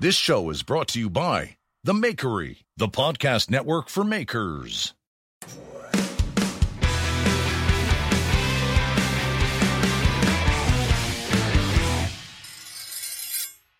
This 0.00 0.14
show 0.14 0.48
is 0.50 0.62
brought 0.62 0.86
to 0.90 1.00
you 1.00 1.10
by 1.10 1.56
The 1.82 1.92
Makery, 1.92 2.58
the 2.76 2.86
podcast 2.86 3.50
network 3.50 3.88
for 3.88 4.04
makers. 4.04 4.94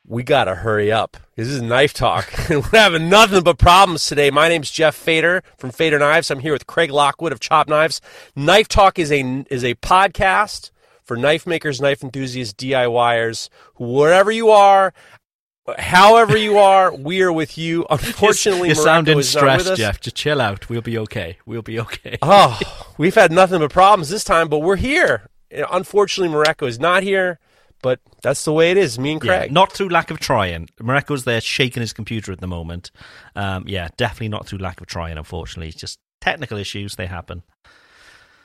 we 0.04 0.24
gotta 0.24 0.56
hurry 0.56 0.90
up. 0.90 1.16
This 1.36 1.46
is 1.46 1.62
knife 1.62 1.94
talk. 1.94 2.32
We're 2.50 2.62
having 2.72 3.08
nothing 3.08 3.44
but 3.44 3.58
problems 3.58 4.04
today. 4.04 4.32
My 4.32 4.48
name's 4.48 4.72
Jeff 4.72 4.96
Fader 4.96 5.44
from 5.56 5.70
Fader 5.70 6.00
Knives. 6.00 6.32
I'm 6.32 6.40
here 6.40 6.52
with 6.52 6.66
Craig 6.66 6.90
Lockwood 6.90 7.30
of 7.30 7.38
Chop 7.38 7.68
Knives. 7.68 8.00
Knife 8.34 8.66
Talk 8.66 8.98
is 8.98 9.12
a 9.12 9.44
is 9.50 9.62
a 9.62 9.76
podcast 9.76 10.72
for 11.08 11.16
knife 11.16 11.46
makers, 11.46 11.80
knife 11.80 12.04
enthusiasts, 12.04 12.52
DIYers, 12.52 13.48
wherever 13.76 14.30
you 14.30 14.50
are, 14.50 14.92
however 15.78 16.36
you 16.36 16.58
are, 16.58 16.94
we're 16.94 17.32
with 17.32 17.58
you. 17.58 17.86
Unfortunately, 17.90 18.68
you're 18.68 18.74
sounding 18.74 19.18
is 19.18 19.34
not 19.34 19.44
with 19.44 19.60
stressed. 19.62 19.76
Jeff. 19.78 20.00
Just 20.00 20.16
chill 20.16 20.40
out. 20.40 20.68
We'll 20.68 20.80
be 20.82 20.98
okay. 20.98 21.38
We'll 21.46 21.62
be 21.62 21.80
okay. 21.80 22.18
Oh, 22.22 22.58
we've 22.98 23.14
had 23.14 23.32
nothing 23.32 23.58
but 23.60 23.72
problems 23.72 24.08
this 24.08 24.24
time, 24.24 24.48
but 24.48 24.60
we're 24.60 24.76
here. 24.76 25.28
Unfortunately, 25.50 26.34
Mareko 26.34 26.68
is 26.68 26.78
not 26.78 27.02
here, 27.02 27.38
but 27.82 28.00
that's 28.22 28.44
the 28.44 28.52
way 28.52 28.70
it 28.70 28.76
is. 28.76 28.98
Me 28.98 29.12
and 29.12 29.24
Yeah, 29.24 29.38
Craig. 29.40 29.52
not 29.52 29.72
through 29.72 29.88
lack 29.88 30.10
of 30.10 30.18
trying. 30.20 30.68
Mareko's 30.80 31.24
there 31.24 31.40
shaking 31.40 31.80
his 31.80 31.92
computer 31.92 32.32
at 32.32 32.40
the 32.40 32.46
moment. 32.46 32.90
Um, 33.34 33.64
yeah, 33.66 33.88
definitely 33.96 34.28
not 34.28 34.46
through 34.46 34.58
lack 34.58 34.80
of 34.80 34.86
trying. 34.86 35.16
Unfortunately, 35.16 35.68
it's 35.68 35.76
just 35.80 35.98
technical 36.20 36.58
issues. 36.58 36.96
They 36.96 37.06
happen. 37.06 37.42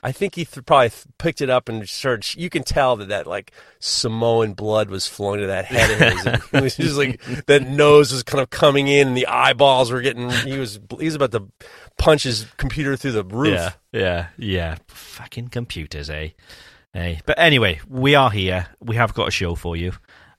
I 0.06 0.12
think 0.12 0.36
he 0.36 0.44
th- 0.44 0.66
probably 0.66 0.90
th- 0.90 1.06
picked 1.18 1.40
it 1.40 1.50
up 1.50 1.70
and 1.70 1.88
started. 1.88 2.36
You 2.36 2.50
can 2.50 2.64
tell 2.64 2.98
that 2.98 3.08
that 3.08 3.26
like 3.26 3.54
Samoan 3.80 4.54
blood 4.54 4.90
was 4.90 5.08
flowing 5.08 5.40
to 5.40 5.48
that 5.48 5.66
head 5.66 5.92
of 5.92 6.00
his. 6.00 6.26
And 6.26 6.42
it 6.52 6.62
was 6.62 6.76
just 6.76 6.98
like 6.98 7.22
that 7.48 7.64
nose 7.68 8.12
was 8.12 8.22
kind 8.22 8.42
of 8.42 8.50
coming 8.50 8.88
in, 8.88 9.08
and 9.08 9.18
the 9.18 9.28
eyeballs 9.28 9.92
were 9.92 10.02
getting. 10.02 10.30
He 10.30 10.58
was 10.58 10.80
he 11.00 11.06
was 11.06 11.16
about 11.16 11.32
to 11.32 11.48
punch 11.98 12.24
his 12.24 12.46
computer 12.58 12.98
through 12.98 13.14
the 13.14 13.24
roof. 13.24 13.54
Yeah, 13.54 13.72
yeah, 13.94 14.28
yeah. 14.38 14.78
Fucking 14.88 15.48
computers, 15.48 16.10
eh? 16.10 16.30
Hey, 16.92 17.22
but 17.26 17.40
anyway, 17.40 17.80
we 17.88 18.14
are 18.14 18.30
here. 18.30 18.68
We 18.80 18.98
have 18.98 19.14
got 19.14 19.30
a 19.30 19.32
show 19.32 19.56
for 19.56 19.76
you. 19.76 19.94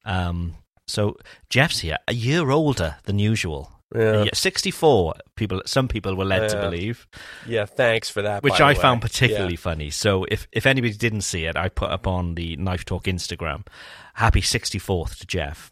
Um, 0.05 0.55
so 0.87 1.17
Jeff's 1.49 1.81
here, 1.81 1.97
a 2.07 2.15
year 2.15 2.51
older 2.51 2.97
than 3.05 3.19
usual. 3.19 3.73
Yeah. 3.95 4.25
Yeah, 4.25 4.31
Sixty-four. 4.35 5.15
People. 5.37 5.63
Some 5.67 5.87
people 5.89 6.15
were 6.17 6.25
led 6.25 6.49
to 6.51 6.61
believe. 6.61 7.07
Yeah, 7.47 7.65
thanks 7.67 8.11
for 8.11 8.23
that. 8.23 8.43
which 8.43 8.59
by 8.59 8.65
I 8.71 8.73
the 8.73 8.79
way. 8.79 8.83
found 8.83 9.03
particularly 9.03 9.55
Yeah. 9.55 9.59
funny. 9.61 9.91
So 9.91 10.25
if 10.25 10.49
if 10.53 10.67
anybody 10.67 10.95
didn't 10.95 11.21
see 11.23 11.45
it, 11.45 11.57
I 11.57 11.69
put 11.69 11.91
up 11.91 12.07
on 12.07 12.35
the 12.35 12.57
Knife 12.57 12.85
Talk 12.85 13.05
Instagram, 13.05 13.67
"Happy 14.15 14.41
64th 14.41 15.19
to 15.21 15.27
Jeff," 15.27 15.71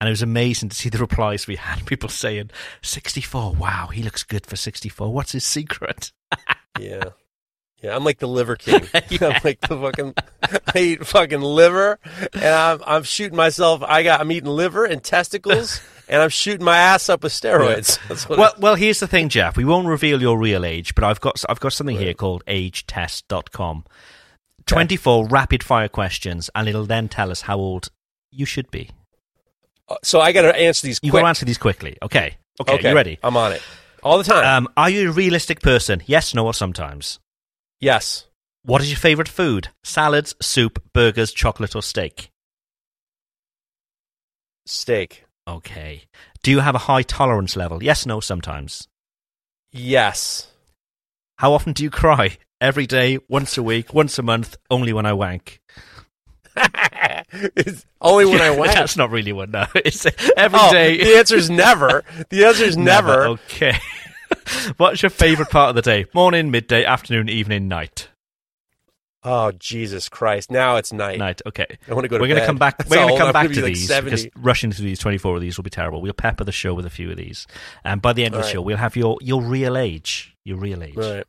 and 0.00 0.08
it 0.08 0.12
was 0.12 0.22
amazing 0.22 0.68
to 0.68 0.76
see 0.76 0.88
the 0.90 0.98
replies 0.98 1.46
we 1.46 1.56
had. 1.56 1.86
People 1.86 2.08
saying, 2.10 2.50
"64, 2.82 3.54
wow, 3.54 3.86
he 3.92 4.02
looks 4.02 4.22
good 4.24 4.44
for 4.46 4.56
64. 4.56 5.12
What's 5.12 5.32
his 5.32 5.44
secret?" 5.44 6.12
Yeah. 6.78 7.04
Yeah, 7.82 7.94
I'm 7.94 8.02
like 8.02 8.18
the 8.18 8.26
liver 8.26 8.56
king. 8.56 8.80
I'm 8.94 9.40
like 9.44 9.60
the 9.60 9.78
fucking. 9.80 10.14
I 10.74 10.78
eat 10.78 11.06
fucking 11.06 11.40
liver, 11.42 11.98
and 12.32 12.44
I'm 12.44 12.80
I'm 12.86 13.02
shooting 13.04 13.36
myself. 13.36 13.82
I 13.82 14.02
got 14.02 14.20
I'm 14.20 14.32
eating 14.32 14.48
liver 14.48 14.84
and 14.86 15.02
testicles, 15.04 15.80
and 16.08 16.22
I'm 16.22 16.28
shooting 16.30 16.64
my 16.64 16.76
ass 16.76 17.08
up 17.08 17.22
with 17.22 17.32
steroids. 17.32 17.98
That's 18.08 18.28
what. 18.28 18.38
Well, 18.38 18.52
well, 18.58 18.74
here's 18.74 19.00
the 19.00 19.06
thing, 19.06 19.28
Jeff. 19.28 19.56
We 19.56 19.64
won't 19.64 19.86
reveal 19.86 20.20
your 20.20 20.38
real 20.38 20.64
age, 20.64 20.94
but 20.94 21.04
I've 21.04 21.20
got 21.20 21.42
I've 21.48 21.60
got 21.60 21.72
something 21.72 21.96
here 21.96 22.14
called 22.14 22.44
agetest.com. 22.46 23.84
24 24.66 25.26
rapid 25.28 25.62
fire 25.62 25.88
questions, 25.88 26.48
and 26.54 26.68
it'll 26.68 26.86
then 26.86 27.08
tell 27.08 27.30
us 27.30 27.42
how 27.42 27.58
old 27.58 27.88
you 28.30 28.46
should 28.46 28.70
be. 28.70 28.90
I- 29.90 29.96
so 30.02 30.20
I 30.20 30.32
got 30.32 30.42
to 30.42 30.56
answer 30.56 30.86
these 30.86 31.00
You 31.02 31.12
got 31.12 31.20
to 31.20 31.26
answer 31.26 31.44
these 31.44 31.58
quickly. 31.58 31.96
Okay. 32.02 32.36
Okay, 32.60 32.88
you 32.88 32.94
ready? 32.94 33.18
I'm 33.22 33.36
on 33.36 33.52
it 33.52 33.62
all 34.02 34.16
the 34.18 34.24
time. 34.24 34.44
Um, 34.44 34.68
are 34.76 34.88
you 34.88 35.10
a 35.10 35.12
realistic 35.12 35.60
person? 35.60 36.02
Yes, 36.06 36.34
no, 36.34 36.46
or 36.46 36.54
sometimes? 36.54 37.18
yes. 37.80 38.26
What 38.66 38.80
is 38.80 38.88
your 38.88 38.96
favorite 38.96 39.28
food? 39.28 39.68
Salads, 39.82 40.34
soup, 40.40 40.82
burgers, 40.94 41.32
chocolate, 41.32 41.76
or 41.76 41.82
steak? 41.82 42.30
Steak. 44.66 45.23
Okay. 45.46 46.04
Do 46.42 46.50
you 46.50 46.60
have 46.60 46.74
a 46.74 46.78
high 46.78 47.02
tolerance 47.02 47.56
level? 47.56 47.82
Yes, 47.82 48.06
no, 48.06 48.20
sometimes. 48.20 48.88
Yes. 49.72 50.48
How 51.38 51.52
often 51.52 51.72
do 51.72 51.82
you 51.82 51.90
cry? 51.90 52.38
Every 52.60 52.86
day, 52.86 53.18
once 53.28 53.58
a 53.58 53.62
week, 53.62 53.92
once 53.92 54.18
a 54.18 54.22
month, 54.22 54.56
only 54.70 54.92
when 54.92 55.04
I 55.04 55.12
wank. 55.12 55.60
it's 56.56 57.84
only 58.00 58.24
when 58.24 58.40
I 58.40 58.50
wank. 58.56 58.72
That's 58.72 58.96
not 58.96 59.10
really 59.10 59.32
one, 59.32 59.50
no. 59.50 59.66
It's 59.74 60.06
every 60.36 60.58
oh, 60.62 60.72
day. 60.72 60.96
the 60.96 61.16
answer 61.18 61.36
is 61.36 61.50
never. 61.50 62.04
The 62.30 62.44
answer 62.44 62.64
is 62.64 62.76
never. 62.76 63.26
Okay. 63.26 63.76
What's 64.76 65.02
your 65.02 65.10
favorite 65.10 65.50
part 65.50 65.70
of 65.70 65.76
the 65.76 65.82
day? 65.82 66.06
Morning, 66.14 66.50
midday, 66.50 66.84
afternoon, 66.84 67.28
evening, 67.28 67.68
night. 67.68 68.08
Oh 69.26 69.52
Jesus 69.52 70.08
Christ! 70.10 70.50
Now 70.50 70.76
it's 70.76 70.92
night. 70.92 71.18
Night. 71.18 71.40
Okay. 71.46 71.66
I 71.88 71.94
want 71.94 72.04
to 72.04 72.08
go 72.08 72.18
to 72.18 72.22
We're 72.22 72.28
going 72.28 72.40
to 72.40 72.46
come 72.46 72.58
back. 72.58 72.76
That's 72.78 72.90
we're 72.90 72.96
going 72.96 73.10
all. 73.10 73.16
to 73.16 73.22
come 73.24 73.32
back 73.32 73.48
to 73.50 73.62
like 73.62 73.72
these 73.72 73.88
70. 73.88 74.10
because 74.10 74.28
rushing 74.36 74.70
through 74.70 74.84
these 74.84 74.98
twenty-four 74.98 75.34
of 75.36 75.40
these 75.40 75.56
will 75.56 75.64
be 75.64 75.70
terrible. 75.70 76.02
We'll 76.02 76.12
pepper 76.12 76.44
the 76.44 76.52
show 76.52 76.74
with 76.74 76.84
a 76.84 76.90
few 76.90 77.10
of 77.10 77.16
these, 77.16 77.46
and 77.84 78.02
by 78.02 78.12
the 78.12 78.24
end 78.24 78.34
of 78.34 78.40
the 78.40 78.44
Right. 78.44 78.52
show, 78.52 78.60
we'll 78.62 78.76
have 78.76 78.96
your 78.96 79.16
your 79.22 79.40
real 79.42 79.76
age. 79.78 80.36
Your 80.44 80.58
real 80.58 80.82
age. 80.82 80.96
Right. 80.96 81.24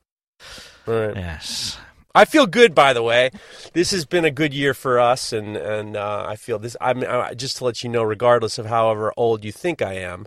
Right. 0.85 1.15
Yes. 1.15 1.77
I 2.13 2.23
feel 2.25 2.47
good, 2.47 2.73
by 2.75 2.93
the 2.93 3.03
way. 3.03 3.29
This 3.73 3.91
has 3.91 4.05
been 4.05 4.23
a 4.23 4.31
good 4.31 4.53
year 4.53 4.73
for 4.73 4.99
us, 4.99 5.31
and 5.33 5.55
and 5.57 5.95
uh, 5.97 6.25
I 6.27 6.35
feel 6.35 6.59
this. 6.59 6.75
I'm 6.81 7.03
I, 7.03 7.33
just 7.33 7.57
to 7.57 7.65
let 7.65 7.83
you 7.83 7.89
know, 7.89 8.03
regardless 8.03 8.57
of 8.57 8.65
however 8.67 9.13
old 9.17 9.43
you 9.43 9.51
think 9.51 9.81
I 9.81 9.93
am, 9.93 10.25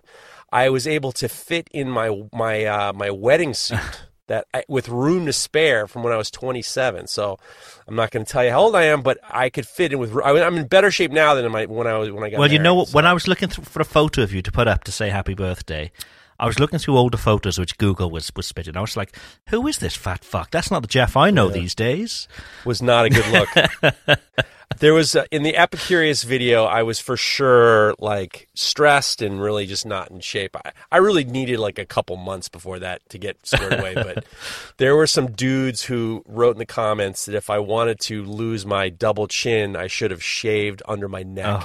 I 0.52 0.68
was 0.70 0.86
able 0.86 1.12
to 1.12 1.28
fit 1.28 1.68
in 1.70 1.88
my 1.90 2.22
my 2.32 2.64
uh, 2.64 2.92
my 2.94 3.10
wedding 3.10 3.54
suit 3.54 3.78
that 4.28 4.46
I, 4.54 4.64
with 4.68 4.88
room 4.88 5.26
to 5.26 5.32
spare 5.32 5.86
from 5.86 6.02
when 6.02 6.12
I 6.12 6.16
was 6.16 6.30
27. 6.30 7.08
So 7.08 7.38
I'm 7.86 7.96
not 7.96 8.10
going 8.10 8.24
to 8.24 8.32
tell 8.32 8.44
you 8.44 8.50
how 8.50 8.60
old 8.60 8.76
I 8.76 8.84
am, 8.84 9.02
but 9.02 9.18
I 9.28 9.50
could 9.50 9.66
fit 9.66 9.92
in 9.92 9.98
with. 9.98 10.16
I 10.24 10.32
mean, 10.32 10.42
I'm 10.42 10.56
in 10.56 10.66
better 10.66 10.90
shape 10.90 11.10
now 11.10 11.34
than 11.34 11.44
in 11.44 11.52
my, 11.52 11.66
when 11.66 11.86
I 11.86 11.98
was 11.98 12.10
when 12.10 12.22
I 12.22 12.30
got. 12.30 12.38
Well, 12.38 12.52
you 12.52 12.58
know 12.58 12.76
married, 12.76 12.88
what? 12.88 12.94
When 12.94 13.06
I 13.06 13.12
was 13.12 13.26
looking 13.26 13.48
th- 13.48 13.68
for 13.68 13.82
a 13.82 13.84
photo 13.84 14.22
of 14.22 14.32
you 14.32 14.40
to 14.42 14.52
put 14.52 14.68
up 14.68 14.84
to 14.84 14.92
say 14.92 15.10
happy 15.10 15.34
birthday, 15.34 15.90
I 16.38 16.46
was 16.46 16.60
looking 16.60 16.78
through 16.78 16.96
older 16.96 17.16
photos 17.16 17.58
which 17.58 17.78
Google 17.78 18.10
was 18.10 18.30
was 18.36 18.46
spitting. 18.46 18.76
I 18.76 18.80
was 18.80 18.96
like, 18.96 19.16
"Who 19.48 19.66
is 19.66 19.78
this 19.78 19.96
fat 19.96 20.24
fuck? 20.24 20.50
That's 20.50 20.70
not 20.70 20.82
the 20.82 20.88
Jeff 20.88 21.16
I 21.16 21.30
know 21.30 21.48
these 21.48 21.74
days." 21.74 22.28
was 22.64 22.80
not 22.80 23.06
a 23.06 23.10
good 23.10 23.26
look. 23.28 24.18
there 24.78 24.94
was 24.94 25.16
uh, 25.16 25.24
in 25.30 25.42
the 25.42 25.54
Epicurious 25.54 26.24
video, 26.24 26.64
I 26.64 26.82
was 26.82 27.00
for 27.00 27.16
sure 27.16 27.94
like 27.98 28.48
stressed 28.54 29.22
and 29.22 29.40
really 29.40 29.66
just 29.66 29.84
not 29.84 30.10
in 30.10 30.20
shape. 30.20 30.56
I, 30.56 30.72
I 30.92 30.98
really 30.98 31.24
needed 31.24 31.58
like 31.58 31.78
a 31.78 31.86
couple 31.86 32.16
months 32.16 32.48
before 32.48 32.78
that 32.78 33.06
to 33.10 33.18
get 33.18 33.44
squared 33.46 33.80
away. 33.80 33.94
But 33.94 34.24
there 34.76 34.94
were 34.94 35.06
some 35.06 35.32
dudes 35.32 35.82
who 35.84 36.22
wrote 36.26 36.52
in 36.52 36.58
the 36.58 36.66
comments 36.66 37.24
that 37.26 37.34
if 37.34 37.50
I 37.50 37.58
wanted 37.58 37.98
to 38.00 38.24
lose 38.24 38.64
my 38.64 38.88
double 38.88 39.26
chin, 39.26 39.76
I 39.76 39.86
should 39.86 40.10
have 40.10 40.22
shaved 40.22 40.82
under 40.86 41.08
my 41.08 41.22
neck. 41.22 41.62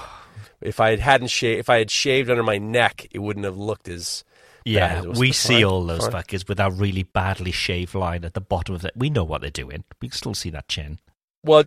If 0.61 0.79
I 0.79 0.95
hadn't 0.95 1.27
shaved, 1.27 1.59
if 1.59 1.69
I 1.69 1.79
had 1.79 1.91
shaved 1.91 2.29
under 2.29 2.43
my 2.43 2.57
neck, 2.57 3.07
it 3.11 3.19
wouldn't 3.19 3.45
have 3.45 3.57
looked 3.57 3.87
as 3.87 4.23
Yeah. 4.65 5.01
We 5.01 5.31
see 5.31 5.63
all 5.63 5.83
those 5.83 6.07
fine. 6.07 6.23
fuckers 6.23 6.47
with 6.47 6.57
that 6.57 6.73
really 6.73 7.03
badly 7.03 7.51
shaved 7.51 7.95
line 7.95 8.23
at 8.23 8.33
the 8.33 8.41
bottom 8.41 8.75
of 8.75 8.85
it. 8.85 8.93
We 8.95 9.09
know 9.09 9.23
what 9.23 9.41
they're 9.41 9.49
doing. 9.49 9.83
We 10.01 10.09
can 10.09 10.17
still 10.17 10.33
see 10.33 10.49
that 10.51 10.67
chin. 10.67 10.99
Well, 11.45 11.65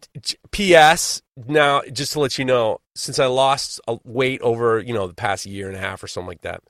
P.S. 0.52 1.20
Now, 1.46 1.82
just 1.92 2.14
to 2.14 2.20
let 2.20 2.38
you 2.38 2.46
know, 2.46 2.80
since 2.94 3.18
I 3.18 3.26
lost 3.26 3.78
a 3.86 3.98
weight 4.04 4.40
over 4.40 4.80
you 4.80 4.94
know 4.94 5.06
the 5.06 5.14
past 5.14 5.44
year 5.44 5.68
and 5.68 5.76
a 5.76 5.80
half 5.80 6.02
or 6.02 6.06
something 6.06 6.28
like 6.28 6.40
that, 6.40 6.62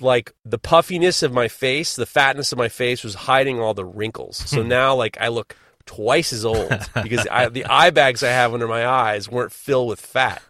like 0.00 0.32
the 0.44 0.58
puffiness 0.58 1.22
of 1.22 1.32
my 1.32 1.46
face, 1.48 1.94
the 1.94 2.06
fatness 2.06 2.50
of 2.50 2.58
my 2.58 2.68
face 2.68 3.04
was 3.04 3.14
hiding 3.14 3.60
all 3.60 3.74
the 3.74 3.84
wrinkles. 3.84 4.36
So 4.36 4.62
hmm. 4.62 4.68
now, 4.68 4.94
like 4.94 5.16
I 5.20 5.28
look 5.28 5.56
twice 5.86 6.32
as 6.32 6.44
old 6.44 6.68
because 7.02 7.26
I, 7.30 7.48
the 7.48 7.64
eye 7.66 7.90
bags 7.90 8.22
I 8.22 8.30
have 8.30 8.54
under 8.54 8.68
my 8.68 8.86
eyes 8.86 9.28
weren't 9.28 9.52
filled 9.52 9.88
with 9.88 10.00
fat. 10.00 10.42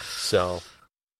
So, 0.00 0.62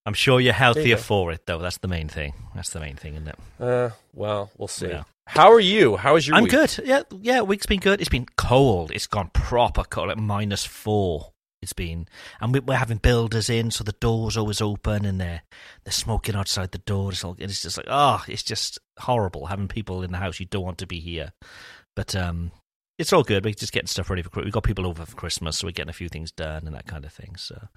I'm 0.05 0.15
sure 0.15 0.41
you're 0.41 0.53
healthier 0.53 0.97
go. 0.97 1.03
for 1.03 1.33
it, 1.33 1.47
though. 1.47 1.59
That's 1.59 1.79
the 1.79 1.89
main 1.89 2.09
thing. 2.09 2.35
That's 2.55 2.71
the 2.71 2.81
main 2.81 2.97
thing, 2.97 3.15
isn't 3.15 3.29
it? 3.29 3.39
uh, 3.61 3.91
well, 4.13 4.51
we'll 4.59 4.69
see. 4.69 4.89
Yeah. 4.89 5.05
How 5.27 5.53
are 5.53 5.61
you? 5.61 5.97
How 5.97 6.17
is 6.17 6.27
your 6.27 6.37
I'm 6.37 6.43
week? 6.45 6.53
good. 6.53 6.77
Yeah, 6.85 7.03
yeah. 7.21 7.43
Week's 7.43 7.67
been 7.67 7.79
good. 7.81 8.01
It's 8.01 8.11
been 8.11 8.27
cold. 8.37 8.91
It's 8.91 9.07
gone 9.07 9.31
proper 9.33 9.85
cold, 9.85 10.09
like 10.09 10.19
minus 10.19 10.65
four. 10.65 11.29
It's 11.63 11.73
been, 11.73 12.09
and 12.41 12.53
we- 12.53 12.59
we're 12.59 12.75
having 12.75 12.97
builders 12.99 13.49
in, 13.49 13.71
so 13.71 13.85
the 13.85 13.93
doors 13.93 14.37
always 14.37 14.61
open, 14.61 15.05
and 15.05 15.21
they're 15.21 15.43
they're 15.85 15.93
smoking 15.93 16.35
outside 16.35 16.73
the 16.73 16.79
door. 16.79 17.13
It's, 17.13 17.23
all, 17.23 17.37
it's 17.39 17.63
just 17.63 17.77
like, 17.77 17.87
oh, 17.89 18.25
it's 18.27 18.43
just 18.43 18.81
horrible 18.99 19.47
having 19.47 19.69
people 19.69 20.03
in 20.03 20.11
the 20.11 20.19
house. 20.19 20.41
You 20.41 20.47
don't 20.47 20.65
want 20.65 20.79
to 20.79 20.87
be 20.89 20.99
here, 20.99 21.33
but 21.95 22.17
um, 22.17 22.51
it's 22.99 23.13
all 23.13 23.23
good. 23.23 23.45
We're 23.45 23.55
just 23.55 23.73
getting 23.73 23.87
stuff 23.87 24.11
ready 24.11 24.23
for. 24.23 24.43
We've 24.43 24.53
got 24.53 24.65
people 24.65 24.89
over 24.89 25.07
for 25.07 25.15
Christmas, 25.15 25.59
so 25.59 25.69
we're 25.69 25.73
getting 25.73 25.91
a 25.91 25.93
few 25.93 26.09
things 26.09 26.33
done 26.33 26.67
and 26.67 26.75
that 26.75 26.89
kind 26.89 27.05
of 27.05 27.13
thing. 27.13 27.37
So, 27.37 27.69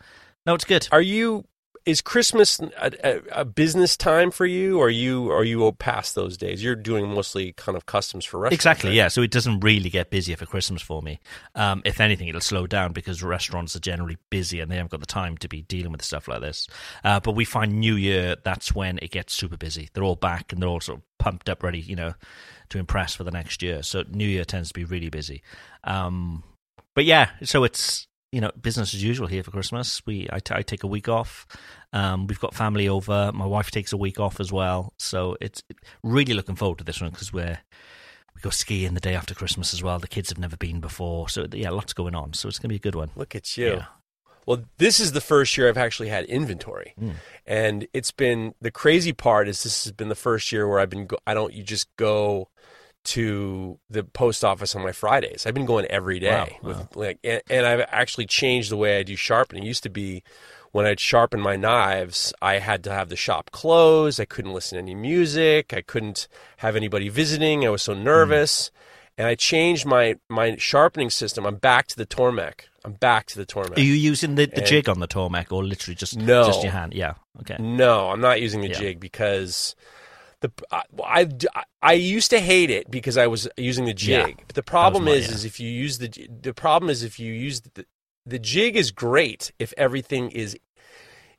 no, 0.47 0.55
it's 0.55 0.65
good. 0.65 0.87
Are 0.91 0.99
you 1.01 1.45
is 1.85 2.01
Christmas 2.01 2.59
a, 2.59 2.91
a, 3.03 3.21
a 3.41 3.45
business 3.45 3.95
time 3.95 4.31
for 4.31 4.45
you, 4.45 4.79
or 4.79 4.87
are 4.87 4.89
you 4.89 5.31
are 5.31 5.43
you 5.43 5.71
past 5.73 6.15
those 6.15 6.35
days? 6.35 6.63
You're 6.63 6.75
doing 6.75 7.07
mostly 7.07 7.53
kind 7.53 7.75
of 7.75 7.85
customs 7.85 8.25
for 8.25 8.39
restaurants. 8.39 8.55
Exactly, 8.55 8.89
right? 8.89 8.95
yeah. 8.95 9.07
So 9.07 9.21
it 9.21 9.31
doesn't 9.31 9.59
really 9.59 9.89
get 9.89 10.09
busier 10.09 10.35
for 10.35 10.45
Christmas 10.45 10.81
for 10.81 11.01
me. 11.01 11.19
Um, 11.53 11.81
if 11.85 12.01
anything, 12.01 12.27
it'll 12.27 12.41
slow 12.41 12.65
down 12.65 12.91
because 12.91 13.21
restaurants 13.21 13.75
are 13.75 13.79
generally 13.79 14.17
busy 14.29 14.59
and 14.59 14.71
they 14.71 14.75
haven't 14.75 14.91
got 14.91 14.99
the 14.99 15.05
time 15.05 15.37
to 15.37 15.47
be 15.47 15.61
dealing 15.61 15.91
with 15.91 16.03
stuff 16.03 16.27
like 16.27 16.41
this. 16.41 16.67
Uh, 17.03 17.19
but 17.19 17.33
we 17.33 17.45
find 17.45 17.79
New 17.79 17.95
Year, 17.95 18.35
that's 18.43 18.73
when 18.73 18.97
it 19.01 19.11
gets 19.11 19.33
super 19.33 19.57
busy. 19.57 19.89
They're 19.93 20.03
all 20.03 20.15
back 20.15 20.51
and 20.51 20.61
they're 20.61 20.69
all 20.69 20.81
sort 20.81 20.99
of 20.99 21.03
pumped 21.19 21.49
up, 21.49 21.61
ready, 21.61 21.79
you 21.79 21.95
know, 21.95 22.13
to 22.69 22.79
impress 22.79 23.15
for 23.15 23.23
the 23.23 23.31
next 23.31 23.61
year. 23.61 23.83
So 23.83 24.03
New 24.09 24.27
Year 24.27 24.45
tends 24.45 24.69
to 24.69 24.73
be 24.73 24.85
really 24.85 25.09
busy. 25.09 25.43
Um, 25.83 26.43
but 26.95 27.05
yeah, 27.05 27.29
so 27.43 27.63
it's 27.63 28.07
you 28.31 28.41
know 28.41 28.51
business 28.61 28.93
as 28.93 29.03
usual 29.03 29.27
here 29.27 29.43
for 29.43 29.51
Christmas. 29.51 30.01
We 30.05 30.27
I, 30.31 30.39
t- 30.39 30.53
I 30.55 30.61
take 30.61 30.83
a 30.83 30.87
week 30.87 31.07
off. 31.09 31.45
Um, 31.93 32.27
we've 32.27 32.39
got 32.39 32.53
family 32.53 32.87
over. 32.87 33.31
My 33.33 33.45
wife 33.45 33.71
takes 33.71 33.93
a 33.93 33.97
week 33.97 34.19
off 34.19 34.39
as 34.39 34.51
well. 34.51 34.93
So 34.97 35.37
it's 35.41 35.63
really 36.03 36.33
looking 36.33 36.55
forward 36.55 36.79
to 36.79 36.83
this 36.83 37.01
one 37.01 37.11
because 37.11 37.31
we're 37.31 37.59
we 38.35 38.41
go 38.41 38.49
skiing 38.49 38.93
the 38.93 38.99
day 38.99 39.15
after 39.15 39.33
Christmas 39.33 39.73
as 39.73 39.81
well. 39.81 39.97
The 39.99 40.07
kids 40.09 40.29
have 40.29 40.37
never 40.37 40.57
been 40.57 40.81
before, 40.81 41.29
so 41.29 41.45
yeah, 41.53 41.69
lots 41.69 41.93
going 41.93 42.15
on. 42.15 42.33
So 42.33 42.49
it's 42.49 42.59
going 42.59 42.67
to 42.69 42.73
be 42.73 42.75
a 42.75 42.79
good 42.79 42.95
one. 42.95 43.11
Look 43.15 43.35
at 43.35 43.55
you. 43.57 43.67
Yeah. 43.67 43.85
Well, 44.45 44.63
this 44.77 44.99
is 44.99 45.13
the 45.13 45.21
first 45.21 45.57
year 45.57 45.69
I've 45.69 45.77
actually 45.77 46.09
had 46.09 46.25
inventory, 46.25 46.93
Mm. 47.01 47.13
and 47.47 47.87
it's 47.93 48.11
been 48.11 48.53
the 48.61 48.69
crazy 48.69 49.11
part 49.13 49.47
is 49.47 49.63
this 49.63 49.85
has 49.85 49.91
been 49.93 50.09
the 50.09 50.13
first 50.15 50.51
year 50.51 50.67
where 50.67 50.79
I've 50.79 50.89
been 50.89 51.07
go- 51.07 51.17
I 51.25 51.33
don't 51.33 51.51
you 51.53 51.63
just 51.63 51.87
go 51.95 52.49
to 53.05 53.79
the 53.89 54.03
post 54.03 54.43
office 54.43 54.75
on 54.75 54.83
my 54.83 54.91
Fridays. 54.91 55.45
I've 55.45 55.53
been 55.53 55.65
going 55.65 55.85
every 55.85 56.19
day 56.19 56.57
Wow, 56.61 56.69
with 56.69 56.77
wow. 56.77 56.89
like, 56.95 57.19
and, 57.23 57.41
and 57.49 57.65
I've 57.65 57.85
actually 57.89 58.25
changed 58.25 58.71
the 58.71 58.77
way 58.77 58.99
I 58.99 59.03
do 59.03 59.15
sharpening. 59.15 59.63
It 59.63 59.67
used 59.67 59.83
to 59.83 59.89
be 59.89 60.23
when 60.75 60.85
I'd 60.85 60.99
sharpen 60.99 61.39
my 61.39 61.55
knives, 61.55 62.33
I 62.41 62.59
had 62.59 62.83
to 62.83 62.91
have 62.91 63.07
the 63.07 63.15
shop 63.15 63.49
closed. 63.51 64.19
I 64.19 64.25
couldn't 64.25 64.53
listen 64.53 64.75
to 64.75 64.81
any 64.81 64.93
music. 64.93 65.73
I 65.73 65.81
couldn't 65.81 66.27
have 66.57 66.75
anybody 66.75 67.07
visiting. 67.07 67.65
I 67.65 67.69
was 67.69 67.81
so 67.81 67.95
hmm. 67.95 68.03
nervous. 68.03 68.71
And 69.17 69.25
I 69.25 69.35
changed 69.35 69.85
my, 69.85 70.15
my 70.27 70.57
sharpening 70.57 71.09
system. 71.09 71.45
I'm 71.45 71.55
back 71.55 71.87
to 71.87 71.95
the 71.95 72.05
Tormek. 72.05 72.65
I'm 72.83 72.91
back 72.91 73.27
to 73.27 73.37
the 73.37 73.45
Tormek. 73.45 73.77
Are 73.77 73.81
you 73.81 73.93
using 73.93 74.35
the, 74.35 74.47
the 74.47 74.57
And- 74.57 74.65
jig 74.65 74.89
on 74.89 74.99
the 74.99 75.07
Tormek 75.07 75.49
or 75.51 75.63
literally 75.63 75.95
just 75.95 76.17
No. 76.17 76.45
just 76.45 76.61
your 76.61 76.73
hand? 76.73 76.93
Yeah. 76.93 77.13
Okay. 77.39 77.55
No, 77.57 78.09
I'm 78.09 78.19
not 78.19 78.41
using 78.41 78.59
the 78.59 78.67
Yeah. 78.67 78.77
jig 78.79 78.99
because 78.99 79.75
the 80.41 80.51
I, 80.71 80.83
I 81.03 81.63
I 81.81 81.93
used 81.93 82.29
to 82.31 82.39
hate 82.39 82.69
it 82.69 82.89
because 82.91 83.17
I 83.17 83.27
was 83.27 83.47
using 83.57 83.85
the 83.85 83.93
jig. 83.93 84.35
Yeah. 84.37 84.43
But 84.47 84.55
the 84.55 84.63
problem 84.63 85.05
my- 85.05 85.11
is, 85.11 85.27
yeah. 85.27 85.33
is 85.35 85.45
if 85.45 85.59
you 85.59 85.69
use 85.69 85.97
the 85.99 86.09
the 86.41 86.53
problem 86.53 86.89
is 86.89 87.03
if 87.03 87.19
you 87.19 87.31
use 87.33 87.61
the 87.61 87.85
the 88.25 88.39
jig 88.39 88.75
is 88.75 88.91
great 88.91 89.51
if 89.59 89.73
everything 89.77 90.29
is 90.31 90.57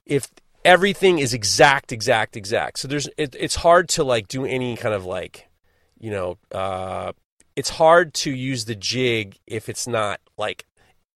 if 0.05 0.29
everything 0.65 1.19
is 1.19 1.33
exact, 1.35 1.93
exact, 1.93 2.37
exact. 2.37 2.79
So 2.79 2.89
there's 2.89 3.09
it, 3.17 3.35
it's 3.39 3.57
hard 3.57 3.89
to 3.91 4.05
like 4.05 4.29
do 4.29 4.45
any 4.45 4.77
kind 4.77 4.95
of 4.95 5.05
like 5.05 5.49
you 5.99 6.11
know 6.11 6.39
uh, 6.53 7.13
it's 7.57 7.71
hard 7.71 8.15
to 8.15 8.31
use 8.31 8.65
the 8.67 8.75
jig 8.75 9.39
if 9.47 9.69
it's 9.69 9.87
not 9.87 10.21
like 10.39 10.65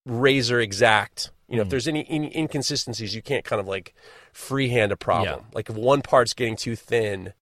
razor 0.06 0.60
exact. 0.60 1.30
You 1.48 1.56
know, 1.56 1.62
if 1.62 1.66
Mm. 1.68 1.70
there's 1.70 1.88
any, 1.88 2.06
any 2.08 2.36
inconsistencies, 2.36 3.12
you 3.14 3.22
can't 3.22 3.44
kind 3.44 3.58
of 3.58 3.66
like 3.66 3.92
freehand 4.32 4.92
a 4.92 4.96
problem. 4.96 5.40
Yeah. 5.40 5.46
Like 5.52 5.68
if 5.68 5.76
one 5.76 6.00
part's 6.00 6.32
getting 6.32 6.54
too 6.56 6.76
thin, 6.76 7.32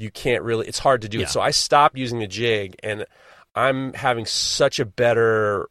you 0.00 0.10
can't 0.10 0.42
really. 0.42 0.66
It's 0.66 0.78
hard 0.78 1.02
to 1.02 1.08
do 1.08 1.18
Yeah. 1.18 1.24
it. 1.24 1.28
So 1.30 1.40
I 1.40 1.50
stopped 1.50 1.96
using 1.96 2.18
the 2.20 2.26
jig, 2.26 2.76
and 2.82 3.04
I'm 3.54 3.92
having 3.94 4.26
such 4.26 4.78
a 4.80 4.84
better 4.84 5.68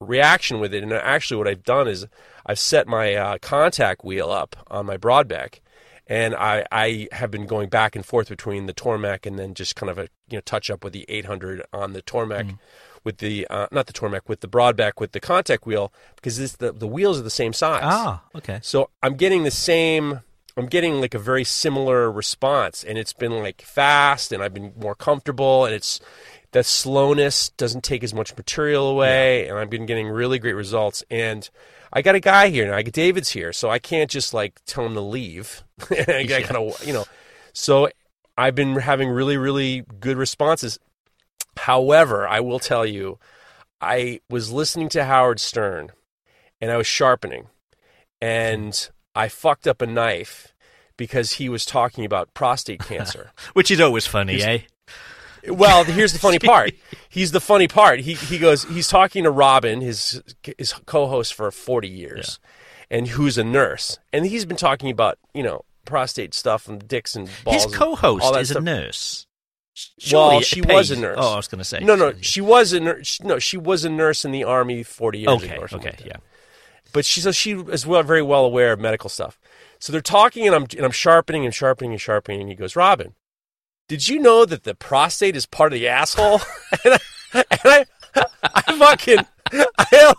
reaction 0.00 0.58
with 0.60 0.74
it. 0.74 0.82
And 0.82 0.92
actually, 0.92 1.38
what 1.38 1.48
I've 1.48 1.62
done 1.62 1.88
is 1.88 2.06
I've 2.44 2.58
set 2.58 2.86
my 2.86 3.14
uh, 3.14 3.38
contact 3.40 4.04
wheel 4.04 4.30
up 4.30 4.56
on 4.68 4.86
my 4.86 4.96
Brodbeck, 4.96 5.60
and 6.06 6.34
I, 6.34 6.66
I 6.72 7.08
have 7.12 7.30
been 7.30 7.46
going 7.46 7.68
back 7.68 7.94
and 7.94 8.04
forth 8.04 8.28
between 8.28 8.66
the 8.66 8.74
Tormek 8.74 9.26
and 9.26 9.38
then 9.38 9.54
just 9.54 9.76
kind 9.76 9.90
of 9.90 9.98
a 9.98 10.08
you 10.28 10.38
know 10.38 10.40
touch 10.40 10.70
up 10.70 10.82
with 10.84 10.92
the 10.92 11.04
800 11.08 11.62
on 11.72 11.92
the 11.92 12.02
Tormek. 12.02 12.58
With 13.04 13.18
the 13.18 13.48
uh, 13.50 13.66
not 13.72 13.88
the 13.88 13.92
Tormek 13.92 14.28
with 14.28 14.42
the 14.42 14.46
Brodbeck 14.48 15.00
with 15.00 15.10
the 15.10 15.18
contact 15.18 15.66
wheel 15.66 15.92
because 16.14 16.38
this, 16.38 16.52
the 16.52 16.70
the 16.72 16.86
wheels 16.86 17.18
are 17.18 17.22
the 17.24 17.30
same 17.30 17.52
size. 17.52 17.82
Ah, 17.84 18.22
okay. 18.32 18.60
So 18.62 18.90
I'm 19.02 19.14
getting 19.16 19.42
the 19.42 19.50
same. 19.50 20.20
I'm 20.56 20.66
getting 20.66 21.00
like 21.00 21.14
a 21.14 21.18
very 21.18 21.44
similar 21.44 22.10
response, 22.10 22.84
and 22.84 22.98
it's 22.98 23.12
been 23.12 23.32
like 23.42 23.62
fast, 23.62 24.32
and 24.32 24.42
I've 24.42 24.54
been 24.54 24.72
more 24.78 24.94
comfortable, 24.94 25.64
and 25.64 25.74
it's 25.74 26.00
the 26.52 26.62
slowness 26.62 27.48
doesn't 27.50 27.82
take 27.84 28.04
as 28.04 28.12
much 28.12 28.36
material 28.36 28.88
away, 28.88 29.48
and 29.48 29.58
I've 29.58 29.70
been 29.70 29.86
getting 29.86 30.08
really 30.08 30.38
great 30.38 30.52
results. 30.54 31.02
And 31.10 31.48
I 31.92 32.02
got 32.02 32.14
a 32.14 32.20
guy 32.20 32.48
here 32.48 32.66
now. 32.66 32.76
I 32.76 32.82
got 32.82 32.92
David's 32.92 33.30
here, 33.30 33.52
so 33.52 33.70
I 33.70 33.78
can't 33.78 34.10
just 34.10 34.34
like 34.34 34.60
tell 34.66 34.84
him 34.86 34.94
to 34.94 35.00
leave. 35.00 35.64
I 35.90 36.26
Yeah. 36.28 36.40
kind 36.42 36.56
of 36.56 36.86
you 36.86 36.92
know. 36.92 37.06
So 37.54 37.88
I've 38.36 38.54
been 38.54 38.76
having 38.76 39.08
really 39.10 39.36
really 39.38 39.84
good 40.00 40.16
responses. 40.18 40.78
However, 41.56 42.26
I 42.26 42.40
will 42.40 42.58
tell 42.58 42.86
you, 42.86 43.18
I 43.80 44.20
was 44.30 44.50
listening 44.52 44.88
to 44.90 45.04
Howard 45.04 45.40
Stern, 45.40 45.90
and 46.60 46.70
I 46.70 46.76
was 46.76 46.86
sharpening 46.86 47.48
and 48.20 48.90
I 49.14 49.28
fucked 49.28 49.66
up 49.66 49.82
a 49.82 49.86
knife 49.86 50.52
because 50.96 51.32
he 51.32 51.48
was 51.48 51.64
talking 51.64 52.04
about 52.04 52.34
prostate 52.34 52.80
cancer. 52.84 53.32
Which 53.52 53.70
is 53.70 53.80
always 53.80 54.06
funny, 54.06 54.40
eh? 54.42 54.58
well, 55.48 55.84
here's 55.84 56.12
the 56.12 56.18
funny 56.18 56.38
part. 56.40 56.72
He's 57.08 57.32
the 57.32 57.40
funny 57.40 57.68
part. 57.68 58.00
He 58.00 58.14
he 58.14 58.38
goes. 58.38 58.64
He's 58.64 58.88
talking 58.88 59.24
to 59.24 59.30
Robin, 59.30 59.80
his 59.80 60.22
his 60.58 60.72
co-host 60.86 61.34
for 61.34 61.50
40 61.50 61.88
years, 61.88 62.38
and 62.90 63.08
who's 63.08 63.38
a 63.38 63.44
nurse, 63.44 63.98
and 64.12 64.26
he's 64.26 64.44
been 64.44 64.56
talking 64.56 64.90
about 64.90 65.18
you 65.34 65.42
know 65.42 65.64
prostate 65.84 66.34
stuff 66.34 66.68
and 66.68 66.86
dicks 66.86 67.16
and 67.16 67.28
balls. 67.44 67.64
His 67.64 67.74
co-host 67.74 68.36
is 68.36 68.50
a 68.52 68.60
nurse. 68.60 69.26
Surely 69.98 70.36
it 70.36 70.44
she 70.44 70.60
was 70.60 70.90
a 70.90 70.96
nurse. 70.96 71.16
Oh, 71.18 71.32
I 71.32 71.36
was 71.36 71.48
going 71.48 71.58
to 71.58 71.64
say. 71.64 71.80
No, 71.80 71.96
no, 71.96 72.12
she 72.20 72.42
was 72.42 72.74
a 72.74 72.80
nurse. 72.80 73.20
No, 73.22 73.38
she 73.38 73.56
was 73.56 73.86
a 73.86 73.88
nurse 73.88 74.24
in 74.24 74.30
the 74.30 74.44
army 74.44 74.82
40 74.82 75.18
years 75.20 75.28
Okay, 75.28 75.54
ago. 75.54 75.62
Or 75.62 75.68
something 75.68 75.88
okay, 75.88 76.04
like 76.04 76.12
yeah. 76.12 76.16
But 76.92 77.04
she 77.04 77.20
so 77.20 77.32
she 77.32 77.52
is 77.52 77.86
well, 77.86 78.02
very 78.02 78.22
well 78.22 78.44
aware 78.44 78.72
of 78.72 78.80
medical 78.80 79.10
stuff. 79.10 79.38
So 79.78 79.92
they're 79.92 80.00
talking, 80.00 80.46
and 80.46 80.54
I'm 80.54 80.66
and 80.76 80.84
I'm 80.84 80.92
sharpening 80.92 81.44
and 81.44 81.54
sharpening 81.54 81.92
and 81.92 82.00
sharpening. 82.00 82.40
And 82.40 82.48
he 82.48 82.54
goes, 82.54 82.76
"Robin, 82.76 83.14
did 83.88 84.08
you 84.08 84.18
know 84.18 84.44
that 84.44 84.64
the 84.64 84.74
prostate 84.74 85.36
is 85.36 85.46
part 85.46 85.72
of 85.72 85.78
the 85.78 85.88
asshole?" 85.88 86.40
and, 86.84 86.94
I, 86.94 87.44
and 87.50 87.60
I, 87.64 87.86
I 88.44 88.78
fucking, 88.78 89.26
I, 89.78 90.14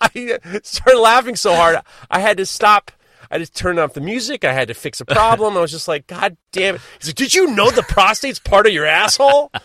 I 0.00 0.60
started 0.62 0.98
laughing 0.98 1.36
so 1.36 1.54
hard, 1.54 1.78
I 2.10 2.20
had 2.20 2.36
to 2.38 2.46
stop. 2.46 2.90
I 3.30 3.38
just 3.38 3.56
turned 3.56 3.78
off 3.78 3.94
the 3.94 4.02
music. 4.02 4.44
I 4.44 4.52
had 4.52 4.68
to 4.68 4.74
fix 4.74 5.00
a 5.00 5.06
problem. 5.06 5.56
I 5.56 5.60
was 5.60 5.70
just 5.70 5.88
like, 5.88 6.06
God 6.06 6.36
damn 6.52 6.74
it! 6.74 6.80
He's 6.98 7.08
like, 7.08 7.16
"Did 7.16 7.34
you 7.34 7.48
know 7.54 7.70
the 7.70 7.82
prostate's 7.82 8.38
part 8.38 8.66
of 8.66 8.72
your 8.72 8.86
asshole?" 8.86 9.50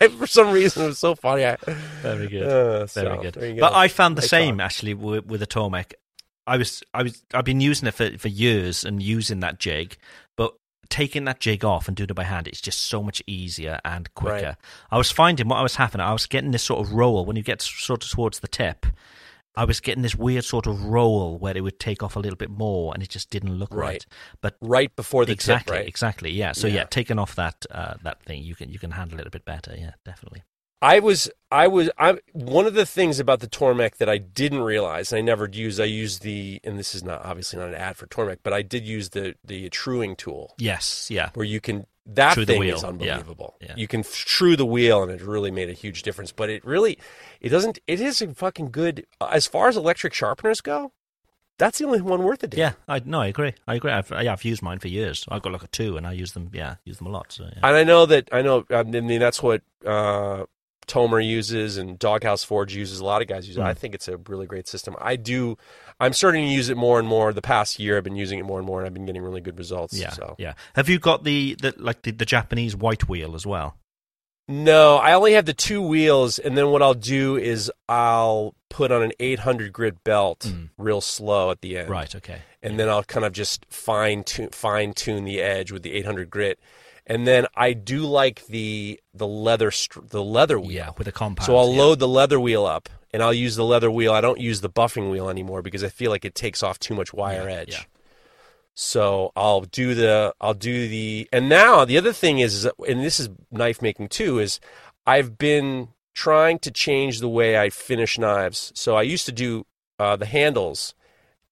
for 0.18 0.26
some 0.26 0.50
reason, 0.52 0.84
it 0.84 0.86
was 0.88 0.98
so 0.98 1.14
funny. 1.14 1.44
I, 1.44 1.56
Very 2.02 2.28
good. 2.28 2.42
uh, 2.46 2.86
so, 2.86 3.02
Very 3.02 3.30
good. 3.30 3.60
But. 3.60 3.72
I 3.74 3.88
found 3.88 4.16
the 4.16 4.22
Nice 4.22 4.30
same 4.30 4.58
talk. 4.58 4.64
actually 4.64 4.94
with, 4.94 5.26
with 5.26 5.40
the 5.40 5.46
Tormek. 5.46 5.92
I 6.46 6.56
was, 6.56 6.82
I 6.94 7.02
was, 7.02 7.22
I've 7.34 7.44
been 7.44 7.60
using 7.60 7.88
it 7.88 7.94
for, 7.94 8.16
for 8.18 8.28
years 8.28 8.84
and 8.84 9.02
using 9.02 9.40
that 9.40 9.58
jig, 9.58 9.96
but 10.36 10.54
taking 10.88 11.24
that 11.24 11.40
jig 11.40 11.64
off 11.64 11.88
and 11.88 11.96
doing 11.96 12.10
it 12.10 12.14
by 12.14 12.22
hand, 12.24 12.46
it's 12.46 12.60
just 12.60 12.82
so 12.82 13.02
much 13.02 13.22
easier 13.26 13.80
and 13.84 14.12
quicker. 14.14 14.46
Right. 14.46 14.56
I 14.90 14.98
was 14.98 15.10
finding 15.10 15.48
what 15.48 15.56
I 15.56 15.62
was 15.62 15.76
happening. 15.76 16.06
I 16.06 16.12
was 16.12 16.26
getting 16.26 16.52
this 16.52 16.62
sort 16.62 16.86
of 16.86 16.92
roll 16.92 17.24
when 17.24 17.36
you 17.36 17.42
get 17.42 17.62
sort 17.62 18.04
of 18.04 18.10
towards 18.10 18.40
the 18.40 18.48
tip. 18.48 18.86
I 19.56 19.64
was 19.64 19.80
getting 19.80 20.02
this 20.02 20.14
weird 20.14 20.44
sort 20.44 20.66
of 20.66 20.84
roll 20.84 21.38
where 21.38 21.56
it 21.56 21.62
would 21.62 21.78
take 21.80 22.02
off 22.02 22.16
a 22.16 22.18
little 22.20 22.36
bit 22.36 22.50
more, 22.50 22.92
and 22.92 23.02
it 23.02 23.08
just 23.08 23.30
didn't 23.30 23.54
look 23.54 23.72
right. 23.72 23.86
Right. 23.86 24.06
But 24.40 24.56
right 24.60 24.94
before 24.94 25.24
the 25.24 25.32
exactly, 25.32 25.72
tip, 25.72 25.80
right? 25.80 25.88
exactly, 25.88 26.30
yeah. 26.30 26.52
So 26.52 26.66
yeah, 26.66 26.74
Yeah. 26.74 26.84
taking 26.84 27.18
off 27.18 27.34
that 27.36 27.64
uh, 27.70 27.94
that 28.02 28.22
thing, 28.22 28.42
you 28.42 28.54
can 28.54 28.68
you 28.70 28.78
can 28.78 28.90
handle 28.92 29.18
it 29.20 29.26
a 29.26 29.30
bit 29.30 29.44
better. 29.44 29.74
Yeah, 29.76 29.92
definitely. 30.04 30.42
I 30.82 30.98
was, 31.00 31.30
I 31.50 31.68
was, 31.68 31.88
I. 31.98 32.18
One 32.32 32.66
of 32.66 32.74
the 32.74 32.84
things 32.84 33.18
about 33.18 33.40
the 33.40 33.46
Tormek 33.48 33.96
that 33.96 34.10
I 34.10 34.18
didn't 34.18 34.60
realize, 34.60 35.10
and 35.10 35.18
I 35.18 35.22
never 35.22 35.48
used, 35.50 35.80
I 35.80 35.84
used 35.86 36.20
the, 36.22 36.60
and 36.64 36.78
this 36.78 36.94
is 36.94 37.02
not 37.02 37.24
obviously 37.24 37.58
not 37.58 37.68
an 37.68 37.74
ad 37.74 37.96
for 37.96 38.06
Tormek, 38.06 38.40
but 38.42 38.52
I 38.52 38.60
did 38.60 38.84
use 38.84 39.08
the 39.10 39.36
the 39.42 39.70
truing 39.70 40.16
tool 40.16 40.54
Yes, 40.58 41.10
yeah. 41.10 41.30
where 41.32 41.46
you 41.46 41.60
can. 41.62 41.86
That 42.06 42.34
True 42.34 42.44
thing 42.44 42.62
is 42.62 42.84
unbelievable. 42.84 43.56
Yeah. 43.60 43.74
You 43.76 43.88
can 43.88 44.04
true 44.04 44.54
the 44.56 44.64
wheel, 44.64 45.02
and 45.02 45.10
it 45.10 45.20
really 45.20 45.50
made 45.50 45.68
a 45.68 45.72
huge 45.72 46.02
difference. 46.02 46.30
But 46.30 46.50
it 46.50 46.64
really, 46.64 46.98
it 47.40 47.48
doesn't. 47.48 47.80
It 47.86 48.00
is 48.00 48.22
a 48.22 48.32
fucking 48.32 48.70
good 48.70 49.06
as 49.20 49.46
far 49.46 49.68
as 49.68 49.76
electric 49.76 50.14
sharpeners 50.14 50.60
go. 50.60 50.92
That's 51.58 51.78
the 51.78 51.86
only 51.86 52.02
one 52.02 52.22
worth 52.22 52.44
it. 52.44 52.54
Yeah, 52.54 52.72
I 52.86 53.00
no, 53.04 53.22
I 53.22 53.26
agree. 53.26 53.54
I 53.66 53.76
agree. 53.76 53.90
I've, 53.90 54.10
yeah, 54.10 54.32
I've 54.32 54.44
used 54.44 54.62
mine 54.62 54.78
for 54.78 54.88
years. 54.88 55.24
I've 55.28 55.42
got 55.42 55.52
like 55.52 55.64
a 55.64 55.68
two, 55.68 55.96
and 55.96 56.06
I 56.06 56.12
use 56.12 56.32
them. 56.32 56.50
Yeah, 56.52 56.76
use 56.84 56.98
them 56.98 57.06
a 57.06 57.10
lot. 57.10 57.32
So 57.32 57.44
yeah. 57.44 57.60
And 57.62 57.76
I 57.76 57.82
know 57.82 58.06
that 58.06 58.28
I 58.30 58.42
know. 58.42 58.64
I 58.70 58.82
mean, 58.84 59.18
that's 59.18 59.42
what 59.42 59.62
uh, 59.84 60.44
Tomer 60.86 61.24
uses 61.24 61.76
and 61.76 61.98
Doghouse 61.98 62.44
Forge 62.44 62.74
uses. 62.74 63.00
A 63.00 63.04
lot 63.04 63.22
of 63.22 63.28
guys 63.28 63.46
use 63.48 63.56
it. 63.56 63.60
Mm. 63.60 63.64
I 63.66 63.74
think 63.74 63.94
it's 63.94 64.08
a 64.08 64.16
really 64.28 64.46
great 64.46 64.68
system. 64.68 64.94
I 65.00 65.16
do. 65.16 65.56
I'm 65.98 66.12
starting 66.12 66.44
to 66.44 66.50
use 66.50 66.68
it 66.68 66.76
more 66.76 66.98
and 66.98 67.08
more. 67.08 67.32
The 67.32 67.42
past 67.42 67.78
year, 67.78 67.96
I've 67.96 68.04
been 68.04 68.16
using 68.16 68.38
it 68.38 68.44
more 68.44 68.58
and 68.58 68.66
more, 68.66 68.78
and 68.80 68.86
I've 68.86 68.94
been 68.94 69.06
getting 69.06 69.22
really 69.22 69.40
good 69.40 69.58
results. 69.58 69.94
yeah, 69.98 70.10
So 70.10 70.36
yeah. 70.38 70.54
Have 70.74 70.88
you 70.88 70.98
got 70.98 71.24
the, 71.24 71.56
the 71.60 71.74
like 71.76 72.02
the, 72.02 72.12
the 72.12 72.24
Japanese 72.26 72.76
white 72.76 73.08
wheel 73.08 73.34
as 73.34 73.46
well? 73.46 73.76
No, 74.48 74.96
I 74.98 75.14
only 75.14 75.32
have 75.32 75.44
the 75.44 75.52
two 75.54 75.82
wheels, 75.82 76.38
and 76.38 76.56
then 76.56 76.70
what 76.70 76.80
I'll 76.80 76.94
do 76.94 77.36
is 77.36 77.70
I'll 77.88 78.54
put 78.70 78.92
on 78.92 79.02
an 79.02 79.12
800 79.18 79.72
grit 79.72 80.04
belt, 80.04 80.52
real 80.78 81.00
slow 81.00 81.50
at 81.50 81.62
the 81.62 81.78
end, 81.78 81.88
Mm. 81.88 81.92
Right. 81.92 82.14
Okay. 82.14 82.38
and 82.62 82.78
then 82.78 82.88
I'll 82.88 83.02
kind 83.02 83.26
of 83.26 83.32
just 83.32 83.66
fine 83.70 84.22
tune 84.22 84.50
fine 84.50 84.92
tune 84.92 85.24
the 85.24 85.40
edge 85.40 85.72
with 85.72 85.82
the 85.82 85.92
800 85.94 86.30
grit, 86.30 86.60
and 87.06 87.26
then 87.26 87.46
I 87.54 87.72
do 87.72 88.00
like 88.00 88.46
the 88.46 89.00
the 89.14 89.26
leather 89.26 89.70
str- 89.70 90.00
the 90.08 90.22
leather 90.22 90.58
wheel. 90.58 90.72
Yeah, 90.72 90.90
with 90.98 91.08
a 91.08 91.12
compound. 91.12 91.46
So 91.46 91.56
I'll 91.56 91.72
yeah. 91.72 91.80
load 91.80 91.98
the 91.98 92.08
leather 92.08 92.40
wheel 92.40 92.66
up, 92.66 92.88
and 93.12 93.22
I'll 93.22 93.34
use 93.34 93.56
the 93.56 93.64
leather 93.64 93.90
wheel. 93.90 94.12
I 94.12 94.20
don't 94.20 94.40
use 94.40 94.60
the 94.60 94.70
buffing 94.70 95.10
wheel 95.10 95.28
anymore 95.30 95.62
because 95.62 95.84
I 95.84 95.88
feel 95.88 96.10
like 96.10 96.24
it 96.24 96.34
takes 96.34 96.62
off 96.62 96.78
too 96.78 96.94
much 96.94 97.12
wire 97.12 97.48
Yeah, 97.48 97.56
edge. 97.56 97.72
yeah. 97.72 97.82
So 98.74 99.32
I'll 99.34 99.62
do 99.62 99.94
the 99.94 100.34
I'll 100.40 100.54
do 100.54 100.88
the 100.88 101.28
and 101.32 101.48
now 101.48 101.84
the 101.84 101.96
other 101.96 102.12
thing 102.12 102.40
is, 102.40 102.68
and 102.86 103.02
this 103.02 103.18
is 103.18 103.30
knife 103.50 103.80
making 103.80 104.08
too 104.08 104.38
is 104.38 104.60
I've 105.06 105.38
been 105.38 105.88
trying 106.12 106.58
to 106.60 106.70
change 106.70 107.20
the 107.20 107.28
way 107.28 107.58
I 107.58 107.70
finish 107.70 108.18
knives. 108.18 108.72
So 108.74 108.96
I 108.96 109.02
used 109.02 109.26
to 109.26 109.32
do 109.32 109.64
uh, 109.98 110.16
the 110.16 110.26
handles 110.26 110.94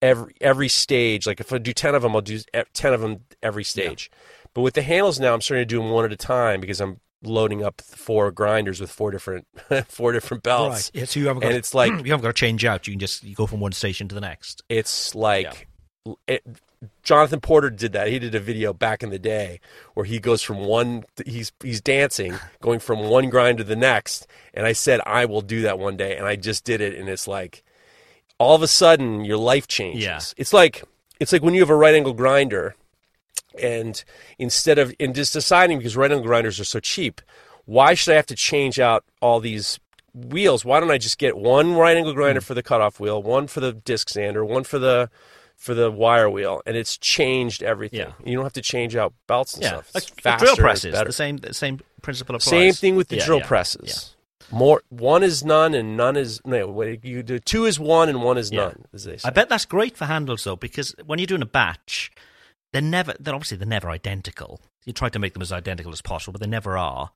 every 0.02 0.34
every 0.40 0.68
stage. 0.68 1.26
Like 1.26 1.40
if 1.40 1.50
I 1.52 1.58
do 1.58 1.72
ten 1.72 1.94
of 1.94 2.02
them, 2.02 2.14
I'll 2.14 2.20
do 2.20 2.40
ten 2.74 2.92
of 2.92 3.00
them 3.00 3.20
every 3.42 3.64
stage. 3.64 4.10
But 4.54 4.62
with 4.62 4.74
the 4.74 4.82
handles 4.82 5.18
now, 5.20 5.34
I'm 5.34 5.40
starting 5.40 5.62
to 5.62 5.66
do 5.66 5.78
them 5.80 5.90
one 5.90 6.04
at 6.04 6.12
a 6.12 6.16
time 6.16 6.60
because 6.60 6.80
I'm 6.80 7.00
loading 7.22 7.64
up 7.64 7.80
four 7.80 8.30
grinders 8.30 8.80
with 8.80 8.90
four 8.90 9.10
different 9.10 9.46
four 9.88 10.12
different 10.12 10.42
belts. 10.42 10.90
Right. 10.94 11.00
Yeah, 11.00 11.06
so 11.06 11.20
you 11.20 11.26
haven't 11.26 11.42
got. 11.42 11.48
And 11.48 11.56
it's 11.56 11.74
like 11.74 11.90
you 12.04 12.12
haven't 12.12 12.22
got 12.22 12.28
to 12.28 12.32
change 12.32 12.64
out. 12.64 12.86
You 12.86 12.92
can 12.92 13.00
just 13.00 13.24
you 13.24 13.34
go 13.34 13.46
from 13.46 13.60
one 13.60 13.72
station 13.72 14.08
to 14.08 14.14
the 14.14 14.20
next. 14.20 14.62
it's 14.68 15.14
like 15.14 15.68
it, 16.26 16.44
Jonathan 17.02 17.40
Porter 17.40 17.70
did 17.70 17.92
that. 17.92 18.08
He 18.08 18.18
did 18.18 18.34
a 18.34 18.40
video 18.40 18.72
back 18.72 19.02
in 19.02 19.10
the 19.10 19.18
day 19.18 19.60
where 19.94 20.04
he 20.04 20.20
goes 20.20 20.42
from 20.42 20.58
one 20.58 21.04
he's 21.26 21.52
he's 21.62 21.80
dancing 21.80 22.34
going 22.60 22.78
from 22.78 23.08
one 23.08 23.30
grind 23.30 23.58
to 23.58 23.64
the 23.64 23.76
next 23.76 24.26
and 24.52 24.66
I 24.66 24.72
said 24.72 25.00
I 25.06 25.24
will 25.24 25.40
do 25.40 25.62
that 25.62 25.78
one 25.78 25.96
day 25.96 26.16
and 26.16 26.26
I 26.26 26.36
just 26.36 26.64
did 26.64 26.80
it 26.80 26.98
and 26.98 27.08
it's 27.08 27.26
like 27.26 27.64
all 28.38 28.54
of 28.54 28.62
a 28.62 28.68
sudden 28.68 29.24
your 29.24 29.38
life 29.38 29.66
changes. 29.66 30.04
Yeah. 30.04 30.20
It's 30.36 30.52
like 30.52 30.84
it's 31.20 31.32
like 31.32 31.42
when 31.42 31.54
you 31.54 31.60
have 31.60 31.70
a 31.70 31.76
right 31.76 31.94
angle 31.94 32.12
grinder 32.14 32.74
and 33.60 34.02
instead 34.38 34.78
of 34.78 34.94
in 34.98 35.14
just 35.14 35.32
deciding 35.32 35.78
because 35.78 35.96
right 35.96 36.10
angle 36.10 36.26
grinders 36.26 36.58
are 36.60 36.64
so 36.64 36.80
cheap, 36.80 37.20
why 37.64 37.94
should 37.94 38.12
I 38.12 38.16
have 38.16 38.26
to 38.26 38.34
change 38.36 38.78
out 38.78 39.04
all 39.20 39.40
these 39.40 39.78
wheels? 40.14 40.64
Why 40.64 40.80
don't 40.80 40.90
I 40.90 40.98
just 40.98 41.18
get 41.18 41.36
one 41.36 41.74
right 41.74 41.96
angle 41.96 42.14
grinder 42.14 42.40
Hmm. 42.40 42.44
for 42.44 42.54
the 42.54 42.62
cutoff 42.62 43.00
wheel, 43.00 43.22
one 43.22 43.46
for 43.46 43.60
the 43.60 43.72
disc 43.72 44.08
sander, 44.08 44.44
one 44.44 44.64
for 44.64 44.78
the 44.78 45.10
for 45.56 45.72
the 45.72 45.90
wire 45.90 46.28
wheel, 46.28 46.60
and 46.66 46.76
it's 46.76 46.98
changed 46.98 47.62
everything. 47.62 48.00
Yeah. 48.00 48.12
You 48.24 48.34
don't 48.34 48.44
have 48.44 48.52
to 48.54 48.60
change 48.62 48.96
out 48.96 49.14
belts 49.28 49.54
and 49.54 49.62
Yeah, 49.62 49.68
stuff. 49.68 49.90
It's 49.94 50.10
the 50.10 50.20
faster, 50.22 50.44
drill 50.46 50.56
presses. 50.56 50.92
The 50.94 51.12
same 51.12 51.36
the 51.38 51.54
same 51.54 51.80
principle 52.02 52.34
applies. 52.34 52.50
Same 52.50 52.72
thing 52.74 52.96
with 52.96 53.08
the 53.08 53.16
Yeah, 53.16 53.24
drill 53.26 53.38
yeah, 53.38 53.46
presses. 53.46 54.16
More 54.50 54.82
one 54.90 55.22
is 55.22 55.42
none 55.44 55.72
and 55.74 55.96
none 55.96 56.16
is 56.16 56.40
no. 56.44 56.82
You 57.02 57.22
do 57.22 57.38
two 57.38 57.64
is 57.64 57.80
one 57.80 58.08
and 58.10 58.22
one 58.22 58.36
is 58.36 58.52
none. 58.52 58.84
As 58.92 59.04
they 59.04 59.16
say. 59.16 59.26
I 59.28 59.30
bet 59.30 59.48
that's 59.48 59.64
great 59.64 59.96
for 59.96 60.04
handles 60.04 60.44
though, 60.44 60.56
because 60.56 60.94
when 61.06 61.18
you're 61.18 61.26
doing 61.26 61.40
a 61.42 61.46
batch, 61.46 62.10
they're 62.74 62.82
never. 62.82 63.14
They're 63.20 63.34
obviously 63.34 63.56
they're 63.56 63.68
never 63.68 63.88
identical. 63.88 64.60
You 64.84 64.92
try 64.92 65.08
to 65.08 65.18
make 65.20 65.32
them 65.32 65.42
as 65.42 65.52
identical 65.52 65.92
as 65.92 66.02
possible, 66.02 66.32
but 66.32 66.40
they 66.40 66.48
never 66.48 66.76
are. 66.76 67.12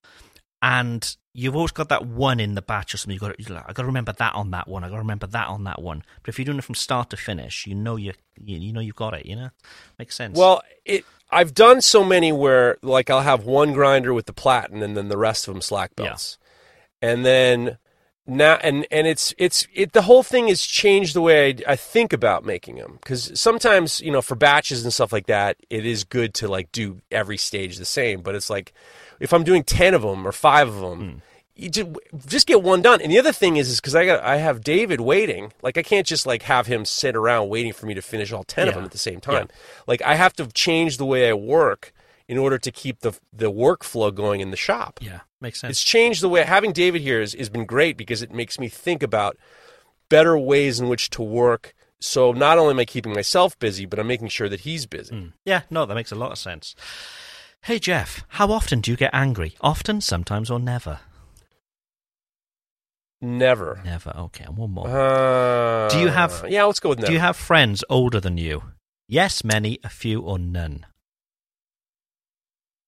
And 0.62 1.16
you've 1.34 1.56
always 1.56 1.72
got 1.72 1.88
that 1.88 2.06
one 2.06 2.38
in 2.38 2.54
the 2.54 2.62
batch 2.62 2.94
or 2.94 2.96
something. 2.96 3.14
You 3.14 3.18
got. 3.20 3.50
Like, 3.50 3.64
I 3.64 3.72
got 3.72 3.82
to 3.82 3.86
remember 3.86 4.12
that 4.12 4.34
on 4.36 4.52
that 4.52 4.68
one. 4.68 4.84
I 4.84 4.86
got 4.88 4.94
to 4.94 5.00
remember 5.00 5.26
that 5.26 5.48
on 5.48 5.64
that 5.64 5.82
one. 5.82 6.04
But 6.22 6.28
if 6.28 6.38
you're 6.38 6.44
doing 6.46 6.58
it 6.58 6.64
from 6.64 6.76
start 6.76 7.10
to 7.10 7.16
finish, 7.16 7.66
you 7.66 7.74
know 7.74 7.96
you 7.96 8.12
you, 8.40 8.72
know 8.72 8.78
you've 8.80 8.94
got 8.94 9.14
it. 9.14 9.26
You 9.26 9.34
know, 9.34 9.50
makes 9.98 10.14
sense. 10.14 10.38
Well, 10.38 10.62
it. 10.84 11.04
I've 11.30 11.54
done 11.54 11.82
so 11.82 12.04
many 12.04 12.30
where 12.30 12.78
like 12.82 13.10
I'll 13.10 13.20
have 13.22 13.44
one 13.44 13.72
grinder 13.72 14.14
with 14.14 14.26
the 14.26 14.32
platen 14.32 14.80
and 14.80 14.96
then 14.96 15.08
the 15.08 15.18
rest 15.18 15.48
of 15.48 15.54
them 15.54 15.60
slack 15.60 15.90
Yeah. 15.98 16.06
belts, 16.06 16.38
and 17.02 17.26
then 17.26 17.78
now 18.28 18.58
and 18.62 18.86
and 18.90 19.06
it's 19.06 19.34
it's 19.38 19.66
it 19.72 19.92
the 19.92 20.02
whole 20.02 20.22
thing 20.22 20.48
has 20.48 20.60
changed 20.62 21.14
the 21.14 21.22
way 21.22 21.48
I, 21.48 21.72
I 21.72 21.76
think 21.76 22.12
about 22.12 22.44
making 22.44 22.76
them 22.76 22.98
because 23.00 23.32
sometimes 23.40 24.00
you 24.00 24.12
know 24.12 24.20
for 24.20 24.34
batches 24.34 24.84
and 24.84 24.92
stuff 24.92 25.12
like 25.12 25.26
that 25.26 25.56
it 25.70 25.86
is 25.86 26.04
good 26.04 26.34
to 26.34 26.48
like 26.48 26.70
do 26.70 27.00
every 27.10 27.38
stage 27.38 27.78
the 27.78 27.86
same, 27.86 28.20
but 28.20 28.34
it's 28.34 28.50
like 28.50 28.74
if 29.18 29.32
I'm 29.32 29.44
doing 29.44 29.64
ten 29.64 29.94
of 29.94 30.02
them 30.02 30.26
or 30.26 30.32
five 30.32 30.68
of 30.68 30.80
them. 30.80 31.00
Mm. 31.00 31.20
You 31.60 31.68
just, 31.68 31.88
just 32.28 32.46
get 32.46 32.62
one 32.62 32.82
done, 32.82 33.02
and 33.02 33.10
the 33.10 33.18
other 33.18 33.32
thing 33.32 33.56
is, 33.56 33.68
is 33.68 33.80
because 33.80 33.96
I 33.96 34.06
got 34.06 34.22
I 34.22 34.36
have 34.36 34.62
David 34.62 35.00
waiting. 35.00 35.52
Like 35.60 35.76
I 35.76 35.82
can't 35.82 36.06
just 36.06 36.24
like 36.24 36.42
have 36.42 36.68
him 36.68 36.84
sit 36.84 37.16
around 37.16 37.48
waiting 37.48 37.72
for 37.72 37.86
me 37.86 37.94
to 37.94 38.00
finish 38.00 38.30
all 38.30 38.44
ten 38.44 38.68
of 38.68 38.74
them 38.74 38.84
at 38.84 38.92
the 38.92 38.98
same 38.98 39.20
time. 39.20 39.48
Like 39.88 40.00
I 40.02 40.14
have 40.14 40.34
to 40.34 40.46
change 40.46 40.98
the 40.98 41.04
way 41.04 41.28
I 41.28 41.32
work 41.32 41.92
in 42.28 42.38
order 42.38 42.58
to 42.58 42.70
keep 42.70 43.00
the 43.00 43.18
the 43.32 43.50
workflow 43.50 44.14
going 44.14 44.40
in 44.40 44.50
the 44.50 44.56
shop. 44.56 45.00
yeah, 45.02 45.20
makes 45.40 45.60
sense. 45.60 45.72
It's 45.72 45.82
changed 45.82 46.20
the 46.22 46.28
way 46.28 46.42
having 46.44 46.72
David 46.72 47.02
here 47.02 47.20
has, 47.20 47.32
has 47.34 47.48
been 47.48 47.64
great 47.64 47.96
because 47.96 48.22
it 48.22 48.32
makes 48.32 48.58
me 48.60 48.68
think 48.68 49.02
about 49.02 49.36
better 50.08 50.38
ways 50.38 50.78
in 50.80 50.88
which 50.88 51.10
to 51.10 51.22
work. 51.22 51.74
So 52.00 52.30
not 52.32 52.58
only 52.58 52.70
am 52.72 52.78
I 52.78 52.84
keeping 52.84 53.12
myself 53.12 53.58
busy, 53.58 53.84
but 53.86 53.98
I'm 53.98 54.06
making 54.06 54.28
sure 54.28 54.48
that 54.48 54.60
he's 54.60 54.86
busy. 54.86 55.14
Mm. 55.14 55.32
Yeah, 55.44 55.62
no, 55.70 55.84
that 55.86 55.94
makes 55.96 56.12
a 56.12 56.16
lot 56.16 56.30
of 56.32 56.38
sense. 56.38 56.74
Hey 57.62 57.78
Jeff, 57.80 58.24
how 58.28 58.52
often 58.52 58.80
do 58.80 58.90
you 58.92 58.96
get 58.96 59.10
angry? 59.12 59.56
Often, 59.60 60.02
sometimes, 60.02 60.48
or 60.50 60.60
never? 60.60 61.00
Never. 63.20 63.80
Never. 63.84 64.12
Okay, 64.16 64.44
and 64.44 64.56
one 64.56 64.70
more. 64.70 64.86
Uh, 64.88 65.88
Do 65.88 65.98
you 65.98 66.08
have- 66.08 66.44
Yeah, 66.48 66.64
let's 66.64 66.78
go 66.80 66.90
with 66.90 66.98
never. 66.98 67.08
Do 67.08 67.12
you 67.14 67.18
have 67.18 67.36
friends 67.36 67.82
older 67.90 68.20
than 68.20 68.38
you? 68.38 68.62
Yes, 69.08 69.42
many, 69.42 69.78
a 69.82 69.88
few, 69.88 70.20
or 70.20 70.38
none? 70.38 70.86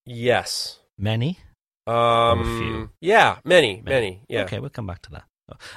Yes. 0.04 0.78
Many? 0.98 1.38
Um, 1.86 2.40
a 2.40 2.44
few? 2.58 2.90
Yeah, 3.00 3.38
many, 3.44 3.82
many. 3.84 4.22
Yeah. 4.28 4.42
Okay, 4.42 4.58
we'll 4.60 4.70
come 4.70 4.86
back 4.86 5.02
to 5.02 5.10
that. 5.12 5.24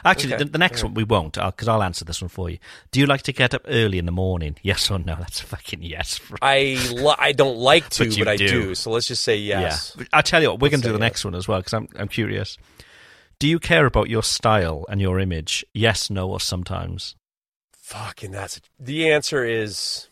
Actually, 0.05 0.35
Okay, 0.35 0.43
the, 0.43 0.51
the 0.51 0.57
next 0.59 0.83
all 0.83 0.89
one 0.89 0.93
we 0.93 1.03
won't, 1.03 1.33
because 1.33 1.67
I'll 1.67 1.81
answer 1.81 2.05
this 2.05 2.21
one 2.21 2.29
for 2.29 2.49
you. 2.49 2.59
Do 2.91 2.99
you 2.99 3.07
like 3.07 3.23
to 3.23 3.33
get 3.33 3.55
up 3.55 3.63
early 3.67 3.97
in 3.97 4.05
the 4.05 4.11
morning? 4.11 4.55
Yes 4.63 4.91
or 4.91 4.99
no? 4.99 5.15
That's 5.15 5.41
a 5.41 5.45
fucking 5.45 5.81
yes. 5.81 6.19
I 6.41 6.77
li- 6.93 7.15
I 7.17 7.31
don't 7.31 7.57
like 7.57 7.89
to, 7.97 8.05
But 8.05 8.17
but, 8.19 8.27
I 8.27 8.37
do. 8.37 8.47
do. 8.47 8.75
So 8.75 8.91
let's 8.91 9.07
just 9.07 9.23
say 9.23 9.37
yes. 9.37 9.95
Yeah. 9.97 10.05
I'll 10.13 10.21
tell 10.23 10.41
you 10.43 10.51
what, 10.51 10.59
we're 10.59 10.69
going 10.69 10.81
to 10.81 10.87
do 10.87 10.93
the 10.93 10.99
yes. 10.99 11.09
next 11.09 11.25
one 11.25 11.33
as 11.35 11.47
well, 11.47 11.59
because 11.59 11.73
I'm, 11.73 11.87
I'm 11.95 12.07
curious. 12.07 12.57
Do 13.39 13.47
you 13.47 13.59
care 13.59 13.85
about 13.87 14.09
your 14.09 14.21
style 14.23 14.85
and 14.89 15.01
your 15.01 15.19
image? 15.19 15.65
Yes, 15.73 16.09
no, 16.11 16.29
or 16.29 16.39
sometimes? 16.39 17.15
Fucking 17.73 18.31
that's 18.31 18.61
the 18.79 19.11
answer 19.11 19.43
is. 19.43 20.07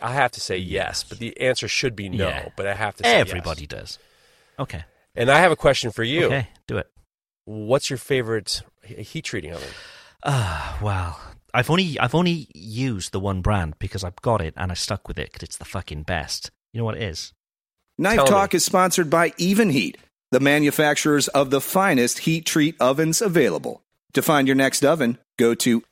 I 0.00 0.12
have 0.12 0.32
to 0.32 0.40
say 0.40 0.56
yes, 0.56 1.04
but 1.04 1.18
the 1.18 1.38
answer 1.40 1.68
should 1.68 1.94
be 1.96 2.08
no. 2.08 2.28
Yeah. 2.28 2.48
But 2.56 2.66
I 2.66 2.74
have 2.74 2.96
to 2.96 3.04
say 3.04 3.18
yes. 3.18 3.28
Everybody 3.28 3.66
does. 3.66 3.98
Okay. 4.58 4.84
And 5.14 5.30
I 5.30 5.38
have 5.40 5.52
a 5.52 5.56
question 5.56 5.90
for 5.92 6.02
you. 6.02 6.26
Okay, 6.26 6.48
do 6.66 6.78
it. 6.78 6.90
What's 7.44 7.90
your 7.90 7.98
favorite 7.98 8.62
heat 8.82 9.24
treating 9.24 9.52
oven? 9.52 9.68
Ah, 10.24 10.78
well, 10.82 11.20
I've 11.52 11.70
only 11.70 11.98
I've 11.98 12.14
only 12.14 12.48
used 12.54 13.12
the 13.12 13.20
one 13.20 13.42
brand 13.42 13.74
because 13.78 14.02
I've 14.02 14.20
got 14.22 14.40
it 14.40 14.54
and 14.56 14.70
I 14.70 14.74
stuck 14.74 15.06
with 15.06 15.18
it 15.18 15.32
because 15.32 15.46
it's 15.46 15.58
the 15.58 15.64
fucking 15.64 16.02
best. 16.02 16.50
You 16.72 16.78
know 16.78 16.84
what 16.84 16.96
it 16.96 17.02
is? 17.02 17.32
Knife 17.96 18.16
Tell 18.16 18.26
Talk 18.26 18.52
me. 18.52 18.56
is 18.56 18.64
sponsored 18.64 19.08
by 19.08 19.32
Even 19.36 19.70
Heat, 19.70 19.98
the 20.32 20.40
manufacturers 20.40 21.28
of 21.28 21.50
the 21.50 21.60
finest 21.60 22.20
heat 22.20 22.44
treat 22.44 22.74
ovens 22.80 23.22
available. 23.22 23.82
To 24.14 24.22
find 24.22 24.48
your 24.48 24.56
next 24.56 24.84
oven, 24.84 25.18
go 25.38 25.54
to 25.56 25.82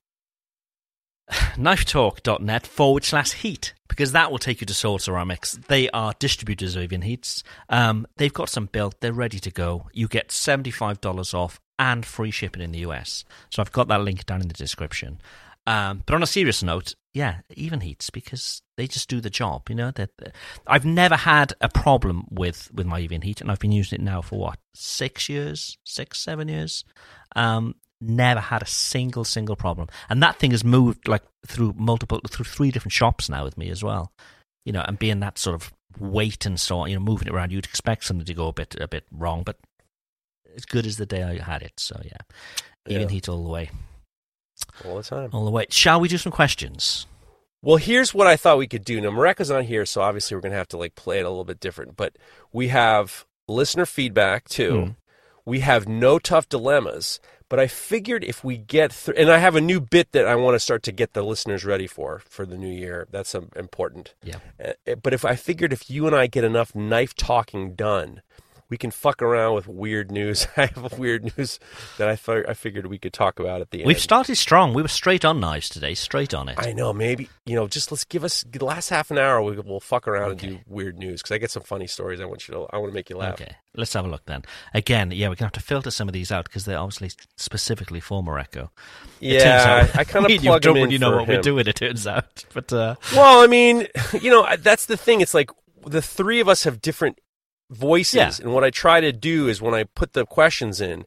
knifetalk.net 1.57 2.67
forward 2.67 3.05
slash 3.05 3.33
heat 3.33 3.75
because 3.89 4.13
that 4.13 4.31
will 4.31 4.39
take 4.39 4.61
you 4.61 4.67
to 4.67 4.75
Soul 4.75 4.99
Ceramics. 4.99 5.59
They 5.69 5.91
are 5.91 6.15
distributors 6.19 6.77
of 6.77 6.83
Even 6.83 7.03
Heats. 7.03 7.43
Um, 7.69 8.07
they've 8.17 8.33
got 8.33 8.49
some 8.49 8.67
built, 8.67 9.01
they're 9.01 9.13
ready 9.13 9.39
to 9.41 9.51
go. 9.51 9.89
You 9.93 10.09
get 10.09 10.29
$75 10.29 11.35
off 11.35 11.61
and 11.79 12.07
free 12.07 12.31
shipping 12.31 12.63
in 12.63 12.73
the 12.73 12.81
US. 12.81 13.25
So 13.51 13.61
I've 13.61 13.73
got 13.73 13.89
that 13.89 14.01
link 14.01 14.25
down 14.25 14.41
in 14.41 14.49
the 14.49 14.55
description. 14.55 15.21
Um, 15.67 16.03
but 16.07 16.15
on 16.15 16.23
a 16.23 16.27
serious 16.27 16.63
note, 16.63 16.95
yeah, 17.15 17.41
Even 17.55 17.81
Heats 17.81 18.11
because 18.11 18.63
they 18.77 18.87
just 18.87 19.09
do 19.09 19.21
the 19.21 19.31
job. 19.31 19.69
You 19.69 19.75
know 19.75 19.91
that 19.93 20.11
I've 20.67 20.85
never 20.85 21.15
had 21.17 21.53
a 21.61 21.69
problem 21.69 22.27
with 22.31 22.71
with 22.73 22.87
my 22.87 23.01
Even 23.01 23.23
Heat, 23.23 23.41
and 23.41 23.51
I've 23.51 23.61
been 23.61 23.73
using 23.73 24.01
it 24.01 24.05
now 24.05 24.23
for 24.23 24.39
what 24.39 24.59
six 24.75 25.29
years, 25.29 25.79
six 25.85 26.19
seven 26.19 26.49
years. 26.49 26.85
Um, 27.37 27.77
never 28.03 28.41
had 28.41 28.63
a 28.63 28.67
single 28.67 29.25
single 29.25 29.57
problem, 29.57 29.89
and 30.09 30.23
that 30.23 30.37
thing 30.37 30.51
has 30.51 30.65
moved 30.65 31.09
like 31.09 31.23
through 31.47 31.75
multiple 31.77 32.21
through 32.29 32.45
three 32.45 32.71
different 32.71 32.93
shops 32.93 33.29
now 33.29 33.45
with 33.45 33.57
me 33.57 33.69
as 33.71 33.83
well. 33.83 34.13
You 34.65 34.73
know, 34.73 34.83
and 34.87 34.99
being 34.99 35.21
that 35.21 35.39
sort 35.39 35.55
of 35.55 35.73
weight 35.99 36.47
and 36.47 36.59
so 36.61 36.79
on, 36.79 36.89
you 36.91 36.97
know, 36.97 37.03
moving 37.03 37.29
it 37.29 37.35
around, 37.35 37.53
you'd 37.53 37.65
expect 37.65 38.05
something 38.05 38.27
to 38.27 38.35
go 38.35 38.49
a 38.49 38.53
bit 38.53 38.77
a 38.81 38.87
bit 38.89 39.05
wrong, 39.11 39.43
but 39.45 39.57
as 40.55 40.65
good 40.65 40.87
as 40.87 40.97
the 40.97 41.07
day 41.07 41.23
I 41.23 41.39
had 41.43 41.63
it. 41.63 41.73
So 41.79 42.01
yeah, 42.05 42.19
Even 42.87 43.03
Yeah. 43.03 43.09
Heat 43.09 43.29
all 43.29 43.43
the 43.45 43.51
way, 43.51 43.71
All 44.85 44.97
the 44.97 45.03
time. 45.03 45.31
all 45.33 45.45
the 45.45 45.51
way. 45.51 45.67
Shall 45.71 46.01
we 46.01 46.09
do 46.09 46.19
some 46.19 46.33
questions? 46.33 47.07
Well, 47.65 47.77
here's 47.77 48.13
what 48.13 48.27
I 48.27 48.37
thought 48.37 48.59
we 48.59 48.67
could 48.67 48.85
do. 48.85 49.01
Now, 49.01 49.11
Mareko's 49.11 49.51
on 49.51 49.65
here, 49.65 49.87
so 49.87 50.01
obviously 50.03 50.37
we're 50.37 50.41
going 50.41 50.51
to 50.53 50.59
have 50.59 50.69
to 50.69 50.77
like 50.77 50.97
play 50.97 51.21
it 51.21 51.25
a 51.25 51.29
little 51.31 51.45
bit 51.45 51.61
different. 51.61 51.97
But 51.97 52.17
we 52.53 52.69
have 52.69 53.25
listener 53.47 53.87
feedback 53.87 54.49
too. 54.49 54.73
Mm. 54.73 54.97
We 55.45 55.61
have 55.61 55.87
no 55.89 56.19
tough 56.19 56.49
dilemmas. 56.49 57.21
But 57.53 57.61
I 57.61 57.67
figured 57.67 58.25
if 58.25 58.43
we 58.43 58.57
get 58.57 58.95
through, 58.95 59.17
and 59.19 59.31
I 59.31 59.37
have 59.37 59.55
a 59.55 59.61
new 59.61 59.79
bit 59.79 60.13
that 60.13 60.27
I 60.27 60.37
want 60.37 60.55
to 60.55 60.59
start 60.59 60.83
to 60.85 60.91
get 60.91 61.13
the 61.13 61.23
listeners 61.23 61.67
ready 61.67 61.87
for 61.87 62.23
for 62.27 62.47
the 62.47 62.57
new 62.57 62.73
year. 62.73 63.07
That's 63.11 63.35
important. 63.35 64.15
Yeah. 64.23 64.39
Uh, 64.59 64.95
But 65.03 65.13
if 65.13 65.23
I 65.23 65.37
figured 65.37 65.71
if 65.71 65.91
you 65.91 66.07
and 66.07 66.17
I 66.17 66.29
get 66.29 66.45
enough 66.45 66.75
knife 66.75 67.15
talking 67.15 67.75
done, 67.75 68.23
we 68.73 68.79
can 68.79 68.91
fuck 68.91 69.21
around 69.21 69.55
with 69.55 69.69
weird 69.69 70.11
news. 70.11 70.49
I 70.57 70.65
have 70.65 70.91
a 70.91 70.97
weird 70.97 71.37
news 71.37 71.61
that 71.99 72.09
I, 72.09 72.17
fi- 72.17 72.45
I 72.49 72.55
figured 72.55 72.87
we 72.87 72.97
could 72.99 73.13
talk 73.13 73.39
about 73.39 73.61
at 73.61 73.71
the 73.71 73.81
end. 73.81 73.87
We've 73.87 74.01
started 74.01 74.37
strong. 74.37 74.73
We 74.73 74.81
were 74.81 74.89
straight 74.89 75.27
on 75.27 75.41
knives 75.41 75.69
today, 75.69 75.93
straight 75.93 76.33
on 76.33 76.49
it. 76.49 76.55
I 76.59 76.73
know. 76.73 76.95
Maybe 76.95 77.29
you 77.45 77.55
know. 77.55 77.69
Just 77.69 77.93
let's 77.93 78.05
give 78.05 78.25
us 78.25 78.47
the 78.51 78.65
last 78.65 78.89
half 78.89 79.11
an 79.11 79.19
hour. 79.19 79.43
We, 79.43 79.61
we'll 79.61 79.79
fuck 79.79 80.09
around 80.09 80.31
and 80.31 80.41
do 80.41 80.59
weird 80.67 80.97
news 80.97 81.21
because 81.21 81.35
I 81.35 81.39
get 81.39 81.51
some 81.51 81.63
funny 81.63 81.87
stories. 81.87 82.19
I 82.19 82.25
want 82.25 82.49
you 82.49 82.55
to. 82.55 82.67
I 82.73 82.79
want 82.79 82.93
to 82.93 82.95
make 82.95 83.11
you 83.11 83.19
laugh. 83.19 83.35
Okay, 83.35 83.57
let's 83.77 83.93
have 83.93 84.07
a 84.07 84.09
look 84.09 84.25
then. 84.25 84.43
Again, 84.73 85.11
yeah, 85.11 85.29
we're 85.29 85.35
gonna 85.35 85.49
have 85.49 85.53
to 85.53 85.61
filter 85.61 85.91
some 85.91 86.09
of 86.09 86.15
these 86.15 86.33
out 86.33 86.47
because 86.47 86.65
they're 86.65 86.79
obviously 86.79 87.11
specifically 87.37 88.01
for 88.01 88.23
Mareko. 88.23 88.55
Turns 88.55 88.71
Yeah, 89.21 89.89
out 89.93 89.97
I 89.99 90.05
kind 90.05 90.25
of 90.25 90.31
you 90.31 90.41
plug 90.41 90.63
don't 90.63 90.75
them 90.77 90.85
in 90.85 90.89
really 90.89 90.99
know 90.99 91.17
what 91.19 91.29
we're 91.29 91.43
doing. 91.43 91.67
It 91.67 91.77
turns 91.77 92.07
out, 92.07 92.47
but 92.55 92.73
uh, 92.73 92.95
Well, 93.15 93.43
I 93.45 93.49
mean, 93.49 93.87
you 94.23 94.31
know, 94.31 94.47
that's 94.57 94.87
the 94.87 94.97
thing. 94.97 95.21
It's 95.21 95.35
like 95.35 95.51
the 95.87 96.01
three 96.01 96.41
of 96.41 96.49
us 96.49 96.65
have 96.65 96.81
different 96.81 97.19
voices, 97.73 98.15
Yeah. 98.15 98.31
and 98.45 98.55
what 98.55 98.65
I 98.65 98.71
try 98.71 99.01
to 99.01 99.13
do 99.13 99.49
is 99.49 99.61
when 99.63 99.75
I 99.75 99.85
put 99.85 100.13
the 100.13 100.25
questions 100.27 100.81
in, 100.81 101.05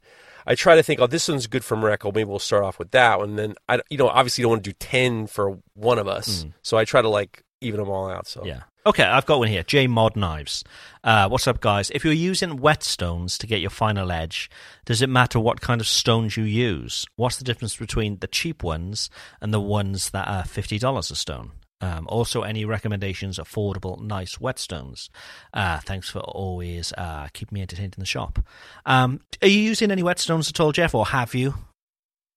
I 0.47 0.55
try 0.55 0.75
to 0.75 0.83
think, 0.83 0.99
oh, 0.99 1.07
this 1.07 1.27
one's 1.27 1.47
good 1.47 1.63
for 1.63 1.75
Mareko. 1.75 2.13
Maybe 2.13 2.25
we'll 2.25 2.39
start 2.39 2.63
off 2.63 2.77
with 2.77 2.91
that 2.91 3.17
one. 3.19 3.35
Then 3.35 3.55
I, 3.67 3.81
you 3.89 3.97
know, 3.97 4.09
obviously 4.09 4.43
don't 4.43 4.51
want 4.51 4.63
to 4.63 4.69
do 4.71 4.75
ten 4.79 5.27
for 5.27 5.57
one 5.73 5.97
of 5.97 6.07
us, 6.07 6.45
so 6.61 6.77
I 6.77 6.85
try 6.85 7.01
to 7.01 7.09
like 7.09 7.43
even 7.61 7.79
them 7.79 7.89
all 7.89 8.09
out. 8.09 8.27
So 8.27 8.45
yeah. 8.45 8.61
Okay, 8.87 9.01
I've 9.03 9.25
got 9.25 9.39
one 9.39 9.47
here. 9.47 9.63
J 9.63 9.87
Mod 9.87 10.15
Knives. 10.15 10.63
Uh, 11.03 11.27
what's 11.27 11.47
up, 11.47 11.59
guys? 11.59 11.89
If 11.89 12.03
you're 12.03 12.13
using 12.13 12.59
whetstones 12.59 13.39
to 13.39 13.47
get 13.47 13.59
your 13.59 13.71
final 13.71 14.11
edge, 14.11 14.47
does 14.85 15.01
it 15.01 15.09
matter 15.09 15.39
what 15.39 15.59
kind 15.61 15.81
of 15.81 15.87
stones 15.87 16.37
you 16.37 16.43
use? 16.43 17.07
What's 17.15 17.37
the 17.37 17.43
difference 17.43 17.75
between 17.75 18.19
the 18.19 18.27
cheap 18.27 18.61
ones 18.61 19.09
and 19.41 19.51
the 19.51 19.59
ones 19.59 20.11
that 20.11 20.27
are 20.27 20.43
fifty 20.43 20.77
dollars 20.77 21.09
a 21.09 21.15
stone? 21.15 21.53
Um, 21.81 22.07
also, 22.07 22.41
any 22.41 22.63
recommendations? 22.65 23.37
Affordable, 23.37 24.01
nice 24.01 24.37
whetstones. 24.37 25.09
Uh, 25.53 25.79
thanks 25.79 26.09
for 26.09 26.19
always 26.19 26.93
uh, 26.97 27.27
keeping 27.33 27.55
me 27.55 27.61
entertained 27.61 27.95
in 27.97 27.99
the 28.01 28.05
shop. 28.05 28.39
Um, 28.85 29.19
are 29.41 29.47
you 29.47 29.59
using 29.59 29.91
any 29.91 30.01
whetstones 30.01 30.49
at 30.49 30.59
all, 30.59 30.71
Jeff, 30.71 30.95
or 30.95 31.05
have 31.07 31.35
you? 31.35 31.53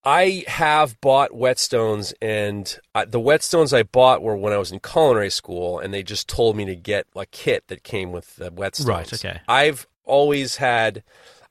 I 0.05 0.45
have 0.47 1.01
bought 1.01 1.31
whetstones, 1.33 2.13
and 2.23 2.79
uh, 2.95 3.05
the 3.05 3.21
whetstones 3.21 3.77
I 3.77 3.83
bought 3.83 4.23
were 4.23 4.37
when 4.37 4.53
I 4.53 4.57
was 4.57 4.73
in 4.73 4.81
culinary 4.81 5.31
school, 5.31 5.79
and 5.79 5.93
they 5.93 6.03
just 6.03 6.29
told 6.29 6.57
me 6.57 6.65
to 6.67 6.77
get 6.77 7.07
a 7.17 7.27
kit 7.27 7.65
that 7.69 7.83
came 7.83 8.13
with 8.13 8.37
the 8.37 8.51
whetstones. 8.51 8.87
Right, 8.87 9.13
okay. 9.13 9.41
I've 9.49 9.87
always 10.05 10.57
had, 10.57 11.03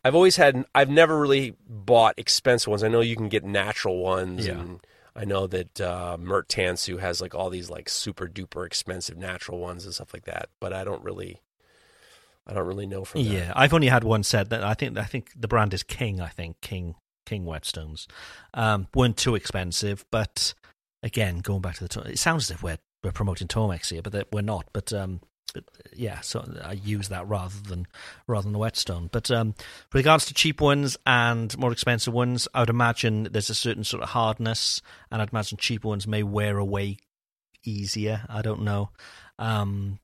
I've 0.03 0.15
always 0.15 0.37
had, 0.37 0.65
I've 0.73 0.89
never 0.89 1.19
really 1.19 1.55
bought 1.69 2.15
expensive 2.17 2.69
ones. 2.69 2.83
I 2.83 2.87
know 2.87 3.01
you 3.01 3.15
can 3.15 3.29
get 3.29 3.43
natural 3.43 3.97
ones, 3.99 4.47
Yeah. 4.47 4.53
and 4.59 4.79
I 5.17 5.25
know 5.25 5.47
that 5.47 5.81
uh, 5.81 6.15
Mert 6.19 6.47
Tansu 6.47 6.99
has 6.99 7.21
like 7.21 7.33
all 7.33 7.49
these 7.49 7.69
like 7.69 7.89
super 7.89 8.27
duper 8.27 8.65
expensive 8.65 9.17
natural 9.17 9.57
ones 9.57 9.83
and 9.83 9.93
stuff 9.93 10.13
like 10.13 10.25
that. 10.25 10.49
But 10.61 10.73
I 10.73 10.83
don't 10.83 11.03
really, 11.03 11.41
I 12.45 12.53
don't 12.53 12.67
really 12.67 12.85
know 12.85 13.03
from 13.03 13.23
that. 13.23 13.29
Yeah, 13.29 13.51
I've 13.55 13.73
only 13.73 13.87
had 13.87 14.03
one 14.03 14.21
set. 14.21 14.49
That 14.49 14.63
I 14.63 14.75
think 14.75 14.97
I 14.97 15.05
think 15.05 15.31
the 15.35 15.47
brand 15.47 15.73
is 15.73 15.81
King. 15.81 16.21
I 16.21 16.29
think 16.29 16.61
King 16.61 16.95
King 17.25 17.45
whetstones 17.45 18.05
um, 18.53 18.87
weren't 18.93 19.17
too 19.17 19.33
expensive, 19.33 20.05
but 20.11 20.53
again, 21.01 21.39
going 21.39 21.61
back 21.61 21.77
to 21.77 21.87
the, 21.87 22.01
it 22.01 22.19
sounds 22.19 22.45
as 22.45 22.51
if 22.51 22.63
we're 22.63 22.77
we're 23.03 23.11
promoting 23.11 23.47
Tormeks 23.47 23.89
here, 23.89 24.03
but 24.03 24.27
we're 24.31 24.41
not. 24.41 24.65
But 24.71 24.93
um, 24.93 25.21
but, 25.21 25.26
yeah, 25.95 26.21
so 26.21 26.45
I 26.63 26.73
use 26.73 27.09
that 27.09 27.27
rather 27.27 27.59
than 27.67 27.87
rather 28.27 28.43
than 28.43 28.53
the 28.53 28.59
whetstone. 28.59 29.09
But 29.11 29.31
um, 29.31 29.55
with 29.93 30.01
regards 30.01 30.25
to 30.25 30.33
cheap 30.33 30.61
ones 30.61 30.97
and 31.05 31.57
more 31.57 31.71
expensive 31.71 32.13
ones, 32.13 32.47
I 32.53 32.61
would 32.61 32.69
imagine 32.69 33.29
there's 33.31 33.49
a 33.49 33.55
certain 33.55 33.83
sort 33.83 34.03
of 34.03 34.09
hardness, 34.09 34.81
and 35.11 35.21
I'd 35.21 35.31
imagine 35.31 35.57
cheaper 35.57 35.87
ones 35.87 36.07
may 36.07 36.23
wear 36.23 36.57
away 36.57 36.97
easier. 37.63 38.23
I 38.29 38.41
don't 38.41 38.61
know. 38.61 38.89
Um, 39.39 39.99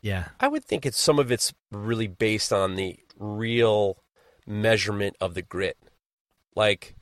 yeah, 0.00 0.28
I 0.38 0.48
would 0.48 0.64
think 0.64 0.84
it's 0.84 1.00
some 1.00 1.18
of 1.18 1.32
it's 1.32 1.52
really 1.70 2.08
based 2.08 2.52
on 2.52 2.76
the 2.76 2.98
real 3.18 4.02
measurement 4.46 5.16
of 5.20 5.34
the 5.34 5.42
grit. 5.42 5.78
Like 6.54 6.94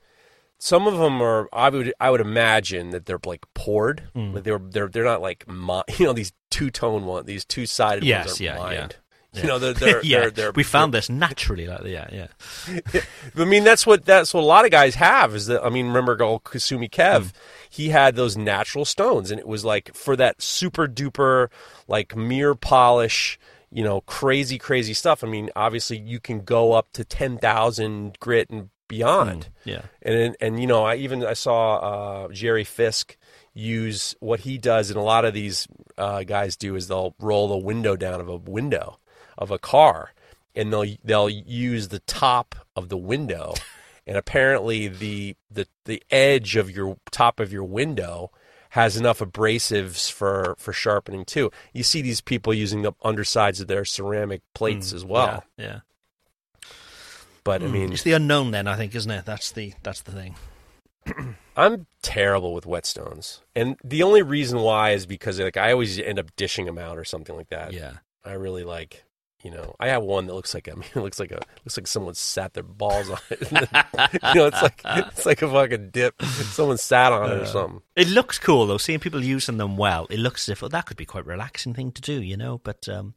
some 0.63 0.87
of 0.87 0.97
them 0.97 1.21
are, 1.21 1.49
I 1.51 1.69
would 1.69 1.93
I 1.99 2.09
would 2.09 2.21
imagine 2.21 2.91
that 2.91 3.05
they're 3.05 3.19
like 3.25 3.45
poured. 3.53 4.03
Mm. 4.15 4.33
Like 4.33 4.43
they're 4.45 4.59
they're 4.59 4.87
they're 4.87 5.03
not 5.03 5.21
like 5.21 5.43
you 5.99 6.05
know 6.05 6.13
these 6.13 6.31
two 6.49 6.69
tone 6.69 7.05
ones, 7.05 7.25
these 7.25 7.43
two 7.43 7.65
sided 7.65 8.05
Yes, 8.05 8.27
ones 8.27 8.39
are 8.39 8.43
yeah, 8.45 8.53
yeah. 8.55 8.59
mined. 8.79 8.95
You 9.33 9.43
know 9.43 9.59
they're 9.59 9.73
they're, 9.73 10.01
yeah, 10.05 10.19
they're, 10.21 10.31
they're 10.31 10.51
we 10.53 10.63
found 10.63 10.93
this 10.93 11.09
naturally. 11.09 11.67
Like, 11.67 11.83
yeah, 11.83 12.07
yeah. 12.93 13.01
I 13.35 13.43
mean, 13.43 13.65
that's 13.65 13.85
what 13.85 14.05
that's 14.05 14.33
what 14.33 14.39
a 14.39 14.45
lot 14.45 14.63
of 14.63 14.71
guys 14.71 14.95
have. 14.95 15.35
Is 15.35 15.47
that 15.47 15.65
I 15.65 15.69
mean, 15.69 15.87
remember 15.87 16.23
old 16.23 16.45
Kasumi 16.45 16.89
Kev? 16.89 17.33
He 17.69 17.89
had 17.89 18.15
those 18.15 18.37
natural 18.37 18.85
stones, 18.85 19.31
and 19.31 19.41
it 19.41 19.47
was 19.47 19.65
like 19.65 19.93
for 19.93 20.15
that 20.15 20.41
super 20.41 20.87
duper 20.87 21.49
like 21.89 22.15
mirror 22.15 22.55
polish, 22.55 23.37
you 23.69 23.83
know, 23.83 23.99
crazy 24.01 24.57
crazy 24.57 24.93
stuff. 24.93 25.25
I 25.25 25.27
mean, 25.27 25.49
obviously 25.57 25.97
you 25.97 26.21
can 26.21 26.45
go 26.45 26.71
up 26.71 26.87
to 26.93 27.03
ten 27.03 27.37
thousand 27.37 28.17
grit 28.21 28.49
and 28.49 28.69
beyond. 28.97 29.49
Yeah. 29.65 29.81
And 30.01 30.35
and 30.41 30.59
you 30.59 30.67
know, 30.67 30.83
I 30.83 30.95
even 30.95 31.25
I 31.25 31.33
saw 31.33 31.77
uh, 31.77 32.27
Jerry 32.29 32.63
Fisk 32.63 33.17
use 33.53 34.15
what 34.19 34.41
he 34.41 34.57
does, 34.57 34.89
and 34.89 34.97
a 34.97 35.03
lot 35.03 35.25
of 35.25 35.33
these 35.33 35.67
uh, 35.97 36.23
guys 36.23 36.55
do 36.55 36.75
is 36.75 36.87
they'll 36.87 37.15
roll 37.19 37.47
the 37.47 37.57
window 37.57 37.95
down 37.95 38.19
of 38.21 38.27
a 38.29 38.35
window 38.37 38.99
of 39.37 39.51
a 39.51 39.59
car, 39.59 40.11
and 40.55 40.71
they'll 40.71 40.95
they'll 41.03 41.29
use 41.29 41.87
the 41.89 41.99
top 41.99 42.55
of 42.75 42.89
the 42.89 42.97
window, 42.97 43.53
and 44.07 44.17
apparently 44.17 44.87
the 44.87 45.35
the 45.51 45.67
the 45.85 46.01
edge 46.09 46.55
of 46.55 46.69
your 46.71 46.97
top 47.11 47.39
of 47.39 47.51
your 47.53 47.63
window 47.63 48.31
has 48.69 48.97
enough 48.97 49.19
abrasives 49.19 50.11
for 50.11 50.55
for 50.57 50.73
sharpening 50.73 51.25
too. 51.25 51.51
You 51.73 51.83
see 51.83 52.01
these 52.01 52.21
people 52.21 52.53
using 52.55 52.81
the 52.81 52.93
undersides 53.03 53.61
of 53.61 53.67
their 53.67 53.85
ceramic 53.85 54.41
plates 54.55 54.93
as 54.93 55.05
well, 55.05 55.43
Yeah. 55.57 55.65
yeah. 55.65 55.79
But 57.43 57.63
I 57.63 57.67
mean, 57.67 57.91
it's 57.91 58.03
the 58.03 58.13
unknown 58.13 58.51
then, 58.51 58.67
I 58.67 58.75
think, 58.75 58.95
isn't 58.95 59.11
it? 59.11 59.25
That's 59.25 59.51
the 59.51 59.73
that's 59.83 60.01
the 60.01 60.11
thing. 60.11 60.35
I'm 61.57 61.85
terrible 62.01 62.53
with 62.53 62.65
whetstones, 62.65 63.41
and 63.55 63.77
the 63.83 64.03
only 64.03 64.21
reason 64.21 64.59
why 64.59 64.91
is 64.91 65.05
because 65.05 65.39
like 65.39 65.57
I 65.57 65.71
always 65.71 65.99
end 65.99 66.19
up 66.19 66.35
dishing 66.35 66.65
them 66.65 66.77
out 66.77 66.97
or 66.97 67.03
something 67.03 67.35
like 67.35 67.49
that. 67.49 67.73
Yeah. 67.73 67.93
I 68.25 68.33
really 68.33 68.63
like, 68.63 69.03
you 69.41 69.51
know, 69.51 69.75
I 69.79 69.87
have 69.89 70.03
one 70.03 70.27
that 70.27 70.33
looks 70.33 70.53
like 70.53 70.69
I 70.69 70.73
mean, 70.73 70.85
it 70.95 70.99
looks 70.99 71.19
like 71.19 71.31
a 71.31 71.41
looks 71.65 71.77
like 71.77 71.87
someone 71.87 72.13
sat 72.13 72.53
their 72.53 72.63
balls 72.63 73.09
on 73.09 73.19
it. 73.29 73.51
you 73.51 74.33
know, 74.35 74.47
it's 74.47 74.61
like 74.61 74.81
it's 74.85 75.25
like 75.25 75.41
a 75.41 75.49
fucking 75.49 75.89
dip. 75.89 76.21
Someone 76.23 76.77
sat 76.77 77.11
on 77.11 77.31
it 77.31 77.41
or 77.41 77.45
something. 77.45 77.81
It 77.95 78.07
looks 78.07 78.39
cool 78.39 78.65
though, 78.65 78.77
seeing 78.77 78.99
people 78.99 79.23
using 79.23 79.57
them 79.57 79.77
well. 79.77 80.07
It 80.09 80.19
looks 80.19 80.47
as 80.47 80.53
if 80.53 80.61
well, 80.61 80.69
that 80.69 80.85
could 80.85 80.97
be 80.97 81.05
quite 81.05 81.25
a 81.25 81.29
relaxing 81.29 81.73
thing 81.73 81.91
to 81.91 82.01
do, 82.01 82.21
you 82.21 82.37
know. 82.37 82.61
But 82.63 82.87
um, 82.87 83.15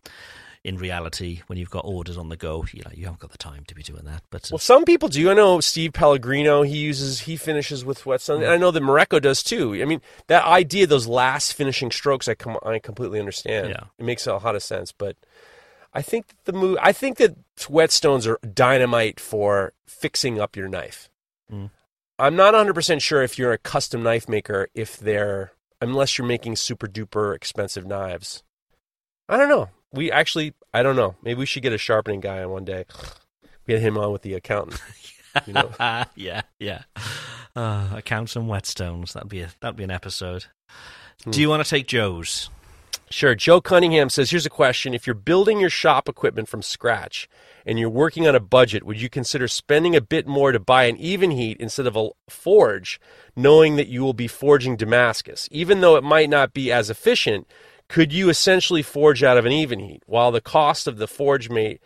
in 0.67 0.79
reality, 0.79 1.43
when 1.47 1.61
you've 1.61 1.71
got 1.71 1.85
orders 1.85 2.19
on 2.19 2.29
the 2.29 2.37
go, 2.37 2.65
you 2.73 2.83
you 2.93 3.05
haven't 3.05 3.21
got 3.21 3.31
the 3.31 3.39
time 3.39 3.63
to 3.69 3.75
be 3.75 3.85
doing 3.85 4.05
that. 4.05 4.25
But 4.31 4.47
uh, 4.47 4.49
Well, 4.53 4.59
some 4.59 4.85
people 4.85 5.09
do. 5.09 5.31
I 5.31 5.35
know 5.35 5.61
Steve 5.61 5.93
Pellegrino. 5.93 6.63
He 6.63 6.79
uses 6.79 7.21
he 7.21 7.37
finishes 7.37 7.85
with 7.85 8.05
whetstone, 8.05 8.43
and 8.43 8.51
I 8.51 8.57
know 8.57 8.73
that 8.73 8.83
Mareko 8.83 9.23
does 9.23 9.45
too. 9.45 9.81
I 9.81 9.85
mean, 9.85 10.01
that 10.27 10.45
idea, 10.45 10.89
those 10.89 11.07
last 11.07 11.55
finishing 11.55 11.93
strokes, 11.93 12.27
I 12.27 12.35
com- 12.35 12.59
I 12.65 12.81
completely 12.81 13.21
understand. 13.21 13.69
Yeah. 13.69 13.85
it 13.97 14.05
makes 14.05 14.27
a 14.27 14.35
lot 14.35 14.57
of 14.57 14.63
sense. 14.63 14.91
But 14.91 15.17
I 15.95 16.03
think 16.03 16.27
that 16.27 16.45
the 16.47 16.53
move. 16.53 16.79
I 16.83 16.91
think 16.93 17.19
that 17.19 17.37
whetstones 17.59 18.27
are 18.27 18.45
dynamite 18.45 19.21
for 19.21 19.73
fixing 19.87 20.41
up 20.41 20.57
your 20.57 20.69
knife. 20.69 21.09
Mm. 21.51 21.71
I'm 22.19 22.35
not 22.35 22.55
100 22.55 22.75
percent 22.75 23.03
sure 23.03 23.23
if 23.23 23.39
you're 23.39 23.53
a 23.53 23.59
custom 23.59 24.03
knife 24.03 24.29
maker 24.29 24.67
if 24.75 24.99
they're 24.99 25.53
unless 25.81 26.19
you're 26.19 26.27
making 26.27 26.57
super 26.57 26.89
duper 26.89 27.37
expensive 27.37 27.87
knives. 27.87 28.43
I 29.29 29.37
don't 29.37 29.49
know. 29.49 29.69
We 29.97 30.13
actually, 30.13 30.55
I 30.73 30.83
don't 30.83 30.97
know. 30.97 31.17
Maybe 31.23 31.39
we 31.39 31.47
should 31.47 31.63
get 31.63 31.73
a 31.73 31.79
sharpening 31.79 32.21
guy 32.21 32.43
on 32.43 32.51
one 32.51 32.65
day. 32.65 32.85
Get 33.69 33.81
him 33.81 33.99
on 33.99 34.13
with 34.13 34.23
the 34.23 34.35
accountant. 34.35 34.81
You 35.45 35.55
know, 35.55 35.73
yeah, 36.15 36.43
yeah. 36.61 36.83
Uh, 37.57 37.89
accounts 37.95 38.37
and 38.37 38.49
whetstones. 38.49 39.13
That'd 39.13 39.29
be 39.29 39.41
a, 39.41 39.51
that'd 39.61 39.75
be 39.75 39.83
an 39.83 39.91
episode. 39.91 40.45
Hmm. 41.25 41.33
Do 41.33 41.41
you 41.41 41.49
want 41.49 41.65
to 41.65 41.69
take 41.69 41.89
Joe's? 41.89 42.49
Sure. 43.09 43.35
Joe 43.37 43.61
Cunningham 43.61 44.09
says, 44.09 44.31
here's 44.31 44.47
a 44.47 44.51
question. 44.51 44.93
If 44.93 45.07
you're 45.07 45.15
building 45.15 45.61
your 45.61 45.71
shop 45.71 46.09
equipment 46.09 46.49
from 46.49 46.61
scratch 46.61 47.29
and 47.65 47.79
you're 47.79 47.89
working 47.89 48.27
on 48.27 48.35
a 48.35 48.41
budget, 48.41 48.83
would 48.83 49.01
you 49.01 49.09
consider 49.09 49.47
spending 49.47 49.95
a 49.95 50.01
bit 50.01 50.27
more 50.27 50.51
to 50.51 50.59
buy 50.59 50.85
an 50.85 50.97
even 50.97 51.31
heat 51.31 51.57
instead 51.61 51.87
of 51.87 51.95
a 51.97 52.11
forge, 52.29 53.01
knowing 53.37 53.77
that 53.77 53.87
you 53.87 54.03
will 54.03 54.13
be 54.13 54.27
forging 54.27 54.77
Damascus? 54.77 55.49
Even 55.53 55.81
though 55.81 55.95
it 55.97 56.03
might 56.03 56.29
not 56.29 56.53
be 56.53 56.73
as 56.73 56.91
efficient, 56.91 57.47
could 57.89 58.13
you 58.13 58.29
essentially 58.29 58.83
forge 58.83 59.23
out 59.23 59.39
of 59.39 59.47
an 59.47 59.53
even 59.53 59.79
heat? 59.81 60.03
While 60.07 60.33
the 60.33 60.41
cost 60.41 60.87
of 60.87 60.97
the 60.99 61.07
forge 61.09 61.49
may 61.51 61.79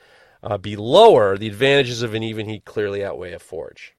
uh, 0.42 0.56
be 0.58 0.76
lower, 0.76 1.36
the 1.36 1.48
advantages 1.48 2.02
of 2.02 2.14
an 2.14 2.22
even 2.22 2.48
heat 2.48 2.64
clearly 2.64 3.04
outweigh 3.04 3.32
a 3.32 3.38
forge. 3.38 3.94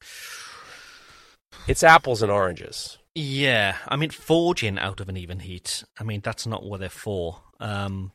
It's 1.68 1.84
apples 1.84 2.22
and 2.22 2.32
oranges. 2.32 2.98
Yeah, 3.14 3.78
I 3.88 3.96
mean, 3.98 4.10
forging 4.10 4.80
out 4.80 5.00
of 5.00 5.10
an 5.10 5.18
even 5.18 5.40
heat. 5.42 5.84
I 6.00 6.04
mean, 6.04 6.22
that's 6.22 6.48
not 6.48 6.64
what 6.64 6.80
they're 6.80 6.90
for. 6.90 7.42
Um, 7.60 8.14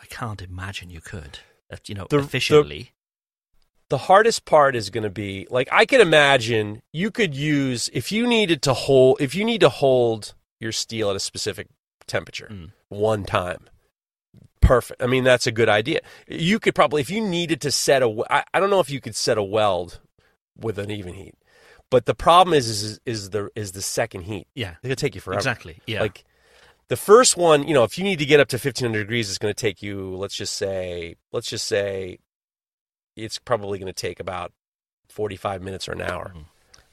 I 0.00 0.04
can't 0.06 0.42
imagine 0.42 0.90
you 0.90 1.00
could. 1.00 1.38
uh, 1.72 1.76
You 1.86 1.94
know, 1.94 2.06
The- 2.08 2.18
the- 2.18 2.22
efficiently. 2.24 2.92
the 3.88 3.98
hardest 3.98 4.44
part 4.44 4.76
is 4.76 4.90
going 4.90 5.04
to 5.04 5.10
be 5.10 5.46
like 5.50 5.68
I 5.72 5.84
can 5.86 6.00
imagine 6.00 6.82
you 6.92 7.10
could 7.10 7.34
use 7.34 7.88
if 7.92 8.10
you 8.12 8.26
needed 8.26 8.62
to 8.62 8.74
hold 8.74 9.20
if 9.20 9.34
you 9.34 9.44
need 9.44 9.60
to 9.60 9.68
hold 9.68 10.34
your 10.60 10.72
steel 10.72 11.10
at 11.10 11.16
a 11.16 11.20
specific 11.20 11.68
temperature 12.06 12.48
Mm. 12.50 12.72
one 12.88 13.24
time 13.24 13.68
Perfect. 14.60 15.02
I 15.02 15.06
mean, 15.08 15.24
that's 15.24 15.46
a 15.48 15.52
good 15.52 15.68
idea. 15.68 16.00
You 16.28 16.60
could 16.60 16.74
probably, 16.74 17.00
if 17.02 17.10
you 17.10 17.20
needed 17.20 17.60
to 17.62 17.72
set 17.72 18.00
a, 18.00 18.24
I, 18.30 18.44
I 18.54 18.60
don't 18.60 18.70
know 18.70 18.78
if 18.78 18.90
you 18.90 19.00
could 19.00 19.16
set 19.16 19.36
a 19.36 19.42
weld 19.42 20.00
with 20.56 20.78
an 20.78 20.88
even 20.90 21.14
heat, 21.14 21.34
but 21.90 22.06
the 22.06 22.14
problem 22.14 22.54
is, 22.54 22.68
is, 22.68 23.00
is 23.04 23.30
the 23.30 23.50
is 23.56 23.72
the 23.72 23.82
second 23.82 24.22
heat. 24.22 24.46
Yeah, 24.54 24.76
It 24.82 24.88
could 24.88 24.98
take 24.98 25.16
you 25.16 25.20
forever. 25.20 25.40
exactly. 25.40 25.80
Yeah, 25.86 26.00
Like 26.02 26.24
the 26.88 26.96
first 26.96 27.36
one, 27.36 27.66
you 27.66 27.74
know, 27.74 27.82
if 27.82 27.98
you 27.98 28.04
need 28.04 28.20
to 28.20 28.24
get 28.24 28.38
up 28.38 28.46
to 28.48 28.56
1500 28.56 29.00
degrees, 29.00 29.28
it's 29.28 29.38
going 29.38 29.52
to 29.52 29.60
take 29.60 29.82
you, 29.82 30.14
let's 30.16 30.36
just 30.36 30.54
say, 30.54 31.16
let's 31.32 31.48
just 31.50 31.66
say 31.66 32.18
it's 33.16 33.38
probably 33.40 33.78
going 33.80 33.92
to 33.92 34.00
take 34.00 34.20
about 34.20 34.52
45 35.08 35.60
minutes 35.60 35.88
or 35.88 35.92
an 35.92 36.02
hour, 36.02 36.32
Mhm. 36.36 36.44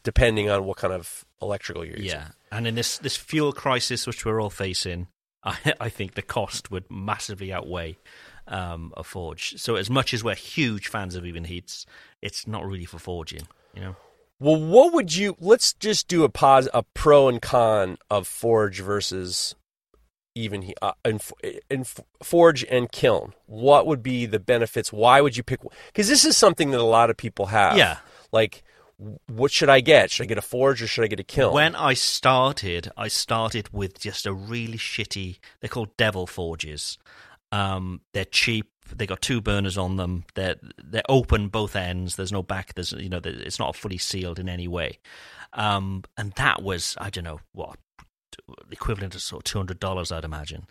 depending 0.04 0.50
on 0.50 0.66
what 0.66 0.78
kind 0.78 0.92
of 0.94 1.24
electrical 1.42 1.86
using. 1.86 2.06
yeah. 2.06 2.30
And 2.52 2.68
in 2.68 2.76
this 2.76 2.98
this 2.98 3.16
fuel 3.16 3.54
crisis 3.54 4.08
which 4.08 4.26
we're 4.26 4.42
all 4.42 4.50
facing, 4.50 5.08
I, 5.44 5.58
I 5.80 5.90
think 5.90 6.16
the 6.16 6.22
cost 6.22 6.72
would 6.72 6.90
massively 6.90 7.54
outweigh 7.54 7.98
um, 8.48 8.94
a 8.98 9.04
forge. 9.04 9.58
So 9.58 9.76
as 9.76 9.90
much 9.90 10.14
as 10.14 10.24
we're 10.24 10.36
huge 10.36 10.88
fans 10.88 11.16
of 11.16 11.26
even 11.26 11.46
heats, 11.46 11.86
it's 12.22 12.48
not 12.48 12.66
really 12.66 12.86
for 12.86 13.00
forging. 13.00 13.48
You 13.74 13.82
know. 13.82 13.96
Well, 14.42 14.60
what 14.60 14.94
would 14.94 15.16
you, 15.16 15.36
let's 15.40 15.74
just 15.74 16.08
do 16.08 16.24
a 16.24 16.30
pos, 16.30 16.70
a 16.74 16.84
pro 16.84 17.28
and 17.28 17.42
con 17.42 17.98
of 18.10 18.26
forge 18.26 18.80
versus 18.80 19.54
even 20.34 20.62
he, 20.62 20.74
uh, 20.82 20.94
in, 21.04 21.20
in 21.70 21.84
forge 22.24 22.64
and 22.66 22.92
kiln. 22.92 23.34
What 23.46 23.86
would 23.88 24.02
be 24.02 24.26
the 24.26 24.40
benefits? 24.40 24.94
Why 24.94 25.22
would 25.22 25.36
you 25.36 25.44
pick? 25.44 25.60
Because 25.88 26.08
this 26.08 26.24
is 26.24 26.38
something 26.38 26.72
that 26.72 26.80
a 26.80 26.84
lot 26.84 27.10
of 27.10 27.18
people 27.18 27.48
have. 27.48 27.78
Yeah. 27.78 27.98
Like, 28.32 28.64
what 29.28 29.52
should 29.52 29.70
I 29.70 29.80
get? 29.80 30.12
Should 30.12 30.24
I 30.24 30.28
get 30.28 30.38
a 30.38 30.42
forge 30.42 30.82
or 30.82 30.88
should 30.88 31.04
I 31.06 31.08
get 31.08 31.20
a 31.20 31.24
kiln? 31.24 31.54
When 31.54 31.76
I 31.76 31.94
started, 31.94 32.92
I 32.98 33.08
started 33.08 33.70
with 33.72 34.00
just 34.00 34.26
a 34.26 34.34
really 34.34 34.78
shitty. 34.78 35.40
They're 35.62 35.70
called 35.70 35.96
Devil 35.98 36.28
Forges. 36.28 36.98
Um, 37.52 38.02
they're 38.14 38.26
cheap. 38.26 38.70
They 38.94 39.06
got 39.06 39.22
two 39.22 39.40
burners 39.42 39.78
on 39.78 39.96
them. 39.98 40.26
They're 40.36 40.56
they're 40.84 41.04
open 41.08 41.48
both 41.48 41.76
ends. 41.76 42.16
There's 42.16 42.32
no 42.32 42.44
back. 42.44 42.74
There's 42.74 42.92
you 42.92 43.10
know 43.10 43.22
it's 43.24 43.60
not 43.60 43.76
fully 43.76 43.98
sealed 44.00 44.40
in 44.40 44.50
any 44.50 44.68
way. 44.68 45.00
Um, 45.54 46.04
and 46.18 46.34
that 46.34 46.62
was 46.62 46.96
I 47.00 47.10
don't 47.10 47.24
know 47.24 47.40
what 47.54 47.78
equivalent 48.72 49.14
to 49.14 49.20
sort 49.20 49.42
of 49.42 49.44
two 49.46 49.60
hundred 49.60 49.80
dollars, 49.80 50.12
I'd 50.12 50.26
imagine. 50.26 50.66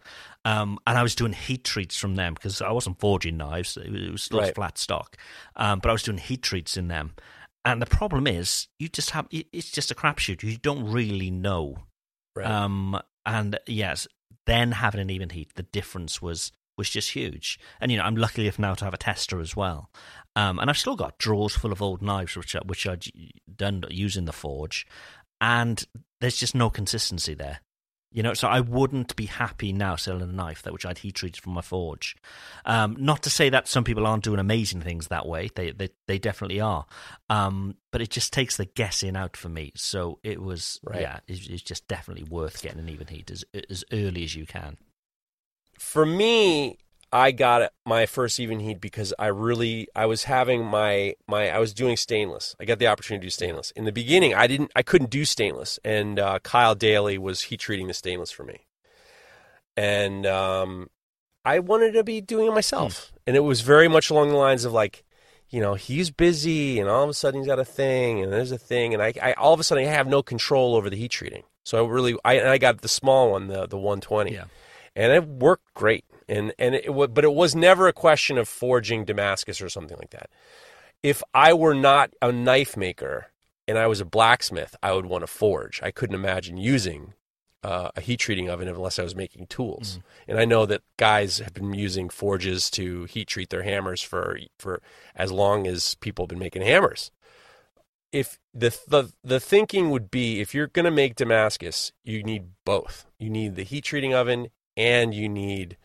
Um, 0.45 0.79
and 0.87 0.99
I 0.99 1.03
was 1.03 1.15
doing 1.15 1.33
heat 1.33 1.65
treats 1.65 1.97
from 1.97 2.17
them 2.17 2.35
because 2.35 2.61
I 2.61 2.73
wasn't 2.73 2.99
forging 2.99 3.37
knives; 3.37 3.77
it 3.77 3.91
was, 3.91 4.03
it 4.03 4.13
was 4.13 4.23
still 4.23 4.41
Right. 4.41 4.55
flat 4.55 4.79
stock. 4.79 5.17
Um, 5.57 5.79
but 5.81 5.89
I 5.89 5.93
was 5.93 6.03
doing 6.03 6.19
heat 6.19 6.43
treats 6.43 6.77
in 6.77 6.89
them. 6.89 7.15
And 7.65 7.83
the 7.83 7.87
problem 7.87 8.27
is, 8.27 8.69
you 8.79 8.89
just 8.89 9.11
have 9.11 9.27
it's 9.31 9.71
just 9.71 9.91
a 9.91 9.95
crapshoot. 9.95 10.43
You 10.43 10.57
don't 10.57 10.91
really 10.91 11.31
know. 11.31 11.85
Right. 12.35 12.47
Um, 12.47 13.01
and 13.27 13.59
yes, 13.67 14.07
then 14.47 14.73
having 14.73 15.01
an 15.01 15.11
even 15.11 15.31
heat, 15.31 15.55
the 15.55 15.65
difference 15.65 16.23
was 16.23 16.53
was 16.77 16.89
just 16.89 17.11
huge. 17.11 17.59
And 17.81 17.91
you 17.91 17.99
know, 17.99 18.05
I'm 18.05 18.17
lucky 18.17 18.43
enough 18.43 18.59
now 18.59 18.75
to 18.75 18.85
have 18.85 18.95
a 18.95 18.99
tester 18.99 19.41
as 19.41 19.57
well. 19.57 19.91
Um, 20.37 20.59
and 20.59 20.71
I've 20.71 20.79
still 20.79 20.97
got 20.97 21.19
drawers 21.19 21.57
full 21.57 21.73
of 21.73 21.83
old 21.83 22.01
knives 22.01 22.37
which 22.37 22.55
I, 22.55 22.61
which 22.65 22.87
I'd 22.87 23.05
done 23.55 23.83
using 23.91 24.25
the 24.25 24.33
forge, 24.33 24.87
and 25.41 25.85
there's 26.21 26.37
just 26.37 26.55
no 26.55 26.71
consistency 26.71 27.35
there. 27.35 27.61
You 28.11 28.23
know, 28.23 28.33
so 28.33 28.49
I 28.49 28.61
wouldn't 28.61 29.15
be 29.17 29.27
happy 29.27 29.71
now 29.71 29.95
selling 29.97 30.23
a 30.23 30.27
knife 30.33 30.63
that 30.63 30.73
which 30.73 30.87
I'd 30.87 30.97
heat 30.99 31.17
treated 31.17 31.43
from 31.43 31.53
my 31.53 31.61
forge. 31.61 32.17
Um, 32.65 32.97
not 32.99 33.23
to 33.25 33.31
say 33.31 33.51
that 33.51 33.69
some 33.69 33.85
people 33.85 34.07
aren't 34.07 34.25
doing 34.25 34.41
amazing 34.41 34.81
things 34.81 35.09
that 35.09 35.27
way; 35.27 35.51
they 35.55 35.73
they, 35.73 35.91
they 36.07 36.19
definitely 36.19 36.59
are. 36.61 36.87
Um, 37.29 37.77
but 37.91 38.01
it 38.01 38.09
just 38.11 38.33
takes 38.33 38.57
the 38.57 38.65
guessing 38.65 39.15
out 39.15 39.37
for 39.37 39.51
me. 39.51 39.73
So 39.77 40.21
it 40.23 40.41
was, 40.41 40.81
Right. 40.83 41.03
yeah, 41.03 41.21
it's, 41.29 41.47
it's 41.49 41.63
just 41.63 41.87
definitely 41.87 42.25
worth 42.25 42.63
getting 42.63 42.79
an 42.81 42.89
even 42.89 43.09
heat 43.09 43.31
as 43.31 43.45
as 43.69 43.85
early 43.93 44.25
as 44.25 44.35
you 44.35 44.47
can. 44.47 44.79
for 45.79 46.07
me, 46.07 46.79
I 47.13 47.31
got 47.31 47.73
my 47.87 48.05
first 48.07 48.39
even 48.39 48.61
heat 48.61 48.81
because 48.81 49.15
I 49.19 49.29
really 49.29 49.89
I 49.97 50.07
was 50.07 50.25
having 50.25 50.65
my 50.65 51.15
my 51.27 51.49
I 51.51 51.59
was 51.59 51.73
doing 51.73 51.97
stainless. 51.97 52.55
I 52.61 52.65
got 52.67 52.79
the 52.79 52.87
opportunity 52.87 53.23
to 53.23 53.27
do 53.27 53.31
stainless. 53.31 53.71
In 53.73 53.85
the 53.85 53.93
beginning, 53.93 54.35
I 54.35 54.47
didn't 54.47 54.71
I 54.77 54.83
couldn't 54.83 55.11
do 55.11 55.25
stainless, 55.25 55.79
and 55.85 56.19
uh, 56.19 56.39
Kyle 56.41 56.75
Daly 56.75 57.17
was 57.17 57.43
heat 57.43 57.61
treating 57.61 57.87
the 57.89 57.95
stainless 57.95 58.31
for 58.31 58.45
me, 58.45 58.67
and 59.77 60.27
um, 60.27 60.91
I 61.45 61.59
wanted 61.61 61.93
to 61.93 62.05
be 62.05 62.21
doing 62.21 62.47
it 62.49 62.55
myself. 62.55 63.13
And 63.27 63.37
it 63.37 63.41
was 63.41 63.61
very 63.61 63.89
much 63.89 64.11
along 64.11 64.29
the 64.31 64.37
lines 64.37 64.65
of 64.65 64.73
like, 64.73 65.05
you 65.51 65.61
know, 65.61 65.75
he's 65.75 66.11
busy, 66.11 66.79
and 66.79 66.89
all 66.89 67.05
of 67.05 67.11
a 67.11 67.15
sudden 67.15 67.41
he's 67.41 67.47
got 67.47 67.59
a 67.59 67.65
thing, 67.65 68.23
and 68.23 68.33
there's 68.33 68.53
a 68.53 68.59
thing, 68.59 68.93
and 68.95 69.03
I, 69.03 69.13
I 69.23 69.33
all 69.35 69.55
of 69.55 69.61
a 69.61 69.65
sudden 69.65 69.85
I 69.85 69.89
have 69.89 70.07
no 70.07 70.23
control 70.23 70.75
over 70.75 70.91
the 70.91 70.97
heat 70.97 71.11
treating. 71.11 71.45
So 71.65 71.85
I 71.85 71.89
really 71.89 72.17
I 72.25 72.35
and 72.35 72.49
I 72.49 72.59
got 72.59 72.81
the 72.81 72.89
small 72.89 73.31
one, 73.33 73.49
the 73.49 73.67
the 73.67 73.77
120 73.79 74.33
Yeah. 74.33 74.45
and 74.97 75.13
it 75.13 75.27
worked 75.27 75.73
great. 75.75 76.05
And 76.29 76.53
and 76.59 76.75
it 76.75 76.93
wa- 76.93 77.07
but 77.07 77.25
it 77.25 77.33
was 77.33 77.55
never 77.55 77.89
a 77.89 77.93
question 77.93 78.39
of 78.39 78.49
forging 78.49 79.05
Damascus 79.05 79.61
or 79.61 79.69
something 79.69 79.97
like 79.99 80.11
that. 80.11 80.31
If 81.03 81.23
I 81.33 81.53
were 81.53 81.75
not 81.75 82.11
a 82.21 82.33
knife 82.33 82.77
maker 82.77 83.29
and 83.67 83.79
I 83.79 83.87
was 83.87 84.01
a 84.01 84.05
blacksmith, 84.05 84.77
I 84.83 84.93
would 84.93 85.07
want 85.07 85.23
to 85.23 85.27
forge. 85.27 85.81
I 85.83 85.91
couldn't 85.91 86.17
imagine 86.17 86.57
using 86.57 87.15
uh, 87.63 87.91
a 87.97 88.01
heat 88.01 88.21
treating 88.21 88.49
oven 88.49 88.69
unless 88.69 88.99
I 88.99 89.03
was 89.03 89.17
making 89.17 89.47
tools. 89.47 89.99
And 90.27 90.39
I 90.39 90.45
know 90.45 90.67
that 90.67 90.83
guys 90.97 91.39
have 91.39 91.55
been 91.55 91.75
using 91.75 92.09
forges 92.09 92.71
to 92.71 93.05
heat 93.05 93.29
treat 93.29 93.51
their 93.51 93.63
hammers 93.63 94.03
for 94.03 94.39
for 94.59 94.81
as 95.15 95.33
long 95.33 95.67
as 95.67 95.95
people 95.97 96.25
have 96.25 96.31
been 96.31 96.39
making 96.39 96.63
hammers. 96.63 97.11
If 98.13 98.39
the 98.55 98.77
the 98.87 99.13
the 99.25 99.41
thinking 99.41 99.91
would 99.91 100.11
be 100.11 100.41
if 100.41 100.55
you're 100.55 100.69
going 100.69 100.85
to 100.85 100.91
make 100.91 101.17
Damascus, 101.17 101.93
you 102.05 102.23
need 102.23 102.45
both. 102.65 103.07
You 103.19 103.29
need 103.31 103.57
the 103.57 103.65
heat 103.65 103.85
treating 103.85 104.15
oven 104.15 104.49
and 104.77 105.13
you 105.13 105.29
need 105.29 105.77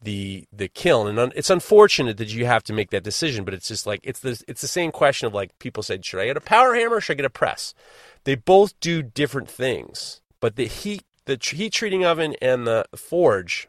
the 0.00 0.44
the 0.52 0.68
kiln 0.68 1.08
and 1.08 1.18
un, 1.18 1.32
it's 1.34 1.50
unfortunate 1.50 2.16
that 2.18 2.32
you 2.32 2.46
have 2.46 2.62
to 2.62 2.72
make 2.72 2.90
that 2.90 3.02
decision 3.02 3.44
but 3.44 3.52
it's 3.52 3.66
just 3.68 3.84
like 3.86 4.00
it's 4.04 4.20
the 4.20 4.40
it's 4.46 4.60
the 4.60 4.68
same 4.68 4.92
question 4.92 5.26
of 5.26 5.34
like 5.34 5.58
people 5.58 5.82
said 5.82 6.04
should 6.04 6.20
I 6.20 6.26
get 6.26 6.36
a 6.36 6.40
power 6.40 6.74
hammer 6.74 6.96
or 6.96 7.00
should 7.00 7.14
I 7.14 7.16
get 7.16 7.24
a 7.24 7.30
press 7.30 7.74
they 8.24 8.36
both 8.36 8.78
do 8.78 9.02
different 9.02 9.50
things 9.50 10.20
but 10.40 10.54
the 10.54 10.66
heat 10.66 11.02
the 11.24 11.36
tr- 11.36 11.56
heat 11.56 11.72
treating 11.72 12.04
oven 12.04 12.36
and 12.40 12.64
the 12.66 12.84
forge 12.96 13.68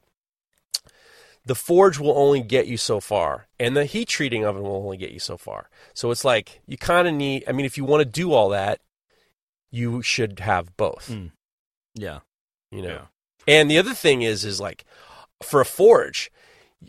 the 1.46 1.56
forge 1.56 1.98
will 2.00 2.18
only 2.18 2.42
get 2.42 2.68
you 2.68 2.78
so 2.78 3.00
far 3.00 3.48
and 3.60 3.76
the 3.76 3.86
heat 3.86 4.08
treating 4.08 4.46
oven 4.46 4.62
will 4.62 4.76
only 4.76 4.98
get 4.98 5.12
you 5.12 5.20
so 5.20 5.36
far 5.38 5.70
so 5.94 6.12
it's 6.12 6.24
like 6.26 6.62
you 6.68 6.78
kind 6.78 7.08
of 7.08 7.14
need 7.14 7.44
i 7.48 7.52
mean 7.52 7.66
if 7.66 7.78
you 7.78 7.84
want 7.84 8.02
to 8.02 8.06
do 8.06 8.34
all 8.34 8.50
that 8.50 8.80
you 9.72 10.02
should 10.02 10.40
have 10.40 10.76
both 10.78 11.10
Mm. 11.10 11.32
Yeah. 11.96 12.20
you 12.72 12.82
know 12.84 12.90
Yeah. 12.90 13.06
and 13.48 13.72
the 13.72 13.78
other 13.80 13.94
thing 13.96 14.22
is 14.22 14.46
is 14.46 14.60
like 14.60 14.86
for 15.44 15.62
a 15.62 15.66
forge 15.66 16.32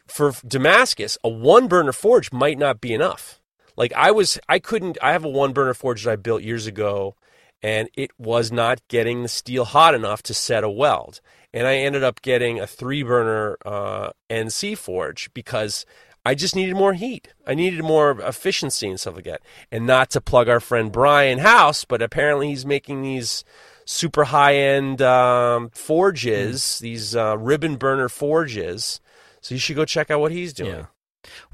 for 0.06 0.32
damascus 0.46 1.18
a 1.24 1.28
one 1.28 1.66
burner 1.68 1.92
forge 1.92 2.32
might 2.32 2.58
not 2.58 2.80
be 2.80 2.94
enough 2.94 3.40
like 3.76 3.92
i 3.94 4.10
was 4.10 4.38
i 4.48 4.58
couldn't 4.58 4.98
i 5.02 5.12
have 5.12 5.24
a 5.24 5.28
one 5.28 5.52
burner 5.52 5.74
forge 5.74 6.04
that 6.04 6.12
i 6.12 6.16
built 6.16 6.42
years 6.42 6.66
ago 6.66 7.14
and 7.62 7.88
it 7.94 8.10
was 8.18 8.50
not 8.50 8.80
getting 8.88 9.22
the 9.22 9.28
steel 9.28 9.64
hot 9.64 9.94
enough 9.94 10.22
to 10.22 10.32
set 10.34 10.64
a 10.64 10.70
weld 10.70 11.20
and 11.52 11.66
i 11.66 11.76
ended 11.76 12.04
up 12.04 12.22
getting 12.22 12.60
a 12.60 12.66
three 12.66 13.02
burner 13.02 13.56
uh, 13.64 14.10
nc 14.30 14.76
forge 14.78 15.28
because 15.34 15.84
I 16.24 16.34
just 16.34 16.54
needed 16.54 16.74
more 16.74 16.92
heat. 16.92 17.28
I 17.46 17.54
needed 17.54 17.82
more 17.82 18.20
efficiency 18.20 18.88
and 18.88 19.00
stuff 19.00 19.16
like 19.16 19.24
that. 19.24 19.40
And 19.72 19.86
not 19.86 20.10
to 20.10 20.20
plug 20.20 20.48
our 20.48 20.60
friend 20.60 20.92
Brian 20.92 21.38
House, 21.38 21.84
but 21.84 22.02
apparently 22.02 22.48
he's 22.48 22.66
making 22.66 23.02
these 23.02 23.42
super 23.90 24.24
high 24.24 24.54
end 24.56 25.02
um, 25.02 25.70
forges, 25.70 26.78
these 26.78 27.16
uh, 27.16 27.36
ribbon 27.38 27.76
burner 27.76 28.08
forges. 28.08 29.00
So 29.40 29.54
you 29.54 29.58
should 29.58 29.76
go 29.76 29.84
check 29.84 30.10
out 30.10 30.20
what 30.20 30.32
he's 30.32 30.52
doing. 30.52 30.70
Yeah. 30.70 30.86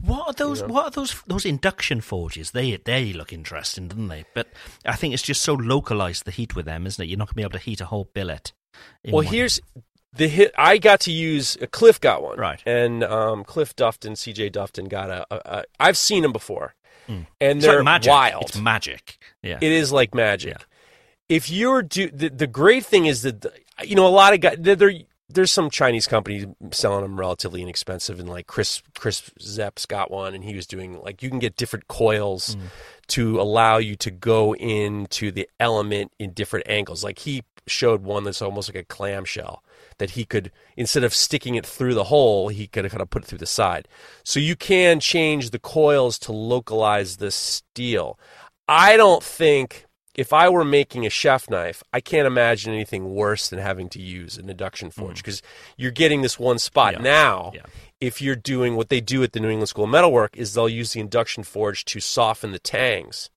What 0.01 0.29
are 0.29 0.33
those? 0.33 0.61
know? 0.63 0.69
What 0.69 0.85
are 0.87 0.91
those? 0.91 1.23
Those 1.27 1.45
induction 1.45 2.01
forges? 2.01 2.53
They 2.53 2.77
they 2.77 3.13
look 3.13 3.33
interesting, 3.33 3.89
don't 3.89 4.09
they? 4.09 4.25
But 4.35 4.49
I 4.85 4.95
think 4.95 5.15
it's 5.15 5.23
just 5.23 5.43
so 5.43 5.55
localized 5.55 6.25
the 6.25 6.31
heat 6.31 6.55
with 6.55 6.67
them, 6.67 6.87
isn't 6.87 7.03
it? 7.03 7.09
You're 7.09 7.19
not 7.19 7.27
going 7.29 7.33
to 7.33 7.37
be 7.37 7.43
able 7.43 7.53
to 7.59 7.59
heat 7.59 7.81
a 7.81 7.87
whole 7.87 8.09
billet. 8.15 8.53
Well, 9.09 9.23
here's 9.23 9.61
the 10.13 10.29
hit. 10.29 10.53
I 10.57 10.79
got 10.79 11.01
to 11.01 11.13
use 11.13 11.57
uh, 11.61 11.67
Cliff 11.73 12.01
got 12.01 12.23
one, 12.23 12.39
Right. 12.39 12.63
And 12.67 13.03
um, 13.03 13.43
Cliff 13.45 13.75
Dufton, 13.75 14.13
CJ 14.13 14.53
Dufton 14.53 14.89
got 14.89 15.11
a. 15.11 15.27
a, 15.31 15.59
a 15.59 15.65
I've 15.81 15.97
seen 15.97 16.23
them 16.23 16.33
before, 16.33 16.75
Mm. 17.09 17.27
and 17.41 17.59
It's 17.59 17.67
they're 17.67 17.77
like 17.77 17.85
magic. 17.85 18.11
wild. 18.11 18.43
It's 18.49 18.59
magic. 18.59 19.19
Yeah. 19.43 19.59
It 19.61 19.73
is 19.73 19.91
like 19.93 20.15
magic. 20.15 20.59
Yeah. 20.59 20.65
If 21.29 21.51
you're 21.51 21.83
do 21.83 22.11
the, 22.11 22.29
the 22.29 22.47
great 22.47 22.85
thing 22.85 23.07
is 23.07 23.23
that 23.23 23.41
the, 23.41 23.53
you 23.85 23.95
know 23.95 24.07
a 24.07 24.09
lot 24.09 24.33
of 24.33 24.41
guys 24.41 24.57
there 24.61 24.93
there's 25.29 25.51
some 25.51 25.71
Chinese 25.71 26.07
companies 26.07 26.47
selling 26.71 27.03
them 27.03 27.19
relatively 27.19 27.61
inexpensive 27.61 28.21
and 28.21 28.29
like 28.29 28.47
Chris 28.47 28.83
Chris 28.97 29.31
Zepp's 29.41 29.85
got 29.87 30.11
one 30.11 30.35
and 30.35 30.45
he 30.45 30.55
was 30.55 30.67
doing 30.67 31.01
like 31.03 31.23
you 31.23 31.29
can 31.29 31.39
get 31.39 31.57
different 31.57 31.89
coils 31.89 32.55
mm. 32.55 32.61
to 33.09 33.41
allow 33.41 33.79
you 33.79 33.97
to 33.97 34.11
go 34.11 34.55
into 34.55 35.33
the 35.33 35.49
element 35.59 36.13
in 36.19 36.33
different 36.33 36.69
angles. 36.69 37.03
Like 37.03 37.21
he 37.21 37.43
showed 37.67 38.03
one 38.03 38.23
that's 38.23 38.43
almost 38.43 38.69
like 38.69 38.81
a 38.81 38.85
clamshell 38.85 39.65
that 39.99 40.11
he 40.11 40.25
could 40.25 40.53
instead 40.77 41.03
of 41.03 41.13
sticking 41.13 41.57
it 41.57 41.67
through 41.67 41.95
the 41.95 42.05
hole, 42.05 42.49
he 42.49 42.69
could 42.69 42.89
kind 42.89 43.03
of 43.03 43.11
put 43.11 43.25
it 43.25 43.27
through 43.27 43.39
the 43.39 43.47
side. 43.47 43.89
So 44.23 44.39
you 44.39 44.55
can 44.55 45.01
change 45.01 45.51
the 45.51 45.59
coils 45.59 46.19
to 46.21 46.33
localize 46.33 47.17
the 47.17 47.33
steel. 47.33 48.19
I 48.69 48.97
don't 48.97 49.23
think 49.23 49.86
if 50.17 50.33
I 50.33 50.49
were 50.49 50.65
making 50.65 51.07
a 51.07 51.11
chef 51.11 51.49
knife, 51.51 51.83
I 51.93 52.01
can't 52.01 52.27
imagine 52.27 52.73
anything 52.73 53.15
worse 53.15 53.49
than 53.49 53.59
having 53.59 53.89
to 53.91 54.01
use 54.01 54.39
an 54.39 54.49
induction 54.49 54.91
forge 54.91 55.19
mm. 55.19 55.25
because 55.25 55.43
you're 55.77 55.91
getting 55.91 56.23
this 56.23 56.39
one 56.39 56.59
spot. 56.59 56.95
Yeah. 56.95 57.01
Now, 57.01 57.53
Yeah. 57.55 57.63
if 58.01 58.23
you're 58.23 58.37
doing 58.37 58.77
what 58.77 58.89
they 58.89 59.01
do 59.01 59.23
at 59.23 59.33
the 59.33 59.41
New 59.41 59.51
England 59.51 59.69
School 59.69 59.85
of 59.85 59.91
Metalwork, 59.91 60.37
is 60.37 60.55
they'll 60.55 60.69
use 60.69 60.93
the 60.93 61.01
induction 61.01 61.43
forge 61.45 61.85
to 61.87 62.01
soften 62.01 62.53
the 62.53 62.59
tangs. 62.59 63.31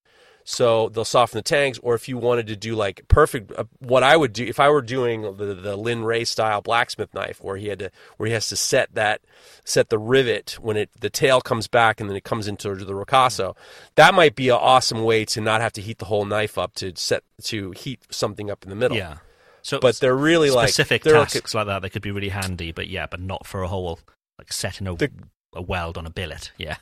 So 0.52 0.90
they'll 0.90 1.06
soften 1.06 1.38
the 1.38 1.44
tangs, 1.44 1.78
or 1.84 1.94
if 1.94 2.10
you 2.10 2.18
wanted 2.18 2.48
to 2.48 2.56
do 2.56 2.74
like 2.74 3.08
perfect, 3.08 3.52
uh, 3.56 3.66
what 3.78 4.02
I 4.02 4.18
would 4.18 4.34
do 4.34 4.44
if 4.44 4.60
I 4.60 4.70
were 4.70 4.82
doing 4.82 5.22
the 5.22 5.54
the 5.54 5.76
Lin 5.78 6.04
Rhea 6.04 6.26
style 6.26 6.60
blacksmith 6.62 7.14
knife, 7.14 7.40
where 7.44 7.56
he 7.56 7.68
had 7.68 7.78
to 7.78 7.92
where 8.18 8.26
he 8.26 8.34
has 8.34 8.50
to 8.50 8.56
set 8.56 8.96
that 8.96 9.22
set 9.64 9.90
the 9.90 10.00
rivet 10.00 10.58
when 10.60 10.76
it 10.76 10.90
the 11.00 11.12
tail 11.12 11.40
comes 11.40 11.68
back 11.68 12.00
and 12.02 12.10
then 12.10 12.18
it 12.18 12.24
comes 12.24 12.48
into 12.48 12.74
the 12.74 12.94
ricasso, 12.94 13.56
that 13.94 14.16
might 14.16 14.36
be 14.36 14.50
an 14.50 14.58
awesome 14.60 15.04
way 15.04 15.24
to 15.24 15.40
not 15.40 15.62
have 15.62 15.72
to 15.74 15.82
heat 15.82 16.00
the 16.00 16.06
whole 16.06 16.26
knife 16.26 16.58
up 16.58 16.74
to 16.78 16.94
set 16.96 17.22
to 17.44 17.70
heat 17.74 18.00
something 18.10 18.50
up 18.50 18.64
in 18.64 18.72
the 18.72 18.76
middle. 18.76 18.98
Yeah. 18.98 19.18
So 19.62 19.80
But 19.80 19.98
they're 20.00 20.16
really 20.16 20.50
like 20.50 20.70
specific 20.70 21.04
they're 21.04 21.20
like- 21.20 21.30
tasks 21.30 21.54
like 21.54 21.68
that. 21.68 21.84
They 21.84 21.90
could 21.92 22.02
be 22.02 22.10
really 22.10 22.30
handy, 22.30 22.72
but 22.72 22.88
yeah, 22.88 23.06
but 23.06 23.20
not 23.22 23.46
for 23.46 23.62
a 23.62 23.68
whole 23.68 24.00
like 24.40 24.52
setting 24.52 24.88
a, 24.88 24.96
The- 24.96 25.12
a 25.54 25.62
weld 25.62 25.96
on 25.96 26.08
a 26.08 26.10
billet. 26.10 26.52
Yeah. 26.58 26.78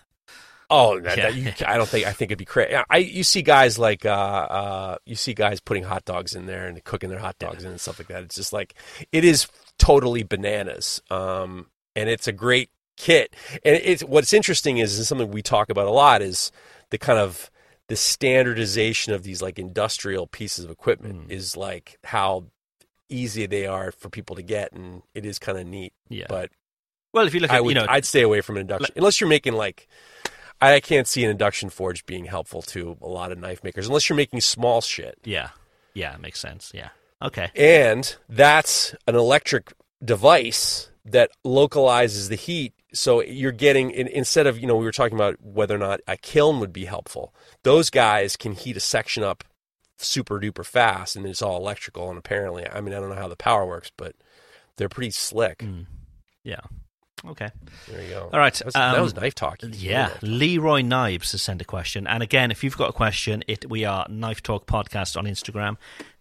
Oh, 0.70 1.00
that, 1.00 1.18
Yeah. 1.18 1.24
that 1.32 1.36
you, 1.36 1.66
I 1.66 1.78
don't 1.78 1.88
think. 1.88 2.06
I 2.06 2.12
think 2.12 2.30
it'd 2.32 2.38
be 2.40 2.46
crazy. 2.46 2.76
I 2.90 2.98
you 2.98 3.24
see 3.24 3.42
guys 3.42 3.80
like 3.80 4.06
uh, 4.06 4.10
uh, 4.10 4.98
you 5.06 5.16
see 5.16 5.34
guys 5.34 5.60
putting 5.62 5.84
hot 5.84 6.04
dogs 6.06 6.36
in 6.36 6.46
there 6.46 6.68
and 6.68 6.84
cooking 6.84 7.10
their 7.10 7.20
hot 7.20 7.40
dogs 7.40 7.64
in 7.64 7.72
and 7.72 7.80
stuff 7.82 8.00
like 8.00 8.10
that. 8.10 8.24
It's 8.24 8.36
just 8.36 8.52
like 8.54 8.74
it 9.12 9.24
is 9.24 9.48
totally 9.80 10.24
bananas. 10.24 11.02
Um, 11.10 11.68
and 11.96 12.10
it's 12.10 12.28
a 12.28 12.32
great 12.34 12.70
kit. 12.98 13.34
And 13.64 13.76
it's 13.76 14.04
what's 14.04 14.34
interesting 14.34 14.78
is, 14.80 15.08
something 15.08 15.32
we 15.32 15.42
talk 15.42 15.70
about 15.70 15.88
a 15.88 15.92
lot 15.92 16.22
is 16.22 16.52
the 16.90 16.98
kind 16.98 17.18
of 17.20 17.50
the 17.88 17.96
standardization 17.96 19.14
of 19.14 19.24
these 19.24 19.42
like 19.42 19.58
industrial 19.58 20.28
pieces 20.28 20.66
of 20.66 20.72
equipment 20.72 21.30
Mm. 21.30 21.32
is 21.32 21.56
like 21.56 21.98
how 22.04 22.44
easy 23.10 23.46
they 23.46 23.66
are 23.66 23.94
for 23.94 24.10
people 24.10 24.36
to 24.36 24.42
get, 24.42 24.74
and 24.74 25.02
it 25.16 25.26
is 25.26 25.40
kind 25.40 25.58
of 25.58 25.66
neat. 25.66 25.94
Yeah. 26.10 26.26
But 26.28 26.52
Well, 27.14 27.26
if 27.26 27.34
you 27.34 27.40
look 27.40 27.52
I 27.52 27.56
at 27.58 27.64
would, 27.64 27.70
you 27.74 27.76
know 27.82 27.86
I'd 27.90 28.04
stay 28.04 28.22
away 28.22 28.42
from 28.42 28.58
an 28.58 28.62
induction 28.62 28.94
unless 28.98 29.22
you're 29.22 29.30
making 29.30 29.54
like. 29.54 29.88
I 30.62 30.80
can't 30.80 31.08
see 31.08 31.24
an 31.24 31.30
induction 31.30 31.70
forge 31.70 32.06
being 32.06 32.26
helpful 32.26 32.62
to 32.64 32.98
a 33.02 33.08
lot 33.08 33.32
of 33.32 33.38
knife 33.38 33.64
makers 33.64 33.88
unless 33.88 34.10
you're 34.10 34.18
making 34.18 34.42
small 34.42 34.82
shit. 34.82 35.18
yeah 35.24 35.50
yeah 35.94 36.14
it 36.14 36.20
makes 36.22 36.40
sense 36.40 36.72
yeah 36.74 36.90
okay 37.22 37.50
And 37.56 38.16
that's 38.30 38.96
an 39.08 39.16
electric 39.16 39.74
device 40.04 40.90
that 41.06 41.32
localizes 41.44 42.30
the 42.30 42.36
heat. 42.36 42.74
So 42.94 43.22
you're 43.22 43.52
getting 43.52 43.92
instead 43.92 44.48
of 44.48 44.60
you 44.60 44.68
know 44.68 44.76
we 44.76 44.86
were 44.86 44.92
talking 44.92 45.18
about 45.18 45.36
whether 45.42 45.76
or 45.76 45.80
not 45.80 46.00
a 46.08 46.18
kiln 46.18 46.60
would 46.60 46.74
be 46.74 46.86
helpful. 46.86 47.34
Those 47.64 47.90
guys 47.90 48.36
can 48.36 48.54
heat 48.54 48.78
a 48.78 48.80
section 48.82 49.24
up 49.24 49.44
super 49.98 50.40
duper 50.40 50.66
fast, 50.66 51.16
and 51.16 51.26
it's 51.26 51.42
all 51.42 51.58
electrical. 51.58 52.10
And 52.10 52.18
apparently, 52.18 52.68
I 52.68 52.82
mean, 52.82 52.94
I 52.94 53.00
don't 53.00 53.10
know 53.10 53.16
how 53.16 53.28
the 53.28 53.36
power 53.36 53.66
works, 53.66 53.92
but 53.98 54.16
they're 54.78 54.90
pretty 54.90 55.12
slick. 55.12 55.60
Mm. 55.60 55.86
yeah 56.44 56.62
okay 57.26 57.50
There 57.88 58.02
you 58.04 58.10
go. 58.10 58.30
all 58.32 58.40
right 58.40 58.54
That 58.54 58.66
was, 58.66 58.74
that 58.74 58.96
um, 58.96 59.02
was 59.02 59.16
knife 59.16 59.36
talk. 59.36 59.60
Yeah, 59.64 60.12
Leroy 60.22 60.82
Knives 60.82 61.32
has 61.32 61.42
sent 61.42 61.62
a 61.62 61.66
question, 61.66 62.08
and 62.08 62.22
again, 62.22 62.52
if 62.52 62.64
you've 62.64 62.78
got 62.78 62.90
a 62.90 62.94
question, 62.94 63.44
it 63.48 63.70
we 63.70 63.86
are 63.86 64.06
Knife 64.10 64.44
Talk 64.44 64.66
Podcast 64.68 65.18
on 65.18 65.26
Instagram. 65.26 65.78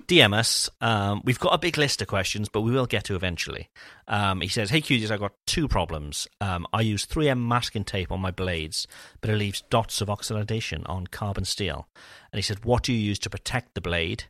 DM 0.06 0.34
us. 0.34 0.70
Um, 0.80 1.20
we've 1.24 1.38
got 1.38 1.52
a 1.52 1.58
big 1.58 1.76
list 1.76 2.00
of 2.00 2.06
questions, 2.06 2.48
but 2.48 2.60
we 2.60 2.70
will 2.70 2.86
get 2.86 3.04
to 3.04 3.16
eventually. 3.16 3.68
Um, 4.06 4.40
he 4.40 4.48
says, 4.48 4.70
"Hey 4.70 4.80
cuties, 4.80 5.10
I've 5.10 5.20
got 5.20 5.32
two 5.46 5.66
problems. 5.66 6.28
Um, 6.40 6.66
I 6.72 6.82
use 6.82 7.06
3M 7.06 7.46
masking 7.48 7.84
tape 7.84 8.12
on 8.12 8.20
my 8.20 8.30
blades, 8.30 8.86
but 9.20 9.30
it 9.30 9.36
leaves 9.36 9.62
dots 9.68 10.00
of 10.00 10.08
oxidation 10.08 10.86
on 10.86 11.08
carbon 11.08 11.44
steel." 11.44 11.88
And 12.32 12.38
he 12.38 12.42
said, 12.42 12.64
"What 12.64 12.84
do 12.84 12.92
you 12.92 12.98
use 12.98 13.18
to 13.20 13.30
protect 13.30 13.74
the 13.74 13.80
blade?" 13.80 14.24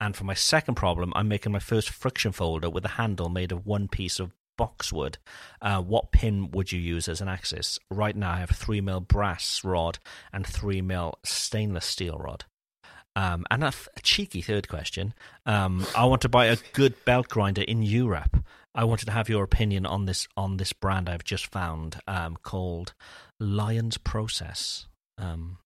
And 0.00 0.16
for 0.16 0.24
my 0.24 0.34
second 0.34 0.76
problem, 0.76 1.12
I'm 1.16 1.28
making 1.28 1.52
my 1.52 1.58
first 1.58 1.90
friction 1.90 2.32
folder 2.32 2.70
with 2.70 2.84
a 2.84 2.90
handle 2.90 3.28
made 3.28 3.50
of 3.52 3.66
one 3.66 3.88
piece 3.88 4.20
of 4.20 4.32
boxwood. 4.58 5.16
Uh, 5.62 5.80
what 5.80 6.12
pin 6.12 6.50
would 6.50 6.70
you 6.70 6.78
use 6.78 7.08
as 7.08 7.22
an 7.22 7.28
axis? 7.28 7.78
Right 7.90 8.14
now, 8.14 8.32
I 8.32 8.40
have 8.40 8.50
3mm 8.50 9.08
brass 9.08 9.64
rod 9.64 9.98
and 10.30 10.44
3mm 10.44 11.14
stainless 11.24 11.86
steel 11.86 12.18
rod. 12.18 12.44
Um, 13.16 13.46
and 13.50 13.64
a 13.64 13.72
cheeky 14.02 14.42
third 14.42 14.68
question. 14.68 15.14
Um, 15.46 15.86
I 15.96 16.04
want 16.04 16.22
to 16.22 16.28
buy 16.28 16.46
a 16.46 16.58
good 16.72 16.94
belt 17.06 17.28
grinder 17.28 17.62
in 17.62 17.82
Europe. 17.82 18.44
I 18.74 18.84
wanted 18.84 19.06
to 19.06 19.12
have 19.12 19.28
your 19.28 19.42
opinion 19.42 19.86
on 19.86 20.04
this 20.04 20.28
on 20.36 20.56
this 20.56 20.72
brand 20.72 21.08
I've 21.08 21.24
just 21.24 21.46
found 21.48 21.96
um, 22.06 22.36
called 22.42 22.94
Lions 23.40 23.98
Process. 23.98 24.86
Um, 25.16 25.58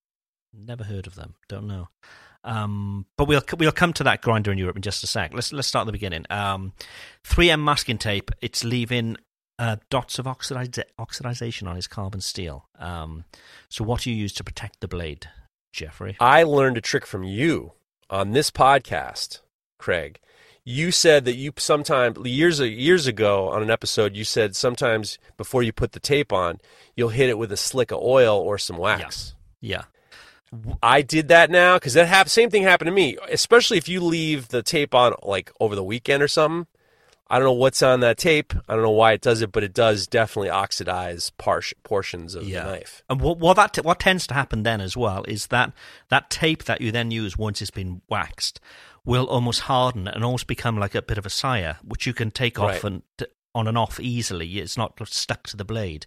never 0.55 0.85
heard 0.85 1.07
of 1.07 1.15
them. 1.15 1.35
Don't 1.49 1.67
know. 1.67 1.89
Um, 2.45 3.07
but 3.17 3.29
we'll 3.29 3.43
we'll 3.59 3.73
come 3.73 3.93
to 3.95 4.05
that 4.05 4.21
grinder 4.21 4.51
in 4.51 4.59
Europe 4.59 4.77
in 4.77 4.83
just 4.83 5.05
a 5.05 5.07
sec. 5.07 5.33
Let's 5.35 5.53
let's 5.53 5.69
start 5.69 5.85
at 5.85 5.87
the 5.87 5.93
beginning. 5.93 6.25
Um, 6.31 6.73
3M 7.25 7.63
masking 7.63 7.99
tape. 7.99 8.31
It's 8.41 8.65
leaving 8.65 9.17
uh, 9.59 9.77
dots 9.91 10.19
of 10.19 10.27
oxidiz- 10.27 10.83
oxidization 10.99 11.69
on 11.69 11.77
his 11.77 11.87
carbon 11.87 12.21
steel. 12.21 12.69
Um, 12.79 13.25
so 13.69 13.85
what 13.85 14.03
do 14.03 14.11
you 14.11 14.17
use 14.17 14.33
to 14.35 14.45
protect 14.45 14.81
the 14.81 14.89
blade, 14.89 15.29
Jeffrey? 15.73 16.17
I 16.19 16.43
learned 16.43 16.77
a 16.77 16.81
trick 16.81 17.07
from 17.07 17.23
you 17.23 17.73
on 18.11 18.33
this 18.33 18.51
podcast, 18.51 19.41
Craig. 19.79 20.19
You 20.65 20.93
said 20.93 21.25
that 21.25 21.35
you 21.35 21.53
sometimes 21.57 22.19
years 22.25 22.61
years 22.61 23.07
ago 23.09 23.49
on 23.49 23.63
an 23.63 23.71
episode 23.71 24.15
you 24.15 24.23
said 24.23 24.55
sometimes 24.55 25.19
before 25.37 25.65
you 25.65 25.73
put 25.73 25.91
the 25.91 25.99
tape 25.99 26.33
on 26.33 26.61
you'll 26.95 27.09
hit 27.09 27.29
it 27.29 27.37
with 27.37 27.51
a 27.51 27.57
slick 27.57 27.91
of 27.91 27.99
oil 27.99 28.39
or 28.39 28.59
some 28.59 28.79
wax. 28.79 29.35
Yeah. 29.61 29.85
I 30.83 31.03
did 31.03 31.29
that 31.29 31.51
now 31.51 31.77
because 31.77 31.95
that 31.95 32.09
hap- 32.09 32.29
same 32.29 32.51
thing 32.51 32.63
happened 32.63 32.89
to 32.89 32.93
me. 32.93 33.17
Especially 33.31 33.79
if 33.79 33.89
you 33.89 34.01
leave 34.03 34.49
the 34.49 34.63
tape 34.63 34.95
on 34.95 35.15
like 35.23 35.51
over 35.61 35.75
the 35.75 35.85
weekend 35.85 36.23
or 36.23 36.29
something. 36.29 36.67
I 37.31 37.39
don't 37.39 37.47
know 37.47 37.53
what's 37.53 37.83
on 37.83 38.01
that 38.01 38.19
tape. 38.19 38.53
I 38.69 38.75
don't 38.75 38.83
know 38.83 38.91
why 38.91 39.13
it 39.13 39.23
does 39.23 39.41
it, 39.41 39.53
but 39.53 39.65
it 39.65 39.73
does 39.73 40.07
definitely 40.07 40.51
oxidize 40.51 41.31
par- 41.31 41.63
portions 41.83 42.35
of 42.35 42.43
Yeah. 42.47 42.65
the 42.65 42.71
knife. 42.73 43.03
And 43.09 43.23
what, 43.23 43.39
what 43.39 43.55
that 43.57 43.83
what 43.83 44.01
tends 44.01 44.27
to 44.27 44.35
happen 44.35 44.65
then 44.65 44.83
as 44.83 44.99
well 44.99 45.25
is 45.27 45.47
that 45.47 45.73
that 46.11 46.29
tape 46.29 46.65
that 46.65 46.83
you 46.83 46.93
then 46.93 47.11
use 47.11 47.39
once 47.39 47.63
it's 47.63 47.71
been 47.71 48.03
waxed 48.11 48.61
will 49.07 49.25
almost 49.27 49.61
harden 49.61 50.07
and 50.09 50.23
almost 50.23 50.47
become 50.47 50.77
like 50.79 50.95
a 50.95 51.01
bit 51.01 51.17
of 51.17 51.25
a 51.25 51.31
sire, 51.31 51.79
which 51.83 52.07
you 52.07 52.13
can 52.13 52.31
take 52.31 52.59
off 52.59 52.85
Right. 52.85 52.85
and 52.85 53.03
on 53.55 53.67
and 53.67 53.79
off 53.79 53.99
easily. 53.99 54.59
It's 54.59 54.77
not 54.77 55.01
stuck 55.09 55.45
to 55.45 55.57
the 55.57 55.65
blade. 55.65 56.07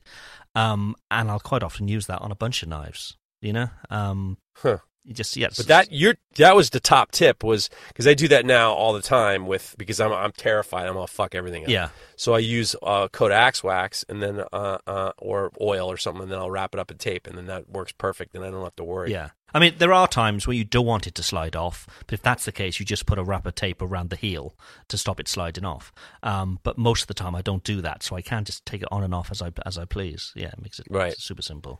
Um, 0.53 0.95
and 1.09 1.31
I'll 1.31 1.39
quite 1.39 1.63
often 1.63 1.87
use 1.87 2.05
that 2.05 2.21
on 2.21 2.31
a 2.31 2.35
bunch 2.35 2.61
of 2.61 2.69
knives. 2.69 3.17
You 3.45 3.53
know, 3.53 3.69
um, 3.89 4.37
Huh. 4.55 4.77
you 5.03 5.13
just 5.13 5.37
yeah. 5.37 5.49
But 5.55 5.67
that 5.67 5.91
you're 5.91 6.15
that 6.37 6.55
was 6.55 6.71
the 6.71 6.79
top 6.79 7.11
tip 7.11 7.43
was 7.43 7.69
because 7.89 8.07
I 8.07 8.13
do 8.15 8.27
that 8.29 8.45
now 8.45 8.73
all 8.73 8.91
the 8.93 9.01
time 9.03 9.45
with 9.45 9.75
because 9.77 9.99
I'm 10.01 10.11
I'm 10.11 10.31
terrified 10.31 10.87
I'm 10.87 10.93
gonna 10.95 11.07
fuck 11.07 11.35
everything 11.35 11.63
up. 11.63 11.69
yeah. 11.69 11.89
So 12.15 12.33
I 12.33 12.39
use 12.39 12.75
uh, 12.81 13.07
Kodak's 13.09 13.63
wax 13.63 14.03
and 14.09 14.21
then 14.23 14.41
uh, 14.51 14.77
uh, 14.87 15.11
or 15.19 15.51
oil 15.61 15.91
or 15.91 15.97
something, 15.97 16.23
and 16.23 16.31
then 16.31 16.39
I'll 16.39 16.49
wrap 16.51 16.73
it 16.73 16.79
up 16.79 16.89
in 16.91 16.97
tape, 16.97 17.27
and 17.27 17.37
then 17.37 17.45
that 17.47 17.69
works 17.69 17.91
perfect, 17.91 18.33
and 18.35 18.43
I 18.43 18.49
don't 18.49 18.63
have 18.63 18.75
to 18.77 18.83
worry. 18.83 19.11
Yeah. 19.11 19.29
I 19.53 19.59
mean, 19.59 19.75
there 19.77 19.93
are 19.93 20.05
times 20.07 20.45
where 20.47 20.55
you 20.55 20.65
don't 20.65 20.85
want 20.85 21.07
it 21.07 21.15
to 21.15 21.23
slide 21.23 21.55
off, 21.55 21.87
but 22.07 22.13
if 22.13 22.21
that's 22.21 22.43
the 22.43 22.51
case, 22.51 22.77
you 22.77 22.85
just 22.85 23.05
put 23.05 23.17
a 23.17 23.23
wrap 23.23 23.45
of 23.45 23.55
tape 23.55 23.81
around 23.81 24.09
the 24.09 24.17
heel 24.17 24.53
to 24.89 24.97
stop 24.97 25.17
it 25.17 25.29
sliding 25.29 25.63
off. 25.63 25.93
Um, 26.23 26.59
but 26.63 26.77
most 26.77 27.03
of 27.03 27.07
the 27.07 27.13
time, 27.13 27.35
I 27.35 27.41
don't 27.41 27.63
do 27.63 27.79
that, 27.81 28.03
so 28.03 28.17
I 28.17 28.21
can 28.21 28.43
just 28.43 28.65
take 28.65 28.81
it 28.81 28.89
on 28.91 29.01
and 29.03 29.13
off 29.15 29.31
as 29.31 29.41
I 29.41 29.51
as 29.65 29.77
I 29.77 29.85
please. 29.85 30.33
Yeah, 30.35 30.47
it 30.49 30.61
makes 30.61 30.79
it 30.79 30.87
Right. 30.89 31.15
super 31.17 31.41
simple. 31.41 31.79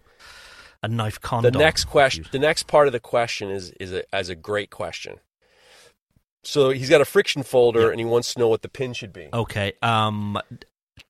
A 0.86 0.88
knife 0.88 1.20
The 1.20 1.50
next 1.52 1.86
question, 1.86 2.26
the 2.32 2.38
next 2.38 2.68
part 2.68 2.86
of 2.86 2.94
the 2.94 3.00
question 3.00 3.50
is 3.50 3.72
is 3.80 3.92
a, 3.92 4.04
as 4.16 4.30
a 4.30 4.36
great 4.36 4.70
question. 4.70 5.16
So 6.44 6.70
he's 6.70 6.92
got 6.92 7.02
a 7.02 7.06
friction 7.06 7.42
folder, 7.42 7.86
Yeah. 7.86 7.90
and 7.90 8.00
he 8.00 8.06
wants 8.06 8.34
to 8.36 8.40
know 8.40 8.48
what 8.48 8.62
the 8.62 8.70
pin 8.70 8.94
should 8.94 9.12
be. 9.12 9.30
Okay. 9.34 9.74
Um, 9.82 10.40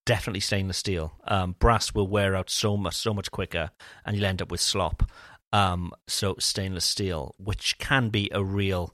definitely 0.05 0.39
stainless 0.39 0.77
steel. 0.77 1.11
Um, 1.25 1.57
brass 1.59 1.93
will 1.93 2.07
wear 2.07 2.37
out 2.37 2.49
so 2.49 2.77
much 2.77 2.95
so 2.95 3.13
much 3.13 3.31
quicker, 3.31 3.71
and 4.05 4.15
you'll 4.15 4.25
end 4.25 4.41
up 4.41 4.49
with 4.49 4.61
slop. 4.61 5.03
Um, 5.51 5.91
so 6.07 6.35
stainless 6.39 6.85
steel, 6.85 7.35
which 7.37 7.77
can 7.77 8.07
be 8.07 8.29
a 8.33 8.43
real 8.43 8.93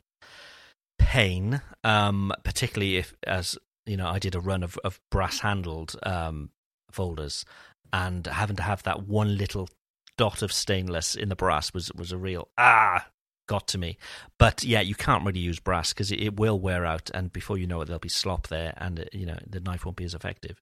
pain, 0.98 1.62
um, 1.84 2.34
particularly 2.44 2.98
if, 2.98 3.14
as 3.28 3.56
you 3.86 3.98
know, 3.98 4.08
I 4.08 4.18
did 4.18 4.34
a 4.34 4.40
run 4.40 4.64
of, 4.64 4.80
of 4.84 5.00
brass 5.12 5.40
handled 5.42 5.96
um, 6.04 6.50
folders, 6.92 7.46
and 7.94 8.26
having 8.26 8.56
to 8.56 8.64
have 8.64 8.82
that 8.84 9.08
one 9.08 9.38
little 9.38 9.70
dot 10.18 10.42
of 10.42 10.52
stainless 10.52 11.16
in 11.16 11.30
the 11.30 11.36
brass 11.36 11.74
was 11.74 11.92
was 11.94 12.12
a 12.12 12.18
real 12.18 12.48
ah 12.58 13.08
got 13.48 13.68
to 13.68 13.78
me. 13.78 13.98
But 14.38 14.64
yeah, 14.64 14.80
you 14.80 14.96
can't 14.96 15.26
really 15.26 15.42
use 15.42 15.60
brass 15.60 15.92
because 15.92 16.10
it, 16.10 16.22
it 16.22 16.40
will 16.40 16.58
wear 16.58 16.86
out, 16.86 17.12
and 17.14 17.34
before 17.34 17.58
you 17.58 17.68
know 17.68 17.82
it, 17.82 17.86
there'll 17.86 18.00
be 18.00 18.08
slop 18.08 18.48
there, 18.48 18.74
and 18.78 19.02
uh, 19.02 19.04
you 19.12 19.26
know 19.26 19.38
the 19.46 19.60
knife 19.60 19.86
won't 19.86 19.98
be 19.98 20.06
as 20.06 20.14
effective. 20.14 20.62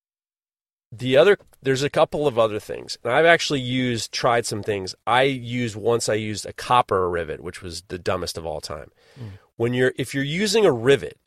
The 0.92 1.18
other, 1.18 1.38
there's 1.62 1.84
a 1.84 1.90
couple 1.90 2.26
of 2.26 2.40
other 2.40 2.60
things. 2.60 2.98
And 3.04 3.14
I've 3.14 3.26
actually 3.26 3.60
used, 3.60 4.12
tried 4.12 4.48
some 4.48 4.64
things. 4.64 4.96
I 5.06 5.22
used 5.22 5.76
once. 5.76 6.10
I 6.10 6.16
used 6.16 6.48
a 6.48 6.54
copper 6.54 7.08
rivet, 7.08 7.42
which 7.42 7.62
was 7.62 7.84
the 7.90 8.00
dumbest 8.00 8.40
of 8.40 8.46
all 8.48 8.60
time. 8.60 8.90
Mm. 9.20 9.34
When 9.56 9.76
you're, 9.76 9.94
if 9.98 10.16
you're 10.16 10.24
using 10.24 10.66
a 10.66 10.72
rivet, 10.72 11.20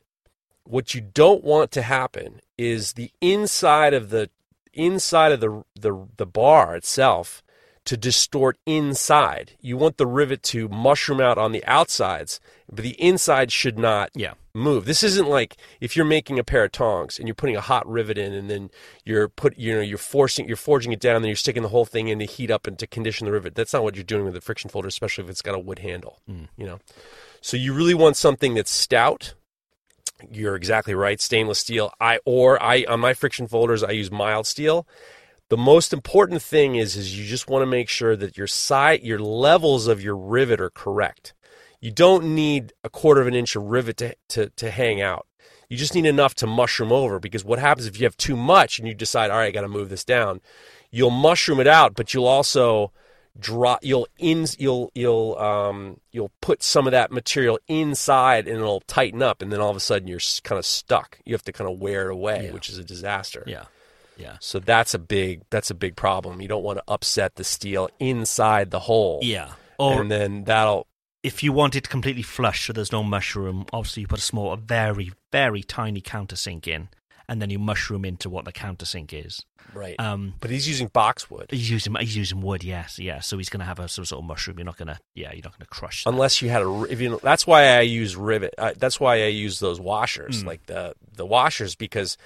what 0.65 0.93
you 0.93 0.99
don't 0.99 1.45
want 1.45 1.71
to 1.71 1.81
happen 1.81 2.41
is 2.57 2.93
the 2.93 3.11
inside 3.21 3.93
of 3.93 4.09
the 4.09 4.29
inside 4.73 5.31
of 5.31 5.39
the 5.39 5.63
the 5.79 6.07
the 6.17 6.25
bar 6.25 6.75
itself 6.75 7.43
to 7.85 7.97
distort 7.97 8.57
inside. 8.65 9.51
You 9.59 9.75
want 9.77 9.97
the 9.97 10.07
rivet 10.07 10.41
to 10.43 10.69
mushroom 10.69 11.19
out 11.19 11.37
on 11.37 11.51
the 11.51 11.65
outsides, 11.65 12.39
but 12.71 12.83
the 12.83 12.99
inside 13.01 13.51
should 13.51 13.77
not 13.77 14.09
Yeah. 14.15 14.33
move. 14.53 14.85
This 14.85 15.03
isn't 15.03 15.27
like 15.27 15.57
if 15.81 15.95
you're 15.95 16.05
making 16.05 16.39
a 16.39 16.43
pair 16.43 16.63
of 16.63 16.71
tongs 16.71 17.19
and 17.19 17.27
you're 17.27 17.35
putting 17.35 17.55
a 17.57 17.61
hot 17.61 17.85
rivet 17.87 18.17
in 18.17 18.31
and 18.33 18.49
then 18.49 18.69
you're 19.03 19.27
put 19.27 19.57
you 19.57 19.73
know 19.75 19.81
you're 19.81 19.97
forcing 19.97 20.47
you're 20.47 20.55
forging 20.55 20.91
it 20.93 20.99
down 20.99 21.15
and 21.17 21.25
then 21.25 21.29
you're 21.29 21.35
sticking 21.35 21.63
the 21.63 21.69
whole 21.69 21.85
thing 21.85 22.07
in 22.07 22.19
to 22.19 22.25
heat 22.25 22.49
up 22.51 22.67
and 22.67 22.79
to 22.79 22.87
condition 22.87 23.25
the 23.25 23.31
rivet. 23.31 23.55
That's 23.55 23.73
not 23.73 23.83
what 23.83 23.95
you're 23.95 24.03
doing 24.03 24.23
with 24.25 24.35
a 24.35 24.41
friction 24.41 24.69
folder, 24.69 24.87
especially 24.87 25.23
if 25.25 25.29
it's 25.29 25.41
got 25.41 25.55
a 25.55 25.59
wood 25.59 25.79
handle. 25.79 26.19
Hmm. 26.27 26.45
You 26.57 26.65
know. 26.65 26.79
So 27.41 27.57
you 27.57 27.73
really 27.73 27.93
want 27.95 28.15
something 28.15 28.53
that's 28.53 28.71
stout. 28.71 29.33
You're 30.31 30.55
exactly 30.55 30.93
right, 30.95 31.19
stainless 31.19 31.59
steel. 31.59 31.91
I 31.99 32.19
or 32.23 32.61
I 32.63 32.85
on 32.87 33.01
my 33.01 33.13
friction 33.13 33.45
folders 33.47 33.83
I 33.83 33.91
use 33.91 34.09
mild 34.09 34.47
steel. 34.47 34.87
The 35.53 35.57
most 35.57 35.93
important 35.93 36.41
thing 36.41 36.77
is 36.77 36.95
is 36.95 37.15
you 37.15 37.25
just 37.27 37.47
want 37.47 37.61
to 37.61 37.67
make 37.67 37.87
sure 37.87 38.15
that 38.15 38.39
your 38.39 38.47
side 38.47 39.03
your 39.03 39.19
levels 39.19 39.85
of 39.85 40.01
your 40.01 40.17
rivet 40.17 40.59
are 40.59 40.71
correct. 40.71 41.35
You 41.79 41.91
don't 41.91 42.33
need 42.33 42.73
a 42.83 42.89
quarter 42.89 43.21
of 43.21 43.27
an 43.27 43.35
inch 43.35 43.55
of 43.55 43.61
rivet 43.61 43.97
to, 43.97 44.15
to, 44.29 44.49
to 44.49 44.71
hang 44.71 44.99
out. 44.99 45.27
You 45.69 45.77
just 45.77 45.93
need 45.93 46.07
enough 46.07 46.33
to 46.41 46.47
mushroom 46.47 46.91
over 46.91 47.19
because 47.19 47.45
what 47.45 47.59
happens 47.59 47.85
if 47.85 47.99
you 47.99 48.05
have 48.07 48.17
too 48.17 48.35
much 48.35 48.79
and 48.79 48.87
you 48.87 48.95
decide, 48.95 49.29
all 49.29 49.37
right, 49.37 49.49
I 49.49 49.51
got 49.51 49.61
to 49.61 49.67
move 49.67 49.89
this 49.89 50.03
down, 50.03 50.41
you'll 50.89 51.11
mushroom 51.11 51.59
it 51.59 51.67
out, 51.67 51.93
but 51.93 52.15
you'll 52.15 52.25
also 52.25 52.91
drop 53.39 53.77
you'll 53.83 54.07
in 54.17 54.47
you'll 54.57 54.91
you'll 54.95 55.37
um 55.37 55.99
you'll 56.11 56.31
put 56.41 56.63
some 56.63 56.87
of 56.87 56.91
that 56.91 57.11
material 57.11 57.59
inside 57.67 58.47
and 58.47 58.57
it'll 58.57 58.81
tighten 58.81 59.21
up 59.21 59.43
and 59.43 59.53
then 59.53 59.59
all 59.61 59.69
of 59.69 59.77
a 59.77 59.79
sudden 59.79 60.07
you're 60.07 60.19
kind 60.43 60.57
of 60.57 60.65
stuck 60.65 61.19
you 61.25 61.33
have 61.35 61.43
to 61.43 61.51
kind 61.51 61.69
of 61.69 61.77
wear 61.79 62.09
it 62.09 62.13
away 62.13 62.45
Yeah. 62.45 62.53
which 62.53 62.69
is 62.69 62.79
a 62.79 62.83
disaster 62.83 63.43
Yeah. 63.45 63.65
Yeah. 64.17 64.37
so 64.39 64.59
that's 64.59 64.93
a 64.93 64.99
big 64.99 65.41
that's 65.49 65.69
a 65.71 65.73
big 65.73 65.95
problem 65.95 66.41
you 66.41 66.47
don't 66.47 66.63
want 66.63 66.77
to 66.77 66.83
upset 66.87 67.35
the 67.35 67.43
steel 67.43 67.89
inside 67.99 68.71
the 68.71 68.79
hole 68.79 69.19
Yeah. 69.23 69.53
Or 69.79 70.01
and 70.01 70.11
then 70.11 70.43
that'll 70.43 70.87
if 71.23 71.41
you 71.41 71.53
want 71.53 71.75
it 71.75 71.89
completely 71.89 72.21
flush 72.21 72.67
so 72.67 72.73
there's 72.73 72.91
no 72.91 73.01
mushroom, 73.01 73.65
obviously 73.71 74.01
you 74.01 74.07
put 74.07 74.19
a 74.19 74.21
small, 74.23 74.51
a 74.51 74.57
very, 74.57 75.13
very 75.31 75.63
tiny 75.63 76.01
countersink 76.01 76.67
in, 76.67 76.89
and 77.29 77.41
then 77.41 77.49
you 77.49 77.57
mushroom 77.57 78.03
into 78.03 78.29
what 78.29 78.43
the 78.43 78.51
countersink 78.51 79.13
is. 79.13 79.45
right 79.73 79.95
Um, 79.99 80.33
but 80.41 80.51
he's 80.51 80.67
using 80.67 80.87
boxwood 80.89 81.47
he's 81.49 81.71
using 81.71 81.95
he's 81.95 82.17
using 82.17 82.41
wood, 82.41 82.63
yes, 82.63 82.99
yeah. 82.99 83.21
So 83.21 83.37
he's 83.37 83.49
going 83.49 83.61
to 83.61 83.65
have 83.65 83.79
a 83.79 83.87
some 83.87 84.03
sort 84.05 84.21
of 84.21 84.27
mushroom. 84.27 84.57
You're 84.59 84.65
not 84.65 84.77
going 84.77 84.89
to, 84.89 84.99
yeah, 85.15 85.31
you're 85.31 85.43
not 85.43 85.53
going 85.53 85.61
to 85.61 85.65
crush. 85.67 86.03
That. 86.03 86.09
unless 86.11 86.41
you 86.41 86.49
had 86.49 86.61
a 86.61 86.83
if 86.89 86.99
you 86.99 87.17
that's 87.23 87.47
why 87.47 87.77
I 87.77 87.81
use 87.81 88.15
rivet 88.17 88.53
uh, 88.57 88.73
that's 88.77 88.99
why 88.99 89.23
I 89.23 89.27
use 89.27 89.59
those 89.59 89.79
washers 89.79 90.43
like 90.43 90.65
the 90.65 90.93
the 91.15 91.25
washers 91.25 91.75
because 91.75 92.17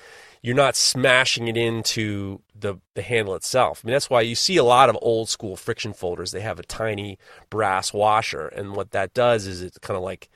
you're 0.41 0.56
not 0.56 0.76
smashing 0.76 1.47
it 1.47 1.58
into 1.58 2.41
the 2.56 2.76
the 2.95 3.02
handle 3.02 3.36
itself. 3.36 3.82
I 3.84 3.88
mean 3.88 3.93
that's 3.93 4.10
why 4.10 4.21
you 4.21 4.36
see 4.36 4.58
a 4.58 4.63
lot 4.63 4.89
of 4.89 4.97
old 5.02 5.30
school 5.30 5.56
friction 5.56 5.93
folders 5.93 6.32
they 6.32 6.41
have 6.41 6.60
a 6.60 6.63
tiny 6.63 7.17
brass 7.50 7.93
washer 7.93 8.47
and 8.47 8.76
what 8.76 8.91
that 8.91 9.13
does 9.13 9.47
is 9.47 9.62
it's 9.62 9.78
kind 9.80 9.97
of 9.97 10.04
like 10.04 10.30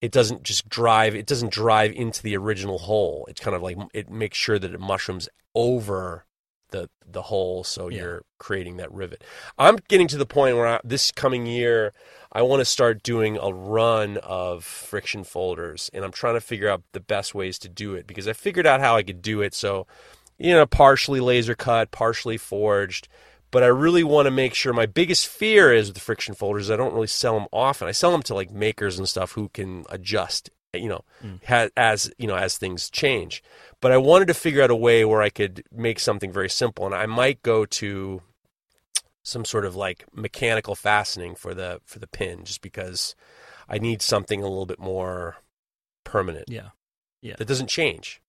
it 0.00 0.12
doesn't 0.12 0.42
just 0.42 0.68
drive 0.68 1.14
it 1.14 1.26
doesn't 1.26 1.52
drive 1.52 1.92
into 1.92 2.22
the 2.22 2.36
original 2.36 2.78
hole. 2.78 3.26
It's 3.28 3.40
kind 3.40 3.56
of 3.56 3.62
like 3.62 3.76
it 3.94 4.10
makes 4.10 4.38
sure 4.38 4.58
that 4.58 4.72
it 4.72 4.80
mushrooms 4.80 5.28
over 5.54 6.24
the 6.70 6.88
the 7.10 7.22
hole 7.22 7.64
so 7.64 7.88
Yeah. 7.88 8.02
you're 8.02 8.22
creating 8.38 8.76
that 8.76 8.92
rivet. 8.92 9.24
I'm 9.58 9.76
getting 9.88 10.08
to 10.08 10.16
the 10.16 10.26
point 10.26 10.56
where 10.56 10.66
I, 10.66 10.80
this 10.84 11.10
coming 11.10 11.46
year 11.46 11.92
I 12.32 12.42
want 12.42 12.60
to 12.60 12.64
start 12.66 13.02
doing 13.02 13.38
a 13.40 13.52
run 13.52 14.18
of 14.18 14.64
friction 14.64 15.24
folders 15.24 15.90
and 15.94 16.04
I'm 16.04 16.12
trying 16.12 16.34
to 16.34 16.40
figure 16.40 16.68
out 16.68 16.82
the 16.92 17.00
best 17.00 17.34
ways 17.34 17.58
to 17.60 17.68
do 17.68 17.94
it 17.94 18.06
because 18.06 18.28
I 18.28 18.32
figured 18.34 18.66
out 18.66 18.80
how 18.80 18.96
I 18.96 19.02
could 19.02 19.22
do 19.22 19.40
it 19.40 19.54
so 19.54 19.86
you 20.38 20.52
know 20.52 20.66
partially 20.66 21.20
laser 21.20 21.54
cut, 21.54 21.90
partially 21.90 22.36
forged, 22.36 23.08
but 23.50 23.62
I 23.62 23.66
really 23.68 24.04
want 24.04 24.26
to 24.26 24.30
make 24.30 24.54
sure 24.54 24.72
my 24.72 24.86
biggest 24.86 25.26
fear 25.26 25.72
is 25.72 25.88
with 25.88 25.94
the 25.94 26.00
friction 26.00 26.34
folders 26.34 26.70
I 26.70 26.76
don't 26.76 26.94
really 26.94 27.06
sell 27.06 27.38
them 27.38 27.48
often. 27.52 27.88
I 27.88 27.92
sell 27.92 28.12
them 28.12 28.22
to 28.24 28.34
like 28.34 28.50
makers 28.50 28.98
and 28.98 29.08
stuff 29.08 29.32
who 29.32 29.48
can 29.48 29.84
adjust 29.88 30.50
you 30.74 30.88
know 30.88 31.02
ha- 31.46 31.68
as 31.76 32.10
you 32.18 32.26
know 32.26 32.36
as 32.36 32.58
things 32.58 32.90
change 32.90 33.42
but 33.80 33.90
i 33.90 33.96
wanted 33.96 34.28
to 34.28 34.34
figure 34.34 34.62
out 34.62 34.70
a 34.70 34.76
way 34.76 35.04
where 35.04 35.22
i 35.22 35.30
could 35.30 35.64
make 35.72 35.98
something 35.98 36.30
very 36.30 36.50
simple 36.50 36.84
and 36.84 36.94
i 36.94 37.06
might 37.06 37.42
go 37.42 37.64
to 37.64 38.20
some 39.22 39.44
sort 39.44 39.64
of 39.64 39.74
like 39.74 40.04
mechanical 40.14 40.74
fastening 40.74 41.34
for 41.34 41.54
the 41.54 41.80
for 41.84 41.98
the 41.98 42.06
pin 42.06 42.44
just 42.44 42.60
because 42.60 43.14
i 43.68 43.78
need 43.78 44.02
something 44.02 44.42
a 44.42 44.48
little 44.48 44.66
bit 44.66 44.78
more 44.78 45.36
permanent 46.04 46.44
yeah, 46.48 46.68
yeah, 47.22 47.34
that 47.36 47.48
doesn't 47.48 47.68
change 47.68 48.20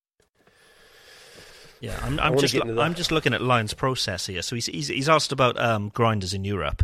yeah. 1.82 1.98
I'm, 2.02 2.20
I'm 2.20 2.38
just 2.38 2.54
that. 2.54 2.80
I'm 2.80 2.94
just 2.94 3.12
looking 3.12 3.34
at 3.34 3.42
Lion's 3.42 3.74
process 3.74 4.26
here. 4.28 4.42
So 4.42 4.56
he's 4.56 4.66
he's, 4.66 4.90
he's 4.90 5.08
asked 5.08 5.32
about 5.32 5.58
um, 5.58 5.90
grinders 5.90 6.34
in 6.34 6.44
Europe. 6.44 6.84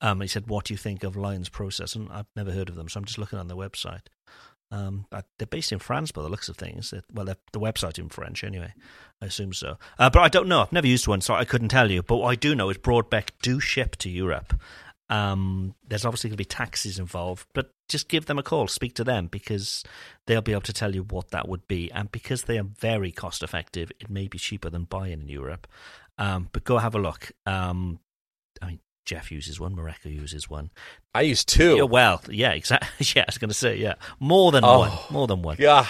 Um, 0.00 0.20
he 0.20 0.26
said, 0.26 0.48
"What 0.48 0.64
do 0.64 0.74
you 0.74 0.78
think 0.78 1.04
of 1.04 1.16
Lion's 1.16 1.48
process?" 1.48 1.94
And 1.94 2.10
I've 2.10 2.26
never 2.34 2.50
heard 2.50 2.68
of 2.68 2.74
them, 2.74 2.88
so 2.88 2.98
I'm 2.98 3.04
just 3.04 3.18
looking 3.18 3.38
on 3.38 3.46
their 3.46 3.56
website. 3.56 4.08
Um, 4.72 5.06
they're 5.38 5.46
based 5.46 5.70
in 5.70 5.78
France, 5.78 6.12
by 6.12 6.22
the 6.22 6.30
looks 6.30 6.48
of 6.48 6.56
things. 6.56 6.94
Well, 7.12 7.26
the 7.26 7.60
website 7.60 7.98
in 7.98 8.08
French, 8.08 8.42
anyway. 8.42 8.72
I 9.20 9.26
assume 9.26 9.52
so. 9.52 9.76
Uh, 9.98 10.08
but 10.08 10.20
I 10.20 10.28
don't 10.28 10.48
know. 10.48 10.62
I've 10.62 10.72
never 10.72 10.86
used 10.86 11.06
one, 11.06 11.20
so 11.20 11.34
I 11.34 11.44
couldn't 11.44 11.68
tell 11.68 11.90
you. 11.90 12.02
But 12.02 12.16
what 12.16 12.28
I 12.28 12.34
do 12.34 12.54
know 12.54 12.70
is 12.70 12.78
Brodbeck 12.78 13.32
do 13.42 13.60
ship 13.60 13.96
to 13.96 14.08
Europe. 14.10 14.58
Um, 15.10 15.74
there's 15.86 16.06
obviously 16.06 16.30
going 16.30 16.36
to 16.36 16.38
be 16.38 16.46
taxes 16.46 16.98
involved, 16.98 17.46
but 17.52 17.74
just 17.86 18.08
give 18.08 18.24
them 18.24 18.38
a 18.38 18.42
call, 18.42 18.66
speak 18.66 18.94
to 18.94 19.04
them 19.04 19.26
because 19.26 19.84
they'll 20.26 20.40
be 20.40 20.52
able 20.52 20.62
to 20.62 20.72
tell 20.72 20.94
you 20.94 21.02
what 21.02 21.32
that 21.32 21.46
would 21.46 21.68
be. 21.68 21.92
And 21.92 22.10
because 22.10 22.44
they 22.44 22.58
are 22.58 22.64
very 22.64 23.12
cost 23.12 23.42
effective, 23.42 23.92
it 24.00 24.08
may 24.08 24.26
be 24.26 24.38
cheaper 24.38 24.70
than 24.70 24.84
buying 24.84 25.20
in 25.20 25.28
Europe. 25.28 25.66
Um, 26.16 26.48
but 26.52 26.64
go 26.64 26.78
have 26.78 26.94
a 26.94 26.98
look. 26.98 27.30
Um, 27.44 27.98
Jeff 29.04 29.30
uses 29.32 29.58
one, 29.58 29.74
Mareko 29.74 30.04
uses 30.06 30.48
one. 30.48 30.70
i 31.14 31.22
use 31.22 31.44
two 31.44 31.76
Yeah, 31.76 31.82
well, 31.82 32.22
yeah, 32.28 32.52
exactly. 32.52 32.88
Yeah, 33.16 33.22
I 33.22 33.26
was 33.28 33.38
going 33.38 33.50
to 33.50 33.54
say, 33.54 33.76
yeah, 33.76 33.94
more 34.20 34.52
than 34.52 34.64
Oh. 34.64 34.78
one, 34.80 34.92
more 35.10 35.26
than 35.26 35.42
one. 35.42 35.56
Yeah, 35.58 35.86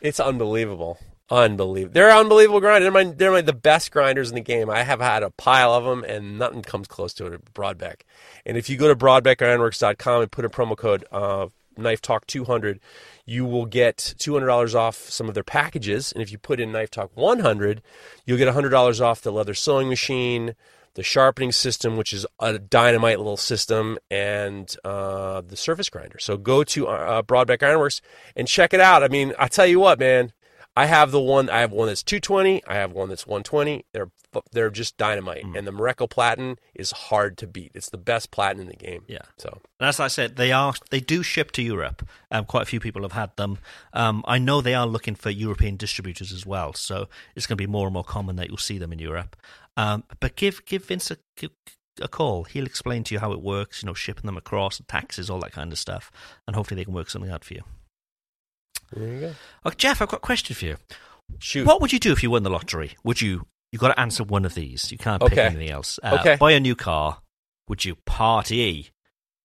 it's 0.00 0.20
unbelievable. 0.20 0.98
Unbelievable. 1.30 1.92
They're 1.94 2.10
unbelievable 2.10 2.58
grinders. 2.60 2.84
They're, 2.92 3.04
my, 3.04 3.12
they're 3.12 3.30
my, 3.30 3.40
the 3.40 3.52
best 3.52 3.92
grinders 3.92 4.30
in 4.30 4.34
the 4.34 4.40
game. 4.40 4.68
I 4.68 4.82
have 4.82 5.00
had 5.00 5.22
a 5.22 5.30
pile 5.30 5.72
of 5.72 5.84
them, 5.84 6.02
and 6.04 6.38
nothing 6.38 6.62
comes 6.62 6.88
close 6.88 7.14
to 7.14 7.26
it 7.26 7.32
at 7.32 7.54
Brodbeck. 7.54 8.00
And 8.44 8.56
if 8.56 8.68
you 8.68 8.76
go 8.76 8.88
to 8.88 8.96
brodbeckironworks.com 8.96 10.22
and 10.22 10.32
put 10.32 10.44
a 10.44 10.48
promo 10.48 10.76
code 10.76 11.04
uh, 11.12 11.46
Knife 11.76 12.02
Talk 12.02 12.26
200, 12.26 12.80
you 13.26 13.44
will 13.44 13.66
get 13.66 13.96
$200 14.18 14.74
off 14.74 14.96
some 14.96 15.28
of 15.28 15.34
their 15.34 15.44
packages. 15.44 16.10
And 16.12 16.20
if 16.20 16.32
you 16.32 16.38
put 16.38 16.58
in 16.58 16.72
Knife 16.72 16.90
Talk 16.90 17.10
100, 17.14 17.80
you'll 18.26 18.38
get 18.38 18.52
$100 18.52 19.00
off 19.00 19.22
the 19.22 19.30
leather 19.32 19.54
sewing 19.54 19.88
machine, 19.88 20.54
the 21.00 21.04
sharpening 21.04 21.50
system, 21.50 21.96
which 21.96 22.12
is 22.12 22.26
a 22.40 22.58
dynamite 22.58 23.16
little 23.16 23.38
system, 23.38 23.96
and 24.10 24.76
uh, 24.84 25.40
the 25.40 25.56
surface 25.56 25.88
grinder. 25.88 26.18
So 26.18 26.36
go 26.36 26.62
to 26.62 26.88
uh, 26.88 27.22
Brodbeck 27.22 27.62
Ironworks 27.62 28.02
and 28.36 28.46
check 28.46 28.74
it 28.74 28.80
out. 28.80 29.02
I 29.02 29.08
mean, 29.08 29.32
I 29.38 29.48
tell 29.48 29.66
you 29.66 29.80
what, 29.80 29.98
man, 29.98 30.34
I 30.76 30.84
have 30.84 31.10
the 31.10 31.18
one. 31.18 31.48
I 31.48 31.60
have 31.60 31.72
one 31.72 31.86
that's 31.86 32.02
220. 32.02 32.66
I 32.66 32.74
have 32.74 32.92
one 32.92 33.08
that's 33.08 33.26
120. 33.26 33.86
They're 33.94 34.10
they're 34.52 34.70
just 34.70 34.98
dynamite, 34.98 35.42
and 35.42 35.66
the 35.66 35.72
Mareko 35.72 36.08
Platen 36.08 36.58
is 36.74 36.90
hard 36.90 37.36
to 37.38 37.46
beat. 37.46 37.72
It's 37.74 37.88
the 37.88 37.98
best 37.98 38.30
platen 38.30 38.60
in 38.60 38.68
the 38.68 38.76
game. 38.76 39.02
Yeah. 39.08 39.22
So 39.38 39.58
And 39.80 39.88
as 39.88 39.98
I 39.98 40.08
said, 40.08 40.36
they 40.36 40.52
are 40.52 40.74
they 40.90 41.00
do 41.00 41.22
ship 41.22 41.50
to 41.52 41.62
Europe. 41.62 42.06
Um, 42.30 42.44
quite 42.44 42.62
a 42.62 42.66
few 42.66 42.78
people 42.78 43.02
have 43.02 43.12
had 43.12 43.34
them. 43.36 43.58
Um, 43.94 44.22
I 44.28 44.38
know 44.38 44.60
they 44.60 44.74
are 44.74 44.86
looking 44.86 45.14
for 45.14 45.30
European 45.30 45.76
distributors 45.76 46.30
as 46.30 46.44
well, 46.44 46.74
so 46.74 47.08
it's 47.34 47.46
going 47.46 47.56
to 47.56 47.62
be 47.62 47.66
more 47.66 47.86
and 47.86 47.94
more 47.94 48.04
common 48.04 48.36
that 48.36 48.48
you'll 48.48 48.58
see 48.58 48.76
them 48.76 48.92
in 48.92 48.98
Europe. 48.98 49.34
Um, 49.80 50.04
but 50.20 50.36
give 50.36 50.64
give 50.66 50.84
Vince 50.86 51.10
a, 51.10 51.16
a 52.00 52.08
call. 52.08 52.44
He'll 52.44 52.66
explain 52.66 53.04
to 53.04 53.14
you 53.14 53.18
how 53.20 53.32
it 53.32 53.40
works. 53.40 53.82
You 53.82 53.86
know, 53.86 53.94
shipping 53.94 54.26
them 54.26 54.36
across, 54.36 54.80
taxes, 54.88 55.30
all 55.30 55.40
that 55.40 55.52
kind 55.52 55.72
of 55.72 55.78
stuff, 55.78 56.10
and 56.46 56.54
hopefully 56.56 56.80
they 56.80 56.84
can 56.84 56.94
work 56.94 57.08
something 57.10 57.30
out 57.30 57.44
for 57.44 57.54
you. 57.54 57.62
there 58.92 59.08
you 59.14 59.20
go. 59.20 59.32
Oh, 59.64 59.70
Jeff, 59.70 60.02
I've 60.02 60.08
got 60.08 60.18
a 60.18 60.20
question 60.20 60.54
for 60.56 60.64
you. 60.66 60.76
Shoot. 61.38 61.66
What 61.66 61.80
would 61.80 61.92
you 61.92 61.98
do 62.00 62.12
if 62.12 62.22
you 62.22 62.30
won 62.30 62.42
the 62.42 62.50
lottery? 62.50 62.92
Would 63.04 63.20
you? 63.20 63.46
You 63.72 63.78
got 63.78 63.88
to 63.94 64.00
answer 64.00 64.24
one 64.24 64.44
of 64.44 64.54
these. 64.54 64.90
You 64.90 64.98
can't 64.98 65.22
pick 65.22 65.32
Okay. 65.32 65.46
anything 65.46 65.70
else. 65.70 66.00
Uh, 66.02 66.16
Okay. 66.20 66.36
Buy 66.36 66.52
a 66.52 66.60
new 66.60 66.74
car. 66.74 67.20
Would 67.68 67.84
you 67.84 67.94
party? 68.04 68.90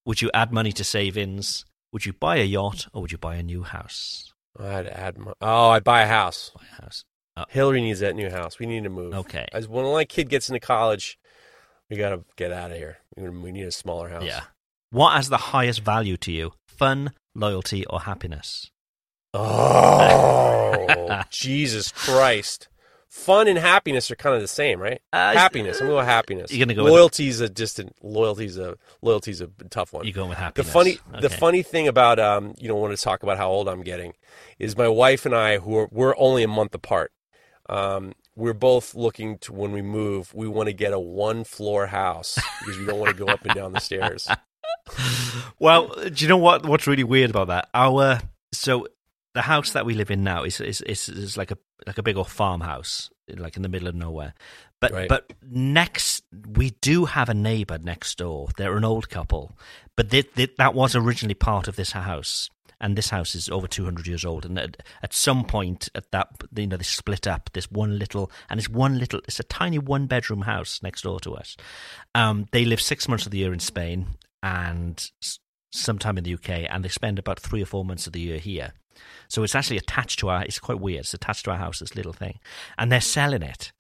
Would 0.08 0.22
you 0.22 0.32
add 0.34 0.52
money 0.52 0.72
to 0.74 0.84
savings? 0.84 1.64
Would 1.94 2.06
you 2.08 2.14
buy 2.14 2.38
a 2.38 2.44
yacht 2.44 2.88
or 2.92 3.02
would 3.04 3.12
you 3.12 3.20
buy 3.20 3.36
a 3.36 3.44
new 3.44 3.62
house? 3.64 4.34
I'd 4.60 4.88
add. 4.88 5.18
My, 5.20 5.34
oh, 5.42 5.70
I'd 5.70 5.84
buy 5.84 6.02
a 6.02 6.08
house. 6.08 6.52
Buy 6.56 6.64
a 6.78 6.82
house. 6.82 7.04
Hillary 7.50 7.82
needs 7.82 8.00
that 8.00 8.16
new 8.16 8.30
house. 8.30 8.60
We 8.60 8.66
need 8.66 8.84
to 8.84 8.90
move. 8.90 9.14
Okay. 9.14 9.46
As 9.52 9.68
when 9.68 9.86
my 9.86 10.06
kid 10.06 10.30
gets 10.30 10.50
into 10.50 10.60
college, 10.60 11.18
we 11.90 11.98
gotta 11.98 12.24
get 12.38 12.52
out 12.52 12.72
of 12.72 12.78
here. 12.78 12.98
We 13.18 13.52
need 13.52 13.64
a 13.66 13.72
smaller 13.72 14.10
house. 14.10 14.24
Yeah. 14.24 14.42
What 14.92 15.14
has 15.16 15.30
the 15.30 15.38
highest 15.38 15.82
value 15.82 16.16
to 16.18 16.32
you? 16.32 16.54
Fun, 16.68 17.12
loyalty, 17.34 17.86
or 17.88 18.02
happiness? 18.02 18.72
Oh, 19.34 21.22
Jesus 21.30 21.92
Christ! 21.92 22.68
Fun 23.10 23.48
and 23.48 23.58
happiness 23.58 24.12
are 24.12 24.16
kind 24.16 24.36
of 24.36 24.42
the 24.42 24.48
same, 24.48 24.80
right? 24.82 25.02
Uh, 25.14 25.34
happiness. 25.34 25.80
I'm 25.80 25.88
going 25.88 25.98
with 26.00 26.06
happiness. 26.06 26.52
You're 26.52 26.66
gonna 26.66 26.76
go 26.76 26.84
with- 26.84 26.94
loyalty's 26.94 27.40
a 27.40 27.48
distant. 27.50 27.96
Loyalty's 28.04 28.58
a 28.58 28.76
loyalty's 29.02 29.42
a 29.42 29.48
tough 29.70 29.94
one. 29.94 30.06
You 30.06 30.12
going 30.14 30.30
with 30.30 30.38
happiness? 30.38 30.68
the 30.68 30.74
funny 30.74 30.98
the 31.22 31.30
funny 31.30 31.64
thing 31.64 31.88
about 31.88 32.20
um 32.20 32.56
you 32.58 32.68
know 32.68 32.76
want 32.76 32.96
to 32.96 33.02
talk 33.02 33.24
about 33.24 33.38
how 33.38 33.50
old 33.50 33.70
I'm 33.70 33.84
getting 33.84 34.14
is 34.60 34.78
my 34.78 34.88
wife 34.90 35.26
and 35.26 35.34
I 35.36 35.60
who 35.60 35.78
are 35.78 35.88
we're 35.92 36.16
only 36.18 36.44
a 36.44 36.48
month 36.48 36.74
apart. 36.76 37.12
Um, 37.68 38.14
we're 38.36 38.54
both 38.54 38.96
looking 38.96 39.38
to 39.40 39.54
when 39.54 39.72
we 39.72 39.82
move, 39.82 40.34
we 40.34 40.48
want 40.48 40.68
to 40.68 40.74
get 40.74 40.94
a 40.94 41.00
one 41.00 41.44
floor 41.44 41.88
house 41.88 42.38
because 42.60 42.78
we 42.78 42.86
don't 42.86 43.00
want 43.00 43.18
to 43.18 43.26
go 43.26 43.32
up 43.32 43.44
and 43.46 43.56
down 43.56 43.74
the 43.74 43.80
stairs. 43.80 44.28
Well, 45.60 45.88
do 45.88 46.24
you 46.24 46.28
know 46.28 46.38
what? 46.38 46.66
What's 46.66 46.86
really 46.86 47.04
weird 47.04 47.30
about 47.32 47.48
that? 47.48 47.70
Our 47.74 48.20
so 48.52 48.88
the 49.34 49.42
house 49.42 49.72
that 49.72 49.86
we 49.86 49.94
live 49.96 50.12
in 50.12 50.24
now 50.24 50.44
is 50.44 50.62
is 50.62 50.82
is, 50.82 51.10
is 51.10 51.38
like 51.38 51.52
a 51.52 51.58
like 51.88 51.98
a 51.98 52.04
big 52.04 52.18
old 52.18 52.30
farmhouse, 52.30 53.10
like 53.36 53.56
in 53.56 53.64
the 53.64 53.70
middle 53.70 53.88
of 53.88 53.96
nowhere. 53.96 54.34
But 54.80 54.92
Right. 54.92 55.10
but 55.10 55.34
next 55.42 56.24
we 56.48 56.72
do 56.82 57.06
have 57.06 57.30
a 57.30 57.34
neighbour 57.34 57.80
next 57.80 58.18
door. 58.20 58.50
They're 58.58 58.78
an 58.78 58.86
old 58.86 59.10
couple, 59.10 59.58
but 59.96 60.10
they, 60.10 60.24
they, 60.36 60.50
that 60.58 60.74
was 60.76 60.96
originally 60.96 61.34
part 61.36 61.68
of 61.68 61.76
this 61.78 61.92
house. 61.94 62.50
And 62.86 62.96
this 62.96 63.10
house 63.10 63.34
is 63.34 63.50
over 63.50 63.66
200 63.66 64.06
years 64.06 64.24
old. 64.24 64.46
And 64.46 64.60
at, 64.60 64.84
at 65.02 65.12
some 65.12 65.44
point, 65.44 65.90
at 65.96 66.12
that, 66.12 66.28
you 66.56 66.68
know, 66.68 66.78
they 66.78 66.84
split 66.84 67.26
up. 67.26 67.50
This 67.54 67.72
one 67.72 67.98
little, 67.98 68.30
and 68.48 68.60
it's 68.60 68.70
one 68.70 69.00
little, 69.00 69.22
it's 69.28 69.40
a 69.40 69.44
tiny 69.44 69.80
one 69.80 70.06
bedroom 70.06 70.44
house 70.44 70.84
next 70.84 71.02
door 71.02 71.20
to 71.22 71.34
us. 71.34 71.58
Um, 72.14 72.46
they 72.52 72.64
live 72.64 72.80
six 72.80 73.08
months 73.08 73.26
of 73.26 73.32
the 73.32 73.40
year 73.40 73.54
in 73.54 73.60
Spain 73.60 74.06
and 74.44 75.10
sometime 75.72 76.20
in 76.20 76.26
the 76.26 76.36
UK, 76.36 76.68
and 76.70 76.86
they 76.86 76.90
spend 76.90 77.18
about 77.18 77.40
three 77.40 77.64
or 77.64 77.66
four 77.66 77.84
months 77.84 78.06
of 78.06 78.14
the 78.14 78.20
year 78.20 78.38
here. 78.38 78.74
So 79.30 79.42
it's 79.42 79.56
actually 79.56 79.78
attached 79.78 80.20
to 80.20 80.30
our. 80.30 80.44
It's 80.44 80.60
quite 80.60 80.80
weird. 80.80 81.00
It's 81.00 81.14
attached 81.16 81.46
to 81.46 81.52
our 81.52 81.58
house. 81.58 81.80
This 81.80 81.96
little 81.96 82.14
thing, 82.14 82.38
and 82.78 82.92
they're 82.92 83.02
selling 83.02 83.42
it. 83.42 83.72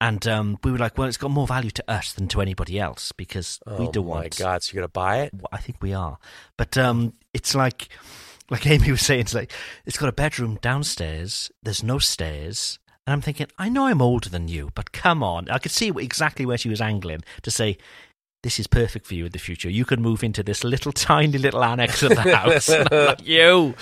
And 0.00 0.26
um, 0.26 0.58
we 0.64 0.72
were 0.72 0.78
like, 0.78 0.98
well, 0.98 1.06
it's 1.06 1.16
got 1.16 1.30
more 1.30 1.46
value 1.46 1.70
to 1.70 1.84
us 1.88 2.12
than 2.12 2.26
to 2.26 2.40
anybody 2.40 2.80
else 2.80 3.12
because 3.12 3.60
we 3.78 3.86
oh 3.86 3.92
don't 3.92 4.04
want. 4.04 4.18
Oh 4.18 4.44
my 4.44 4.50
god! 4.50 4.64
So 4.64 4.74
you're 4.74 4.80
gonna 4.80 4.88
buy 4.88 5.20
it? 5.20 5.34
I 5.52 5.58
think 5.58 5.78
we 5.80 5.94
are, 5.94 6.18
but 6.56 6.76
um, 6.76 7.12
it's 7.32 7.54
like, 7.54 7.88
like 8.52 8.66
Amy 8.66 8.90
was 8.92 9.00
saying, 9.00 9.20
it's 9.22 9.34
like 9.34 9.50
it's 9.86 9.98
got 9.98 10.08
a 10.08 10.12
bedroom 10.12 10.58
downstairs. 10.62 11.50
There's 11.62 11.82
no 11.82 11.98
stairs, 11.98 12.78
and 13.06 13.12
I'm 13.14 13.20
thinking, 13.20 13.48
I 13.58 13.68
know 13.68 13.86
I'm 13.86 14.00
older 14.02 14.28
than 14.28 14.46
you, 14.46 14.70
but 14.74 14.92
come 14.92 15.22
on. 15.24 15.48
I 15.50 15.58
could 15.58 15.72
see 15.72 15.88
exactly 15.96 16.46
where 16.46 16.58
she 16.58 16.68
was 16.68 16.80
angling 16.80 17.22
to 17.42 17.50
say. 17.50 17.78
This 18.44 18.58
is 18.58 18.66
perfect 18.66 19.06
for 19.06 19.14
you 19.14 19.26
in 19.26 19.30
the 19.30 19.38
future. 19.38 19.70
You 19.70 19.84
can 19.84 20.02
move 20.02 20.24
into 20.24 20.42
this 20.42 20.64
little 20.64 20.90
tiny 21.10 21.38
little 21.38 21.62
annex 21.62 22.02
of 22.02 22.08
the 22.10 22.22
house. 22.22 22.68
Like, 22.90 23.24
you. 23.24 23.76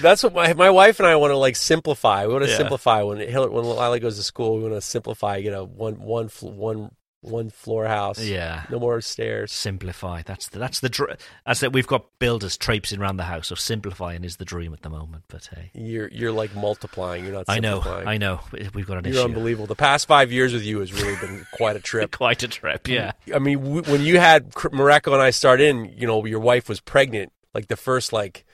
That's 0.00 0.22
what 0.22 0.34
my 0.34 0.52
my 0.54 0.70
wife 0.70 1.00
and 1.00 1.06
I 1.08 1.16
want 1.16 1.32
to 1.32 1.36
like 1.36 1.56
simplify. 1.56 2.26
We 2.26 2.32
want 2.32 2.44
to 2.44 2.50
Yeah. 2.50 2.58
simplify 2.58 3.02
when 3.02 3.18
Hillary, 3.18 3.50
when 3.50 3.64
Lila 3.64 3.98
goes 3.98 4.18
to 4.18 4.22
school. 4.22 4.56
We 4.58 4.62
want 4.62 4.74
to 4.74 4.80
simplify. 4.80 5.36
You 5.38 5.50
know, 5.50 5.64
one 5.66 5.94
one 6.00 6.28
one 6.42 6.92
one 7.24 7.50
floor 7.50 7.86
house. 7.86 8.18
Yeah. 8.22 8.64
No 8.70 8.78
more 8.78 9.00
stairs. 9.00 9.52
Simplify. 9.52 10.22
That's 10.24 10.48
the 10.48 10.58
that's 10.58 10.80
the 10.80 10.88
dr- 10.88 11.16
that's 11.46 11.60
that 11.60 11.72
we've 11.72 11.86
got 11.86 12.04
builders 12.18 12.56
traipsing 12.56 13.00
around 13.00 13.16
the 13.16 13.24
house. 13.24 13.48
So 13.48 13.54
simplifying 13.54 14.24
is 14.24 14.36
the 14.36 14.44
dream 14.44 14.72
at 14.72 14.82
the 14.82 14.90
moment. 14.90 15.24
But 15.28 15.48
hey, 15.54 15.70
You're 15.74 16.08
you're 16.08 16.32
like 16.32 16.54
multiplying. 16.54 17.24
You're 17.24 17.32
not. 17.34 17.44
I 17.48 17.58
know, 17.60 17.80
I 17.82 18.18
know. 18.18 18.40
We've 18.74 18.86
got 18.86 18.98
an 18.98 19.04
You're 19.04 19.14
issue. 19.14 19.24
unbelievable. 19.24 19.66
The 19.66 19.74
past 19.74 20.06
five 20.06 20.30
years 20.30 20.52
with 20.52 20.62
you 20.64 20.80
has 20.80 20.92
really 20.92 21.16
been 21.16 21.46
quite 21.54 21.76
a 21.76 21.80
trip. 21.90 22.10
Quite 22.16 22.42
a 22.42 22.48
trip. 22.48 22.86
Yeah. 22.88 23.12
I 23.34 23.38
mean, 23.38 23.62
w- 23.62 23.82
when 23.90 24.02
you 24.02 24.18
had 24.18 24.50
Mareko 24.52 25.12
and 25.12 25.22
I 25.22 25.30
start 25.30 25.60
in, 25.60 25.86
you 25.96 26.06
know, 26.06 26.24
your 26.26 26.40
wife 26.40 26.68
was 26.68 26.80
pregnant. 26.80 27.32
Like 27.54 27.68
the 27.68 27.76
first 27.76 28.12
like 28.12 28.44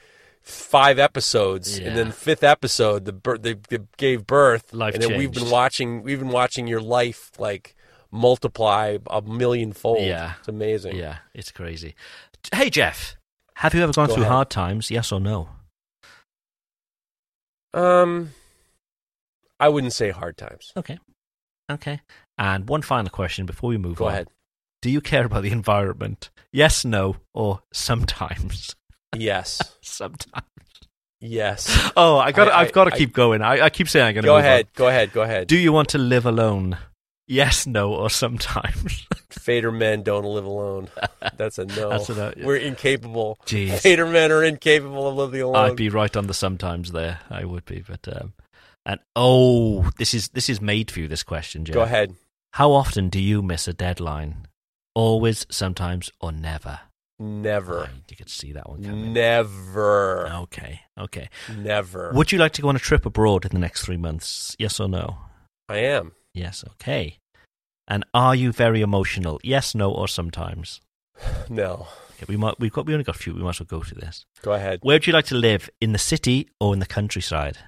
five 0.43 0.99
episodes, 0.99 1.79
Yeah. 1.79 1.89
and 1.89 1.97
then 1.99 2.13
fifth 2.13 2.43
episode, 2.45 3.05
the 3.05 3.13
bir- 3.13 3.39
they, 3.39 3.55
they 3.69 3.79
gave 3.97 4.27
birth. 4.27 4.73
Life 4.73 4.95
and 4.95 5.03
then 5.03 5.19
we've 5.19 5.33
been 5.33 5.51
watching. 5.51 6.03
We've 6.03 6.19
been 6.19 6.29
watching 6.31 6.67
your 6.67 6.81
life 6.81 7.31
like 7.39 7.75
multiply 8.11 8.99
a 9.09 9.23
million 9.23 9.73
fold. 9.73 10.03
Yeah. 10.03 10.35
it's 10.39 10.49
amazing. 10.49 10.97
Yeah, 10.97 11.19
it's 11.35 11.51
crazy. 11.53 11.95
Hey, 12.55 12.71
Jeff, 12.71 13.17
have 13.57 13.75
you 13.75 13.83
ever 13.83 13.93
gone 13.93 14.09
Go 14.09 14.15
through 14.15 14.23
ahead. 14.25 14.33
hard 14.33 14.51
times? 14.51 14.91
Yes 14.91 15.13
or 15.13 15.21
no? 15.21 15.49
Um, 17.75 18.31
I 19.59 19.69
wouldn't 19.69 19.93
say 19.93 20.11
hard 20.11 20.37
times. 20.37 20.73
Okay. 20.77 20.99
Okay. 21.71 22.01
And 22.39 22.69
one 22.69 22.83
final 22.83 23.11
question 23.11 23.47
before 23.47 23.71
we 23.71 23.79
move 23.79 23.97
Go 23.97 24.07
on. 24.07 24.13
ahead. 24.13 24.29
Do 24.83 24.91
you 24.91 25.01
care 25.01 25.27
about 25.27 25.43
the 25.43 25.51
environment? 25.53 26.31
Yes, 26.53 26.85
no, 26.85 27.17
or 27.35 27.61
sometimes? 27.73 28.75
Yes. 29.15 29.61
sometimes. 29.83 30.47
Yes. 31.21 31.91
Oh, 31.97 32.17
I 32.17 32.33
got. 32.33 32.49
I- 32.49 32.63
I've 32.63 32.73
got 32.73 32.85
to 32.85 32.95
I- 32.95 32.99
keep 32.99 33.13
going. 33.13 33.43
I, 33.43 33.67
I 33.67 33.71
keep 33.71 33.89
saying 33.89 34.07
I'm 34.07 34.15
going 34.15 34.23
to 34.23 34.29
Go 34.29 34.37
move 34.37 34.45
ahead. 34.45 34.65
On. 34.67 34.71
Go 34.75 34.89
ahead. 34.89 35.13
Go 35.13 35.23
ahead. 35.23 35.47
Do 35.49 35.57
you 35.59 35.71
want 35.73 35.91
to 35.91 35.99
live 35.99 36.25
alone? 36.25 36.79
Yes, 37.31 37.65
no, 37.65 37.95
or 37.95 38.11
sometimes. 38.11 39.07
Fader 39.31 39.71
men 39.71 40.03
don't 40.03 40.25
live 40.25 40.45
alone. 40.45 40.89
That's 41.37 41.59
a 41.59 41.65
no. 41.65 41.91
That's 41.91 42.09
a 42.09 42.15
no. 42.17 42.33
We're 42.45 42.57
incapable. 42.57 43.39
Jeez. 43.47 43.79
Fader 43.79 44.07
men 44.07 44.33
are 44.33 44.43
incapable 44.43 45.07
of 45.07 45.15
living 45.15 45.41
alone. 45.43 45.71
I'd 45.71 45.77
be 45.77 45.91
right 45.91 46.17
on 46.17 46.27
the 46.27 46.35
sometimes 46.35 46.91
there. 46.91 47.21
I 47.31 47.45
would 47.45 47.65
be, 47.67 47.85
but 47.87 48.09
um, 48.09 48.33
and 48.85 48.99
oh, 49.15 49.91
this 49.97 50.13
is 50.13 50.31
this 50.31 50.49
is 50.49 50.61
made 50.61 50.91
for 50.91 50.99
you. 50.99 51.07
This 51.07 51.23
question, 51.23 51.65
Jeff. 51.65 51.75
Go 51.75 51.83
ahead. 51.83 52.17
How 52.55 52.73
often 52.73 53.11
do 53.11 53.21
you 53.21 53.43
miss 53.43 53.69
a 53.69 53.73
deadline? 53.73 54.49
Always, 54.97 55.47
sometimes, 55.51 56.11
or 56.21 56.33
never? 56.33 56.81
Never. 57.21 57.83
Right, 57.83 57.91
you 58.09 58.17
could 58.17 58.29
see 58.29 58.55
that 58.55 58.69
one 58.69 58.83
coming. 58.83 59.13
Never. 59.13 60.29
Okay, 60.43 60.81
okay. 60.99 61.29
Never. 61.57 62.11
Would 62.13 62.33
you 62.33 62.41
like 62.41 62.55
to 62.55 62.63
go 62.63 62.71
on 62.71 62.75
a 62.77 62.81
trip 62.81 63.07
abroad 63.07 63.45
in 63.45 63.53
the 63.53 63.61
next 63.61 63.85
three 63.85 63.99
months? 63.99 64.57
Yes 64.59 64.81
or 64.81 64.89
no? 64.89 65.19
I 65.69 65.77
am. 65.77 66.11
Yes. 66.35 66.65
Okay. 66.73 67.20
And 67.91 68.05
are 68.15 68.35
you 68.35 68.53
very 68.53 68.81
emotional? 68.81 69.39
Yes, 69.43 69.75
no, 69.75 69.91
or 69.93 70.09
sometimes? 70.09 70.81
No. 71.51 71.89
Okay, 72.17 72.27
we 72.29 72.37
might. 72.37 72.59
We've 72.61 72.73
got. 72.73 72.87
We 72.87 72.93
only 72.95 73.05
got 73.05 73.17
a 73.17 73.19
few. 73.19 73.35
We 73.35 73.43
might 73.43 73.51
as 73.51 73.61
well 73.61 73.67
go 73.81 73.83
through 73.83 74.01
this. 74.01 74.25
Go 74.43 74.53
ahead. 74.53 74.79
Where 74.83 74.95
would 74.95 75.07
you 75.07 75.13
like 75.13 75.25
to 75.27 75.35
live? 75.35 75.69
In 75.81 75.93
the 75.93 75.99
city 75.99 76.49
or 76.61 76.73
in 76.75 76.79
the 76.81 76.87
countryside? 76.87 77.59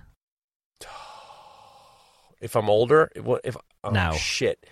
If 2.41 2.57
I'm 2.57 2.69
older, 2.69 3.09
if, 3.15 3.57
oh, 3.85 3.91
Now. 3.91 4.13
shit. 4.15 4.67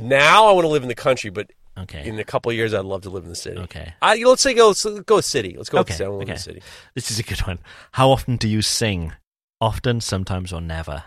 Now 0.00 0.46
I 0.46 0.52
want 0.52 0.64
to 0.64 0.68
live 0.68 0.82
in 0.84 0.88
the 0.88 0.94
country, 0.94 1.30
but 1.30 1.50
Okay. 1.76 2.06
in 2.08 2.16
a 2.20 2.24
couple 2.24 2.50
of 2.50 2.56
years 2.56 2.72
I'd 2.72 2.84
love 2.84 3.02
to 3.02 3.10
live 3.10 3.24
in 3.24 3.28
the 3.30 3.34
city. 3.36 3.58
Okay. 3.58 3.92
I, 4.00 4.16
let's 4.22 4.40
say 4.42 4.54
go. 4.54 4.68
Let's 4.68 4.84
go 4.84 5.20
city. 5.20 5.54
Let's 5.56 5.68
go 5.68 5.78
Okay, 5.78 5.94
city. 5.94 6.04
I 6.04 6.08
want 6.08 6.20
to 6.20 6.26
live 6.26 6.28
in 6.28 6.32
okay. 6.32 6.36
the 6.38 6.42
city. 6.42 6.62
This 6.94 7.10
is 7.10 7.18
a 7.18 7.24
good 7.24 7.40
one. 7.40 7.58
How 7.92 8.10
often 8.10 8.36
do 8.36 8.46
you 8.48 8.62
sing? 8.62 9.12
Often, 9.60 10.02
sometimes, 10.02 10.52
or 10.52 10.60
never? 10.60 11.02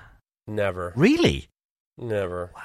Never. 0.47 0.91
Really? 0.97 1.47
Never. 1.97 2.51
Wow. 2.53 2.61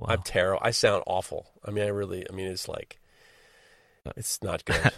Wow. 0.00 0.06
I'm 0.08 0.22
terrible. 0.22 0.60
I 0.62 0.70
sound 0.72 1.02
awful. 1.06 1.46
I 1.64 1.70
mean, 1.70 1.84
I 1.84 1.88
really. 1.88 2.24
I 2.28 2.32
mean, 2.34 2.46
it's 2.48 2.68
like. 2.68 2.98
It's 4.16 4.42
not 4.42 4.64
good. 4.66 4.92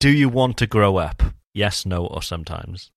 do 0.00 0.10
you 0.10 0.28
want 0.28 0.58
to 0.58 0.66
grow 0.66 0.96
up? 0.98 1.22
Yes, 1.54 1.86
no, 1.86 2.06
or 2.06 2.22
sometimes? 2.22 2.90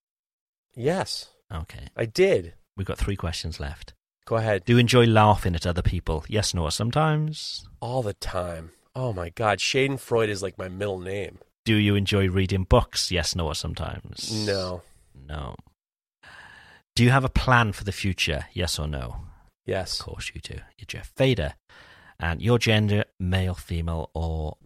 yes, 0.76 1.30
Okay. 1.54 1.88
I 1.96 2.06
did. 2.06 2.54
We've 2.76 2.86
got 2.86 2.98
three 2.98 3.16
questions 3.16 3.60
left. 3.60 3.94
Go 4.26 4.36
ahead. 4.36 4.66
Do 4.66 4.74
you 4.74 4.80
enjoy 4.80 5.06
laughing 5.06 5.56
at 5.56 5.66
other 5.66 5.82
people? 5.82 6.26
Yes, 6.28 6.54
no, 6.54 6.64
or 6.64 6.72
sometimes? 6.72 7.66
All 7.80 8.04
the 8.04 8.14
time. 8.14 8.72
Oh 8.94 9.14
my 9.14 9.30
God, 9.30 9.60
Schadenfreude 9.60 10.28
is 10.28 10.44
like 10.44 10.58
my 10.58 10.68
middle 10.68 11.00
name. 11.00 11.38
Do 11.64 11.76
you 11.76 11.96
enjoy 11.96 12.28
reading 12.30 12.64
books? 12.66 13.10
Yes, 13.12 13.36
no, 13.36 13.46
or 13.48 13.56
sometimes? 13.56 14.32
No. 14.46 14.82
No. 15.28 15.56
Do 16.96 17.04
you 17.06 17.12
have 17.12 17.24
a 17.24 17.30
plan 17.30 17.72
for 17.72 17.84
the 17.86 17.92
future? 17.94 18.46
Yes 18.54 18.78
or 18.80 18.88
no? 18.88 19.18
Yes. 19.68 20.00
Of 20.00 20.06
course 20.08 20.32
you 20.34 20.42
do. 20.42 20.56
You're 20.78 20.86
Jeff 20.88 21.12
Fader. 21.16 21.54
And 22.20 22.42
your 22.42 22.58
gender, 22.58 23.04
male, 23.20 23.54
female, 23.54 24.10
or 24.16 24.58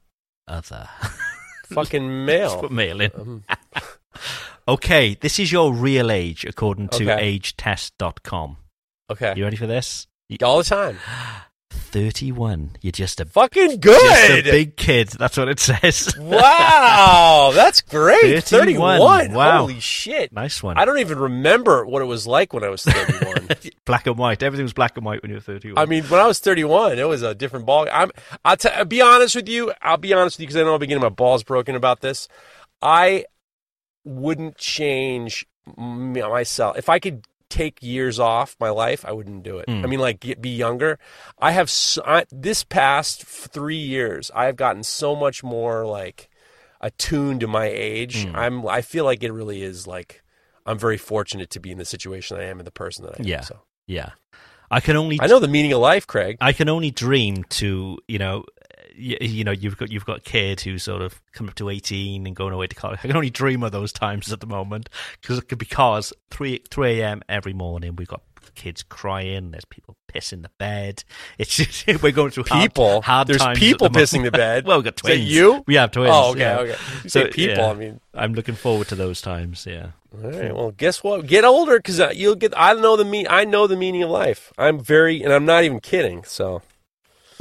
other? 0.48 0.88
Fucking 1.66 2.26
Let's 2.26 2.54
male. 2.54 2.62
put 2.62 2.72
male 2.72 3.02
in. 3.02 3.12
Um, 3.16 3.44
Okay, 4.68 5.16
this 5.20 5.40
is 5.40 5.52
your 5.52 5.74
real 5.74 6.12
age 6.12 6.46
according 6.46 6.90
to 6.90 7.12
Okay. 7.12 7.40
agetest.com. 7.40 8.58
okay. 9.10 9.34
You 9.36 9.44
ready 9.44 9.56
for 9.58 9.66
this? 9.68 10.06
All 10.44 10.60
the 10.60 10.64
time. 10.64 10.98
31. 11.72 12.72
You're 12.82 12.92
just 12.92 13.20
a, 13.20 13.26
Fucking 13.26 13.80
just 13.82 14.30
a 14.30 14.42
good. 14.42 14.44
big 14.46 14.78
kid. 14.78 15.08
That's 15.10 15.38
what 15.38 15.50
it 15.50 15.60
says. 15.60 16.14
wow, 16.18 17.52
that's 17.54 17.82
great. 17.82 18.44
31. 18.44 19.00
31. 19.00 19.34
Wow. 19.34 19.60
Holy 19.62 19.80
shit. 19.80 20.32
nice 20.32 20.62
one. 20.62 20.78
I 20.78 20.86
don't 20.86 21.00
even 21.00 21.18
remember 21.18 21.86
what 21.86 22.02
it 22.02 22.06
was 22.06 22.28
like 22.28 22.54
when 22.54 22.64
I 22.64 22.70
was 22.70 22.84
31. 22.84 23.50
black 23.86 24.08
and 24.08 24.18
white. 24.18 24.44
Everything 24.44 24.64
was 24.66 24.74
black 24.74 24.96
and 24.98 25.06
white 25.06 25.22
when 25.22 25.32
you 25.32 25.36
were 25.38 25.42
31. 25.42 25.78
I 25.82 25.86
mean, 25.86 26.04
when 26.06 26.20
I 26.20 26.28
was 26.28 26.40
31, 26.40 27.00
it 27.00 27.08
was 27.08 27.22
a 27.24 27.34
different 27.34 27.66
ball. 27.66 27.88
I'm, 27.92 28.12
I'll, 28.46 28.58
t- 28.58 28.70
I'll 28.70 28.86
be 28.86 29.02
honest 29.02 29.36
with 29.36 29.50
you. 29.50 29.74
I'll 29.82 29.98
be 29.98 30.14
honest 30.14 30.38
with 30.38 30.42
you 30.42 30.48
because 30.48 30.62
I 30.62 30.64
know 30.64 30.74
I'll 30.74 30.80
be 30.80 30.88
getting 30.88 31.02
my 31.02 31.10
balls 31.10 31.44
broken 31.44 31.76
about 31.76 32.02
this. 32.02 32.28
I 32.82 33.26
wouldn't 34.04 34.58
change 34.58 35.46
myself. 35.78 36.78
If 36.78 36.90
I 36.90 37.00
could 37.00 37.26
take 37.52 37.78
years 37.82 38.20
off 38.20 38.56
my 38.60 38.70
life, 38.70 39.06
I 39.06 39.12
wouldn't 39.12 39.44
do 39.44 39.60
it. 39.60 39.68
Mm. 39.68 39.84
I 39.84 39.88
mean, 39.88 40.00
like, 40.00 40.20
get, 40.20 40.42
be 40.42 40.50
younger. 40.50 40.98
I 41.38 41.52
have, 41.52 41.68
s 41.68 42.00
I 42.04 42.26
this 42.32 42.64
past 42.64 43.24
three 43.24 43.76
years, 43.76 44.32
I've 44.34 44.56
gotten 44.56 44.84
so 44.84 45.16
much 45.16 45.44
more, 45.44 45.86
like, 45.86 46.30
attuned 46.80 47.42
to 47.42 47.48
my 47.48 47.68
age. 47.68 48.26
Mm. 48.26 48.36
I'm, 48.36 48.68
I 48.68 48.82
feel 48.82 49.06
like 49.06 49.22
it 49.22 49.32
really 49.32 49.62
is, 49.62 49.86
like, 49.86 50.24
I'm 50.66 50.80
very 50.80 50.98
fortunate 50.98 51.50
to 51.52 51.60
be 51.60 51.72
in 51.72 51.78
the 51.78 51.86
situation 51.86 52.38
I 52.38 52.46
am 52.46 52.60
and 52.60 52.66
the 52.66 52.72
person 52.72 53.06
that 53.06 53.16
I 53.16 53.22
am. 53.22 53.28
Yeah. 53.28 53.42
So. 53.42 53.60
yeah. 53.86 54.12
I 54.72 54.80
can 54.80 54.96
only 54.96 55.20
I 55.20 55.28
know 55.28 55.40
the 55.40 55.50
meaning 55.50 55.74
of 55.74 55.82
life, 55.82 56.08
Craig. 56.08 56.38
I 56.40 56.54
can 56.54 56.70
only 56.70 56.92
dream 56.92 57.44
to, 57.60 58.00
you 58.08 58.18
know, 58.18 58.46
you, 58.96 59.18
you 59.20 59.44
know, 59.44 59.52
you've 59.52 59.78
got 59.78 59.92
you've 59.92 60.06
got 60.06 60.18
a 60.20 60.22
kid 60.22 60.62
who's 60.62 60.84
sort 60.84 61.02
of 61.02 61.22
come 61.34 61.48
up 61.48 61.56
to 61.56 61.70
eighteen 61.70 62.28
and 62.28 62.36
going 62.36 62.54
away 62.54 62.68
to 62.68 62.76
college. 62.76 63.00
I 63.04 63.08
can 63.08 63.16
only 63.16 63.30
dream 63.30 63.64
of 63.64 63.72
those 63.72 63.92
times 63.92 64.32
at 64.32 64.40
the 64.40 64.48
moment 64.48 64.90
because 65.22 65.42
because 65.42 66.14
three 66.30 66.62
three 66.70 67.02
a.m. 67.02 67.22
every 67.30 67.54
morning 67.54 67.96
we've 67.96 68.08
got 68.08 68.22
kids 68.56 68.84
crying. 68.84 69.52
There's 69.52 69.66
people 69.66 69.96
pissing 70.14 70.42
the 70.42 70.52
bed. 70.58 71.04
It's 71.38 71.56
just 71.56 71.88
we're 72.04 72.12
going 72.12 72.32
through 72.32 72.44
People. 72.46 73.02
Hard, 73.02 73.28
There's 73.28 73.42
times 73.42 73.58
at 73.58 73.60
people 73.60 73.90
the 73.90 74.00
pissing 74.00 74.24
the 74.24 74.32
bed. 74.32 74.66
well, 74.68 74.78
we've 74.78 74.86
got 74.86 74.98
twins. 74.98 75.32
you? 75.32 75.64
We 75.68 75.76
have 75.76 75.92
twins. 75.92 76.12
Oh, 76.14 76.32
okay, 76.32 76.40
yeah. 76.40 76.60
okay. 76.60 76.76
You 77.04 77.10
say 77.10 77.30
people, 77.30 77.56
yeah. 77.58 77.70
I 77.70 77.74
mean. 77.74 78.00
I'm 78.14 78.34
looking 78.34 78.56
forward 78.56 78.88
to 78.90 78.96
those 78.96 79.22
times. 79.22 79.66
Yeah. 79.66 79.92
All 80.14 80.30
right. 80.30 80.54
Well, 80.54 80.72
guess 80.72 81.04
what? 81.04 81.26
Get 81.26 81.46
older 81.46 81.78
because 81.78 82.00
uh, 82.00 82.12
you'll 82.14 82.36
get. 82.36 82.54
I 82.58 82.74
know 82.74 82.98
the 82.98 83.06
me. 83.06 83.26
I 83.28 83.46
know 83.46 83.68
the 83.68 83.78
meaning 83.78 84.04
of 84.04 84.10
life. 84.10 84.52
I'm 84.58 84.80
very, 84.80 85.24
and 85.24 85.32
I'm 85.32 85.46
not 85.46 85.64
even 85.64 85.80
kidding. 85.80 86.24
So, 86.26 86.62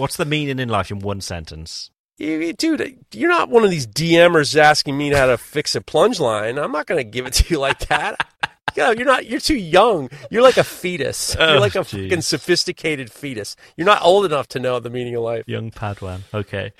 What's 0.01 0.16
the 0.16 0.24
meaning 0.24 0.59
in 0.59 0.68
life 0.70 0.90
in 0.90 1.01
one 1.01 1.20
sentence? 1.20 1.90
dude, 2.18 2.98
you're 3.14 3.30
not 3.30 3.48
one 3.48 3.64
of 3.64 3.70
these 3.70 3.86
DMers 3.86 4.57
asking 4.57 4.96
me 4.96 5.11
how 5.11 5.26
to 5.26 5.38
fix 5.38 5.74
a 5.74 5.80
plunge 5.80 6.20
line. 6.20 6.59
I'm 6.59 6.72
not 6.72 6.86
going 6.86 6.98
to 6.98 7.05
give 7.05 7.26
it 7.26 7.32
to 7.34 7.44
you 7.55 7.61
like 7.61 7.80
that. 7.88 8.16
Yeah, 8.76 8.92
you're 8.92 9.05
not. 9.05 9.26
You're 9.26 9.40
too 9.40 9.57
young. 9.57 10.11
You're 10.30 10.44
like 10.44 10.57
a 10.57 10.62
fetus. 10.62 11.34
Oh, 11.36 11.51
You're 11.55 11.61
like 11.61 11.74
a 11.74 11.80
jeez. 11.80 12.05
fucking 12.05 12.20
sophisticated 12.20 13.11
fetus. 13.11 13.57
You're 13.76 13.84
not 13.84 14.01
old 14.01 14.24
enough 14.24 14.46
to 14.48 14.61
know 14.61 14.78
the 14.78 14.90
meaning 14.90 15.16
of 15.16 15.22
life. 15.24 15.42
Young 15.48 15.72
Padawan. 15.72 16.20
Okay. 16.32 16.72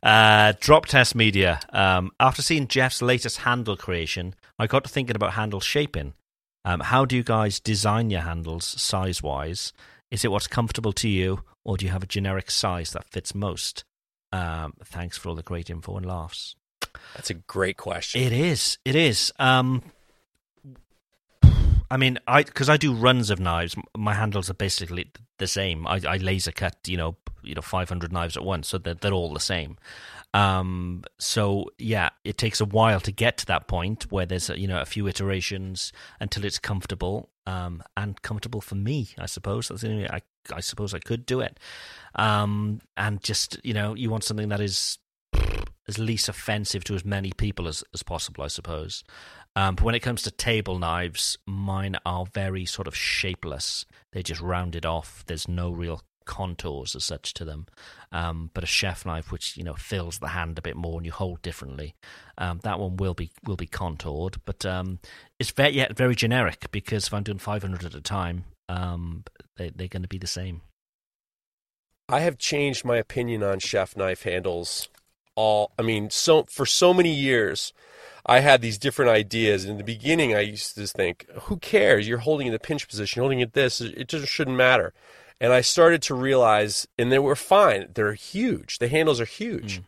Uh, 0.00 0.52
Drop 0.60 0.86
Test 0.86 1.16
Media. 1.16 1.58
Um, 1.72 2.12
after 2.20 2.40
seeing 2.40 2.68
Jeff's 2.68 3.02
latest 3.02 3.38
handle 3.38 3.76
creation, 3.76 4.36
I 4.60 4.68
got 4.68 4.84
to 4.84 4.90
thinking 4.90 5.16
about 5.16 5.32
handle 5.32 5.58
shaping. 5.58 6.14
Um, 6.64 6.78
how 6.78 7.04
do 7.04 7.16
you 7.16 7.24
guys 7.24 7.58
design 7.58 8.10
your 8.10 8.20
handles 8.20 8.64
size 8.80 9.20
wise? 9.20 9.72
Is 10.10 10.24
it 10.24 10.30
what's 10.30 10.46
comfortable 10.46 10.92
to 10.94 11.08
you, 11.08 11.40
or 11.64 11.76
do 11.76 11.84
you 11.84 11.90
have 11.90 12.02
a 12.02 12.06
generic 12.06 12.50
size 12.50 12.92
that 12.92 13.10
fits 13.10 13.34
most? 13.34 13.84
Um, 14.32 14.74
thanks 14.84 15.16
for 15.18 15.28
all 15.28 15.34
the 15.34 15.42
great 15.42 15.70
info 15.70 15.96
and 15.96 16.06
laughs. 16.06 16.56
That's 17.14 17.30
a 17.30 17.34
great 17.34 17.76
question. 17.76 18.22
It 18.22 18.32
is. 18.32 18.78
It 18.84 18.94
is. 18.94 19.32
Um, 19.38 19.82
I 21.90 21.96
mean, 21.96 22.18
I 22.26 22.42
because 22.42 22.68
I 22.68 22.76
do 22.76 22.92
runs 22.92 23.30
of 23.30 23.40
knives. 23.40 23.76
My 23.96 24.14
handles 24.14 24.50
are 24.50 24.54
basically 24.54 25.10
the 25.38 25.46
same. 25.46 25.86
I, 25.86 26.00
I 26.06 26.16
laser 26.16 26.52
cut, 26.52 26.76
you 26.86 26.96
know, 26.96 27.16
you 27.42 27.54
know, 27.54 27.62
five 27.62 27.88
hundred 27.88 28.12
knives 28.12 28.36
at 28.36 28.44
once, 28.44 28.68
so 28.68 28.78
they're, 28.78 28.94
they're 28.94 29.12
all 29.12 29.32
the 29.32 29.40
same. 29.40 29.76
Um, 30.34 31.04
so 31.18 31.70
yeah, 31.78 32.10
it 32.24 32.36
takes 32.36 32.60
a 32.60 32.64
while 32.64 33.00
to 33.00 33.12
get 33.12 33.38
to 33.38 33.46
that 33.46 33.68
point 33.68 34.10
where 34.10 34.26
there's 34.26 34.50
you 34.50 34.66
know 34.66 34.80
a 34.80 34.84
few 34.84 35.06
iterations 35.06 35.92
until 36.20 36.44
it's 36.44 36.58
comfortable. 36.58 37.30
Um, 37.46 37.82
and 37.94 38.20
comfortable 38.22 38.62
for 38.62 38.74
me, 38.74 39.10
I 39.18 39.26
suppose. 39.26 39.68
That's 39.68 39.82
the 39.82 39.90
only 39.90 40.02
way 40.04 40.08
I 40.10 40.20
I 40.52 40.60
suppose 40.60 40.92
I 40.92 40.98
could 40.98 41.24
do 41.24 41.40
it. 41.40 41.60
Um, 42.14 42.80
and 42.96 43.22
just 43.22 43.58
you 43.64 43.74
know, 43.74 43.94
you 43.94 44.10
want 44.10 44.24
something 44.24 44.48
that 44.48 44.60
is 44.60 44.98
as 45.86 45.98
least 45.98 46.28
offensive 46.28 46.84
to 46.84 46.94
as 46.94 47.04
many 47.04 47.32
people 47.32 47.68
as, 47.68 47.84
as 47.92 48.02
possible, 48.02 48.42
I 48.42 48.48
suppose. 48.48 49.04
Um, 49.56 49.76
but 49.76 49.84
when 49.84 49.94
it 49.94 50.00
comes 50.00 50.22
to 50.22 50.30
table 50.30 50.78
knives, 50.78 51.38
mine 51.46 51.96
are 52.04 52.26
very 52.26 52.64
sort 52.64 52.88
of 52.88 52.96
shapeless. 52.96 53.84
They're 54.12 54.22
just 54.22 54.40
rounded 54.40 54.84
off. 54.84 55.22
There's 55.26 55.46
no 55.46 55.70
real 55.70 56.02
contours 56.24 56.94
as 56.94 57.04
such 57.04 57.34
to 57.34 57.44
them. 57.44 57.66
Um, 58.12 58.50
but 58.54 58.64
a 58.64 58.66
chef 58.68 59.04
knife, 59.04 59.32
which 59.32 59.56
you 59.56 59.64
know 59.64 59.74
fills 59.74 60.18
the 60.18 60.28
hand 60.28 60.58
a 60.58 60.62
bit 60.62 60.76
more 60.76 60.98
and 60.98 61.06
you 61.06 61.12
hold 61.12 61.42
differently, 61.42 61.94
um, 62.38 62.60
that 62.62 62.78
one 62.78 62.96
will 62.96 63.14
be 63.14 63.30
will 63.44 63.56
be 63.56 63.66
contoured. 63.66 64.36
But 64.44 64.64
um, 64.64 64.98
it's 65.38 65.50
very 65.50 65.74
yet 65.74 65.96
very 65.96 66.14
generic 66.14 66.70
because 66.70 67.06
if 67.06 67.14
I'm 67.14 67.22
doing 67.22 67.38
500 67.38 67.84
at 67.84 67.94
a 67.94 68.00
time, 68.00 68.44
um, 68.68 69.24
they, 69.56 69.70
they're 69.70 69.88
going 69.88 70.02
to 70.02 70.08
be 70.08 70.18
the 70.18 70.26
same. 70.26 70.62
I 72.08 72.20
have 72.20 72.38
changed 72.38 72.84
my 72.84 72.96
opinion 72.96 73.42
on 73.42 73.58
chef 73.60 73.96
knife 73.96 74.22
handles. 74.24 74.88
All 75.36 75.72
I 75.78 75.82
mean, 75.82 76.10
so 76.10 76.44
for 76.44 76.66
so 76.66 76.94
many 76.94 77.12
years, 77.12 77.72
I 78.26 78.40
had 78.40 78.60
these 78.60 78.78
different 78.78 79.10
ideas. 79.10 79.64
In 79.64 79.78
the 79.78 79.84
beginning, 79.84 80.34
I 80.34 80.40
used 80.40 80.74
to 80.74 80.80
just 80.82 80.94
think, 80.94 81.26
"Who 81.42 81.56
cares? 81.56 82.06
You're 82.06 82.18
holding 82.18 82.46
in 82.46 82.52
the 82.52 82.58
pinch 82.58 82.86
position, 82.88 83.20
holding 83.20 83.40
it 83.40 83.54
this. 83.54 83.80
It 83.80 84.08
just 84.08 84.28
shouldn't 84.28 84.56
matter." 84.56 84.92
And 85.40 85.52
I 85.52 85.60
started 85.60 86.02
to 86.02 86.14
realize, 86.14 86.86
and 86.98 87.10
they 87.10 87.18
were 87.18 87.36
fine. 87.36 87.88
They're 87.94 88.14
huge. 88.14 88.78
The 88.78 88.88
handles 88.88 89.20
are 89.20 89.26
huge. 89.26 89.82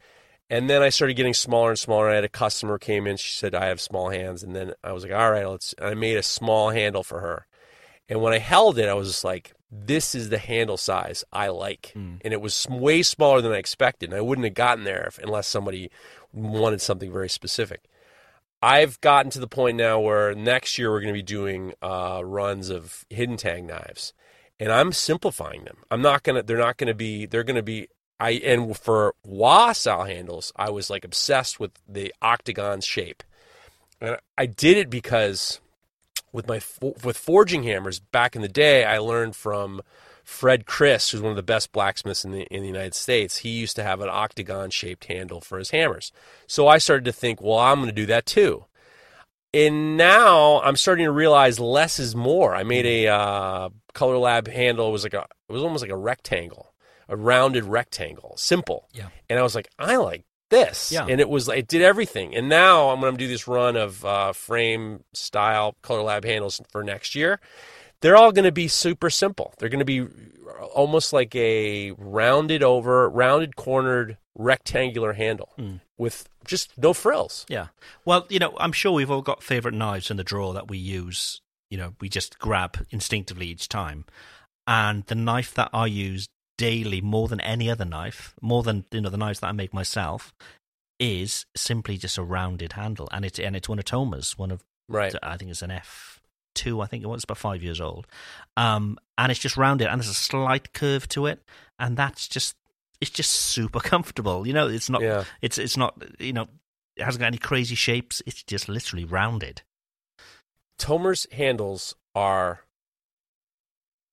And 0.49 0.71
then 0.71 0.83
I 0.83 0.91
started 0.91 1.15
getting 1.15 1.35
smaller 1.35 1.71
and 1.71 1.79
smaller. 1.79 2.11
I 2.11 2.17
had 2.17 2.25
a 2.25 2.29
customer 2.29 2.79
came 2.79 3.07
in. 3.07 3.17
She 3.17 3.33
said, 3.33 3.55
"I 3.55 3.67
have 3.67 3.81
small 3.81 4.11
hands." 4.11 4.43
And 4.43 4.55
then 4.55 4.75
I 4.85 4.93
was 4.93 5.03
like, 5.03 5.13
"All 5.13 5.31
right, 5.31 5.49
let's." 5.49 5.75
I 5.81 5.95
made 5.95 6.17
a 6.17 6.23
small 6.23 6.71
handle 6.71 7.03
for 7.03 7.21
her. 7.21 7.47
And 8.09 8.21
when 8.21 8.33
I 8.33 8.39
held 8.39 8.79
it, 8.79 8.89
I 8.89 8.95
was 8.95 9.09
just 9.09 9.25
like, 9.25 9.53
this 9.71 10.15
is 10.15 10.29
the 10.29 10.39
handle 10.39 10.77
size 10.77 11.25
I 11.33 11.49
like. 11.49 11.93
And 12.25 12.33
it 12.33 12.41
was 12.41 12.67
way 12.71 13.03
smaller 13.03 13.41
than 13.41 13.53
I 13.53 13.57
expected. 13.57 14.11
And 14.11 14.17
I 14.17 14.21
wouldn't 14.21 14.45
have 14.45 14.55
gotten 14.55 14.85
there 14.85 15.07
if, 15.09 15.19
unless 15.19 15.49
somebody 15.49 15.91
wanted 16.33 16.81
something 16.81 17.13
very 17.13 17.29
specific. 17.29 17.83
I've 18.63 19.01
gotten 19.01 19.31
to 19.33 19.41
the 19.41 19.49
point 19.49 19.77
now 19.77 19.99
where 20.01 20.35
next 20.35 20.79
year 20.79 20.91
we're 20.91 21.01
going 21.01 21.13
to 21.13 21.19
be 21.19 21.23
doing 21.23 21.75
uh, 21.83 22.23
runs 22.25 22.71
of 22.71 23.05
hidden 23.11 23.37
tang 23.37 23.67
knives. 23.67 24.13
And 24.59 24.73
I'm 24.73 24.93
simplifying 24.93 25.65
them. 25.65 25.79
I'm 25.91 26.03
not 26.03 26.25
to, 26.25 26.43
they're 26.43 26.57
not 26.57 26.79
to 26.79 26.95
be, 26.95 27.27
they're 27.27 27.45
to 27.45 27.63
be, 27.63 27.89
I, 28.19 28.31
and 28.33 28.77
for 28.77 29.15
wa 29.25 29.73
style 29.73 30.05
handles, 30.05 30.53
I 30.57 30.71
was 30.71 30.89
like 30.89 31.05
obsessed 31.05 31.61
with 31.61 31.73
the 31.87 32.15
octagon 32.23 32.81
shape. 32.81 33.23
And 34.01 34.17
I 34.39 34.47
did 34.47 34.77
it 34.77 34.91
because 34.91 35.61
with 36.33 36.49
my 36.49 36.61
with 37.05 37.17
forging 37.17 37.63
hammers 37.63 37.99
back 37.99 38.37
in 38.37 38.43
the 38.43 38.49
day, 38.49 38.85
I 38.85 38.99
learned 38.99 39.37
from 39.37 39.81
Fred 40.23 40.67
Chris, 40.67 41.11
who's 41.11 41.23
one 41.23 41.31
of 41.31 41.37
the 41.37 41.43
best 41.43 41.73
blacksmiths 41.73 42.25
in 42.25 42.33
the 42.33 42.43
in 42.45 42.61
the 42.61 42.69
United 42.69 42.95
States. 42.95 43.39
He 43.39 43.51
used 43.51 43.77
to 43.77 43.83
have 43.83 44.01
an 44.01 44.09
octagon 44.11 44.71
shaped 44.71 45.07
handle 45.07 45.41
for 45.41 45.59
his 45.59 45.71
hammers. 45.71 46.13
So 46.47 46.69
I 46.69 46.79
started 46.79 47.05
to 47.07 47.13
think, 47.13 47.41
well, 47.41 47.59
I'm 47.59 47.77
going 47.77 47.89
to 47.89 47.95
do 47.95 48.07
that 48.07 48.27
too. 48.27 48.67
And 49.57 49.97
now 49.97 50.61
I'm 50.61 50.77
starting 50.77 51.07
to 51.07 51.13
realize 51.13 51.59
less 51.59 51.99
is 51.99 52.15
more. 52.15 52.55
I 52.55 52.63
made 52.63 52.85
a 52.85 53.09
uh, 53.09 53.69
Color 53.95 54.19
Lab 54.19 54.49
handle. 54.49 54.89
It 54.89 54.93
was 54.93 55.03
like 55.03 55.15
a 55.15 55.27
it 55.49 55.53
was 55.53 55.63
almost 55.63 55.83
like 55.83 55.91
a 55.91 55.97
rectangle, 55.97 56.75
a 57.09 57.17
rounded 57.17 57.65
rectangle, 57.65 58.35
simple. 58.37 58.87
Yeah. 58.93 59.09
And 59.31 59.39
I 59.39 59.43
was 59.43 59.55
like, 59.55 59.69
I 59.79 59.97
like 59.97 60.25
this. 60.51 60.93
Yeah. 60.93 61.07
And 61.09 61.23
it 61.23 61.29
was 61.31 61.49
like 61.49 61.59
it 61.61 61.69
did 61.69 61.81
everything. 61.81 62.37
And 62.37 62.51
now 62.51 62.91
I'm 62.91 63.01
going 63.01 63.15
to 63.15 63.19
do 63.19 63.29
this 63.29 63.49
run 63.49 63.77
of 63.77 64.05
uh, 64.05 64.33
frame 64.35 65.05
style 65.15 65.75
Color 65.81 66.03
Lab 66.03 66.25
handles 66.27 66.61
for 66.71 66.85
next 66.85 67.15
year. 67.15 67.41
They're 68.03 68.17
all 68.17 68.33
going 68.33 68.45
to 68.45 68.53
be 68.53 68.69
super 68.69 69.09
simple. 69.09 69.55
They're 69.59 69.71
going 69.71 69.79
to 69.79 69.87
be 69.87 70.07
almost 70.75 71.15
like 71.15 71.35
a 71.35 71.93
rounded 71.93 72.63
over, 72.63 73.09
rounded 73.09 73.57
cornered 73.57 74.19
rectangular 74.35 75.15
handle 75.15 75.49
with 75.99 76.29
just 76.45 76.77
no 76.77 76.93
frills. 76.93 77.47
Yeah. 77.49 77.69
Well, 78.05 78.27
you 78.29 78.39
know, 78.39 78.55
I'm 78.59 78.73
sure 78.73 78.93
we've 78.93 79.11
all 79.11 79.23
got 79.23 79.43
favorite 79.43 79.75
knives 79.75 80.11
in 80.11 80.17
the 80.17 80.25
drawer 80.25 80.53
that 80.55 80.69
we 80.69 80.79
use. 80.79 81.41
You 81.71 81.79
know, 81.79 81.95
we 82.01 82.09
just 82.09 82.39
grab 82.39 82.87
instinctively 82.91 83.47
each 83.47 83.69
time. 83.69 84.05
And 84.67 85.05
the 85.07 85.15
knife 85.15 85.55
that 85.55 85.71
I 85.73 85.87
use 85.87 86.29
daily 86.59 87.01
more 87.01 87.29
than 87.29 87.41
any 87.41 87.71
other 87.71 87.85
knife, 87.85 88.35
more 88.41 88.63
than 88.63 88.85
you 88.91 89.01
know 89.01 89.11
the 89.11 89.17
knives 89.17 89.41
that 89.41 89.49
I 89.49 89.53
make 89.53 89.73
myself, 89.75 90.35
is 90.99 91.47
simply 91.57 91.99
just 91.99 92.19
a 92.19 92.23
rounded 92.23 92.73
handle, 92.73 93.09
and 93.13 93.25
it's 93.25 93.39
and 93.39 93.55
it's 93.55 93.69
one 93.69 93.79
of 93.79 93.85
Tomer's, 93.85 94.39
one 94.39 94.51
of 94.51 94.65
Right. 94.89 95.15
I 95.23 95.37
think 95.37 95.51
it's 95.51 95.63
an 95.63 95.71
F 95.71 96.21
two. 96.55 96.81
I 96.81 96.87
think 96.87 97.03
it 97.03 97.09
was 97.09 97.25
about 97.25 97.39
five 97.39 97.63
years 97.63 97.81
old, 97.81 98.07
um, 98.57 98.99
and 99.19 99.31
it's 99.31 99.41
just 99.41 99.57
rounded, 99.57 99.89
and 99.89 100.01
there's 100.01 100.11
a 100.11 100.15
slight 100.15 100.73
curve 100.73 101.09
to 101.11 101.27
it, 101.27 101.43
and 101.79 101.97
that's 101.97 102.29
just 102.29 102.57
it's 103.01 103.11
just 103.11 103.31
super 103.31 103.81
comfortable. 103.93 104.47
You 104.47 104.53
know, 104.53 104.69
it's 104.69 104.91
not 104.91 105.03
Yeah. 105.03 105.25
it's 105.43 105.59
it's 105.59 105.77
not 105.77 106.03
you 106.19 106.33
know 106.33 106.49
it 106.97 107.05
hasn't 107.05 107.21
got 107.21 107.27
any 107.27 107.39
crazy 107.39 107.75
shapes. 107.75 108.23
It's 108.27 108.43
just 108.43 108.69
literally 108.69 109.05
rounded. 109.05 109.63
Tomer's 110.79 111.27
handles 111.33 111.95
are 112.15 112.61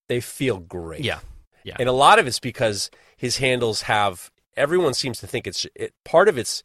they 0.10 0.20
feel 0.22 0.60
great. 0.60 1.04
Yeah, 1.04 1.20
yeah. 1.64 1.76
And 1.80 1.90
a 1.90 1.94
lot 1.94 2.20
of 2.20 2.28
it's 2.28 2.40
because 2.40 2.90
his 3.18 3.38
handles 3.38 3.84
have 3.84 4.32
everyone 4.56 4.94
seems 4.94 5.20
to 5.20 5.28
think 5.28 5.48
it's 5.48 5.66
it, 5.76 5.94
part 6.06 6.28
of 6.30 6.38
it's 6.38 6.64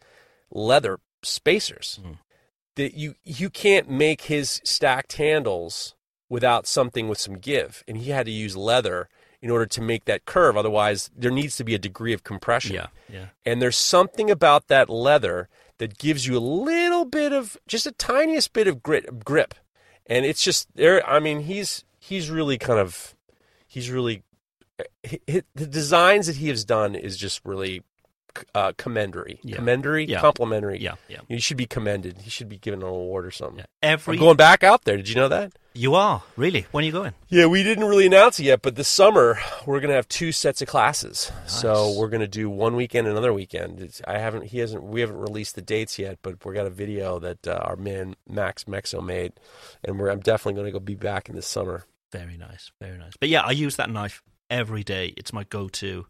leather 0.51 0.99
spacers. 1.23 1.99
Mhm. 2.03 2.19
That 2.77 2.95
you 2.95 3.15
you 3.25 3.51
can't 3.51 3.91
make 3.91 4.23
his 4.23 4.61
stacked 4.65 5.15
handles 5.15 5.95
without 6.29 6.67
something 6.67 7.09
with 7.09 7.19
some 7.19 7.39
give, 7.39 7.83
and 7.89 7.97
he 7.97 8.11
had 8.11 8.27
to 8.27 8.33
use 8.33 8.57
leather 8.57 9.09
in 9.41 9.51
order 9.51 9.67
to 9.67 9.81
make 9.81 10.05
that 10.07 10.25
curve. 10.25 10.57
Otherwise, 10.57 11.11
there 11.17 11.31
needs 11.31 11.57
to 11.57 11.65
be 11.65 11.75
a 11.75 11.79
degree 11.79 12.13
of 12.13 12.25
compression. 12.25 12.75
Yeah, 12.75 12.87
yeah. 13.09 13.27
And 13.47 13.63
there's 13.63 13.77
something 13.77 14.31
about 14.31 14.69
that 14.69 14.89
leather 14.91 15.49
that 15.79 15.97
gives 15.99 16.27
you 16.27 16.37
a 16.37 16.41
little 16.41 17.05
bit 17.05 17.33
of 17.33 17.57
just 17.69 17.87
a 17.87 17.93
tiniest 17.93 18.53
bit 18.53 18.67
of 18.67 18.83
grit 18.83 19.25
grip. 19.25 19.55
And 20.07 20.25
it's 20.27 20.43
just 20.43 20.67
there 20.75 21.07
I 21.09 21.21
mean 21.21 21.41
he's 21.41 21.85
he's 22.01 22.31
really 22.31 22.59
kind 22.59 22.81
of 22.81 23.15
he's 23.67 23.91
really 23.91 24.23
hi- 25.07 25.21
hi- 25.31 25.43
the 25.55 25.67
designs 25.67 26.27
that 26.27 26.37
he 26.37 26.49
has 26.49 26.65
done 26.65 26.95
is 26.97 27.17
just 27.17 27.41
really 27.45 27.83
uh, 28.55 28.73
commendary, 28.77 29.41
Yeah. 29.43 29.57
commendary, 29.57 30.05
Yeah. 30.05 30.21
complimentary. 30.21 30.79
Yeah, 30.81 30.95
yeah. 31.09 31.21
He 31.29 31.39
should 31.39 31.57
be 31.57 31.67
commended. 31.67 32.23
He 32.23 32.31
should 32.31 32.49
be 32.49 32.59
given 32.59 32.83
an 32.83 32.89
award 32.89 33.27
or 33.27 33.31
something. 33.33 33.59
yeah. 33.59 33.67
Every 33.83 34.15
I'm 34.17 34.21
going 34.21 34.37
back 34.37 34.63
out 34.63 34.85
there. 34.85 34.97
Did 34.97 35.09
you 35.09 35.15
know 35.17 35.29
that? 35.29 35.53
You 35.79 35.95
are 35.95 36.23
really 36.37 36.67
when 36.73 36.83
are 36.83 36.87
you 36.87 36.93
going? 36.93 37.15
Yeah, 37.29 37.47
we 37.47 37.63
didn't 37.63 37.85
really 37.85 38.07
announce 38.07 38.41
it 38.41 38.45
yet, 38.45 38.63
but 38.63 38.75
this 38.75 38.89
summer 38.89 39.39
we're 39.65 39.79
going 39.79 39.91
to 39.91 39.95
have 39.95 40.09
two 40.09 40.33
sets 40.33 40.61
of 40.61 40.69
classes. 40.69 41.31
So 41.47 41.95
we're 41.97 42.09
going 42.09 42.21
to 42.21 42.29
do 42.29 42.51
one 42.51 42.75
weekend 42.75 43.07
and 43.07 43.17
another 43.17 43.33
weekend. 43.33 43.81
It's, 43.81 44.03
I 44.07 44.19
haven't, 44.19 44.47
he 44.47 44.59
hasn't, 44.59 44.83
we 44.83 45.01
haven't 45.01 45.19
released 45.19 45.55
the 45.55 45.63
dates 45.63 45.99
yet, 45.99 46.19
but 46.23 46.45
we 46.45 46.55
got 46.55 46.67
a 46.67 46.71
video 46.71 47.19
that 47.21 47.47
uh, 47.47 47.61
our 47.63 47.77
man 47.77 48.17
Max 48.29 48.65
Mexo 48.65 49.05
made, 49.05 49.35
and 49.85 49.99
we're, 49.99 50.11
I'm 50.11 50.21
definitely 50.21 50.55
going 50.55 50.67
to 50.67 50.73
go 50.73 50.81
be 50.81 50.95
back 50.97 51.29
in 51.29 51.37
the 51.37 51.43
summer. 51.43 51.85
Very 52.11 52.37
nice, 52.37 52.73
very 52.81 52.99
nice. 52.99 53.13
But 53.19 53.29
yeah, 53.29 53.43
I 53.43 53.53
use 53.53 53.77
that 53.77 53.91
knife 53.91 54.23
every 54.51 54.83
day. 54.83 55.15
It's 55.17 55.33
my 55.33 55.45
go-to, 55.45 56.07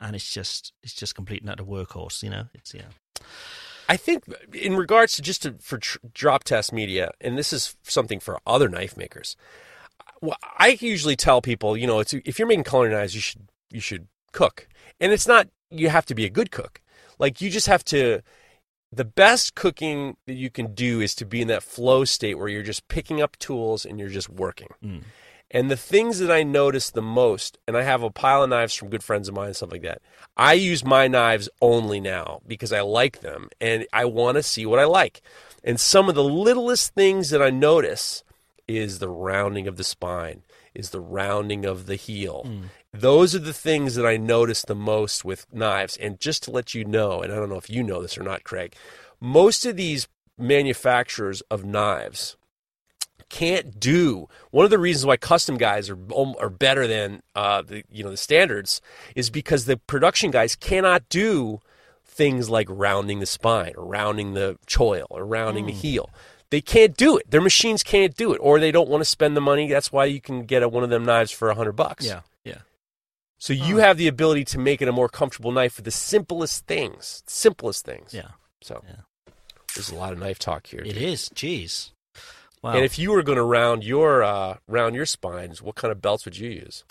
and 0.00 0.16
it's 0.16 0.32
just 0.32 0.72
it's 0.82 0.94
just 0.94 1.14
complete 1.14 1.42
and 1.42 1.50
utter 1.50 1.64
workhorse. 1.64 2.22
You 2.22 2.30
know, 2.30 2.44
it's 2.54 2.74
yeah. 2.74 2.82
I 3.88 3.96
think 3.96 4.24
in 4.52 4.76
regards 4.76 5.14
to 5.14 5.22
just 5.22 5.42
to, 5.42 5.54
for 5.60 5.78
tr- 5.78 5.98
drop 6.14 6.44
test 6.44 6.72
media, 6.72 7.12
and 7.20 7.36
this 7.36 7.52
is 7.52 7.76
something 7.82 8.20
for 8.20 8.38
other 8.46 8.68
knife 8.68 8.96
makers. 8.96 9.36
Well, 10.20 10.36
I 10.58 10.78
usually 10.80 11.16
tell 11.16 11.42
people, 11.42 11.76
you 11.76 11.86
know, 11.86 12.00
if 12.00 12.38
you're 12.38 12.48
making 12.48 12.64
culinary 12.64 12.94
knives, 12.94 13.14
you 13.14 13.20
should 13.20 13.48
you 13.70 13.80
should 13.80 14.06
cook, 14.32 14.68
and 15.00 15.12
it's 15.12 15.26
not 15.26 15.48
you 15.70 15.88
have 15.88 16.06
to 16.06 16.14
be 16.14 16.24
a 16.24 16.30
good 16.30 16.50
cook. 16.50 16.80
Like 17.18 17.40
you 17.40 17.50
just 17.50 17.66
have 17.66 17.84
to. 17.86 18.22
The 18.94 19.06
best 19.06 19.54
cooking 19.54 20.18
that 20.26 20.34
you 20.34 20.50
can 20.50 20.74
do 20.74 21.00
is 21.00 21.14
to 21.14 21.24
be 21.24 21.40
in 21.40 21.48
that 21.48 21.62
flow 21.62 22.04
state 22.04 22.34
where 22.34 22.48
you're 22.48 22.62
just 22.62 22.88
picking 22.88 23.22
up 23.22 23.38
tools 23.38 23.86
and 23.86 23.98
you're 23.98 24.10
just 24.10 24.28
working. 24.28 24.68
Mm. 24.84 25.04
And 25.52 25.70
the 25.70 25.76
things 25.76 26.18
that 26.18 26.32
I 26.32 26.42
notice 26.42 26.90
the 26.90 27.02
most, 27.02 27.58
and 27.68 27.76
I 27.76 27.82
have 27.82 28.02
a 28.02 28.10
pile 28.10 28.42
of 28.42 28.48
knives 28.50 28.74
from 28.74 28.88
good 28.88 29.04
friends 29.04 29.28
of 29.28 29.34
mine 29.34 29.48
and 29.48 29.56
stuff 29.56 29.70
like 29.70 29.82
that. 29.82 30.00
I 30.34 30.54
use 30.54 30.82
my 30.82 31.08
knives 31.08 31.50
only 31.60 32.00
now 32.00 32.40
because 32.46 32.72
I 32.72 32.80
like 32.80 33.20
them 33.20 33.50
and 33.60 33.86
I 33.92 34.06
want 34.06 34.36
to 34.36 34.42
see 34.42 34.64
what 34.64 34.78
I 34.78 34.84
like. 34.84 35.20
And 35.62 35.78
some 35.78 36.08
of 36.08 36.14
the 36.14 36.24
littlest 36.24 36.94
things 36.94 37.28
that 37.30 37.42
I 37.42 37.50
notice 37.50 38.24
is 38.66 38.98
the 38.98 39.10
rounding 39.10 39.68
of 39.68 39.76
the 39.76 39.84
spine, 39.84 40.42
is 40.74 40.90
the 40.90 41.00
rounding 41.00 41.66
of 41.66 41.84
the 41.84 41.96
heel. 41.96 42.44
Hmm. 42.46 42.62
Those 42.94 43.34
are 43.34 43.40
the 43.40 43.52
things 43.52 43.94
that 43.94 44.06
I 44.06 44.16
notice 44.16 44.62
the 44.62 44.74
most 44.74 45.22
with 45.22 45.46
knives. 45.52 45.98
And 45.98 46.18
just 46.18 46.44
to 46.44 46.50
let 46.50 46.74
you 46.74 46.84
know, 46.84 47.20
and 47.20 47.30
I 47.30 47.36
don't 47.36 47.50
know 47.50 47.56
if 47.56 47.68
you 47.68 47.82
know 47.82 48.00
this 48.00 48.16
or 48.16 48.22
not, 48.22 48.44
Craig, 48.44 48.74
most 49.20 49.66
of 49.66 49.76
these 49.76 50.08
manufacturers 50.38 51.42
of 51.42 51.64
knives 51.64 52.36
can't 53.32 53.80
do 53.80 54.28
one 54.50 54.64
of 54.64 54.70
the 54.70 54.78
reasons 54.78 55.06
why 55.06 55.16
custom 55.16 55.56
guys 55.56 55.88
are 55.90 55.98
are 56.38 56.50
better 56.50 56.86
than 56.86 57.22
uh, 57.34 57.62
the 57.62 57.82
you 57.90 58.04
know 58.04 58.10
the 58.10 58.16
standards 58.16 58.80
is 59.16 59.30
because 59.30 59.64
the 59.64 59.78
production 59.78 60.30
guys 60.30 60.54
cannot 60.54 61.08
do 61.08 61.60
things 62.04 62.50
like 62.50 62.66
rounding 62.70 63.20
the 63.20 63.26
spine 63.26 63.72
or 63.76 63.86
rounding 63.86 64.34
the 64.34 64.58
choil 64.66 65.06
or 65.10 65.24
rounding 65.24 65.64
the 65.66 65.72
heel. 65.72 66.10
They 66.50 66.60
can't 66.60 66.94
do 66.94 67.16
it. 67.16 67.30
Their 67.30 67.40
machines 67.40 67.82
can't 67.82 68.14
do 68.14 68.34
it, 68.34 68.38
or 68.42 68.60
they 68.60 68.70
don't 68.70 68.90
want 68.90 69.00
to 69.00 69.06
spend 69.06 69.34
the 69.34 69.40
money. 69.40 69.66
That's 69.68 69.90
why 69.90 70.04
you 70.04 70.20
can 70.20 70.44
get 70.44 70.62
a, 70.62 70.68
one 70.68 70.84
of 70.84 70.90
them 70.90 71.02
knives 71.06 71.30
for 71.30 71.48
a 71.48 71.54
hundred 71.54 71.72
bucks. 71.72 72.04
Yeah, 72.04 72.20
yeah. 72.44 72.58
So 73.38 73.54
you 73.54 73.78
have 73.78 73.96
the 73.96 74.08
ability 74.08 74.44
to 74.52 74.58
make 74.58 74.82
it 74.82 74.88
a 74.88 74.92
more 74.92 75.08
comfortable 75.08 75.50
knife 75.52 75.72
for 75.72 75.82
the 75.82 75.90
simplest 75.90 76.66
things, 76.66 77.22
simplest 77.26 77.86
things. 77.86 78.12
Yeah. 78.12 78.32
So 78.60 78.84
Yeah. 78.86 79.32
there's 79.74 79.90
a 79.90 79.94
lot 79.94 80.12
of 80.12 80.18
knife 80.18 80.38
talk 80.38 80.66
here. 80.66 80.82
It 80.84 80.98
is. 80.98 81.30
Jeez. 81.34 81.92
Wow. 82.62 82.74
And 82.74 82.84
if 82.84 82.98
you 82.98 83.10
were 83.10 83.22
going 83.22 83.36
to 83.36 83.42
round 83.42 83.84
your 83.84 84.22
uh, 84.22 84.58
round 84.68 84.94
your 84.94 85.06
spines, 85.06 85.60
what 85.60 85.74
kind 85.74 85.90
of 85.90 86.00
belts 86.00 86.24
would 86.24 86.38
you 86.38 86.50
use? 86.50 86.84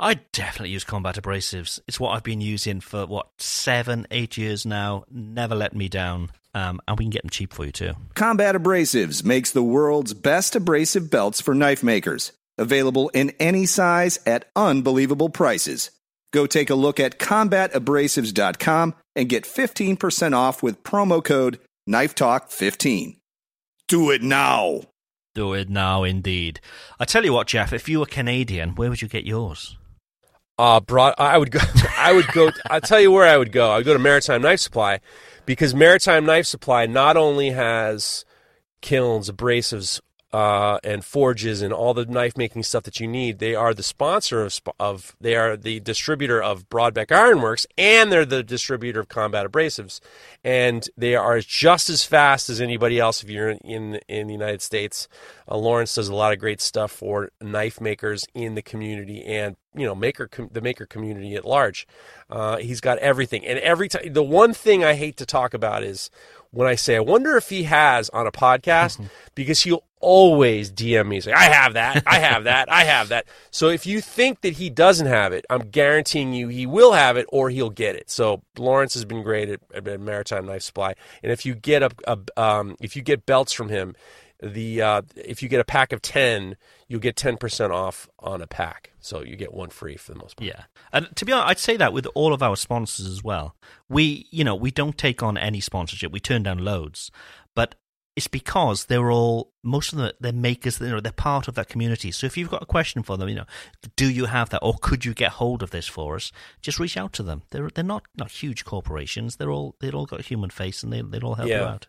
I 0.00 0.14
definitely 0.32 0.70
use 0.70 0.84
combat 0.84 1.16
abrasives. 1.16 1.80
It's 1.86 2.00
what 2.00 2.10
I've 2.10 2.24
been 2.24 2.40
using 2.40 2.80
for 2.80 3.06
what 3.06 3.28
seven, 3.38 4.06
eight 4.10 4.36
years 4.36 4.66
now. 4.66 5.04
Never 5.10 5.54
let 5.54 5.74
me 5.76 5.88
down. 5.88 6.30
Um, 6.54 6.80
and 6.86 6.98
we 6.98 7.04
can 7.04 7.10
get 7.10 7.22
them 7.22 7.30
cheap 7.30 7.52
for 7.54 7.64
you 7.64 7.72
too. 7.72 7.92
Combat 8.14 8.54
Abrasives 8.54 9.24
makes 9.24 9.50
the 9.50 9.62
world's 9.62 10.12
best 10.12 10.54
abrasive 10.54 11.10
belts 11.10 11.40
for 11.40 11.54
knife 11.54 11.82
makers. 11.82 12.32
Available 12.58 13.08
in 13.10 13.30
any 13.40 13.64
size 13.64 14.18
at 14.26 14.50
unbelievable 14.54 15.30
prices. 15.30 15.90
Go 16.32 16.46
take 16.46 16.68
a 16.68 16.74
look 16.74 17.00
at 17.00 17.18
combatabrasives.com 17.18 18.94
and 19.16 19.28
get 19.28 19.44
15% 19.44 20.34
off 20.34 20.62
with 20.62 20.82
promo 20.82 21.24
code 21.24 21.58
KNIFETALK15. 21.88 23.16
Do 23.88 24.10
it 24.10 24.22
now. 24.22 24.82
Do 25.34 25.54
it 25.54 25.70
now, 25.70 26.04
indeed. 26.04 26.60
I 27.00 27.06
tell 27.06 27.24
you 27.24 27.32
what, 27.32 27.46
Jeff. 27.46 27.72
If 27.72 27.88
you 27.88 28.00
were 28.00 28.06
Canadian, 28.06 28.74
where 28.74 28.90
would 28.90 29.00
you 29.00 29.08
get 29.08 29.24
yours? 29.24 29.76
Uh, 30.58 30.80
broad. 30.80 31.14
I 31.16 31.38
would 31.38 31.50
go. 31.50 31.60
I 31.98 32.12
would 32.12 32.28
go. 32.28 32.50
I'll 32.70 32.82
tell 32.82 33.00
you 33.00 33.10
where 33.10 33.26
I 33.26 33.38
would 33.38 33.52
go. 33.52 33.70
I 33.70 33.76
would 33.78 33.86
go 33.86 33.94
to 33.94 33.98
Maritime 33.98 34.42
Knife 34.42 34.60
Supply 34.60 35.00
because 35.46 35.74
Maritime 35.74 36.26
Knife 36.26 36.46
Supply 36.46 36.84
not 36.86 37.16
only 37.16 37.50
has 37.50 38.26
kilns, 38.82 39.30
abrasives, 39.30 40.00
uh, 40.32 40.78
and 40.82 41.04
forges 41.04 41.60
and 41.60 41.72
all 41.72 41.92
the 41.92 42.06
knife 42.06 42.36
making 42.36 42.62
stuff 42.62 42.84
that 42.84 43.00
you 43.00 43.06
need. 43.06 43.38
They 43.38 43.54
are 43.54 43.74
the 43.74 43.82
sponsor 43.82 44.44
of, 44.44 44.58
of 44.80 45.14
they 45.20 45.36
are 45.36 45.56
the 45.56 45.80
distributor 45.80 46.42
of 46.42 46.68
Brodbeck 46.70 47.12
Ironworks 47.12 47.66
and 47.76 48.10
they're 48.10 48.24
the 48.24 48.42
distributor 48.42 49.00
of 49.00 49.08
Combat 49.08 49.46
Abrasives, 49.46 50.00
and 50.44 50.88
they 50.96 51.14
are 51.14 51.40
just 51.40 51.88
as 51.88 52.04
fast 52.04 52.50
as 52.50 52.60
anybody 52.60 52.98
else 52.98 53.22
if 53.22 53.30
you're 53.30 53.50
in 53.50 53.58
in, 53.58 54.00
in 54.08 54.26
the 54.26 54.32
United 54.32 54.62
States. 54.62 55.08
Uh, 55.48 55.56
Lawrence 55.56 55.94
does 55.94 56.08
a 56.08 56.14
lot 56.14 56.32
of 56.32 56.38
great 56.38 56.60
stuff 56.60 56.90
for 56.90 57.30
knife 57.40 57.80
makers 57.80 58.24
in 58.34 58.54
the 58.54 58.62
community 58.62 59.24
and 59.24 59.56
you 59.74 59.86
know 59.86 59.94
maker 59.94 60.26
com- 60.26 60.50
the 60.52 60.60
maker 60.60 60.86
community 60.86 61.34
at 61.34 61.44
large. 61.44 61.86
Uh, 62.30 62.56
he's 62.56 62.80
got 62.80 62.98
everything, 62.98 63.44
and 63.44 63.58
every 63.60 63.88
time 63.88 64.12
the 64.12 64.22
one 64.22 64.52
thing 64.54 64.84
I 64.84 64.94
hate 64.94 65.16
to 65.18 65.26
talk 65.26 65.54
about 65.54 65.82
is 65.82 66.10
when 66.50 66.68
I 66.68 66.74
say 66.74 66.96
I 66.96 67.00
wonder 67.00 67.36
if 67.36 67.48
he 67.48 67.64
has 67.64 68.08
on 68.10 68.26
a 68.26 68.32
podcast 68.32 69.00
because 69.34 69.62
he'll 69.62 69.84
always 70.00 70.70
DM 70.70 71.06
me 71.06 71.20
say 71.20 71.32
I 71.32 71.44
have 71.44 71.74
that, 71.74 72.02
I 72.06 72.18
have 72.18 72.44
that, 72.44 72.70
I 72.70 72.84
have 72.84 73.08
that. 73.08 73.26
So 73.54 73.68
if 73.68 73.84
you 73.86 74.00
think 74.00 74.40
that 74.40 74.54
he 74.54 74.70
doesn't 74.70 75.06
have 75.06 75.34
it, 75.34 75.44
I'm 75.50 75.68
guaranteeing 75.68 76.32
you 76.32 76.48
he 76.48 76.64
will 76.64 76.92
have 76.92 77.18
it 77.18 77.26
or 77.28 77.50
he'll 77.50 77.70
get 77.70 77.96
it. 77.96 78.10
So 78.10 78.42
Lawrence 78.56 78.94
has 78.94 79.04
been 79.04 79.22
great 79.22 79.50
at, 79.50 79.60
at 79.74 80.00
Maritime 80.00 80.31
Knife 80.40 80.62
Supply, 80.62 80.94
and 81.22 81.32
if 81.32 81.44
you 81.44 81.54
get 81.54 81.82
a, 81.82 81.90
a 82.06 82.18
um, 82.42 82.76
if 82.80 82.96
you 82.96 83.02
get 83.02 83.26
belts 83.26 83.52
from 83.52 83.68
him, 83.68 83.94
the 84.42 84.82
uh, 84.82 85.02
if 85.16 85.42
you 85.42 85.48
get 85.48 85.60
a 85.60 85.64
pack 85.64 85.92
of 85.92 86.02
ten, 86.02 86.56
you'll 86.88 87.00
get 87.00 87.16
ten 87.16 87.36
percent 87.36 87.72
off 87.72 88.08
on 88.18 88.42
a 88.42 88.46
pack. 88.46 88.92
So 89.00 89.22
you 89.22 89.36
get 89.36 89.52
one 89.52 89.70
free 89.70 89.96
for 89.96 90.12
the 90.12 90.18
most 90.18 90.36
part. 90.36 90.46
Yeah, 90.46 90.64
and 90.92 91.08
to 91.16 91.24
be 91.24 91.32
honest, 91.32 91.48
I'd 91.48 91.58
say 91.58 91.76
that 91.76 91.92
with 91.92 92.06
all 92.14 92.32
of 92.32 92.42
our 92.42 92.56
sponsors 92.56 93.06
as 93.06 93.22
well. 93.22 93.56
We, 93.88 94.26
you 94.30 94.44
know, 94.44 94.54
we 94.54 94.70
don't 94.70 94.96
take 94.98 95.22
on 95.22 95.36
any 95.36 95.60
sponsorship. 95.60 96.12
We 96.12 96.20
turn 96.20 96.42
down 96.42 96.58
loads, 96.58 97.10
but 97.54 97.74
it's 98.14 98.28
because 98.28 98.86
they're 98.86 99.10
all 99.10 99.50
most 99.62 99.92
of 99.92 99.98
them 99.98 100.12
they're 100.20 100.32
makers. 100.32 100.80
You 100.80 100.88
know, 100.90 101.00
they're 101.00 101.12
part 101.12 101.48
of 101.48 101.54
that 101.54 101.68
community. 101.68 102.10
So 102.10 102.26
if 102.26 102.36
you've 102.36 102.50
got 102.50 102.62
a 102.62 102.66
question 102.66 103.02
for 103.02 103.16
them, 103.16 103.28
you 103.28 103.34
know, 103.36 103.46
do 103.96 104.10
you 104.10 104.26
have 104.26 104.50
that, 104.50 104.58
or 104.62 104.74
could 104.80 105.04
you 105.04 105.14
get 105.14 105.32
hold 105.32 105.62
of 105.62 105.70
this 105.70 105.86
for 105.86 106.16
us? 106.16 106.30
Just 106.60 106.78
reach 106.78 106.96
out 106.96 107.12
to 107.14 107.22
them. 107.22 107.42
They're 107.50 107.70
they're 107.70 107.84
not 107.84 108.04
not 108.16 108.30
huge 108.30 108.64
corporations. 108.64 109.36
They're 109.36 109.50
all 109.50 109.76
they've 109.80 109.94
all 109.94 110.06
got 110.06 110.20
a 110.20 110.24
human 110.24 110.50
face, 110.50 110.82
and 110.82 110.92
they 110.92 111.00
they 111.02 111.18
all 111.20 111.36
help 111.36 111.48
you 111.48 111.54
Yeah. 111.54 111.64
out. 111.68 111.86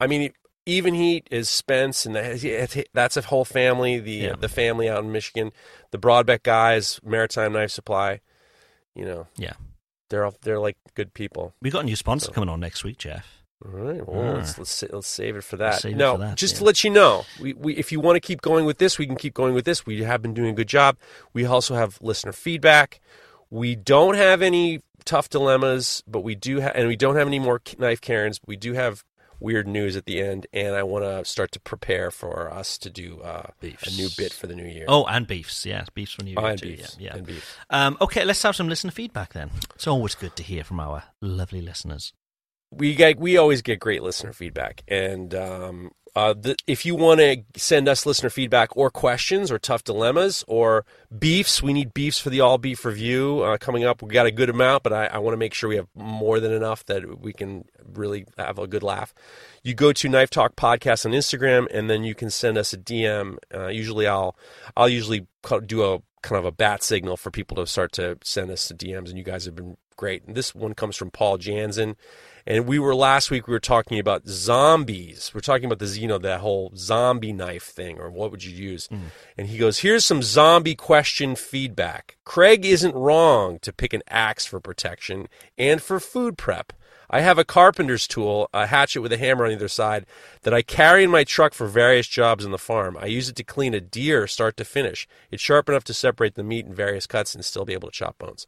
I 0.00 0.06
mean, 0.08 0.32
Even 0.66 0.94
Heat 0.94 1.26
is 1.30 1.48
Spence, 1.48 2.06
and 2.06 2.14
that's 2.94 3.16
a 3.16 3.22
whole 3.22 3.44
family. 3.44 3.98
The 4.00 4.12
Yeah. 4.12 4.34
the 4.38 4.48
family 4.48 4.88
out 4.88 5.04
in 5.04 5.12
Michigan, 5.12 5.52
the 5.90 5.98
Brodbeck 5.98 6.42
guys, 6.44 7.00
Maritime 7.04 7.52
Knife 7.52 7.70
Supply. 7.72 8.20
You 8.94 9.04
know, 9.04 9.26
Yeah, 9.36 9.54
they're 10.10 10.24
all, 10.24 10.34
they're 10.42 10.60
like 10.60 10.76
good 10.94 11.14
people. 11.14 11.54
we 11.62 11.70
got 11.70 11.80
a 11.82 11.86
new 11.86 11.96
sponsor 11.96 12.30
coming 12.30 12.48
on 12.48 12.60
next 12.60 12.84
week, 12.84 12.98
Jeff. 12.98 13.41
All 13.64 13.70
right, 13.80 14.06
well, 14.06 14.22
Ah. 14.30 14.36
let's, 14.38 14.58
let's 14.58 14.82
let's 14.90 15.06
save 15.08 15.36
it 15.36 15.44
for 15.44 15.56
that. 15.56 15.84
no, 15.84 16.14
for 16.14 16.18
that, 16.18 16.36
just 16.36 16.56
to 16.56 16.64
let 16.64 16.82
you 16.82 16.90
know, 16.90 17.24
we, 17.40 17.52
we 17.52 17.76
if 17.76 17.92
you 17.92 18.00
want 18.00 18.16
to 18.16 18.20
keep 18.20 18.40
going 18.42 18.64
with 18.64 18.78
this, 18.78 18.98
we 18.98 19.06
can 19.06 19.16
keep 19.16 19.34
going 19.34 19.54
with 19.54 19.64
this. 19.64 19.86
We 19.86 20.02
have 20.02 20.20
been 20.22 20.34
doing 20.34 20.50
a 20.50 20.54
good 20.54 20.68
job. 20.68 20.96
We 21.32 21.44
also 21.44 21.74
have 21.74 21.98
listener 22.02 22.32
feedback. 22.32 23.00
We 23.50 23.76
don't 23.76 24.16
have 24.16 24.42
any 24.42 24.80
tough 25.04 25.28
dilemmas, 25.28 26.02
but 26.08 26.20
we 26.20 26.34
do 26.34 26.60
have, 26.60 26.72
and 26.74 26.88
we 26.88 26.96
don't 26.96 27.16
have 27.16 27.26
any 27.26 27.38
more 27.38 27.60
knife 27.78 28.00
Karens. 28.00 28.40
We 28.46 28.56
do 28.56 28.72
have 28.72 29.04
weird 29.38 29.66
news 29.68 29.96
at 29.96 30.06
the 30.06 30.20
end, 30.22 30.46
and 30.52 30.74
I 30.74 30.82
want 30.84 31.04
to 31.04 31.24
start 31.24 31.52
to 31.52 31.60
prepare 31.60 32.10
for 32.10 32.52
us 32.52 32.78
to 32.78 32.90
do 32.90 33.20
uh, 33.22 33.48
a 33.62 33.90
new 33.96 34.08
bit 34.16 34.32
for 34.32 34.46
the 34.46 34.54
new 34.54 34.64
year. 34.66 34.84
Oh, 34.88 35.04
and 35.04 35.26
beefs. 35.26 35.66
Yeah, 35.66 35.84
beefs 35.94 36.12
from 36.12 36.28
you. 36.28 36.36
Oh, 36.38 36.44
and 36.46 36.58
too. 36.58 36.68
beefs, 36.76 36.96
Yeah, 36.98 37.10
yeah. 37.10 37.16
and 37.18 37.26
beef. 37.26 37.56
Um, 37.70 37.96
okay, 38.00 38.24
let's 38.24 38.42
have 38.42 38.54
some 38.56 38.68
listener 38.68 38.92
feedback 38.92 39.32
then. 39.32 39.50
It's 39.74 39.86
always 39.86 40.14
good 40.14 40.34
to 40.36 40.42
hear 40.42 40.64
from 40.64 40.80
our 40.80 41.02
lovely 41.20 41.60
listeners. 41.60 42.12
We 42.72 42.94
get 42.94 43.18
we 43.18 43.36
always 43.36 43.62
get 43.62 43.78
great 43.78 44.02
listener 44.02 44.32
feedback. 44.32 44.82
And 44.88 45.34
um, 45.34 45.92
uh, 46.14 46.34
the, 46.34 46.56
if 46.66 46.84
you 46.84 46.94
want 46.94 47.20
to 47.20 47.42
send 47.56 47.88
us 47.88 48.04
listener 48.04 48.30
feedback 48.30 48.76
or 48.76 48.90
questions 48.90 49.50
or 49.50 49.58
tough 49.58 49.84
dilemmas 49.84 50.44
or 50.46 50.84
beefs 51.18 51.62
we 51.62 51.72
need 51.72 51.94
beefs 51.94 52.18
for 52.18 52.30
the 52.30 52.40
all 52.40 52.58
beef 52.58 52.84
review 52.84 53.40
uh, 53.42 53.56
coming 53.58 53.84
up. 53.84 54.02
We 54.02 54.10
got 54.10 54.26
a 54.26 54.30
good 54.30 54.50
amount 54.50 54.82
but 54.82 54.92
i, 54.92 55.06
I 55.06 55.18
want 55.18 55.34
to 55.34 55.38
make 55.38 55.54
sure 55.54 55.68
we 55.68 55.76
have 55.76 55.88
more 55.94 56.40
than 56.40 56.52
enough 56.52 56.84
that 56.86 57.20
we 57.20 57.32
can 57.32 57.64
really 57.94 58.26
have 58.38 58.58
a 58.58 58.66
good 58.66 58.82
laugh. 58.82 59.14
You 59.62 59.74
go 59.74 59.92
to 59.92 60.08
knife 60.08 60.30
talk 60.30 60.56
podcast 60.56 61.06
on 61.06 61.12
instagram 61.12 61.66
and 61.70 61.88
then 61.88 62.04
you 62.04 62.14
can 62.14 62.30
send 62.30 62.58
us 62.58 62.72
a 62.72 62.78
dm 62.78 63.36
uh, 63.54 63.68
usually 63.68 64.06
i'll 64.06 64.36
i'll 64.76 64.88
usually 64.88 65.26
do 65.66 65.82
a 65.82 65.98
kind 66.22 66.38
of 66.38 66.44
a 66.44 66.52
bat 66.52 66.82
signal 66.82 67.16
for 67.16 67.30
people 67.30 67.56
to 67.56 67.66
start 67.66 67.92
to 67.92 68.16
send 68.22 68.50
us 68.50 68.68
the 68.68 68.74
dms 68.74 69.08
and 69.08 69.18
you 69.18 69.24
guys 69.24 69.44
have 69.44 69.56
been 69.56 69.76
great. 69.96 70.24
And 70.24 70.34
this 70.34 70.54
one 70.54 70.74
comes 70.74 70.96
from 70.96 71.10
paul 71.10 71.38
jansen 71.38 71.96
and 72.46 72.66
we 72.66 72.78
were 72.78 72.94
last 72.94 73.30
week 73.30 73.46
we 73.46 73.52
were 73.52 73.60
talking 73.60 73.98
about 73.98 74.26
zombies. 74.26 75.30
We're 75.34 75.40
talking 75.40 75.66
about 75.66 75.78
the, 75.78 75.86
you 75.98 76.08
know, 76.08 76.18
that 76.18 76.40
whole 76.40 76.72
zombie 76.76 77.32
knife 77.32 77.64
thing, 77.64 77.98
or 77.98 78.10
what 78.10 78.30
would 78.30 78.44
you 78.44 78.52
use? 78.52 78.88
Mm. 78.88 79.00
And 79.38 79.46
he 79.48 79.58
goes, 79.58 79.80
"Here's 79.80 80.04
some 80.04 80.22
zombie 80.22 80.74
question 80.74 81.36
feedback. 81.36 82.16
Craig 82.24 82.64
isn't 82.64 82.94
wrong 82.94 83.58
to 83.60 83.72
pick 83.72 83.92
an 83.92 84.02
axe 84.08 84.46
for 84.46 84.60
protection 84.60 85.28
and 85.58 85.82
for 85.82 86.00
food 86.00 86.38
prep. 86.38 86.72
I 87.14 87.20
have 87.20 87.36
a 87.36 87.44
carpenter's 87.44 88.08
tool, 88.08 88.48
a 88.54 88.66
hatchet 88.66 89.02
with 89.02 89.12
a 89.12 89.18
hammer 89.18 89.44
on 89.44 89.52
either 89.52 89.68
side, 89.68 90.06
that 90.42 90.54
I 90.54 90.62
carry 90.62 91.04
in 91.04 91.10
my 91.10 91.24
truck 91.24 91.52
for 91.52 91.66
various 91.66 92.06
jobs 92.06 92.42
on 92.42 92.52
the 92.52 92.58
farm. 92.58 92.96
I 92.98 93.04
use 93.04 93.28
it 93.28 93.36
to 93.36 93.44
clean 93.44 93.74
a 93.74 93.82
deer 93.82 94.26
start 94.26 94.56
to 94.56 94.64
finish. 94.64 95.06
It's 95.30 95.42
sharp 95.42 95.68
enough 95.68 95.84
to 95.84 95.94
separate 95.94 96.36
the 96.36 96.42
meat 96.42 96.64
in 96.64 96.74
various 96.74 97.06
cuts 97.06 97.34
and 97.34 97.44
still 97.44 97.66
be 97.66 97.74
able 97.74 97.90
to 97.90 97.94
chop 97.94 98.16
bones. 98.16 98.46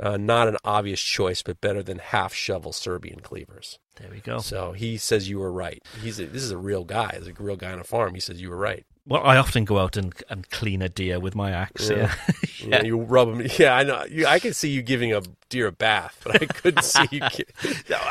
Uh, 0.00 0.16
not 0.16 0.48
an 0.48 0.56
obvious 0.64 1.00
choice, 1.00 1.42
but 1.42 1.60
better 1.60 1.82
than 1.82 1.98
half 1.98 2.34
shovel 2.34 2.72
Serbian 2.72 3.20
cleavers. 3.20 3.78
There 3.96 4.10
we 4.10 4.20
go. 4.20 4.38
So 4.38 4.72
he 4.72 4.96
says 4.96 5.28
you 5.28 5.38
were 5.38 5.52
right. 5.52 5.82
He's 6.02 6.18
a, 6.18 6.26
this 6.26 6.42
is 6.42 6.50
a 6.50 6.58
real 6.58 6.84
guy. 6.84 7.14
He's 7.18 7.28
a 7.28 7.34
real 7.34 7.56
guy 7.56 7.72
on 7.72 7.78
a 7.78 7.84
farm. 7.84 8.14
He 8.14 8.20
says 8.20 8.40
you 8.40 8.50
were 8.50 8.56
right. 8.56 8.84
Well, 9.06 9.22
I 9.24 9.36
often 9.36 9.64
go 9.64 9.78
out 9.78 9.96
and, 9.96 10.14
and 10.30 10.48
clean 10.50 10.80
a 10.80 10.88
deer 10.88 11.18
with 11.18 11.34
my 11.34 11.50
axe. 11.50 11.90
Yeah. 11.90 12.14
Yeah, 12.60 12.82
you 12.84 13.00
rub 13.00 13.28
him. 13.28 13.46
Yeah, 13.58 13.74
I 13.74 13.82
know. 13.82 14.04
You, 14.08 14.26
I 14.26 14.38
can 14.38 14.54
see 14.54 14.70
you 14.70 14.80
giving 14.80 15.12
a 15.12 15.22
deer 15.48 15.66
a 15.66 15.72
bath, 15.72 16.20
but 16.22 16.40
I 16.40 16.46
couldn't 16.46 16.84
see 16.84 17.08
you. 17.10 17.20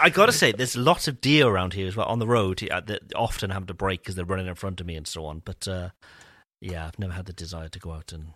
I 0.01 0.09
got 0.09 0.25
to 0.25 0.33
say, 0.33 0.51
there's 0.51 0.75
lots 0.75 1.07
of 1.07 1.21
deer 1.21 1.47
around 1.47 1.73
here 1.73 1.87
as 1.87 1.95
well 1.95 2.07
on 2.07 2.19
the 2.19 2.27
road 2.27 2.59
that 2.59 2.99
often 3.15 3.51
have 3.51 3.67
to 3.67 3.73
brake 3.73 4.01
because 4.01 4.15
they're 4.15 4.25
running 4.25 4.47
in 4.47 4.55
front 4.55 4.81
of 4.81 4.85
me 4.85 4.95
and 4.95 5.07
so 5.07 5.25
on. 5.25 5.41
But 5.43 5.65
uh, 5.67 5.89
yeah, 6.59 6.85
I've 6.87 6.99
never 6.99 7.13
had 7.13 7.25
the 7.25 7.33
desire 7.33 7.69
to 7.69 7.79
go 7.79 7.91
out 7.91 8.11
and. 8.11 8.33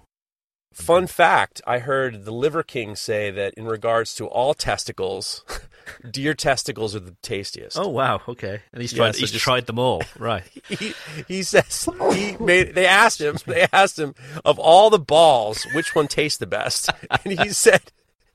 Fun 0.76 1.08
fact: 1.08 1.62
I 1.66 1.80
heard 1.80 2.26
the 2.26 2.32
Liver 2.34 2.62
King 2.62 2.98
say 2.98 3.32
that 3.32 3.54
in 3.56 3.66
regards 3.66 4.14
to 4.16 4.28
all 4.28 4.54
testicles, 4.54 5.44
deer 6.12 6.34
testicles 6.34 6.94
are 6.96 7.00
the 7.00 7.16
tastiest. 7.22 7.78
Oh 7.80 7.88
wow, 7.88 8.22
okay. 8.28 8.60
And 8.74 8.82
he's 8.82 8.92
Yeah, 8.92 8.98
tried. 9.06 9.16
so 9.16 9.20
he's 9.22 9.32
just- 9.32 9.44
tried 9.44 9.68
them 9.68 9.80
all, 9.80 10.04
right? 10.20 10.44
he, 10.68 10.94
he 11.30 11.44
says 11.44 11.88
he 12.14 12.36
made. 12.42 12.76
They 12.76 12.86
asked 12.86 13.22
him. 13.22 13.38
They 13.48 13.68
asked 13.72 13.98
him 13.98 14.16
of 14.44 14.60
all 14.60 14.90
the 14.90 15.00
balls, 15.00 15.66
which 15.74 15.96
one 15.96 16.08
tastes 16.10 16.40
the 16.40 16.46
best, 16.46 16.90
and 17.24 17.40
he 17.40 17.50
said, 17.50 17.82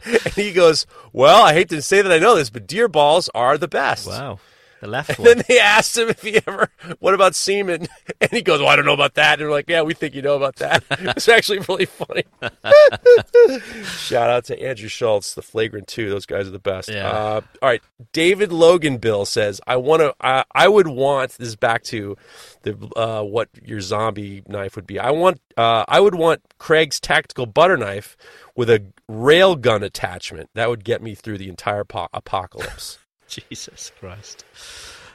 and 0.02 0.32
he 0.34 0.54
goes, 0.54 0.86
"Well, 1.12 1.44
I 1.44 1.52
hate 1.52 1.68
to 1.68 1.82
say 1.82 2.00
that 2.00 2.10
I 2.10 2.18
know 2.18 2.36
this, 2.36 2.48
but 2.48 2.66
deer 2.66 2.88
balls 2.88 3.28
are 3.34 3.58
the 3.58 3.68
best." 3.68 4.08
Wow, 4.08 4.38
the 4.80 4.86
left 4.88 5.10
And 5.10 5.18
one. 5.18 5.26
then 5.36 5.44
they 5.48 5.58
asked 5.58 5.96
him 5.96 6.08
if 6.08 6.22
he 6.22 6.40
ever, 6.46 6.68
what 6.98 7.14
about 7.14 7.34
semen? 7.34 7.86
And 8.22 8.30
he 8.30 8.42
goes, 8.42 8.60
well, 8.60 8.68
I 8.68 8.76
don't 8.76 8.84
know 8.84 8.92
about 8.92 9.14
that. 9.14 9.34
And 9.34 9.40
they're 9.40 9.50
like, 9.50 9.68
yeah, 9.70 9.80
we 9.80 9.94
think 9.94 10.14
you 10.14 10.20
know 10.20 10.36
about 10.36 10.56
that. 10.56 10.84
It's 10.90 11.26
actually 11.28 11.60
really 11.60 11.86
funny. 11.86 12.24
Shout 13.84 14.28
out 14.30 14.44
to 14.46 14.62
Andrew 14.62 14.88
Schulz, 14.88 15.34
the 15.34 15.42
Flagrant 15.42 15.88
Two. 15.88 16.10
Those 16.10 16.26
guys 16.26 16.46
are 16.46 16.50
the 16.50 16.58
best. 16.58 16.88
Yeah. 16.90 17.08
Uh, 17.08 17.40
all 17.62 17.68
right. 17.68 17.82
David 18.12 18.52
Logan 18.52 18.98
Bill 18.98 19.24
says, 19.24 19.60
I 19.66 19.76
want 19.76 20.00
to, 20.02 20.14
I, 20.20 20.44
I 20.54 20.68
would 20.68 20.86
want, 20.88 21.32
this 21.32 21.48
is 21.48 21.56
back 21.56 21.82
to 21.84 22.16
the, 22.62 22.76
uh, 22.96 23.22
what 23.22 23.48
your 23.62 23.80
zombie 23.80 24.42
knife 24.46 24.76
would 24.76 24.86
be. 24.86 24.98
I 24.98 25.10
want, 25.10 25.40
uh, 25.56 25.84
I 25.88 26.00
would 26.00 26.14
want 26.14 26.42
Craig's 26.58 27.00
tactical 27.00 27.46
butter 27.46 27.76
knife 27.76 28.16
with 28.54 28.68
a 28.70 28.84
rail 29.08 29.56
gun 29.56 29.82
attachment. 29.82 30.50
That 30.54 30.68
would 30.68 30.84
get 30.84 31.02
me 31.02 31.14
through 31.14 31.38
the 31.38 31.48
entire 31.48 31.84
po- 31.84 32.08
apocalypse. 32.12 32.98
Jesus 33.48 33.92
Christ. 33.98 34.44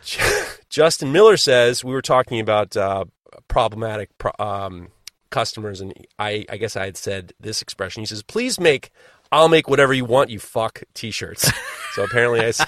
Justin 0.69 1.11
Miller 1.11 1.37
says 1.37 1.83
we 1.83 1.93
were 1.93 2.01
talking 2.01 2.39
about 2.39 2.77
uh, 2.77 3.05
problematic 3.47 4.15
pro- 4.17 4.31
um, 4.39 4.89
customers, 5.29 5.81
and 5.81 5.93
I, 6.17 6.45
I 6.49 6.57
guess 6.57 6.75
I 6.75 6.85
had 6.85 6.95
said 6.97 7.33
this 7.39 7.61
expression. 7.61 8.01
He 8.01 8.05
says, 8.05 8.23
"Please 8.23 8.59
make, 8.59 8.91
I'll 9.31 9.49
make 9.49 9.67
whatever 9.67 9.93
you 9.93 10.05
want, 10.05 10.29
you 10.29 10.39
fuck 10.39 10.83
T-shirts." 10.93 11.51
so 11.93 12.03
apparently, 12.03 12.39
I 12.41 12.51
said, 12.51 12.67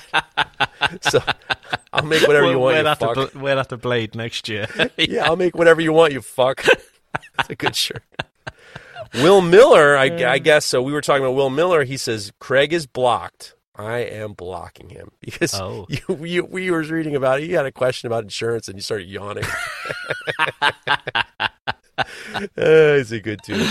so 1.01 1.21
I'll 1.93 2.05
make 2.05 2.27
whatever 2.27 2.49
you 2.49 2.59
want, 2.59 2.75
we'll, 2.75 2.89
you 2.89 2.95
fuck. 2.95 3.31
to 3.31 3.39
we'll 3.39 3.57
have 3.57 3.67
to 3.69 3.77
blade 3.77 4.15
next 4.15 4.49
year. 4.49 4.67
yeah, 4.97 5.25
I'll 5.25 5.37
make 5.37 5.55
whatever 5.55 5.79
you 5.79 5.93
want, 5.93 6.13
you 6.13 6.21
fuck. 6.21 6.65
It's 7.39 7.49
a 7.49 7.55
good 7.55 7.75
shirt. 7.75 8.03
Will 9.13 9.41
Miller, 9.41 9.95
I, 9.95 10.05
I 10.25 10.39
guess 10.39 10.65
so. 10.65 10.81
We 10.81 10.91
were 10.91 11.01
talking 11.01 11.23
about 11.23 11.35
Will 11.35 11.49
Miller. 11.49 11.83
He 11.83 11.97
says 11.97 12.31
Craig 12.39 12.73
is 12.73 12.85
blocked. 12.85 13.55
I 13.77 13.99
am 13.99 14.33
blocking 14.33 14.89
him 14.89 15.11
because 15.21 15.53
Oh. 15.59 15.85
you, 15.89 16.25
you, 16.25 16.45
we 16.45 16.71
were 16.71 16.81
reading 16.83 17.15
about 17.15 17.39
it. 17.41 17.49
You 17.49 17.55
had 17.57 17.65
a 17.65 17.71
question 17.71 18.07
about 18.07 18.23
insurance 18.23 18.67
and 18.67 18.77
you 18.77 18.81
started 18.81 19.07
yawning. 19.07 19.43
uh, 21.97 22.03
he's 22.97 23.11
a 23.11 23.19
good 23.19 23.41
dude. 23.43 23.67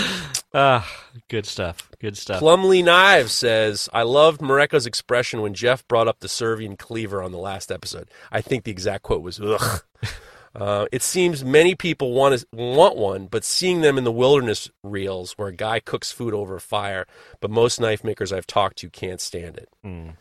ah, 0.53 0.89
good 1.29 1.45
stuff. 1.45 1.89
Good 1.99 2.17
stuff. 2.17 2.39
Plumley 2.39 2.81
Knives 2.83 3.31
says, 3.33 3.89
I 3.93 4.03
loved 4.03 4.41
Mareko's 4.41 4.85
expression 4.85 5.41
when 5.41 5.53
Jeff 5.53 5.87
brought 5.87 6.07
up 6.07 6.19
the 6.19 6.29
Serbian 6.29 6.75
cleaver 6.77 7.21
on 7.23 7.31
the 7.31 7.37
last 7.37 7.71
episode. 7.71 8.09
I 8.31 8.41
think 8.41 8.63
the 8.63 8.71
exact 8.71 9.03
quote 9.03 9.21
was, 9.21 9.39
ugh. 9.39 9.81
Uh, 10.57 10.87
it 10.91 11.03
seems 11.03 11.45
many 11.45 11.75
people 11.75 12.13
want 12.13 12.39
to, 12.39 12.47
want 12.51 12.97
one, 12.97 13.27
but 13.27 13.43
seeing 13.43 13.81
them 13.81 13.97
in 13.97 14.03
the 14.03 14.11
wilderness 14.11 14.71
reels 14.83 15.33
where 15.33 15.49
a 15.49 15.53
guy 15.55 15.79
cooks 15.79 16.11
food 16.11 16.33
over 16.33 16.55
a 16.55 16.61
fire, 16.61 17.05
but 17.39 17.51
most 17.51 17.79
knife 17.79 18.03
makers 18.03 18.33
I've 18.33 18.47
talked 18.47 18.79
to 18.79 18.89
can't 18.89 19.21
stand 19.21 19.57
it. 19.57 19.69
Mm. 19.85 20.15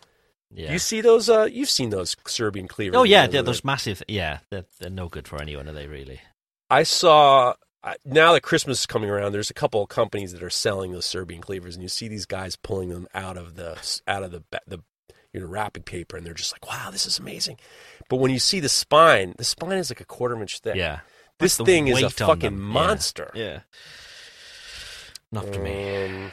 Yeah. 0.52 0.72
You 0.72 0.78
see 0.78 1.00
those? 1.00 1.30
Uh, 1.30 1.48
you've 1.50 1.70
seen 1.70 1.90
those 1.90 2.16
Serbian 2.26 2.68
cleavers? 2.68 2.96
oh 2.96 3.02
yeah, 3.02 3.22
reels, 3.22 3.32
they're 3.32 3.40
right? 3.40 3.46
those 3.46 3.64
massive. 3.64 4.02
Yeah, 4.08 4.38
they're, 4.50 4.66
they're 4.78 4.90
no 4.90 5.08
good 5.08 5.26
for 5.26 5.40
anyone, 5.40 5.68
are 5.68 5.72
they? 5.72 5.86
Really? 5.86 6.20
I 6.68 6.82
saw 6.82 7.54
now 8.04 8.32
that 8.32 8.42
Christmas 8.42 8.80
is 8.80 8.86
coming 8.86 9.10
around. 9.10 9.32
There's 9.32 9.50
a 9.50 9.54
couple 9.54 9.82
of 9.82 9.88
companies 9.88 10.32
that 10.32 10.42
are 10.42 10.50
selling 10.50 10.92
those 10.92 11.04
Serbian 11.04 11.40
cleavers, 11.40 11.74
and 11.76 11.82
you 11.82 11.88
see 11.88 12.08
these 12.08 12.26
guys 12.26 12.56
pulling 12.56 12.90
them 12.90 13.06
out 13.14 13.36
of 13.36 13.56
the 13.56 13.78
out 14.06 14.22
of 14.22 14.32
the 14.32 14.42
the 14.66 14.82
you 15.32 15.40
know 15.40 15.46
wrapping 15.46 15.82
paper, 15.82 16.16
and 16.16 16.26
they're 16.26 16.34
just 16.34 16.52
like, 16.52 16.66
"Wow, 16.66 16.90
this 16.90 17.06
is 17.06 17.18
amazing." 17.18 17.58
But 18.08 18.16
when 18.16 18.30
you 18.30 18.38
see 18.38 18.60
the 18.60 18.68
spine, 18.68 19.34
the 19.38 19.44
spine 19.44 19.78
is 19.78 19.90
like 19.90 20.00
a 20.00 20.04
quarter 20.04 20.40
inch 20.40 20.60
thick. 20.60 20.76
Yeah. 20.76 21.00
this 21.38 21.56
thing 21.56 21.88
is 21.88 22.02
a 22.02 22.10
fucking 22.10 22.40
them. 22.40 22.60
Monster. 22.60 23.30
Yeah. 23.34 23.60
Not 25.32 25.52
for 25.52 25.60
me. 25.60 26.04
Um, 26.04 26.32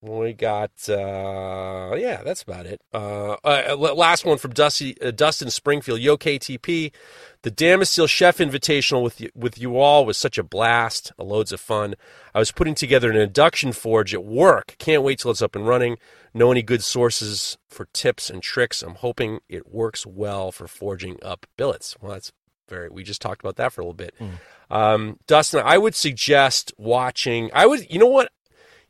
we 0.00 0.32
got 0.32 0.70
uh, 0.88 1.94
yeah, 1.96 2.22
that's 2.22 2.42
about 2.42 2.66
it. 2.66 2.80
Uh, 2.94 3.36
uh, 3.44 3.74
last 3.76 4.24
one 4.24 4.38
from 4.38 4.52
Dusty 4.52 5.00
uh, 5.02 5.10
Dustin 5.10 5.50
Springfield. 5.50 5.98
Yo 5.98 6.16
KTP, 6.16 6.92
the 7.42 7.50
Damasteel 7.50 8.08
Chef 8.08 8.38
Invitational 8.38 9.02
with 9.02 9.20
you, 9.20 9.28
with 9.34 9.58
you 9.58 9.76
all 9.76 10.06
was 10.06 10.16
such 10.16 10.38
a 10.38 10.44
blast, 10.44 11.12
a 11.18 11.24
loads 11.24 11.50
of 11.50 11.60
fun. 11.60 11.96
I 12.32 12.38
was 12.38 12.52
putting 12.52 12.76
together 12.76 13.10
an 13.10 13.16
induction 13.16 13.72
forge 13.72 14.14
at 14.14 14.24
work. 14.24 14.76
Can't 14.78 15.02
wait 15.02 15.18
till 15.18 15.32
it's 15.32 15.42
up 15.42 15.56
and 15.56 15.66
running. 15.66 15.98
Know 16.38 16.52
any 16.52 16.62
good 16.62 16.84
sources 16.84 17.58
for 17.68 17.88
tips 17.92 18.30
and 18.30 18.40
tricks? 18.40 18.80
I'm 18.82 18.94
hoping 18.94 19.40
it 19.48 19.66
works 19.68 20.06
well 20.06 20.52
for 20.52 20.68
forging 20.68 21.18
up 21.20 21.46
billets. 21.56 21.96
Well, 22.00 22.12
that's 22.12 22.30
very. 22.68 22.88
We 22.88 23.02
just 23.02 23.20
talked 23.20 23.40
about 23.40 23.56
that 23.56 23.72
for 23.72 23.80
a 23.80 23.84
little 23.84 23.94
bit. 23.94 24.14
Um, 24.70 25.18
Dustin, 25.26 25.62
I 25.64 25.78
would 25.78 25.96
suggest 25.96 26.72
watching. 26.78 27.50
I 27.52 27.66
would, 27.66 27.90
you 27.90 27.98
know 27.98 28.06
what? 28.06 28.30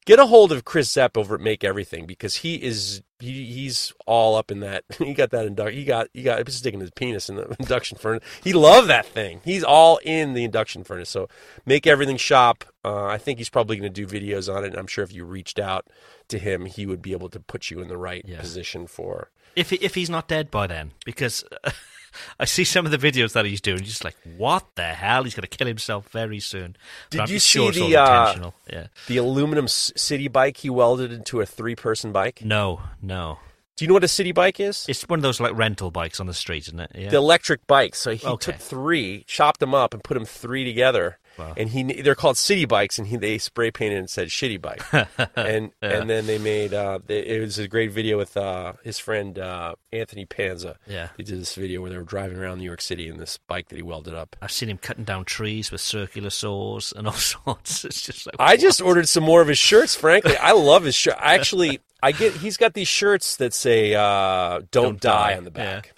Get 0.09 0.19
a 0.19 0.25
hold 0.27 0.53
of 0.53 0.65
Chris 0.65 0.91
Zepp 0.91 1.19
over 1.19 1.35
at 1.35 1.41
Make 1.43 1.63
Everything 1.63 2.07
because 2.07 2.37
he 2.37 2.55
is 2.55 3.03
he, 3.21 3.45
he's 3.45 3.93
all 4.07 4.37
up 4.37 4.51
in 4.51 4.61
that. 4.61 4.85
He 4.99 5.13
got 5.13 5.29
that 5.33 5.45
induction. 5.45 5.79
He 5.79 5.85
got 5.85 6.09
he 6.15 6.23
got 6.23 6.49
sticking 6.51 6.81
his 6.81 6.91
penis 6.91 7.29
in 7.29 7.37
the 7.37 7.55
induction 7.61 7.99
furnace. 7.99 8.25
He 8.43 8.55
loved 8.55 8.89
that 8.89 9.05
thing. 9.05 9.43
He's 9.45 9.63
all 9.63 9.99
in 9.99 10.33
the 10.33 10.45
induction 10.45 10.83
furnace. 10.83 11.11
So 11.11 11.29
Make 11.67 11.87
Everything 11.87 12.17
Shop. 12.17 12.65
Uh, 12.83 13.05
I 13.05 13.19
think 13.19 13.37
he's 13.39 13.51
probably 13.51 13.77
going 13.77 13.93
to 13.93 14.07
do 14.07 14.07
videos 14.07 14.51
on 14.53 14.65
it. 14.65 14.69
And 14.69 14.77
I'm 14.79 14.87
sure 14.87 15.05
if 15.05 15.13
you 15.13 15.27
reached 15.27 15.59
out 15.59 15.89
to 16.29 16.39
him, 16.39 16.65
he 16.65 16.87
would 16.87 17.03
be 17.03 17.13
able 17.13 17.29
to 17.29 17.41
put 17.41 17.71
you 17.71 17.81
in 17.81 17.89
the 17.89 17.99
right 17.99 18.25
Yeah. 18.27 18.41
position 18.41 18.87
for. 18.87 19.31
If 19.55 19.75
if 19.75 19.95
he's 19.95 20.09
not 20.09 20.27
dead 20.27 20.51
by 20.51 20.67
then, 20.69 20.93
because 21.05 21.45
I 22.41 22.45
see 22.45 22.65
some 22.65 22.87
of 22.87 22.93
the 22.93 22.99
videos 22.99 23.33
that 23.33 23.45
he's 23.47 23.61
doing, 23.61 23.83
just 23.85 24.05
like 24.05 24.17
what 24.37 24.65
the 24.75 24.85
hell? 24.95 25.25
He's 25.25 25.35
going 25.35 25.47
to 25.49 25.57
kill 25.57 25.67
himself 25.67 26.09
very 26.11 26.41
soon. 26.41 26.77
Did 27.11 27.29
you 27.31 27.39
sure 27.39 27.73
see 27.73 27.91
the, 27.91 27.97
uh, 27.97 28.21
intentional. 28.21 28.55
Yeah. 28.73 28.87
The 29.07 29.17
aluminum 29.19 29.69
city 29.69 30.29
bike 30.29 30.59
he 30.59 30.71
welded 30.71 31.13
into 31.13 31.41
a 31.41 31.47
three 31.47 31.75
person 31.75 32.13
bike. 32.13 32.43
No, 32.45 32.81
no. 33.03 33.39
Do 33.77 33.85
you 33.85 33.89
know 33.89 33.95
what 33.95 34.03
a 34.05 34.09
city 34.09 34.33
bike 34.33 34.59
is? 34.59 34.87
It's 34.89 35.03
one 35.09 35.21
of 35.21 35.23
those 35.23 35.39
like 35.39 35.57
rental 35.57 35.93
bikes 35.93 36.19
on 36.19 36.27
the 36.27 36.35
street, 36.35 36.67
isn't 36.67 36.81
it? 36.81 36.91
Yeah. 36.97 37.11
the 37.11 37.17
electric 37.19 37.65
bike. 37.69 37.95
So 37.95 38.13
he 38.15 38.27
Okay. 38.27 38.53
took 38.53 38.61
three, 38.61 39.23
chopped 39.29 39.61
them 39.61 39.73
up, 39.73 39.95
and 39.95 40.03
put 40.03 40.15
them 40.15 40.25
three 40.25 40.65
together. 40.65 41.19
Wow. 41.39 41.55
And 41.57 41.69
he 41.69 41.83
they're 42.03 42.15
called 42.15 42.37
city 42.37 42.65
bikes, 42.65 42.99
and 42.99 43.07
he 43.09 43.17
they 43.17 43.39
spray 43.39 43.71
painted 43.71 43.99
and 43.99 44.11
said 44.11 44.29
shitty 44.29 44.61
bike. 44.61 44.83
and 45.37 45.71
Yeah. 45.83 45.91
and 46.01 46.11
then 46.11 46.27
they 46.27 46.39
made 46.39 46.75
uh, 46.75 46.99
they, 47.07 47.21
it 47.21 47.41
was 47.41 47.59
a 47.59 47.69
great 47.69 47.93
video 47.93 48.17
with 48.17 48.37
uh, 48.37 48.73
his 48.83 48.99
friend 48.99 49.39
uh, 49.39 49.75
Anthony 49.93 50.25
Panza. 50.27 50.77
Yeah. 50.87 51.09
he 51.17 51.23
did 51.23 51.41
this 51.41 51.55
video 51.55 51.81
where 51.81 51.91
they 51.91 51.97
were 51.97 52.03
driving 52.03 52.39
around 52.39 52.59
New 52.59 52.65
York 52.65 52.81
City 52.81 53.09
in 53.09 53.19
this 53.19 53.39
bike 53.47 53.69
that 53.69 53.77
he 53.77 53.83
welded 53.83 54.15
up. 54.15 54.35
I've 54.43 54.51
seen 54.53 54.69
him 54.69 54.79
cutting 54.79 55.05
down 55.05 55.25
trees 55.25 55.71
with 55.71 55.81
circular 55.81 56.31
saws 56.31 56.93
and 56.97 57.07
all 57.07 57.13
sorts. 57.15 57.85
It's 57.85 58.03
just 58.03 58.27
like 58.27 58.35
I 58.39 58.57
just 58.57 58.81
ordered 58.81 59.09
some 59.09 59.23
more 59.25 59.41
of 59.41 59.49
his 59.49 59.59
shirts. 59.59 59.95
Frankly, 59.95 60.37
I 60.37 60.53
love 60.53 60.83
his 60.85 60.95
shirt. 60.95 61.15
I 61.19 61.35
actually, 61.35 61.81
I 62.03 62.13
get 62.13 62.33
he's 62.35 62.57
got 62.57 62.75
these 62.75 62.89
shirts 62.89 63.37
that 63.37 63.55
say 63.55 63.95
uh, 63.95 64.59
"Don't, 64.59 64.71
Don't 64.71 65.01
die, 65.01 65.31
die, 65.33 65.37
on 65.37 65.45
the 65.45 65.51
back, 65.51 65.95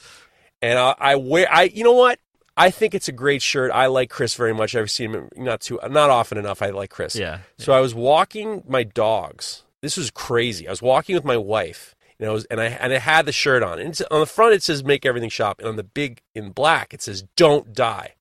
and 0.63 0.79
I, 0.79 0.95
I 0.99 1.17
wear. 1.17 1.47
I 1.51 1.63
you 1.65 1.85
know 1.85 1.93
what? 1.95 2.19
I 2.57 2.71
think 2.71 2.95
it's 2.95 3.09
a 3.09 3.13
great 3.13 3.43
shirt. 3.43 3.71
I 3.71 3.87
like 3.87 4.11
Chris 4.11 4.35
very 4.35 4.53
much. 4.53 4.75
I've 4.75 4.91
seen 4.91 5.13
him 5.13 5.29
not 5.37 5.61
too, 5.61 5.79
not 5.89 6.11
often 6.11 6.37
enough. 6.39 6.63
I 6.63 6.71
like 6.71 6.91
Chris. 6.91 7.17
Yeah. 7.17 7.39
So 7.59 7.73
I 7.73 7.81
was 7.81 7.95
walking 7.95 8.63
my 8.69 8.83
dogs. 8.83 9.63
This 9.81 9.97
was 9.97 10.11
crazy. 10.11 10.67
I 10.69 10.71
was 10.71 10.83
walking 10.83 11.15
with 11.15 11.25
my 11.25 11.37
wife. 11.37 11.95
And 12.19 12.29
I 12.29 12.33
was, 12.33 12.45
and 12.47 12.61
I 12.61 12.67
and 12.67 12.93
I 12.93 12.99
had 12.99 13.25
the 13.25 13.33
shirt 13.33 13.63
on. 13.63 13.79
And 13.79 13.89
it's, 13.89 14.03
on 14.03 14.21
the 14.21 14.27
front 14.27 14.53
it 14.53 14.63
says 14.63 14.85
"Make 14.85 15.07
Everything 15.07 15.31
Shop," 15.31 15.59
and 15.59 15.69
on 15.69 15.77
the 15.77 15.83
big 15.83 16.21
in 16.35 16.51
black 16.51 16.93
it 16.93 17.01
says 17.01 17.25
"Don't 17.35 17.73
Die." 17.73 18.15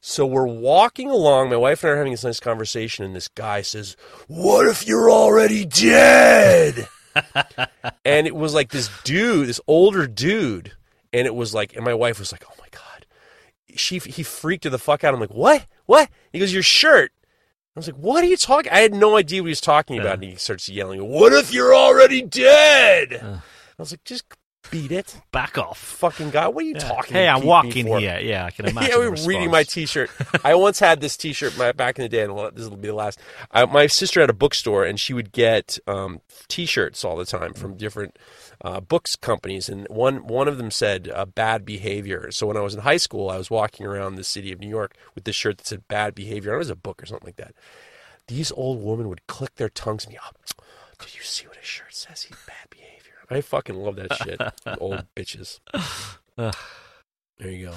So 0.00 0.26
we're 0.26 0.46
walking 0.46 1.10
along. 1.10 1.50
My 1.50 1.56
wife 1.56 1.82
and 1.82 1.90
I 1.90 1.94
are 1.94 1.96
having 1.96 2.12
this 2.12 2.24
nice 2.24 2.40
conversation, 2.40 3.04
and 3.04 3.14
this 3.14 3.28
guy 3.28 3.62
says, 3.62 3.96
"What 4.26 4.66
if 4.66 4.86
you're 4.88 5.10
already 5.10 5.64
dead?" 5.64 6.88
and 8.04 8.26
it 8.26 8.34
was 8.34 8.54
like 8.54 8.70
this 8.70 8.90
dude, 9.04 9.48
this 9.48 9.60
older 9.68 10.06
dude, 10.06 10.72
and 11.12 11.26
it 11.26 11.34
was 11.34 11.54
like, 11.54 11.76
and 11.76 11.84
my 11.84 11.94
wife 11.94 12.18
was 12.18 12.32
like, 12.32 12.44
"Oh 12.48 12.54
my 12.58 12.66
god," 12.72 12.82
she 13.74 13.98
he 13.98 14.22
freaked 14.22 14.64
her 14.64 14.70
the 14.70 14.78
fuck 14.78 15.04
out. 15.04 15.14
I'm 15.14 15.20
like, 15.20 15.34
"What? 15.34 15.66
What?" 15.86 16.08
He 16.32 16.38
goes, 16.38 16.52
"Your 16.52 16.62
shirt." 16.62 17.12
I 17.74 17.78
was 17.80 17.88
like, 17.88 17.96
"What 17.96 18.24
are 18.24 18.26
you 18.28 18.36
talking?" 18.36 18.72
I 18.72 18.78
had 18.80 18.94
no 18.94 19.16
idea 19.16 19.42
what 19.42 19.48
he 19.48 19.50
was 19.50 19.60
talking 19.60 19.98
about. 19.98 20.14
And 20.14 20.24
he 20.24 20.34
starts 20.36 20.68
yelling, 20.68 21.06
"What 21.08 21.32
if 21.32 21.52
you're 21.52 21.74
already 21.74 22.22
dead?" 22.22 23.20
I 23.22 23.40
was 23.82 23.90
like, 23.92 24.04
"Just 24.04 24.24
beat 24.70 24.90
it, 24.90 25.20
Back 25.30 25.58
off. 25.58 25.78
fucking 26.00 26.30
guy. 26.30 26.48
What 26.48 26.64
are 26.64 26.66
you 26.68 26.74
talking?" 26.74 27.12
Hey, 27.14 27.28
I'm 27.28 27.44
walking 27.44 27.86
here. 27.86 28.18
Yeah, 28.18 28.46
I 28.46 28.50
can 28.50 28.66
imagine. 28.68 28.90
yeah, 28.92 28.98
we 28.98 29.08
were 29.10 29.16
reading 29.26 29.50
my. 29.50 29.62
T-shirt. 29.68 30.10
I 30.44 30.54
once 30.54 30.78
had 30.78 31.00
this 31.00 31.16
T-shirt 31.16 31.56
back 31.76 31.98
in 31.98 32.02
the 32.02 32.08
day, 32.08 32.22
and 32.22 32.34
well, 32.34 32.50
this 32.50 32.68
will 32.68 32.76
be 32.76 32.88
the 32.88 32.94
last. 32.94 33.20
I, 33.50 33.64
my 33.66 33.86
sister 33.88 34.20
had 34.20 34.30
a 34.30 34.34
bookstore, 34.34 34.84
and 34.84 34.98
she 34.98 35.12
would 35.12 35.32
get 35.32 35.78
um, 35.86 36.20
T-shirts 36.48 37.04
all 37.04 37.16
the 37.16 37.26
time 37.26 37.52
from 37.52 37.76
different 37.76 38.18
uh, 38.62 38.80
books 38.80 39.16
companies, 39.16 39.68
and 39.68 39.86
one 39.88 40.26
one 40.26 40.48
of 40.48 40.58
them 40.58 40.70
said 40.70 41.10
uh, 41.12 41.24
"bad 41.24 41.64
behavior." 41.64 42.30
So 42.30 42.46
when 42.46 42.56
I 42.56 42.60
was 42.60 42.74
in 42.74 42.80
high 42.80 42.96
school, 42.96 43.30
I 43.30 43.38
was 43.38 43.50
walking 43.50 43.86
around 43.86 44.14
the 44.14 44.24
city 44.24 44.52
of 44.52 44.60
New 44.60 44.68
York 44.68 44.94
with 45.14 45.24
this 45.24 45.36
shirt 45.36 45.58
that 45.58 45.66
said 45.66 45.88
"bad 45.88 46.14
behavior." 46.14 46.54
It 46.54 46.58
was 46.58 46.70
a 46.70 46.76
book 46.76 47.02
or 47.02 47.06
something 47.06 47.26
like 47.26 47.36
that. 47.36 47.54
These 48.28 48.52
old 48.52 48.82
women 48.82 49.08
would 49.08 49.26
click 49.26 49.54
their 49.56 49.68
tongues 49.68 50.04
at 50.04 50.10
me. 50.10 50.18
Oh, 50.22 50.30
did 50.98 51.14
you 51.14 51.22
see 51.22 51.46
what 51.46 51.56
his 51.56 51.66
shirt 51.66 51.94
says? 51.94 52.22
He's 52.22 52.36
bad 52.46 52.70
behavior. 52.70 53.14
I 53.30 53.40
fucking 53.40 53.76
love 53.76 53.96
that 53.96 54.14
shit. 54.16 54.40
old 54.80 55.04
bitches. 55.14 55.60
There 56.36 57.50
you 57.50 57.66
go. 57.66 57.74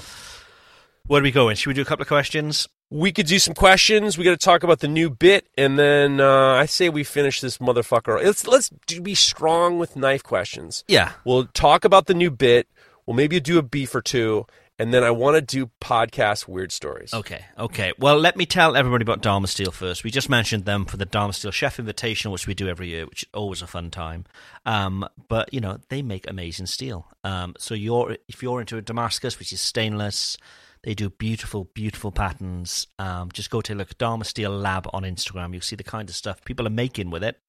Where 1.07 1.19
are 1.19 1.23
we 1.23 1.31
go 1.31 1.43
going? 1.43 1.55
Should 1.55 1.67
we 1.67 1.73
do 1.73 1.81
a 1.81 1.85
couple 1.85 2.03
of 2.03 2.07
questions? 2.07 2.67
We 2.91 3.11
could 3.11 3.27
do 3.27 3.37
some 3.37 3.53
questions. 3.53 4.17
We 4.17 4.23
got 4.23 4.31
to 4.31 4.37
talk 4.37 4.63
about 4.63 4.79
the 4.79 4.87
new 4.87 5.11
bit, 5.11 5.47
and 5.57 5.77
then 5.77 6.19
uh, 6.19 6.53
I 6.53 6.65
say 6.65 6.89
we 6.89 7.03
finish 7.03 7.39
this 7.39 7.59
motherfucker. 7.59 8.23
Let's 8.23 8.47
let's 8.47 8.71
do, 8.87 8.99
be 8.99 9.13
strong 9.15 9.77
with 9.77 9.95
knife 9.95 10.23
questions. 10.23 10.83
Yeah. 10.87 11.11
We'll 11.23 11.45
talk 11.45 11.85
about 11.85 12.07
the 12.07 12.15
new 12.15 12.31
bit. 12.31 12.67
We'll 13.05 13.15
maybe 13.15 13.39
do 13.39 13.59
a 13.59 13.63
beef 13.63 13.93
or 13.93 14.01
two, 14.01 14.47
and 14.79 14.93
then 14.93 15.03
I 15.03 15.11
want 15.11 15.35
to 15.35 15.41
do 15.41 15.69
podcast 15.81 16.47
weird 16.47 16.71
stories. 16.71 17.13
Okay, 17.13 17.43
okay. 17.57 17.91
Well, 17.99 18.17
let 18.17 18.37
me 18.37 18.45
tell 18.45 18.77
everybody 18.77 19.03
about 19.03 19.21
Damasteel 19.21 19.73
first. 19.73 20.03
We 20.03 20.09
just 20.09 20.29
mentioned 20.29 20.65
them 20.65 20.85
for 20.85 20.95
the 20.95 21.05
Damasteel 21.05 21.51
Chef 21.51 21.77
Invitational, 21.77 22.31
which 22.31 22.47
we 22.47 22.53
do 22.53 22.67
every 22.69 22.87
year, 22.87 23.05
which 23.05 23.23
is 23.23 23.29
always 23.33 23.61
a 23.61 23.67
fun 23.67 23.91
time. 23.91 24.25
Um, 24.65 25.07
but 25.27 25.53
you 25.53 25.59
know, 25.59 25.79
they 25.89 26.01
make 26.01 26.29
amazing 26.29 26.67
steel. 26.67 27.07
Um, 27.23 27.55
so 27.59 27.73
you're 27.75 28.17
if 28.27 28.41
you're 28.41 28.61
into 28.61 28.77
a 28.77 28.81
Damascus, 28.81 29.37
which 29.37 29.51
is 29.51 29.59
stainless, 29.59 30.37
they 30.83 30.93
do 30.93 31.09
beautiful, 31.09 31.65
beautiful 31.73 32.11
patterns. 32.11 32.87
Um, 32.97 33.29
just 33.33 33.49
go 33.49 33.61
take 33.61 33.75
a 33.75 33.77
look 33.77 33.91
at 33.91 33.97
Damasteel 33.97 34.61
Lab 34.61 34.87
on 34.93 35.03
Instagram. 35.03 35.53
You'll 35.53 35.61
see 35.61 35.75
the 35.75 35.83
kind 35.83 36.09
of 36.09 36.15
stuff 36.15 36.43
people 36.45 36.65
are 36.65 36.71
making 36.71 37.09
with 37.09 37.23
it. 37.23 37.39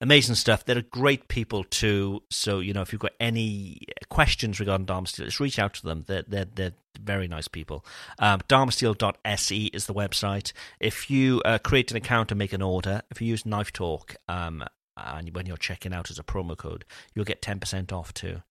Amazing 0.00 0.36
stuff. 0.36 0.64
They're 0.64 0.82
great 0.82 1.26
people 1.26 1.64
too. 1.64 2.22
So 2.30 2.60
you 2.60 2.72
know, 2.72 2.82
if 2.82 2.92
you've 2.92 3.00
got 3.00 3.14
any 3.18 3.80
questions 4.08 4.60
regarding 4.60 4.86
Damasteel, 4.86 5.24
just 5.24 5.40
reach 5.40 5.58
out 5.58 5.74
to 5.74 5.82
them. 5.82 6.04
They're 6.06 6.22
they're, 6.22 6.46
they're 6.54 6.72
very 7.00 7.26
nice 7.26 7.48
people. 7.48 7.84
Um, 8.20 8.40
Damasteel.se 8.48 9.56
is 9.56 9.86
the 9.86 9.94
website. 9.94 10.52
If 10.78 11.10
you 11.10 11.42
uh, 11.44 11.58
create 11.58 11.90
an 11.90 11.96
account 11.96 12.30
and 12.30 12.38
make 12.38 12.52
an 12.52 12.62
order, 12.62 13.02
if 13.10 13.20
you 13.20 13.26
use 13.26 13.44
Knife 13.44 13.72
Talk, 13.72 14.14
um, 14.28 14.64
and 14.96 15.34
when 15.34 15.46
you're 15.46 15.56
checking 15.56 15.92
out 15.92 16.10
as 16.10 16.18
a 16.18 16.24
promo 16.24 16.56
code, 16.56 16.84
you'll 17.14 17.24
get 17.24 17.42
ten 17.42 17.58
percent 17.58 17.92
off 17.92 18.14
too. 18.14 18.42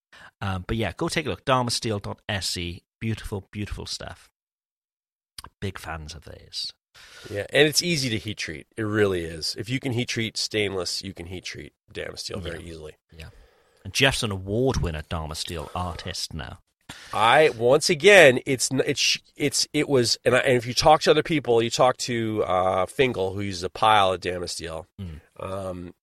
Um, 0.41 0.65
but 0.67 0.75
yeah, 0.75 0.91
go 0.97 1.07
take 1.07 1.28
a 1.28 1.30
look. 1.30 1.45
Damasteel.se. 1.45 2.82
Beautiful, 2.99 3.47
beautiful 3.51 3.85
stuff. 3.85 4.29
Big 5.61 5.77
fans 5.77 6.15
of 6.15 6.23
theirs. 6.25 6.73
Yeah, 7.29 7.45
and 7.51 7.67
it's 7.67 7.83
easy 7.83 8.09
to 8.09 8.17
heat 8.17 8.37
treat. 8.37 8.67
It 8.75 8.83
really 8.83 9.23
is. 9.23 9.55
If 9.57 9.69
you 9.69 9.79
can 9.79 9.91
heat 9.91 10.09
treat 10.09 10.35
stainless, 10.35 11.03
you 11.03 11.13
can 11.13 11.27
heat 11.27 11.43
treat 11.43 11.73
Damasteel 11.93 12.41
very 12.41 12.63
easily. 12.63 12.97
Yeah. 13.11 13.29
And 13.83 13.93
Jeff's 13.93 14.23
an 14.23 14.31
award 14.31 14.77
winner 14.77 15.03
Damasteel 15.03 15.69
artist 15.75 16.33
now. 16.33 16.59
I 17.13 17.49
once 17.57 17.89
again, 17.89 18.39
it's 18.45 18.69
it's 18.85 19.19
it's 19.35 19.67
it 19.73 19.89
was, 19.89 20.17
and, 20.25 20.35
I, 20.35 20.39
and 20.39 20.57
if 20.57 20.65
you 20.65 20.73
talk 20.73 21.01
to 21.01 21.11
other 21.11 21.23
people, 21.23 21.61
you 21.61 21.69
talk 21.69 21.97
to 21.97 22.43
uh, 22.45 22.85
Fingal, 22.85 23.33
who 23.33 23.41
uses 23.41 23.63
a 23.63 23.69
pile 23.69 24.13
of 24.13 24.21
Damasteel. 24.21 24.85
Um, 25.39 25.93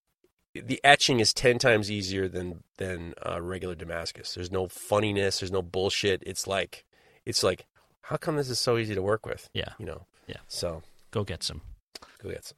the 0.54 0.80
etching 0.84 1.20
is 1.20 1.32
ten 1.32 1.58
times 1.58 1.90
easier 1.90 2.28
than 2.28 2.62
than 2.78 3.14
uh, 3.26 3.40
regular 3.40 3.74
Damascus. 3.74 4.34
There's 4.34 4.52
no 4.52 4.68
funniness. 4.68 5.40
There's 5.40 5.50
no 5.52 5.62
bullshit. 5.62 6.22
It's 6.26 6.46
like 6.46 6.83
it's 7.26 7.42
like, 7.42 7.66
how 8.02 8.16
come 8.16 8.36
this 8.36 8.50
is 8.50 8.58
so 8.58 8.76
easy 8.76 8.94
to 8.94 9.02
work 9.02 9.24
with? 9.26 9.48
Yeah. 9.52 9.70
You 9.78 9.86
know. 9.86 10.06
Yeah. 10.26 10.38
So 10.48 10.82
Go 11.10 11.22
get 11.24 11.42
some. 11.42 11.60
go 12.22 12.30
get 12.30 12.44
some. 12.44 12.56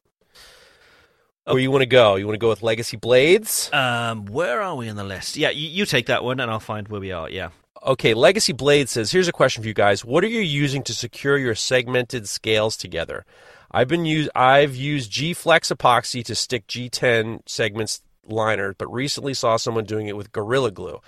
Where 1.44 1.58
you 1.60 1.70
want 1.70 1.82
to 1.82 1.86
go? 1.86 2.16
You 2.16 2.26
want 2.26 2.34
to 2.34 2.38
go 2.40 2.48
with 2.48 2.62
Legacy 2.62 2.96
Blades? 2.96 3.70
Um, 3.72 4.26
where 4.26 4.60
are 4.62 4.74
we 4.74 4.88
in 4.88 4.96
the 4.96 5.04
list? 5.04 5.36
Yeah, 5.36 5.50
you, 5.50 5.68
you 5.68 5.86
take 5.86 6.06
that 6.06 6.24
one 6.24 6.40
and 6.40 6.50
I'll 6.50 6.58
find 6.58 6.88
where 6.88 7.00
we 7.00 7.12
are. 7.12 7.30
Yeah. 7.30 7.50
Okay, 7.84 8.14
Legacy 8.14 8.52
Blade 8.52 8.88
says, 8.88 9.12
here's 9.12 9.28
a 9.28 9.32
question 9.32 9.62
for 9.62 9.68
you 9.68 9.74
guys. 9.74 10.04
What 10.04 10.24
are 10.24 10.28
you 10.28 10.40
using 10.40 10.82
to 10.84 10.94
secure 10.94 11.36
your 11.38 11.54
segmented 11.54 12.28
scales 12.28 12.76
together? 12.76 13.24
I've 13.70 13.86
been 13.86 14.04
use 14.06 14.28
I've 14.34 14.74
used 14.74 15.10
G 15.10 15.34
Flex 15.34 15.70
epoxy 15.70 16.24
to 16.24 16.34
stick 16.34 16.66
G10 16.66 17.42
segments 17.46 18.00
liner, 18.26 18.74
but 18.76 18.92
recently 18.92 19.34
saw 19.34 19.56
someone 19.56 19.84
doing 19.84 20.08
it 20.08 20.16
with 20.16 20.32
Gorilla 20.32 20.70
Glue. 20.72 21.00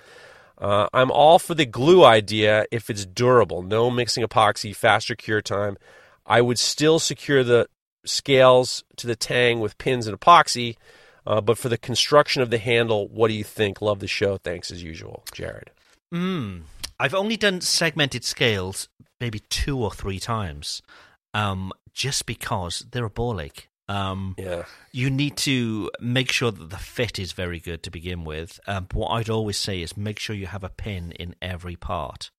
Uh, 0.59 0.87
I'm 0.93 1.09
all 1.09 1.39
for 1.39 1.55
the 1.55 1.65
glue 1.65 2.03
idea 2.03 2.65
if 2.71 2.89
it's 2.89 3.05
durable, 3.05 3.63
no 3.63 3.89
mixing 3.89 4.25
epoxy, 4.25 4.75
faster 4.75 5.15
cure 5.15 5.41
time. 5.41 5.77
I 6.25 6.41
would 6.41 6.59
still 6.59 6.99
secure 6.99 7.43
the 7.43 7.67
scales 8.05 8.83
to 8.97 9.07
the 9.07 9.15
tang 9.15 9.61
with 9.61 9.77
pins 9.77 10.05
and 10.05 10.19
epoxy, 10.19 10.75
uh, 11.25 11.41
but 11.41 11.57
for 11.57 11.69
the 11.69 11.77
construction 11.77 12.41
of 12.41 12.49
the 12.49 12.57
handle, 12.57 13.07
what 13.07 13.29
do 13.29 13.33
you 13.33 13.43
think? 13.43 13.81
Love 13.81 13.99
the 13.99 14.07
show. 14.07 14.37
Thanks 14.37 14.69
as 14.69 14.83
usual, 14.83 15.23
Jared. 15.31 15.71
Mm. 16.13 16.63
I've 16.99 17.13
only 17.13 17.37
done 17.37 17.61
segmented 17.61 18.25
scales 18.25 18.89
maybe 19.19 19.39
two 19.49 19.77
or 19.77 19.91
three 19.91 20.19
times, 20.19 20.81
um, 21.33 21.71
just 21.93 22.25
because 22.25 22.85
they're 22.91 23.05
a 23.05 23.09
ball 23.09 23.39
ache. 23.39 23.68
Um, 23.89 24.35
Yeah. 24.37 24.63
you 24.91 25.09
need 25.09 25.35
to 25.37 25.89
make 25.99 26.31
sure 26.31 26.51
that 26.51 26.69
the 26.69 26.77
fit 26.77 27.17
is 27.19 27.31
very 27.33 27.59
good 27.59 27.81
to 27.83 27.91
begin 27.91 28.23
with. 28.23 28.59
Um, 28.67 28.87
what 28.93 29.09
I'd 29.09 29.29
always 29.29 29.57
say 29.57 29.81
is 29.81 29.97
make 29.97 30.19
sure 30.19 30.35
you 30.35 30.47
have 30.47 30.63
a 30.63 30.69
pin 30.69 31.11
in 31.13 31.35
every 31.41 31.75
part, 31.75 32.31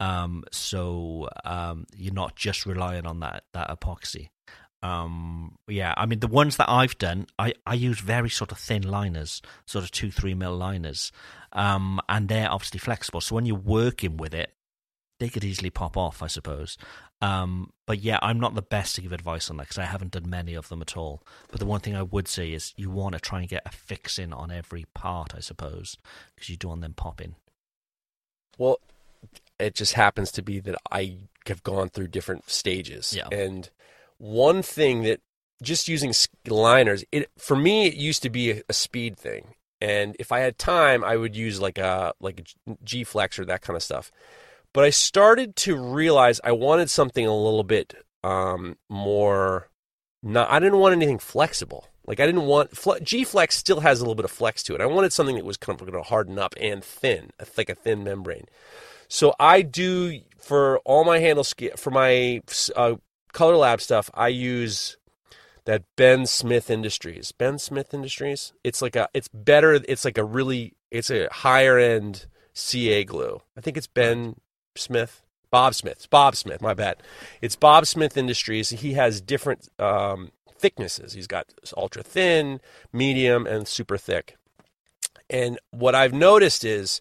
um, 0.00 0.44
so 0.52 1.28
um, 1.44 1.86
you're 1.96 2.12
not 2.14 2.36
just 2.36 2.66
relying 2.66 3.06
on 3.06 3.20
that 3.20 3.44
that 3.52 3.70
epoxy. 3.70 4.28
Um, 4.82 5.56
yeah, 5.66 5.92
I 5.96 6.06
mean 6.06 6.20
the 6.20 6.28
ones 6.28 6.56
that 6.56 6.68
I've 6.68 6.96
done, 6.98 7.26
I, 7.38 7.52
I 7.66 7.74
use 7.74 7.98
very 8.00 8.30
sort 8.30 8.52
of 8.52 8.58
thin 8.58 8.82
liners, 8.82 9.42
sort 9.66 9.84
of 9.84 9.90
two 9.90 10.10
three 10.10 10.34
mil 10.34 10.56
liners, 10.56 11.10
um, 11.52 12.00
and 12.08 12.28
they're 12.28 12.50
obviously 12.50 12.78
flexible. 12.78 13.20
So 13.20 13.34
when 13.34 13.46
you're 13.46 13.56
working 13.56 14.16
with 14.16 14.34
it, 14.34 14.52
they 15.18 15.28
could 15.28 15.44
easily 15.44 15.70
pop 15.70 15.96
off, 15.96 16.22
I 16.22 16.26
suppose. 16.28 16.78
Um, 17.20 17.72
but 17.86 18.00
yeah, 18.00 18.18
I'm 18.22 18.38
not 18.38 18.54
the 18.54 18.62
best 18.62 18.94
to 18.94 19.02
give 19.02 19.12
advice 19.12 19.50
on 19.50 19.56
that 19.56 19.64
because 19.64 19.78
I 19.78 19.84
haven't 19.84 20.12
done 20.12 20.30
many 20.30 20.54
of 20.54 20.68
them 20.68 20.80
at 20.80 20.96
all. 20.96 21.22
But 21.50 21.60
the 21.60 21.66
one 21.66 21.80
thing 21.80 21.96
I 21.96 22.02
would 22.02 22.28
say 22.28 22.52
is 22.52 22.72
you 22.76 22.90
want 22.90 23.14
to 23.14 23.20
try 23.20 23.40
and 23.40 23.48
get 23.48 23.66
a 23.66 23.70
fix 23.70 24.18
in 24.18 24.32
on 24.32 24.50
every 24.50 24.86
part, 24.94 25.34
I 25.34 25.40
suppose, 25.40 25.96
because 26.34 26.48
you 26.48 26.56
don't 26.56 26.70
want 26.70 26.80
them 26.82 26.94
popping. 26.94 27.34
Well, 28.56 28.78
it 29.58 29.74
just 29.74 29.94
happens 29.94 30.30
to 30.32 30.42
be 30.42 30.60
that 30.60 30.76
I 30.90 31.16
have 31.46 31.62
gone 31.62 31.88
through 31.88 32.08
different 32.08 32.48
stages. 32.48 33.14
Yeah. 33.16 33.28
And 33.32 33.68
one 34.18 34.62
thing 34.62 35.02
that 35.02 35.20
just 35.62 35.88
using 35.88 36.12
liners, 36.46 37.04
it 37.10 37.30
for 37.36 37.56
me 37.56 37.86
it 37.86 37.94
used 37.94 38.22
to 38.22 38.30
be 38.30 38.50
a, 38.52 38.62
a 38.68 38.72
speed 38.72 39.16
thing. 39.16 39.54
And 39.80 40.16
if 40.18 40.32
I 40.32 40.40
had 40.40 40.58
time, 40.58 41.04
I 41.04 41.16
would 41.16 41.36
use 41.36 41.60
like 41.60 41.78
a 41.78 42.12
like 42.20 42.40
a 42.40 42.74
G 42.84 43.04
Flex 43.04 43.38
or 43.38 43.44
that 43.46 43.62
kind 43.62 43.76
of 43.76 43.82
stuff. 43.82 44.12
But 44.72 44.84
I 44.84 44.90
started 44.90 45.56
to 45.56 45.76
realize 45.76 46.40
I 46.44 46.52
wanted 46.52 46.90
something 46.90 47.26
a 47.26 47.34
little 47.34 47.64
bit 47.64 47.94
um, 48.22 48.76
more. 48.88 49.68
Not, 50.22 50.50
I 50.50 50.58
didn't 50.58 50.78
want 50.78 50.94
anything 50.94 51.18
flexible. 51.18 51.88
Like 52.06 52.20
I 52.20 52.26
didn't 52.26 52.46
want 52.46 52.70
G 53.04 53.22
Flex 53.24 53.54
still 53.54 53.80
has 53.80 54.00
a 54.00 54.02
little 54.02 54.14
bit 54.14 54.24
of 54.24 54.30
flex 54.30 54.62
to 54.64 54.74
it. 54.74 54.80
I 54.80 54.86
wanted 54.86 55.12
something 55.12 55.36
that 55.36 55.44
was 55.44 55.58
kind 55.58 55.78
of 55.78 55.86
going 55.86 56.02
to 56.02 56.08
harden 56.08 56.38
up 56.38 56.54
and 56.58 56.82
thin, 56.82 57.30
like 57.56 57.68
a 57.68 57.74
thin 57.74 58.02
membrane. 58.02 58.46
So 59.08 59.34
I 59.38 59.60
do 59.60 60.20
for 60.38 60.78
all 60.80 61.04
my 61.04 61.18
handle 61.18 61.44
for 61.76 61.90
my 61.90 62.40
uh, 62.74 62.94
color 63.32 63.56
lab 63.56 63.82
stuff. 63.82 64.10
I 64.14 64.28
use 64.28 64.96
that 65.66 65.84
Ben 65.96 66.24
Smith 66.24 66.70
Industries. 66.70 67.30
Ben 67.30 67.58
Smith 67.58 67.92
Industries. 67.92 68.54
It's 68.64 68.80
like 68.80 68.96
a. 68.96 69.08
It's 69.12 69.28
better. 69.28 69.74
It's 69.74 70.06
like 70.06 70.16
a 70.16 70.24
really. 70.24 70.74
It's 70.90 71.10
a 71.10 71.28
higher 71.30 71.78
end 71.78 72.24
CA 72.54 73.04
glue. 73.04 73.42
I 73.54 73.60
think 73.60 73.76
it's 73.76 73.86
Ben 73.86 74.36
Smith. 74.76 75.22
Bob 75.50 75.74
Smith. 75.74 75.94
It's 75.94 76.06
Bob 76.06 76.36
Smith. 76.36 76.60
My 76.60 76.74
bad. 76.74 76.96
It's 77.40 77.56
Bob 77.56 77.86
Smith 77.86 78.16
Industries. 78.16 78.70
He 78.70 78.94
has 78.94 79.20
different 79.20 79.68
um, 79.78 80.30
thicknesses. 80.58 81.14
He's 81.14 81.26
got 81.26 81.52
ultra 81.76 82.02
thin, 82.02 82.60
medium, 82.92 83.46
and 83.46 83.66
super 83.66 83.96
thick. 83.96 84.36
And 85.30 85.58
what 85.70 85.94
I've 85.94 86.12
noticed 86.12 86.64
is 86.64 87.00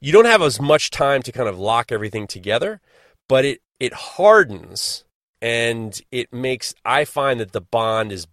you 0.00 0.12
don't 0.12 0.26
have 0.26 0.42
as 0.42 0.60
much 0.60 0.90
time 0.90 1.22
to 1.22 1.32
kind 1.32 1.48
of 1.48 1.58
lock 1.58 1.90
everything 1.90 2.26
together, 2.26 2.80
but 3.28 3.44
it 3.44 3.60
it 3.78 3.92
hardens 3.92 5.04
and 5.42 6.00
it 6.10 6.32
makes 6.32 6.74
I 6.84 7.04
find 7.04 7.40
that 7.40 7.52
the 7.52 7.60
bond 7.60 8.12
is 8.12 8.26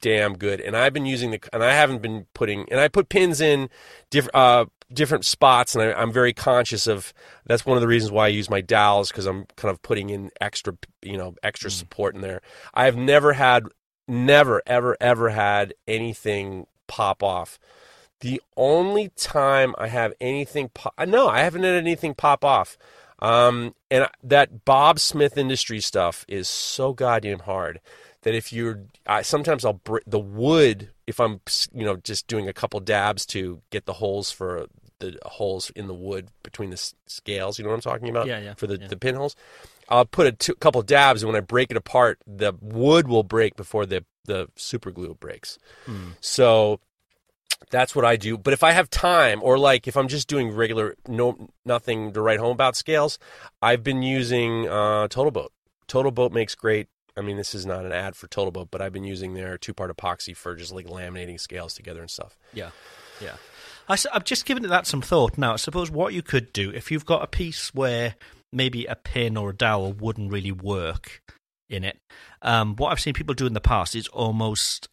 damn 0.00 0.36
good. 0.36 0.60
And 0.60 0.76
I've 0.76 0.92
been 0.92 1.06
using 1.06 1.30
the 1.30 1.40
and 1.52 1.62
I 1.62 1.72
haven't 1.72 2.02
been 2.02 2.26
putting 2.34 2.66
and 2.70 2.80
I 2.80 2.88
put 2.88 3.08
pins 3.08 3.40
in 3.40 3.68
different 4.10 4.34
uh, 4.34 4.64
different 4.92 5.24
spots, 5.24 5.74
and 5.74 5.82
I, 5.82 6.02
am 6.02 6.12
very 6.12 6.32
conscious 6.32 6.86
of. 6.86 7.12
That's 7.44 7.66
one 7.66 7.76
of 7.76 7.80
the 7.80 7.88
reasons 7.88 8.12
why 8.12 8.26
I 8.26 8.28
use 8.28 8.50
my 8.50 8.60
dowels 8.60 9.08
because 9.08 9.26
I'm 9.26 9.46
kind 9.56 9.70
of 9.70 9.82
putting 9.82 10.10
in 10.10 10.30
extra 10.40 10.74
you 11.02 11.16
know 11.16 11.34
extra 11.42 11.70
mm. 11.70 11.74
support 11.74 12.14
in 12.14 12.20
there. 12.20 12.42
I 12.74 12.84
have 12.84 12.96
never 12.96 13.32
had 13.32 13.64
never 14.08 14.62
ever 14.66 14.96
ever 15.00 15.30
had 15.30 15.74
anything 15.86 16.66
pop 16.86 17.22
off. 17.22 17.58
The 18.20 18.40
only 18.56 19.10
time 19.10 19.74
I 19.76 19.88
have 19.88 20.14
anything 20.20 20.70
pop, 20.70 20.94
no, 21.06 21.28
I 21.28 21.40
haven't 21.40 21.64
had 21.64 21.74
anything 21.74 22.14
pop 22.14 22.44
off. 22.44 22.78
Um, 23.18 23.74
and 23.90 24.08
that 24.22 24.64
Bob 24.64 24.98
Smith 24.98 25.38
Industry 25.38 25.80
stuff 25.80 26.24
is 26.28 26.48
so 26.48 26.92
goddamn 26.92 27.40
hard 27.40 27.80
that 28.22 28.34
if 28.34 28.52
you're, 28.52 28.82
I, 29.06 29.22
sometimes 29.22 29.64
I'll 29.64 29.74
br- 29.74 29.98
the 30.06 30.18
wood 30.18 30.90
if 31.06 31.20
I'm 31.20 31.40
you 31.72 31.84
know 31.84 31.96
just 31.96 32.26
doing 32.26 32.48
a 32.48 32.52
couple 32.52 32.80
dabs 32.80 33.26
to 33.26 33.62
get 33.70 33.86
the 33.86 33.94
holes 33.94 34.30
for 34.30 34.66
the 34.98 35.18
holes 35.24 35.70
in 35.70 35.86
the 35.86 35.94
wood 35.94 36.28
between 36.42 36.70
the 36.70 36.92
scales. 37.06 37.58
You 37.58 37.64
know 37.64 37.70
what 37.70 37.76
I'm 37.76 37.92
talking 37.92 38.08
about? 38.08 38.26
Yeah, 38.26 38.40
yeah. 38.40 38.54
For 38.54 38.66
the 38.66 38.78
yeah. 38.80 38.88
the 38.88 38.96
pinholes. 38.96 39.36
I'll 39.88 40.04
put 40.04 40.26
a 40.26 40.32
two, 40.32 40.54
couple 40.56 40.82
dabs, 40.82 41.22
and 41.22 41.32
when 41.32 41.36
I 41.36 41.44
break 41.44 41.70
it 41.70 41.76
apart, 41.76 42.18
the 42.26 42.54
wood 42.60 43.06
will 43.08 43.22
break 43.22 43.56
before 43.56 43.86
the 43.86 44.04
the 44.24 44.48
super 44.56 44.90
glue 44.90 45.14
breaks. 45.14 45.58
Hmm. 45.84 46.10
So 46.20 46.80
that's 47.70 47.94
what 47.94 48.04
I 48.04 48.16
do. 48.16 48.36
But 48.36 48.52
if 48.52 48.62
I 48.62 48.72
have 48.72 48.90
time, 48.90 49.40
or 49.42 49.58
like 49.58 49.86
if 49.86 49.96
I'm 49.96 50.08
just 50.08 50.28
doing 50.28 50.50
regular 50.50 50.96
no 51.06 51.48
nothing 51.64 52.12
to 52.12 52.20
write 52.20 52.40
home 52.40 52.52
about 52.52 52.76
scales, 52.76 53.18
I've 53.62 53.82
been 53.82 54.02
using 54.02 54.68
uh, 54.68 55.08
Total 55.08 55.30
Boat. 55.30 55.52
Total 55.86 56.10
Boat 56.10 56.32
makes 56.32 56.54
great. 56.54 56.88
I 57.16 57.22
mean, 57.22 57.36
this 57.36 57.54
is 57.54 57.64
not 57.64 57.84
an 57.84 57.92
ad 57.92 58.14
for 58.14 58.26
Total 58.26 58.50
Boat, 58.50 58.68
but 58.70 58.82
I've 58.82 58.92
been 58.92 59.04
using 59.04 59.34
their 59.34 59.56
two 59.56 59.72
part 59.72 59.94
epoxy 59.94 60.36
for 60.36 60.54
just 60.54 60.72
like 60.72 60.86
laminating 60.86 61.40
scales 61.40 61.74
together 61.74 62.00
and 62.00 62.10
stuff. 62.10 62.36
Yeah, 62.52 62.70
yeah. 63.20 63.36
I, 63.88 63.96
have 64.12 64.24
just 64.24 64.44
given 64.44 64.64
that 64.64 64.86
some 64.86 65.00
thought. 65.00 65.38
Now, 65.38 65.54
I 65.54 65.56
suppose 65.56 65.90
what 65.90 66.12
you 66.12 66.22
could 66.22 66.52
do 66.52 66.70
if 66.70 66.90
you've 66.90 67.06
got 67.06 67.22
a 67.22 67.26
piece 67.26 67.72
where 67.74 68.16
maybe 68.52 68.84
a 68.86 68.96
pin 68.96 69.36
or 69.36 69.50
a 69.50 69.56
dowel 69.56 69.92
wouldn't 69.92 70.30
really 70.30 70.52
work 70.52 71.22
in 71.68 71.84
it. 71.84 71.98
Um, 72.42 72.76
what 72.76 72.90
I've 72.90 73.00
seen 73.00 73.14
people 73.14 73.34
do 73.34 73.46
in 73.46 73.54
the 73.54 73.60
past 73.60 73.94
is 73.94 74.08
almost 74.08 74.88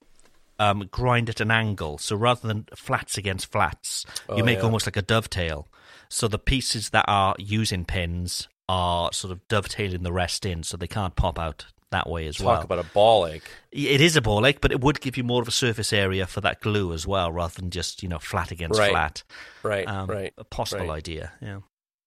um, 0.60 0.88
grind 0.92 1.30
at 1.30 1.40
an 1.40 1.52
angle. 1.52 1.98
So 1.98 2.16
rather 2.16 2.48
than 2.48 2.68
flats 2.76 3.18
against 3.18 3.52
flats, 3.52 4.06
oh, 4.30 4.38
you 4.38 4.44
make 4.44 4.60
yeah. 4.60 4.66
almost 4.66 4.88
like 4.88 4.98
a 4.98 5.02
dovetail. 5.02 5.68
So 6.10 6.28
the 6.28 6.40
pieces 6.40 6.92
that 6.92 7.06
are 7.08 7.36
using 7.40 7.86
pins 7.86 8.48
are 8.70 9.12
sort 9.12 9.32
of 9.32 9.48
dovetailing 9.48 10.04
the 10.04 10.14
rest 10.14 10.46
in, 10.46 10.64
so 10.64 10.78
they 10.78 10.88
can't 10.88 11.16
pop 11.16 11.38
out 11.38 11.66
that 11.94 12.10
way 12.10 12.28
as 12.28 12.38
Talk 12.38 12.46
well. 12.46 12.56
Talk 12.58 12.66
about 12.66 12.80
a 12.80 12.90
ball 12.94 13.26
ache. 13.26 13.50
It 13.72 14.02
is 14.02 14.16
a 14.16 14.22
ball 14.22 14.46
ache, 14.46 14.62
but 14.62 14.72
it 14.72 14.82
would 14.82 15.02
give 15.02 15.18
you 15.18 15.24
more 15.24 15.42
of 15.42 15.48
a 15.48 15.52
surface 15.52 15.94
area 15.94 16.28
for 16.28 16.42
that 16.42 16.60
glue 16.62 16.94
as 16.94 17.08
well, 17.08 17.32
rather 17.32 17.54
than 17.56 17.70
just 17.72 18.04
you 18.04 18.10
know 18.10 18.20
flat 18.20 18.52
against 18.52 18.80
right. 18.80 18.92
flat. 18.92 19.24
Right, 19.64 19.88
um, 19.88 20.08
right. 20.08 20.34
A 20.38 20.44
possible 20.44 20.88
right. 20.88 20.98
idea, 20.98 21.32
yeah. 21.42 21.60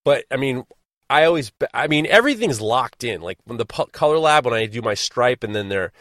But 0.04 0.24
I 0.30 0.36
mean, 0.36 0.64
I 1.10 1.24
always, 1.24 1.52
I 1.74 1.88
mean, 1.88 2.06
everything's 2.06 2.60
locked 2.60 3.02
in. 3.04 3.20
Like 3.20 3.38
when 3.44 3.58
the 3.58 3.66
color 3.66 4.18
lab, 4.18 4.44
when 4.44 4.54
I 4.54 4.66
do 4.66 4.82
my 4.82 4.94
stripe, 4.94 5.42
and 5.42 5.54
then 5.54 5.68
they're 5.68 5.92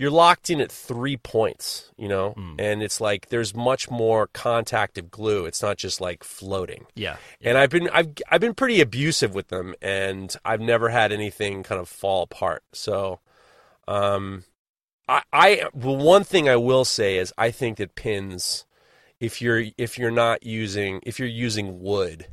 you're 0.00 0.10
locked 0.10 0.48
in 0.48 0.62
at 0.62 0.72
three 0.72 1.18
points, 1.18 1.90
you 1.98 2.08
know, 2.08 2.32
mm. 2.34 2.54
and 2.58 2.82
it's 2.82 3.02
like 3.02 3.28
there's 3.28 3.54
much 3.54 3.90
more 3.90 4.28
contact 4.28 4.96
of 4.96 5.10
glue. 5.10 5.44
It's 5.44 5.60
not 5.60 5.76
just 5.76 6.00
like 6.00 6.24
floating. 6.24 6.86
Yeah. 6.94 7.16
And 7.42 7.58
I've 7.58 7.68
been 7.68 7.90
I've 7.90 8.08
I've 8.30 8.40
been 8.40 8.54
pretty 8.54 8.80
abusive 8.80 9.34
with 9.34 9.48
them, 9.48 9.74
and 9.82 10.34
I've 10.42 10.62
never 10.62 10.88
had 10.88 11.12
anything 11.12 11.62
kind 11.62 11.78
of 11.78 11.86
fall 11.86 12.22
apart. 12.22 12.62
So, 12.72 13.20
um, 13.90 14.44
I 15.08 15.22
I 15.32 15.64
well, 15.74 15.96
one 15.96 16.24
thing 16.24 16.48
I 16.48 16.56
will 16.56 16.84
say 16.84 17.18
is 17.18 17.32
I 17.36 17.50
think 17.50 17.78
that 17.78 17.96
pins, 17.96 18.64
if 19.18 19.42
you're 19.42 19.64
if 19.76 19.98
you're 19.98 20.12
not 20.12 20.44
using 20.44 21.00
if 21.02 21.18
you're 21.18 21.28
using 21.28 21.80
wood, 21.80 22.26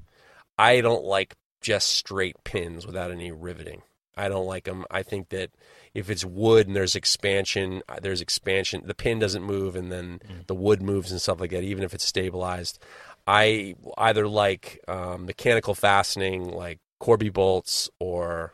I 0.57 0.81
don't 0.81 1.03
like 1.03 1.33
just 1.61 1.89
straight 1.89 2.35
pins 2.43 2.85
without 2.85 3.11
any 3.11 3.31
riveting. 3.31 3.81
I 4.15 4.29
don't 4.29 4.45
like 4.45 4.65
them. 4.65 4.85
I 4.89 5.03
think 5.03 5.29
that 5.29 5.51
if 5.93 6.09
it's 6.09 6.25
wood 6.25 6.67
and 6.67 6.75
there's 6.75 6.95
expansion, 6.95 7.81
uh, 7.89 7.99
there's 8.01 8.21
expansion. 8.21 8.83
The 8.85 8.95
pin 8.95 9.19
doesn't 9.19 9.43
move, 9.43 9.75
and 9.75 9.91
then 9.91 10.19
mm. 10.27 10.47
the 10.47 10.55
wood 10.55 10.81
moves 10.81 11.11
and 11.11 11.21
stuff 11.21 11.39
like 11.39 11.51
that. 11.51 11.63
Even 11.63 11.83
if 11.83 11.93
it's 11.93 12.05
stabilized, 12.05 12.79
I 13.27 13.75
either 13.97 14.27
like 14.27 14.79
um, 14.87 15.25
mechanical 15.25 15.75
fastening, 15.75 16.51
like 16.51 16.79
Corby 16.99 17.29
bolts, 17.29 17.89
or 17.99 18.53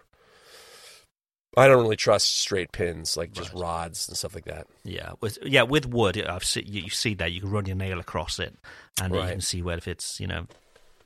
I 1.55 1.67
don't 1.67 1.83
really 1.83 1.95
trust 1.95 2.37
straight 2.37 2.71
pins, 2.71 3.15
like 3.15 3.31
just 3.31 3.53
right. 3.53 3.61
rods 3.61 4.07
and 4.07 4.17
stuff 4.17 4.35
like 4.35 4.45
that. 4.45 4.67
Yeah, 4.83 5.13
with 5.21 5.37
yeah 5.43 5.63
with 5.63 5.85
wood, 5.85 6.21
I've 6.21 6.43
see, 6.43 6.63
you 6.63 6.89
see 6.89 7.13
that 7.15 7.31
you 7.31 7.41
can 7.41 7.51
run 7.51 7.65
your 7.65 7.75
nail 7.75 7.99
across 7.99 8.39
it, 8.39 8.55
and 9.01 9.13
right. 9.13 9.23
you 9.23 9.31
can 9.31 9.41
see 9.41 9.61
where 9.61 9.77
if 9.77 9.87
it's 9.87 10.19
you 10.19 10.27
know 10.27 10.47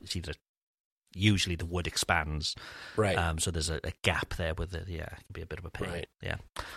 it's 0.01 0.15
either 0.15 0.33
usually 1.13 1.55
the 1.55 1.65
wood 1.65 1.87
expands. 1.87 2.55
Right. 2.95 3.17
Um, 3.17 3.39
so 3.39 3.51
there's 3.51 3.69
a, 3.69 3.79
a, 3.83 3.91
gap 4.03 4.35
there 4.35 4.53
with 4.53 4.73
it. 4.73 4.87
Yeah, 4.87 5.03
it 5.03 5.15
can 5.25 5.33
be 5.33 5.41
a 5.41 5.45
bit 5.45 5.59
of 5.59 5.65
a 5.65 5.69
pain. 5.69 5.89
Right. 5.89 6.09
Yeah. 6.21 6.35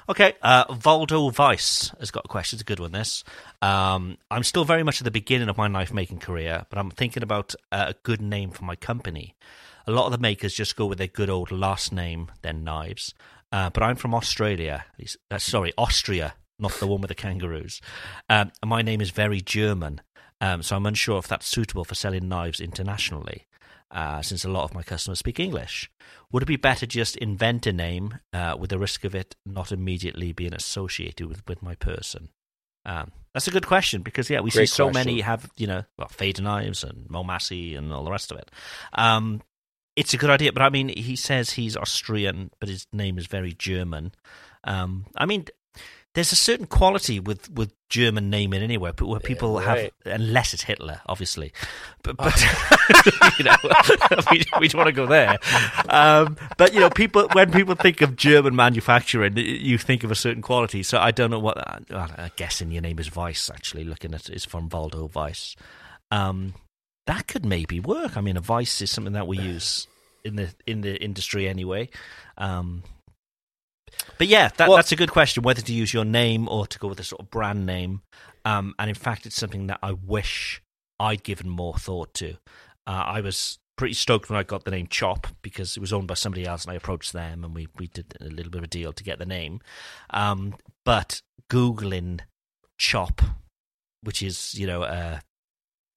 Okay. 0.08 0.34
Uh, 0.42 0.64
Valdo 0.66 1.36
Weiss 1.36 1.92
has 2.00 2.10
got 2.10 2.24
a 2.24 2.28
question. 2.28 2.56
It's 2.56 2.62
a 2.62 2.64
good 2.64 2.80
one, 2.80 2.92
this. 2.92 3.24
Um, 3.60 4.16
I'm 4.30 4.42
still 4.42 4.64
very 4.64 4.82
much 4.82 5.00
at 5.00 5.04
the 5.04 5.10
beginning 5.10 5.48
of 5.48 5.58
my 5.58 5.68
knife 5.68 5.92
making 5.92 6.18
career, 6.18 6.64
but 6.70 6.78
I'm 6.78 6.90
thinking 6.90 7.22
about 7.22 7.54
a 7.70 7.94
good 8.02 8.22
name 8.22 8.50
for 8.50 8.64
my 8.64 8.76
company. 8.76 9.36
A 9.86 9.92
lot 9.92 10.06
of 10.06 10.12
the 10.12 10.18
makers 10.18 10.54
just 10.54 10.76
go 10.76 10.86
with 10.86 10.98
their 10.98 11.06
good 11.06 11.30
old 11.30 11.50
last 11.50 11.92
name, 11.92 12.30
then 12.42 12.64
knives. 12.64 13.14
Uh, 13.53 13.70
but 13.70 13.82
I'm 13.82 13.96
from 13.96 14.14
Australia. 14.14 14.84
Uh, 15.30 15.38
sorry, 15.38 15.72
Austria, 15.76 16.34
not 16.59 16.72
the 16.72 16.86
one 16.86 17.01
with 17.01 17.09
the 17.09 17.14
kangaroos. 17.14 17.80
Um, 18.28 18.53
and 18.62 18.68
my 18.68 18.82
name 18.82 19.01
is 19.01 19.11
very 19.11 19.40
German. 19.40 20.01
Um, 20.40 20.62
so 20.62 20.76
I'm 20.76 20.86
unsure 20.86 21.18
if 21.18 21.28
that's 21.28 21.46
suitable 21.46 21.84
for 21.84 21.94
selling 21.94 22.28
knives 22.28 22.61
internationally 22.61 23.46
uh, 23.90 24.22
since 24.22 24.44
a 24.44 24.48
lot 24.48 24.64
of 24.64 24.74
my 24.74 24.82
customers 24.82 25.18
speak 25.18 25.40
English. 25.40 25.90
Would 26.32 26.44
it 26.44 26.46
be 26.46 26.57
better 26.57 26.86
just 26.86 27.16
invent 27.16 27.66
a 27.66 27.72
name 27.72 28.18
uh, 28.32 28.57
with 28.59 28.70
the 28.70 28.78
risk 28.78 29.05
of 29.05 29.14
it 29.14 29.36
not 29.44 29.72
immediately 29.72 30.32
being 30.32 30.55
associated 30.55 31.26
with, 31.26 31.46
with 31.46 31.62
my 31.62 31.74
person? 31.74 32.28
Um, 32.86 33.12
that's 33.34 33.46
a 33.46 33.51
good 33.51 33.66
question 33.66 34.03
because 34.03 34.30
yeah, 34.30 34.40
we 34.40 34.51
Great 34.51 34.68
see 34.68 34.74
so 34.74 34.84
question. 34.86 35.07
many 35.07 35.20
have 35.20 35.51
you 35.57 35.66
know 35.66 35.84
well, 35.98 36.09
Fade 36.09 36.40
knives 36.40 36.82
and 36.82 37.09
Momassi 37.09 37.76
and 37.76 37.92
all 37.92 38.05
the 38.05 38.11
rest 38.11 38.32
of 38.32 38.38
it. 38.38 38.51
Um, 38.94 39.42
it's 39.97 40.14
a 40.14 40.16
good 40.16 40.30
idea, 40.30 40.53
but 40.53 40.62
I 40.62 40.70
mean, 40.70 40.88
he 40.88 41.16
says 41.16 41.51
he's 41.51 41.76
Austrian, 41.76 42.51
but 42.61 42.68
his 42.68 42.86
name 42.93 43.18
is 43.18 43.26
very 43.26 43.53
German. 43.53 44.12
Um, 44.64 45.07
I 45.16 45.26
mean, 45.26 45.47
there's 46.14 46.32
a 46.32 46.36
certain 46.36 46.66
quality 46.66 47.20
with, 47.20 47.49
with 47.51 47.72
German 47.88 48.30
naming 48.30 48.62
anywhere, 48.62 48.93
but 48.93 49.07
where 49.07 49.20
people 49.20 49.61
yeah, 49.61 49.66
right. 49.68 49.93
have, 50.05 50.20
unless 50.20 50.53
it's 50.53 50.64
Hitler, 50.64 51.01
obviously. 51.07 51.53
But, 52.03 52.16
but 52.16 52.34
you 53.38 53.45
know, 53.45 53.57
we, 54.30 54.43
we 54.59 54.68
don't 54.68 54.78
want 54.78 54.88
to 54.88 54.93
go 54.93 55.07
there. 55.07 55.38
Um, 55.88 56.36
but 56.57 56.74
you 56.74 56.80
know, 56.80 56.91
people 56.91 57.28
when 57.32 57.53
people 57.53 57.76
think 57.76 58.01
of 58.01 58.16
German 58.16 58.57
manufacturing, 58.57 59.36
you 59.36 59.78
think 59.78 60.03
of 60.03 60.11
a 60.11 60.16
certain 60.16 60.43
quality. 60.43 60.82
So 60.82 60.99
I 60.99 61.12
don't 61.12 61.30
know 61.30 61.38
what. 61.38 61.59
Uh, 61.59 62.09
I'm 62.16 62.30
guessing 62.34 62.72
your 62.72 62.82
name 62.82 62.99
is 62.99 63.14
Weiss. 63.14 63.49
Actually, 63.49 63.84
looking 63.84 64.12
at 64.12 64.28
it's 64.28 64.45
from 64.45 64.68
Waldo 64.68 65.11
Weiss. 65.14 65.55
Um, 66.11 66.55
that 67.11 67.26
could 67.26 67.44
maybe 67.44 67.80
work. 67.80 68.16
I 68.16 68.20
mean, 68.20 68.36
a 68.36 68.40
vice 68.40 68.80
is 68.80 68.88
something 68.88 69.14
that 69.14 69.26
we 69.26 69.36
use 69.36 69.88
in 70.24 70.36
the 70.36 70.54
in 70.64 70.82
the 70.82 70.96
industry 71.02 71.48
anyway. 71.48 71.88
Um, 72.38 72.84
but 74.16 74.28
yeah, 74.28 74.50
that, 74.56 74.68
well, 74.68 74.76
that's 74.76 74.92
a 74.92 74.96
good 74.96 75.11
question 75.11 75.42
whether 75.42 75.61
to 75.61 75.72
use 75.72 75.92
your 75.92 76.04
name 76.04 76.48
or 76.48 76.68
to 76.68 76.78
go 76.78 76.86
with 76.86 77.00
a 77.00 77.04
sort 77.04 77.20
of 77.20 77.28
brand 77.28 77.66
name. 77.66 78.02
Um, 78.44 78.76
and 78.78 78.88
in 78.88 78.94
fact, 78.94 79.26
it's 79.26 79.34
something 79.34 79.66
that 79.66 79.80
I 79.82 79.90
wish 79.92 80.62
I'd 81.00 81.24
given 81.24 81.48
more 81.48 81.74
thought 81.74 82.14
to. 82.14 82.34
Uh, 82.86 83.04
I 83.06 83.20
was 83.22 83.58
pretty 83.76 83.94
stoked 83.94 84.30
when 84.30 84.38
I 84.38 84.44
got 84.44 84.64
the 84.64 84.70
name 84.70 84.86
Chop 84.86 85.26
because 85.42 85.76
it 85.76 85.80
was 85.80 85.92
owned 85.92 86.06
by 86.06 86.14
somebody 86.14 86.46
else, 86.46 86.64
and 86.64 86.70
I 86.70 86.76
approached 86.76 87.12
them 87.12 87.42
and 87.42 87.52
we, 87.56 87.66
we 87.76 87.88
did 87.88 88.14
a 88.20 88.26
little 88.26 88.52
bit 88.52 88.58
of 88.58 88.64
a 88.64 88.68
deal 88.68 88.92
to 88.92 89.02
get 89.02 89.18
the 89.18 89.26
name. 89.26 89.61
Um, 90.11 90.54
but 90.84 91.22
Googling 91.50 92.20
Chop, 92.78 93.20
which 94.02 94.22
is, 94.22 94.54
you 94.54 94.68
know, 94.68 94.82
uh, 94.84 95.18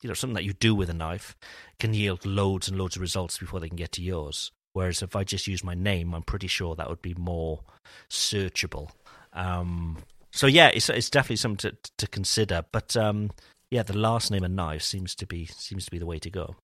you 0.03 0.09
know, 0.09 0.13
something 0.13 0.35
that 0.35 0.43
you 0.43 0.53
do 0.53 0.75
with 0.75 0.89
a 0.89 0.93
knife, 0.93 1.35
can 1.79 1.93
yield 1.93 2.25
loads 2.25 2.67
and 2.67 2.77
loads 2.77 2.95
of 2.95 3.01
results 3.01 3.37
before 3.37 3.59
they 3.59 3.69
can 3.69 3.77
get 3.77 3.91
to 3.93 4.01
yours. 4.01 4.51
Whereas 4.73 5.01
if 5.01 5.15
I 5.15 5.23
just 5.23 5.47
use 5.47 5.63
my 5.63 5.75
name, 5.75 6.13
I'm 6.13 6.23
pretty 6.23 6.47
sure 6.47 6.75
that 6.75 6.89
would 6.89 7.01
be 7.01 7.13
more 7.13 7.61
searchable. 8.09 8.89
Um, 9.31 9.99
so 10.31 10.47
yeah, 10.47 10.69
it's 10.73 10.89
it's 10.89 11.09
definitely 11.09 11.37
something 11.37 11.71
to 11.71 11.77
to 11.97 12.07
consider. 12.07 12.65
But 12.71 12.97
um, 12.97 13.31
yeah, 13.69 13.83
the 13.83 13.97
last 13.97 14.31
name 14.31 14.43
and 14.43 14.55
knife 14.55 14.81
seems 14.81 15.15
to 15.15 15.27
be 15.27 15.45
seems 15.45 15.85
to 15.85 15.91
be 15.91 15.99
the 15.99 16.05
way 16.05 16.19
to 16.19 16.29
go. 16.29 16.55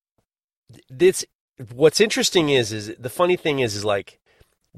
It's 1.00 1.24
what's 1.74 2.02
interesting 2.02 2.50
is 2.50 2.72
is 2.72 2.94
the 3.00 3.10
funny 3.10 3.36
thing 3.36 3.60
is 3.60 3.76
is 3.76 3.86
like 3.86 4.20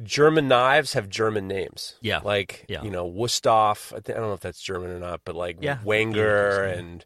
German 0.03 0.47
knives 0.47 0.93
have 0.93 1.09
German 1.09 1.47
names. 1.47 1.95
Yeah, 2.01 2.20
like 2.24 2.66
yeah. 2.68 2.84
you 2.84 2.91
know 2.91 3.09
Wusthof. 3.09 3.93
I, 3.93 3.97
I, 3.97 3.99
don't 3.99 4.28
know 4.28 4.34
if 4.34 4.41
that's 4.41 4.62
German 4.62 4.91
or 4.91 4.99
not, 4.99 5.22
but 5.26 5.36
like 5.36 5.57
yeah. 5.62 5.78
Wenger 5.84 6.68
yeah, 6.68 6.80
and 6.80 7.05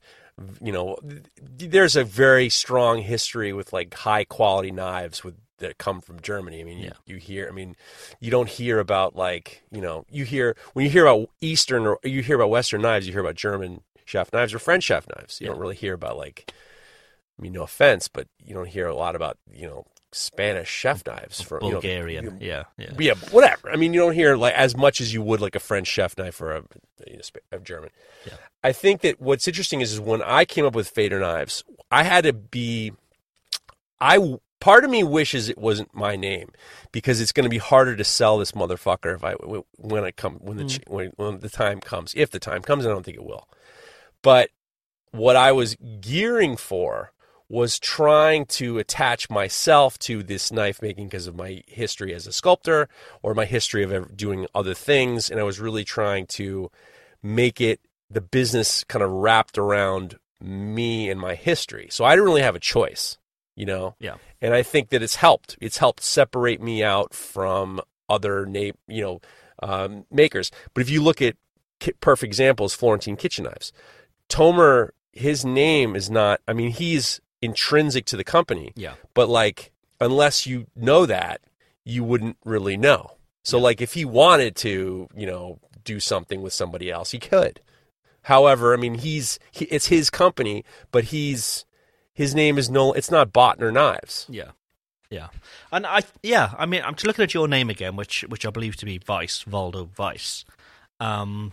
you 0.61 0.71
know, 0.71 0.97
there's 1.41 1.95
a 1.95 2.03
very 2.03 2.49
strong 2.49 3.01
history 3.01 3.53
with 3.53 3.71
like 3.71 3.93
high 3.93 4.25
quality 4.25 4.71
knives 4.71 5.23
with 5.23 5.35
that 5.59 5.77
come 5.77 6.01
from 6.01 6.19
Germany. 6.19 6.59
I 6.59 6.63
mean, 6.65 6.79
you, 6.79 6.91
you 7.05 7.15
hear. 7.15 7.47
I 7.47 7.51
mean, 7.51 7.75
you 8.19 8.29
don't 8.29 8.49
hear 8.49 8.79
about 8.79 9.15
like 9.15 9.63
you 9.71 9.81
know 9.81 10.05
you 10.09 10.25
hear 10.25 10.55
when 10.73 10.83
you 10.85 10.91
hear 10.91 11.05
about 11.05 11.29
Eastern 11.41 11.85
or 11.85 11.99
you 12.03 12.21
hear 12.21 12.35
about 12.35 12.49
Western 12.49 12.81
knives, 12.81 13.07
you 13.07 13.13
hear 13.13 13.21
about 13.21 13.35
German 13.35 13.81
chef 14.03 14.31
knives 14.33 14.53
or 14.53 14.59
French 14.59 14.83
chef 14.83 15.07
knives. 15.15 15.39
You 15.39 15.45
Yeah. 15.45 15.53
don't 15.53 15.61
really 15.61 15.75
hear 15.75 15.93
about 15.93 16.17
like. 16.17 16.51
I 17.37 17.41
mean, 17.41 17.51
no 17.51 17.63
offense, 17.63 18.07
but 18.07 18.27
you 18.43 18.53
don't 18.53 18.67
hear 18.69 18.87
a 18.87 18.95
lot 18.95 19.15
about 19.15 19.37
you 19.53 19.67
know 19.67 19.85
Spanish 20.15 20.69
chef 20.69 21.05
knives 21.05 21.41
from 21.41 21.63
you 21.63 21.69
know, 21.69 21.75
Bulgarian. 21.75 22.25
you- 22.25 22.37
yeah, 22.39 22.63
yeah. 22.77 22.91
yeah, 22.97 23.13
whatever. 23.31 23.69
I 23.69 23.75
mean, 23.75 23.93
you 23.93 23.99
don't 23.99 24.13
hear 24.13 24.37
like 24.37 24.53
as 24.53 24.75
much 24.75 25.01
as 25.01 25.13
you 25.13 25.21
would 25.21 25.41
like 25.41 25.55
a 25.55 25.59
French 25.59 25.87
chef 25.87 26.17
knife 26.17 26.39
or 26.39 26.53
a, 26.53 26.63
you 27.05 27.17
know, 27.17 27.41
a 27.51 27.59
German. 27.59 27.89
Yeah. 28.25 28.37
I 28.63 28.71
think 28.71 29.01
that 29.01 29.19
what's 29.19 29.47
interesting 29.47 29.81
is, 29.81 29.93
is 29.93 29.99
when 29.99 30.21
I 30.21 30.45
came 30.45 30.65
up 30.65 30.73
with 30.73 30.87
fader 30.87 31.19
knives, 31.19 31.63
I 31.91 32.03
had 32.03 32.23
to 32.23 32.33
be. 32.33 32.93
I 33.99 34.37
part 34.59 34.83
of 34.85 34.89
me 34.89 35.03
wishes 35.03 35.49
it 35.49 35.57
wasn't 35.57 35.93
my 35.93 36.15
name 36.15 36.51
because 36.91 37.19
it's 37.19 37.31
going 37.31 37.43
to 37.43 37.49
be 37.49 37.57
harder 37.57 37.95
to 37.95 38.03
sell 38.03 38.37
this 38.37 38.53
motherfucker 38.53 39.15
if 39.15 39.23
I 39.23 39.33
when 39.77 40.03
I 40.03 40.11
come 40.11 40.35
when 40.35 40.57
the 40.57 40.63
mm. 40.63 40.69
ch 40.69 40.79
when, 40.87 41.11
when 41.17 41.39
the 41.39 41.49
time 41.49 41.81
comes 41.81 42.13
if 42.15 42.31
the 42.31 42.39
time 42.39 42.61
comes. 42.61 42.85
and 42.85 42.91
I 42.91 42.95
don't 42.95 43.03
think 43.03 43.17
it 43.17 43.25
will. 43.25 43.47
But 44.21 44.49
what 45.11 45.35
I 45.35 45.51
was 45.51 45.75
gearing 46.01 46.57
for 46.57 47.11
was 47.47 47.77
trying 47.77 48.45
to 48.45 48.79
attach 48.79 49.29
myself 49.29 49.99
to 49.99 50.23
this 50.23 50.51
knife 50.51 50.81
making 50.81 51.07
because 51.07 51.27
of 51.27 51.35
my 51.35 51.61
history 51.67 52.13
as 52.13 52.25
a 52.25 52.33
sculptor 52.33 52.89
or 53.21 53.33
my 53.33 53.45
history 53.45 53.83
of 53.83 54.17
doing 54.17 54.47
other 54.55 54.73
things. 54.73 55.29
And 55.29 55.39
I 55.39 55.43
was 55.43 55.59
really 55.59 55.83
trying 55.83 56.25
to 56.27 56.71
make 57.21 57.61
it 57.61 57.79
the 58.09 58.21
business 58.21 58.83
kind 58.85 59.03
of 59.03 59.11
wrapped 59.11 59.57
around 59.57 60.17
me 60.41 61.09
and 61.09 61.19
my 61.19 61.35
history. 61.35 61.87
So 61.91 62.03
I 62.03 62.11
didn't 62.15 62.25
really 62.25 62.41
have 62.41 62.55
a 62.55 62.59
choice, 62.59 63.17
you 63.55 63.65
know? 63.65 63.95
Yeah. 63.99 64.15
And 64.41 64.53
I 64.53 64.63
think 64.63 64.89
that 64.89 65.03
it's 65.03 65.15
helped. 65.15 65.57
It's 65.61 65.77
helped 65.77 66.03
separate 66.03 66.61
me 66.61 66.83
out 66.83 67.13
from 67.13 67.79
other 68.09 68.45
na- 68.45 68.71
you 68.87 69.01
know, 69.01 69.21
um, 69.61 70.05
makers. 70.11 70.51
But 70.73 70.81
if 70.81 70.89
you 70.89 71.01
look 71.01 71.21
at 71.21 71.35
ki- 71.79 71.93
perfect 71.99 72.27
examples, 72.27 72.73
Florentine 72.73 73.17
kitchen 73.17 73.45
knives, 73.45 73.71
Tomer, 74.29 74.89
his 75.13 75.45
name 75.45 75.95
is 75.95 76.09
not. 76.09 76.41
I 76.47 76.53
mean, 76.53 76.71
he's 76.71 77.21
intrinsic 77.45 78.05
to 78.05 78.17
the 78.17 78.23
company, 78.23 78.71
Yeah. 78.75 78.95
but 79.13 79.29
like 79.29 79.71
unless 80.01 80.45
you 80.45 80.67
know 80.75 81.05
that, 81.05 81.41
you 81.85 82.03
wouldn't 82.03 82.37
really 82.43 82.75
know. 82.77 83.11
So 83.43 83.57
like 83.59 83.79
if 83.79 83.93
he 83.93 84.03
wanted 84.05 84.55
to, 84.57 85.07
you 85.15 85.25
know, 85.27 85.59
do 85.83 85.99
something 85.99 86.41
with 86.41 86.51
somebody 86.51 86.89
else, 86.91 87.11
he 87.11 87.19
could. 87.19 87.61
However, 88.23 88.73
I 88.73 88.77
mean, 88.77 88.95
he's 88.95 89.37
he, 89.51 89.65
it's 89.65 89.85
his 89.87 90.09
company, 90.09 90.65
but 90.91 91.05
he's 91.05 91.63
his 92.13 92.33
name 92.33 92.57
is 92.57 92.69
no. 92.71 92.91
It's 92.93 93.11
not 93.11 93.31
Botner 93.31 93.71
Knives. 93.71 94.25
Yeah, 94.27 94.51
yeah, 95.11 95.27
and 95.71 95.85
I 95.85 96.01
yeah, 96.23 96.53
I 96.57 96.65
mean, 96.65 96.81
I'm 96.83 96.95
just 96.95 97.05
looking 97.05 97.21
at 97.23 97.35
your 97.35 97.47
name 97.47 97.69
again, 97.69 97.95
which 97.95 98.25
which 98.27 98.43
I 98.45 98.49
believe 98.49 98.77
to 98.77 98.85
be 98.85 98.97
Vice 98.97 99.43
Valdo 99.43 99.87
Vice. 99.93 100.43
Um, 100.99 101.51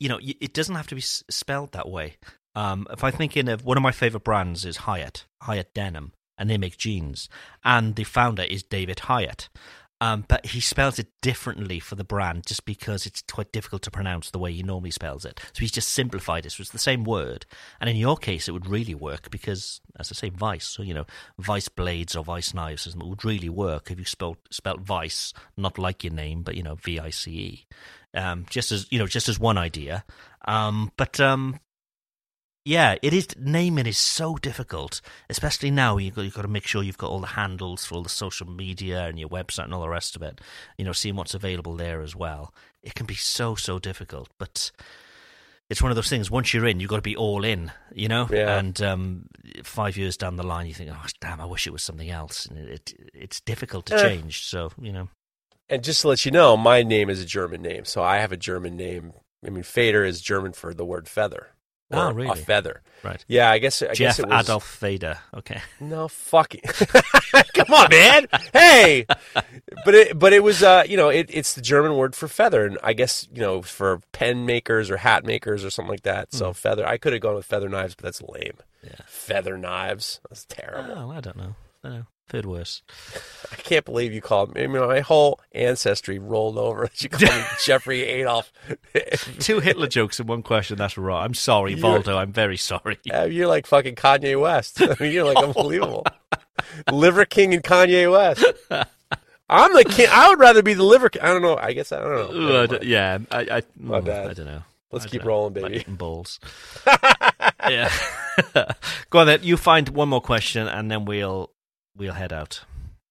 you 0.00 0.08
know, 0.08 0.18
it 0.22 0.54
doesn't 0.54 0.74
have 0.76 0.86
to 0.88 0.94
be 0.94 1.02
spelled 1.02 1.72
that 1.72 1.88
way. 1.90 2.16
Um, 2.54 2.86
if 2.90 3.02
I'm 3.02 3.12
thinking 3.12 3.48
of 3.48 3.64
one 3.64 3.76
of 3.76 3.82
my 3.82 3.92
favorite 3.92 4.24
brands 4.24 4.64
is 4.64 4.78
Hiut, 4.78 5.24
Hiut 5.42 5.72
Denim, 5.74 6.12
and 6.36 6.50
they 6.50 6.58
make 6.58 6.76
jeans, 6.76 7.28
and 7.64 7.94
the 7.94 8.04
founder 8.04 8.42
is 8.42 8.62
David 8.62 8.98
Hieatt. 8.98 9.48
Um, 10.00 10.24
but 10.26 10.46
he 10.46 10.60
spells 10.60 10.98
it 10.98 11.06
differently 11.20 11.78
for 11.78 11.94
the 11.94 12.02
brand 12.02 12.44
just 12.44 12.64
because 12.64 13.06
it's 13.06 13.22
quite 13.22 13.52
difficult 13.52 13.82
to 13.82 13.90
pronounce 13.92 14.32
the 14.32 14.38
way 14.40 14.52
he 14.52 14.64
normally 14.64 14.90
spells 14.90 15.24
it. 15.24 15.38
So 15.52 15.60
he's 15.60 15.70
just 15.70 15.90
simplified 15.90 16.44
it. 16.44 16.50
So 16.50 16.62
it's 16.62 16.70
the 16.70 16.78
same 16.80 17.04
word. 17.04 17.46
And 17.80 17.88
in 17.88 17.94
your 17.94 18.16
case, 18.16 18.48
it 18.48 18.50
would 18.50 18.66
really 18.66 18.96
work 18.96 19.30
because, 19.30 19.80
as 20.00 20.10
I 20.10 20.14
say, 20.16 20.30
vice. 20.30 20.66
So, 20.66 20.82
you 20.82 20.92
know, 20.92 21.06
vice 21.38 21.68
blades 21.68 22.16
or 22.16 22.24
vice 22.24 22.52
knives 22.52 22.84
it 22.84 22.96
would 22.96 23.24
really 23.24 23.48
work 23.48 23.92
if 23.92 23.98
you 24.00 24.04
spelled, 24.04 24.38
spelled 24.50 24.80
vice, 24.80 25.32
not 25.56 25.78
like 25.78 26.02
your 26.02 26.12
name, 26.12 26.42
but, 26.42 26.56
you 26.56 26.64
know, 26.64 26.74
V 26.74 26.98
I 26.98 27.10
C 27.10 27.30
E. 27.30 27.66
Um, 28.14 28.44
just 28.50 28.72
as, 28.72 28.88
you 28.90 28.98
know, 28.98 29.06
just 29.06 29.28
as 29.28 29.38
one 29.38 29.56
idea. 29.56 30.04
Um, 30.48 30.90
but, 30.96 31.20
um, 31.20 31.60
yeah, 32.64 32.96
it 33.02 33.12
is. 33.12 33.28
Naming 33.38 33.86
is 33.86 33.98
so 33.98 34.36
difficult, 34.36 35.00
especially 35.28 35.70
now. 35.70 35.96
You've 35.96 36.14
got, 36.14 36.22
you've 36.22 36.34
got 36.34 36.42
to 36.42 36.48
make 36.48 36.66
sure 36.66 36.82
you've 36.82 36.98
got 36.98 37.10
all 37.10 37.20
the 37.20 37.26
handles 37.28 37.84
for 37.84 37.96
all 37.96 38.02
the 38.02 38.08
social 38.08 38.48
media 38.48 39.06
and 39.06 39.18
your 39.18 39.28
website 39.28 39.64
and 39.64 39.74
all 39.74 39.80
the 39.82 39.88
rest 39.88 40.16
of 40.16 40.22
it. 40.22 40.40
You 40.78 40.84
know, 40.84 40.92
seeing 40.92 41.16
what's 41.16 41.34
available 41.34 41.74
there 41.76 42.00
as 42.02 42.14
well. 42.14 42.54
It 42.82 42.94
can 42.94 43.06
be 43.06 43.14
so 43.14 43.54
so 43.54 43.78
difficult, 43.78 44.28
but 44.38 44.70
it's 45.70 45.80
one 45.82 45.90
of 45.90 45.96
those 45.96 46.08
things. 46.10 46.30
Once 46.30 46.52
you're 46.52 46.66
in, 46.66 46.80
you've 46.80 46.90
got 46.90 46.96
to 46.96 47.02
be 47.02 47.16
all 47.16 47.44
in. 47.44 47.72
You 47.94 48.08
know, 48.08 48.28
Yeah. 48.30 48.58
and 48.58 48.80
um, 48.82 49.26
five 49.64 49.96
years 49.96 50.16
down 50.16 50.36
the 50.36 50.42
line, 50.42 50.66
you 50.66 50.74
think, 50.74 50.90
oh 50.92 51.06
damn, 51.20 51.40
I 51.40 51.46
wish 51.46 51.66
it 51.66 51.72
was 51.72 51.82
something 51.82 52.10
else. 52.10 52.46
And 52.46 52.58
it, 52.58 52.92
it 52.98 53.10
it's 53.14 53.40
difficult 53.40 53.86
to 53.86 53.94
Eh. 53.96 54.02
change. 54.02 54.44
So 54.44 54.70
you 54.80 54.92
know, 54.92 55.08
And 55.68 55.82
just 55.82 56.02
to 56.02 56.08
let 56.08 56.24
you 56.24 56.30
know, 56.30 56.56
my 56.56 56.82
name 56.82 57.08
is 57.10 57.20
a 57.22 57.26
German 57.26 57.62
name, 57.62 57.84
so 57.86 58.02
I 58.02 58.18
have 58.18 58.32
a 58.32 58.36
German 58.36 58.76
name. 58.76 59.12
I 59.44 59.50
mean, 59.50 59.64
Fader 59.64 60.04
is 60.04 60.20
German 60.20 60.52
for 60.52 60.72
the 60.74 60.84
word 60.84 61.08
feather. 61.08 61.48
Or 61.92 61.98
Oh, 61.98 62.12
really? 62.12 62.40
A 62.40 62.44
feather. 62.44 62.82
right? 63.02 63.24
Yeah, 63.28 63.50
I 63.50 63.58
guess. 63.58 63.82
I 63.82 63.88
Jeff 63.88 63.96
guess 63.98 64.18
it 64.20 64.28
was, 64.28 64.44
Adolf 64.44 64.64
Fader. 64.66 65.18
Okay. 65.34 65.60
No 65.80 66.08
fucking. 66.08 66.62
Come 67.54 67.74
on, 67.74 67.88
man. 67.90 68.26
Hey, 68.52 69.06
but 69.84 69.94
it 69.94 70.18
but 70.18 70.32
it 70.32 70.42
was 70.42 70.62
uh 70.62 70.84
you 70.88 70.96
know 70.96 71.08
it, 71.08 71.26
it's 71.28 71.54
the 71.54 71.60
German 71.60 71.96
word 71.96 72.14
for 72.14 72.28
feather, 72.28 72.64
and 72.66 72.78
I 72.82 72.92
guess 72.92 73.26
you 73.32 73.40
know 73.40 73.62
for 73.62 74.00
pen 74.12 74.46
makers 74.46 74.90
or 74.90 74.96
hat 74.98 75.24
makers 75.24 75.64
or 75.64 75.70
something 75.70 75.90
like 75.90 76.02
that. 76.02 76.32
So 76.32 76.52
feather. 76.52 76.86
I 76.86 76.96
could 76.98 77.12
have 77.12 77.22
gone 77.22 77.34
with 77.34 77.46
feather 77.46 77.68
knives, 77.68 77.94
but 77.94 78.04
that's 78.04 78.22
lame. 78.22 78.52
Hmm. 78.82 78.86
Yeah. 78.88 79.04
Feather 79.06 79.56
knives. 79.58 80.20
That's 80.28 80.44
terrible. 80.46 80.94
Oh, 80.96 81.10
I 81.10 81.20
don't 81.20 81.36
know. 81.36 81.54
I 81.84 81.88
don't 81.88 81.98
know. 81.98 82.06
Third 82.28 82.46
worst. 82.46 82.82
I 83.52 83.56
can't 83.56 83.84
believe 83.84 84.12
you 84.14 84.22
called 84.22 84.54
me. 84.54 84.62
I 84.64 84.66
mean, 84.66 84.80
my 84.86 85.00
whole 85.00 85.38
ancestry 85.54 86.18
rolled 86.18 86.56
over. 86.56 86.88
You 86.98 87.08
called 87.10 87.22
me 87.30 87.42
Jeffrey 87.64 88.02
Adolf. 88.04 88.50
Two 89.38 89.60
Hitler 89.60 89.86
jokes 89.86 90.18
in 90.18 90.26
one 90.26 90.42
question. 90.42 90.78
That's 90.78 90.96
right. 90.96 91.24
I'm 91.24 91.34
sorry, 91.34 91.74
Valdo. 91.74 92.16
I'm 92.16 92.32
very 92.32 92.56
sorry. 92.56 92.98
Yeah, 93.04 93.24
You're 93.24 93.48
like 93.48 93.66
fucking 93.66 93.96
Kanye 93.96 94.40
West. 94.40 94.80
I 94.80 94.96
mean, 95.00 95.12
you're 95.12 95.24
like 95.26 95.36
unbelievable. 95.44 96.06
Liver 96.90 97.26
King 97.26 97.52
and 97.52 97.62
Kanye 97.62 98.10
West. 98.10 98.44
I'm 99.50 99.74
the 99.74 99.84
king. 99.84 100.06
I 100.10 100.30
would 100.30 100.38
rather 100.38 100.62
be 100.62 100.72
the 100.72 100.84
liver. 100.84 101.10
King. 101.10 101.20
I 101.22 101.26
don't 101.26 101.42
know. 101.42 101.56
I 101.58 101.74
guess 101.74 101.92
I 101.92 102.00
don't 102.00 102.10
know. 102.34 102.34
Ooh, 102.40 102.48
I 102.48 102.60
Never 102.62 102.78
d- 102.78 102.86
yeah, 102.86 103.18
I, 103.30 103.40
I, 103.40 103.62
My 103.78 104.00
mm, 104.00 104.04
bad. 104.06 104.30
I 104.30 104.32
don't 104.32 104.46
know. 104.46 104.62
Let's 104.90 105.04
I 105.04 105.08
keep 105.08 105.22
know. 105.22 105.28
rolling, 105.28 105.54
Like 105.54 105.64
baby. 105.72 105.76
eating 105.80 105.96
balls. 105.96 106.40
yeah. 107.68 107.90
Go 109.10 109.18
on 109.20 109.26
then. 109.26 109.40
You 109.42 109.56
find 109.58 109.88
one 109.90 110.08
more 110.08 110.20
question, 110.22 110.66
and 110.68 110.90
then 110.90 111.04
we'll 111.04 111.50
we'll 111.96 112.12
head 112.14 112.32
out. 112.32 112.60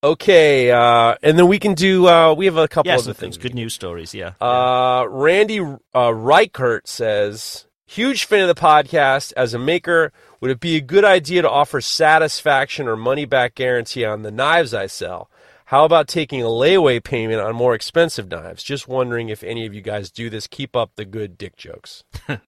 Okay, 0.03 0.71
uh, 0.71 1.15
and 1.21 1.37
then 1.37 1.47
we 1.47 1.59
can 1.59 1.75
do. 1.75 2.07
Uh, 2.07 2.33
we 2.33 2.45
have 2.45 2.57
a 2.57 2.67
couple 2.67 2.89
Yeah, 2.89 2.95
other 2.97 3.13
things. 3.13 3.35
things. 3.35 3.37
Good 3.37 3.53
news 3.53 3.73
stories. 3.75 4.15
Yeah. 4.15 4.33
Uh, 4.41 5.05
Randy 5.07 5.59
uh, 5.95 6.11
Reichert 6.13 6.87
says, 6.87 7.67
huge 7.85 8.25
fan 8.25 8.41
of 8.41 8.47
the 8.47 8.59
podcast. 8.59 9.31
As 9.37 9.53
a 9.53 9.59
maker, 9.59 10.11
would 10.39 10.49
it 10.49 10.59
be 10.59 10.75
a 10.77 10.81
good 10.81 11.05
idea 11.05 11.43
to 11.43 11.49
offer 11.49 11.81
satisfaction 11.81 12.87
or 12.87 12.95
money 12.95 13.25
back 13.25 13.53
guarantee 13.53 14.03
on 14.03 14.23
the 14.23 14.31
knives 14.31 14.73
I 14.73 14.87
sell? 14.87 15.29
How 15.65 15.85
about 15.85 16.07
taking 16.07 16.41
a 16.41 16.47
layaway 16.47 17.01
payment 17.01 17.39
on 17.39 17.55
more 17.55 17.75
expensive 17.75 18.27
knives? 18.27 18.63
Just 18.63 18.87
wondering 18.87 19.29
if 19.29 19.43
any 19.43 19.67
of 19.67 19.73
you 19.75 19.81
guys 19.81 20.09
do 20.09 20.29
this. 20.31 20.47
Keep 20.47 20.75
up 20.75 20.91
the 20.95 21.05
good 21.05 21.37
dick 21.37 21.55
jokes. 21.57 22.03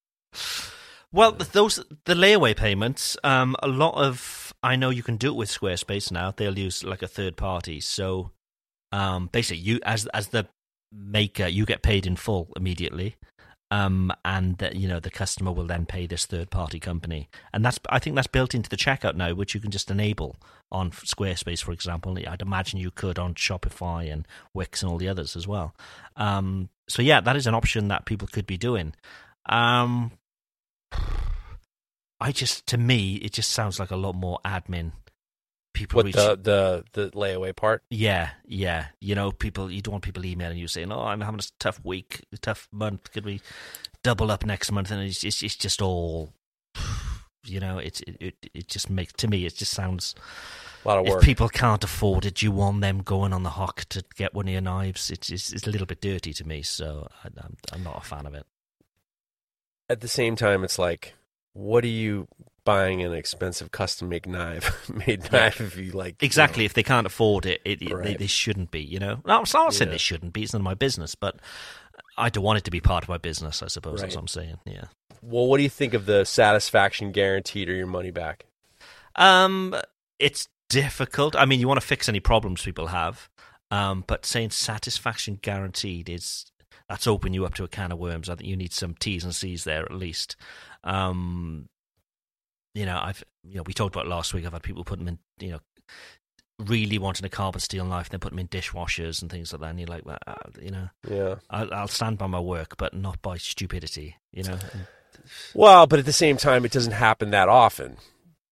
Well, 1.12 1.34
those 1.34 1.76
the 2.06 2.16
layaway 2.16 2.56
payments. 2.58 3.16
Um, 3.24 3.56
a 3.62 3.68
lot 3.68 3.94
of 3.94 4.43
I 4.64 4.78
know 4.78 4.90
you 4.90 5.04
can 5.04 5.18
do 5.18 5.28
it 5.28 5.36
with 5.36 5.50
Squarespace 5.50 6.12
now. 6.12 6.32
They'll 6.32 6.58
use 6.58 6.84
like 6.84 7.04
a 7.04 7.08
third 7.08 7.36
party. 7.36 7.82
So, 7.82 8.32
um, 8.92 9.30
basically, 9.32 9.62
you 9.62 9.80
as 9.84 10.08
as 10.08 10.30
the 10.30 10.48
maker, 10.92 11.48
you 11.48 11.66
get 11.66 11.84
paid 11.84 12.06
in 12.06 12.16
full 12.16 12.50
immediately. 12.56 13.18
Um, 13.72 14.14
and 14.24 14.70
you 14.74 14.88
know 14.88 15.00
the 15.00 15.10
customer 15.10 15.52
will 15.52 15.66
then 15.66 15.88
pay 15.88 16.06
this 16.06 16.28
third 16.28 16.52
party 16.52 16.80
company, 16.80 17.28
and 17.52 17.66
that's 17.66 17.80
I 17.90 17.98
think 17.98 18.16
that's 18.16 18.28
built 18.28 18.54
into 18.54 18.70
the 18.70 18.78
checkout 18.78 19.16
now, 19.16 19.34
which 19.34 19.56
you 19.56 19.60
can 19.60 19.72
just 19.72 19.90
enable 19.90 20.36
on 20.72 20.92
Squarespace, 20.92 21.64
for 21.64 21.72
example. 21.72 22.16
I'd 22.28 22.44
imagine 22.44 22.80
you 22.80 22.92
could 22.92 23.18
on 23.18 23.34
Shopify 23.34 24.14
and 24.14 24.28
Wix 24.54 24.84
and 24.84 24.92
all 24.92 25.00
the 25.00 25.10
others 25.10 25.36
as 25.36 25.48
well. 25.48 25.74
Um, 26.18 26.70
so 26.88 27.02
yeah, 27.02 27.20
that 27.22 27.36
is 27.36 27.48
an 27.48 27.56
option 27.56 27.88
that 27.88 28.06
people 28.06 28.28
could 28.28 28.46
be 28.46 28.58
doing. 28.58 28.94
Um, 29.48 30.12
I 32.24 32.32
just, 32.32 32.66
to 32.68 32.78
me, 32.78 33.16
it 33.16 33.34
just 33.34 33.50
sounds 33.52 33.80
like 33.80 33.92
a 33.92 33.96
lot 33.98 34.16
more 34.16 34.40
admin. 34.46 34.94
People 35.74 35.98
What 35.98 36.06
reach, 36.06 36.16
the, 36.16 36.36
the 36.36 36.84
the 36.94 37.10
layaway 37.12 37.56
part? 37.56 37.82
yeah, 37.90 38.30
yeah. 38.46 38.88
You 39.02 39.16
know, 39.16 39.32
people. 39.32 39.72
You 39.72 39.82
don't 39.82 39.94
want 39.94 40.04
people 40.04 40.24
emailing 40.24 40.60
you 40.60 40.68
saying, 40.68 40.92
"Oh, 40.92 41.02
I'm 41.02 41.22
having 41.22 41.40
a 41.40 41.44
tough 41.60 41.84
week, 41.84 42.22
a 42.32 42.38
tough 42.38 42.68
month. 42.72 43.12
Could 43.12 43.26
we 43.26 43.42
double 44.04 44.30
up 44.30 44.46
next 44.46 44.72
month?" 44.72 44.92
And 44.92 45.02
it's 45.02 45.24
it's, 45.24 45.42
it's 45.42 45.56
just 45.56 45.82
all, 45.82 46.32
you 47.44 47.60
know, 47.60 47.80
it, 47.80 48.02
it 48.08 48.36
it 48.54 48.68
just 48.68 48.92
makes 48.92 49.14
to 49.14 49.28
me. 49.28 49.48
It 49.48 49.56
just 49.56 49.72
sounds. 49.72 50.14
A 50.86 50.88
lot 50.88 51.00
of 51.00 51.08
work. 51.08 51.22
If 51.24 51.26
people 51.26 51.50
can't 51.50 51.84
afford 51.84 52.26
it, 52.28 52.44
you 52.44 52.52
want 52.52 52.82
them 52.82 53.02
going 53.02 53.34
on 53.34 53.42
the 53.42 53.50
hook 53.50 53.86
to 53.90 54.04
get 54.16 54.36
one 54.36 54.48
of 54.48 54.52
your 54.52 54.62
knives. 54.62 55.10
It's 55.10 55.32
it's, 55.32 55.52
it's 55.52 55.66
a 55.66 55.72
little 55.72 55.88
bit 55.88 56.02
dirty 56.02 56.34
to 56.34 56.48
me, 56.48 56.62
so 56.62 57.08
I, 57.24 57.30
I'm 57.44 57.58
I'm 57.72 57.84
not 57.84 57.98
a 57.98 58.02
fan 58.02 58.28
of 58.28 58.36
it. 58.36 58.46
At 59.90 60.02
the 60.02 60.08
same 60.08 60.36
time, 60.36 60.64
it's 60.64 60.78
like, 60.78 61.16
what 61.54 61.84
are 61.84 61.88
you 61.88 62.28
buying 62.66 63.02
an 63.04 63.14
expensive 63.14 63.72
custom 63.72 64.10
made 64.10 64.26
knife 64.26 64.90
made 65.08 65.32
knife 65.32 65.60
if 65.62 65.78
you 65.78 65.92
like 65.92 66.22
you 66.22 66.26
Exactly. 66.26 66.66
If 66.66 66.74
they 66.74 66.84
can't 66.84 67.06
afford 67.08 67.46
it, 67.46 67.62
it, 67.66 67.82
it 67.82 67.90
they, 67.90 67.94
Right. 67.94 68.20
they 68.20 68.28
shouldn't 68.28 68.72
be. 68.72 68.82
You 68.82 69.00
know. 69.00 69.22
No, 69.26 69.34
I'm 69.40 69.46
not 69.54 69.74
saying 69.74 69.90
Yeah. 69.90 69.94
they 69.94 69.98
shouldn't 69.98 70.34
be. 70.34 70.44
It's 70.44 70.54
none 70.54 70.62
of 70.62 70.66
my 70.66 70.74
business, 70.74 71.14
but 71.16 71.40
I 72.18 72.30
don't 72.30 72.44
want 72.44 72.58
it 72.60 72.64
to 72.66 72.72
be 72.72 72.80
part 72.82 73.04
of 73.04 73.10
my 73.10 73.18
business. 73.18 73.62
I 73.62 73.68
suppose 73.68 74.02
that's 74.02 74.16
what 74.16 74.22
I'm 74.22 74.28
saying. 74.28 74.58
Yeah. 74.66 74.86
well 75.22 75.48
what 75.48 75.58
do 75.58 75.64
you 75.64 75.70
think 75.70 75.94
of 75.94 76.06
the 76.06 76.24
satisfaction 76.26 77.12
guaranteed 77.12 77.70
or 77.70 77.74
your 77.76 77.88
money 77.88 78.12
back 78.12 78.46
Um, 79.16 79.76
it's 80.20 80.48
difficult. 80.70 81.36
I 81.36 81.46
mean, 81.46 81.60
you 81.60 81.68
want 81.68 81.80
to 81.82 81.86
fix 81.86 82.08
any 82.10 82.20
problems 82.20 82.64
people 82.64 82.88
have, 82.88 83.30
um, 83.72 84.04
but 84.08 84.26
saying 84.26 84.52
satisfaction 84.52 85.38
guaranteed 85.42 86.10
is 86.10 86.46
that's 86.90 87.08
opening 87.08 87.34
you 87.34 87.46
up 87.46 87.54
to 87.56 87.64
a 87.64 87.68
can 87.68 87.92
of 87.92 88.00
worms. 88.00 88.30
I 88.30 88.36
think 88.36 88.50
you 88.50 88.56
need 88.56 88.74
some 88.74 88.94
T's 88.96 89.24
and 89.24 89.34
C's 89.36 89.64
there 89.64 89.84
at 89.84 89.94
least. 89.94 90.36
Um, 90.84 91.68
you 92.76 92.86
know, 92.86 93.00
I've 93.02 93.24
you 93.44 93.56
know 93.58 93.64
we 93.66 93.74
talked 93.74 93.96
about 93.96 94.08
last 94.08 94.34
week. 94.34 94.46
I've 94.46 94.54
had 94.54 94.64
people 94.64 94.84
put 94.84 95.00
them 95.00 95.08
in, 95.08 95.20
you 95.40 95.52
know, 95.52 95.60
really 96.60 96.98
wanting 96.98 97.26
a 97.26 97.30
carbon 97.30 97.60
steel 97.62 97.86
knife, 97.86 98.10
then 98.10 98.20
put 98.20 98.32
them 98.32 98.40
in 98.40 98.48
dishwashers 98.48 99.22
and 99.22 99.30
things 99.32 99.52
like 99.54 99.62
that. 99.62 99.70
And 99.70 99.80
you're 99.80 99.88
like, 99.88 100.06
well, 100.06 100.18
uh, 100.28 100.34
you 100.62 100.72
know, 100.72 100.90
yeah 101.10 101.36
I'll, 101.50 101.74
I'll 101.74 101.88
stand 101.88 102.18
by 102.18 102.28
my 102.28 102.40
work, 102.40 102.78
but 102.78 102.94
not 102.94 103.22
by 103.22 103.38
stupidity. 103.38 104.18
You 104.32 104.44
know, 104.44 104.58
well 105.54 105.86
but 105.88 106.00
at 106.00 106.06
the 106.06 106.14
same 106.14 106.38
time 106.38 106.66
it 106.66 106.72
doesn't 106.72 106.94
happen 106.94 107.30
that 107.32 107.48
often 107.48 107.98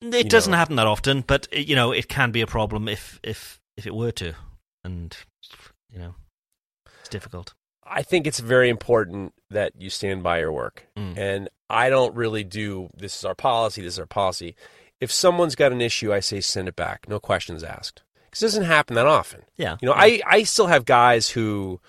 It 0.02 0.30
doesn't 0.30 0.52
know. 0.52 0.58
happen 0.58 0.76
that 0.78 0.88
often, 0.88 1.22
but 1.22 1.48
you 1.52 1.76
know 1.76 1.92
it 1.92 2.08
can 2.08 2.32
be 2.32 2.42
a 2.42 2.48
problem 2.48 2.88
if 2.88 3.20
if 3.24 3.60
if 3.78 3.86
it 3.88 3.96
were 3.96 4.12
to, 4.14 4.34
and 4.84 5.16
you 5.92 5.98
know 6.00 6.16
it's 7.00 7.10
difficult. 7.10 7.54
I 7.92 8.04
think 8.04 8.26
it's 8.26 8.40
very 8.40 8.70
important 8.70 9.34
that 9.50 9.74
you 9.78 9.90
stand 9.90 10.24
by 10.24 10.40
your 10.40 10.52
work. 10.52 10.88
Mm. 10.96 11.18
And 11.18 11.50
I 11.70 11.90
don't 11.90 12.16
really 12.16 12.44
do 12.44 12.90
this 12.96 13.18
is 13.18 13.26
our 13.26 13.36
policy, 13.36 13.82
this 13.82 13.94
is 13.94 14.00
our 14.00 14.06
policy. 14.06 14.56
If 15.00 15.12
someone's 15.12 15.56
got 15.56 15.72
an 15.72 15.82
issue, 15.82 16.14
I 16.14 16.22
say 16.22 16.40
send 16.42 16.68
it 16.68 16.76
back, 16.76 17.08
no 17.10 17.20
questions 17.20 17.64
asked. 17.64 18.04
Because 18.26 18.44
it 18.44 18.46
doesn't 18.46 18.64
happen 18.64 18.96
that 18.96 19.08
often. 19.08 19.42
Yeah, 19.58 19.78
You 19.82 19.88
know, 19.90 19.94
I, 19.94 20.22
I 20.26 20.44
still 20.44 20.68
have 20.68 20.86
guys 20.86 21.30
who 21.30 21.82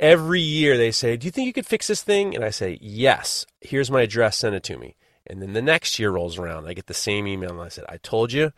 every 0.00 0.40
year 0.40 0.76
they 0.76 0.90
say, 0.90 1.16
Do 1.16 1.26
you 1.26 1.30
think 1.30 1.46
you 1.46 1.52
could 1.52 1.66
fix 1.66 1.86
this 1.86 2.02
thing? 2.02 2.34
And 2.34 2.44
I 2.44 2.50
say, 2.50 2.78
Yes. 2.80 3.46
Here's 3.60 3.90
my 3.90 4.02
address, 4.02 4.38
send 4.38 4.56
it 4.56 4.64
to 4.64 4.76
me. 4.76 4.96
And 5.26 5.40
then 5.40 5.52
the 5.52 5.62
next 5.62 5.98
year 5.98 6.10
rolls 6.10 6.38
around. 6.38 6.66
I 6.66 6.74
get 6.74 6.86
the 6.86 6.94
same 6.94 7.26
email 7.28 7.50
and 7.50 7.60
I 7.60 7.68
said, 7.68 7.84
I 7.88 7.98
told 7.98 8.32
you, 8.32 8.52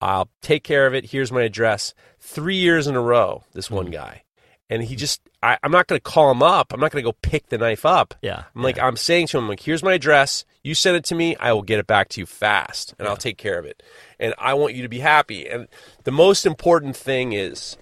I'll 0.00 0.30
take 0.42 0.64
care 0.64 0.86
of 0.86 0.94
it. 0.94 1.06
Here's 1.10 1.32
my 1.32 1.42
address. 1.42 1.94
Three 2.18 2.56
years 2.56 2.86
in 2.86 2.96
a 2.96 3.00
row, 3.00 3.44
this 3.52 3.70
one 3.70 3.90
guy. 3.90 4.24
And 4.70 4.84
he 4.84 4.96
just, 4.96 5.22
I, 5.42 5.56
I'm 5.62 5.70
not 5.72 5.86
going 5.86 5.98
to 5.98 6.02
call 6.02 6.30
him 6.30 6.42
up. 6.42 6.72
I'm 6.72 6.80
not 6.80 6.90
going 6.90 7.02
to 7.02 7.08
go 7.08 7.16
pick 7.22 7.48
the 7.48 7.56
knife 7.56 7.86
up. 7.86 8.14
yeah. 8.20 8.44
I'm 8.54 8.62
like, 8.62 8.78
I'm 8.78 8.96
saying 8.96 9.28
to 9.28 9.38
him, 9.38 9.48
like, 9.48 9.60
here's 9.60 9.82
my 9.82 9.94
address. 9.94 10.44
You 10.62 10.74
send 10.74 10.96
it 10.96 11.04
to 11.04 11.14
me. 11.14 11.36
I 11.36 11.52
will 11.52 11.62
get 11.62 11.78
it 11.78 11.86
back 11.86 12.10
to 12.10 12.20
you 12.20 12.26
fast, 12.26 12.94
and 12.98 13.08
I'll 13.08 13.16
take 13.16 13.38
care 13.38 13.58
of 13.58 13.64
it. 13.64 13.82
And 14.20 14.34
I 14.38 14.54
want 14.54 14.74
you 14.74 14.82
to 14.82 14.88
be 14.88 14.98
happy. 14.98 15.48
And 15.48 15.68
the 16.04 16.12
most 16.12 16.44
important 16.44 16.96
thing 16.96 17.32
is, 17.32 17.78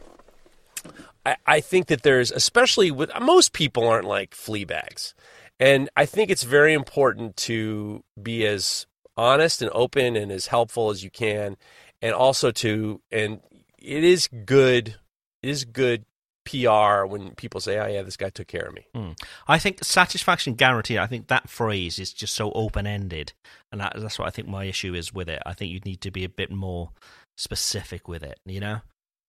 I, 1.24 1.36
I 1.44 1.60
think 1.60 1.88
that 1.88 2.02
there's, 2.02 2.30
especially 2.30 2.92
with 2.92 3.10
most 3.20 3.52
people 3.52 3.88
aren't 3.88 4.06
like 4.06 4.32
flea 4.34 4.64
bags, 4.64 5.14
and 5.58 5.90
I 5.96 6.06
think 6.06 6.30
it's 6.30 6.44
very 6.44 6.72
important 6.72 7.36
to 7.38 8.04
be 8.22 8.46
as 8.46 8.86
honest 9.16 9.60
and 9.60 9.70
open 9.74 10.14
and 10.14 10.30
as 10.30 10.46
helpful 10.46 10.90
as 10.90 11.02
you 11.02 11.10
can, 11.10 11.56
and 12.00 12.14
also 12.14 12.52
to, 12.52 13.00
and 13.10 13.40
it 13.78 14.04
is 14.04 14.28
good, 14.28 14.94
it 15.42 15.48
is 15.48 15.64
good 15.64 16.04
PR 16.46 17.04
when 17.06 17.34
people 17.34 17.60
say, 17.60 17.78
"Oh 17.78 17.86
yeah, 17.86 18.02
this 18.02 18.16
guy 18.16 18.30
took 18.30 18.46
care 18.48 18.66
of 18.68 18.74
me." 18.74 18.86
Mm. 18.94 19.18
I 19.46 19.58
think 19.58 19.84
satisfaction 19.84 20.54
guaranteed. 20.54 20.98
I 20.98 21.06
think 21.06 21.26
that 21.28 21.50
phrase 21.50 21.98
is 21.98 22.12
just 22.12 22.34
so 22.34 22.52
open 22.52 22.86
ended, 22.86 23.32
and 23.72 23.80
that, 23.80 23.94
that's 23.96 24.18
what 24.18 24.28
I 24.28 24.30
think 24.30 24.48
my 24.48 24.64
issue 24.64 24.94
is 24.94 25.12
with 25.12 25.28
it. 25.28 25.42
I 25.44 25.52
think 25.52 25.72
you 25.72 25.80
need 25.80 26.00
to 26.02 26.10
be 26.10 26.24
a 26.24 26.28
bit 26.28 26.50
more 26.50 26.90
specific 27.36 28.08
with 28.08 28.22
it. 28.22 28.38
You 28.46 28.60
know, 28.60 28.80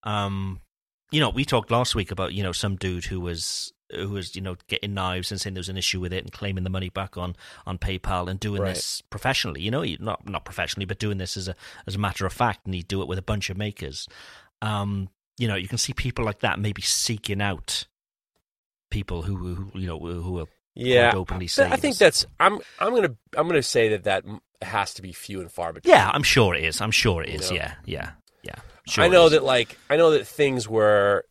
um, 0.04 0.60
you 1.10 1.20
know, 1.20 1.30
we 1.30 1.44
talked 1.44 1.70
last 1.70 1.94
week 1.94 2.10
about 2.10 2.32
you 2.32 2.42
know 2.42 2.52
some 2.52 2.76
dude 2.76 3.04
who 3.06 3.20
was 3.20 3.72
who 3.94 4.10
was 4.10 4.36
you 4.36 4.42
know 4.42 4.56
getting 4.68 4.92
knives 4.92 5.30
and 5.30 5.40
saying 5.40 5.54
there 5.54 5.60
was 5.60 5.70
an 5.70 5.78
issue 5.78 5.98
with 6.00 6.12
it 6.12 6.22
and 6.22 6.30
claiming 6.32 6.62
the 6.64 6.70
money 6.70 6.90
back 6.90 7.16
on 7.16 7.34
on 7.66 7.78
PayPal 7.78 8.28
and 8.28 8.38
doing 8.38 8.60
Right. 8.62 8.74
this 8.74 9.00
professionally. 9.10 9.62
You 9.62 9.70
know, 9.70 9.84
not 9.98 10.28
not 10.28 10.44
professionally, 10.44 10.86
but 10.86 10.98
doing 10.98 11.18
this 11.18 11.36
as 11.36 11.48
a 11.48 11.56
as 11.86 11.94
a 11.94 11.98
matter 11.98 12.26
of 12.26 12.32
fact, 12.32 12.66
and 12.66 12.74
he'd 12.74 12.88
do 12.88 13.02
it 13.02 13.08
with 13.08 13.18
a 13.18 13.22
bunch 13.22 13.50
of 13.50 13.56
makers. 13.56 14.06
Um, 14.60 15.08
you 15.38 15.48
know, 15.48 15.54
you 15.54 15.68
can 15.68 15.78
see 15.78 15.92
people 15.92 16.24
like 16.24 16.40
that 16.40 16.58
maybe 16.58 16.82
seeking 16.82 17.40
out 17.40 17.86
people 18.90 19.22
who, 19.22 19.36
who 19.36 19.78
you 19.78 19.86
know 19.86 19.98
who 19.98 20.40
are 20.40 20.46
yeah 20.74 21.12
openly 21.14 21.46
saying 21.46 21.72
I 21.72 21.76
think 21.76 21.92
this. 21.92 21.98
that's 21.98 22.26
I'm 22.40 22.58
I'm 22.78 22.94
gonna 22.94 23.14
I'm 23.36 23.46
gonna 23.46 23.62
say 23.62 23.90
that 23.90 24.04
that 24.04 24.24
has 24.62 24.94
to 24.94 25.02
be 25.02 25.12
few 25.12 25.40
and 25.40 25.52
far 25.52 25.72
between. 25.72 25.94
yeah 25.94 26.10
i'm 26.12 26.22
sure 26.22 26.54
it 26.54 26.64
is 26.64 26.80
i'm 26.80 26.90
sure 26.90 27.22
it 27.22 27.28
is. 27.28 27.50
You 27.50 27.58
know? 27.58 27.64
yeah 27.64 27.74
yeah 27.84 28.10
yeah 28.42 28.54
sure 28.88 29.04
I 29.04 29.08
know 29.08 29.28
that 29.28 29.44
like 29.44 29.76
I 29.90 29.96
know 29.96 30.10
that 30.12 30.26
things 30.26 30.68
where 30.68 31.24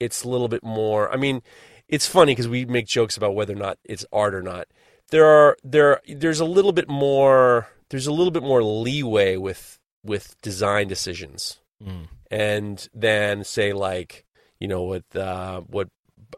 it's 0.00 0.24
a 0.24 0.28
little 0.28 0.48
bit 0.48 0.64
more. 0.64 1.12
I 1.12 1.16
mean, 1.16 1.42
it's 1.88 2.06
funny 2.06 2.32
because 2.32 2.48
we 2.48 2.64
make 2.64 2.86
jokes 2.86 3.16
about 3.16 3.34
whether 3.34 3.52
or 3.52 3.56
not 3.56 3.78
it's 3.84 4.04
art 4.12 4.34
or 4.34 4.42
not. 4.42 4.66
There 5.10 5.26
are 5.26 5.56
there 5.62 6.00
there's 6.08 6.40
a 6.40 6.44
little 6.44 6.72
bit 6.72 6.88
more 6.88 7.68
there's 7.90 8.06
a 8.06 8.12
little 8.12 8.30
bit 8.30 8.42
more 8.42 8.62
leeway 8.62 9.36
with 9.36 9.78
with 10.02 10.34
design 10.42 10.88
decisions 10.88 11.60
Mm. 11.82 12.06
and 12.30 12.88
then 12.94 13.44
say 13.44 13.72
like 13.72 14.24
you 14.60 14.68
know 14.68 14.82
what 14.82 15.04
uh, 15.16 15.60
what 15.62 15.88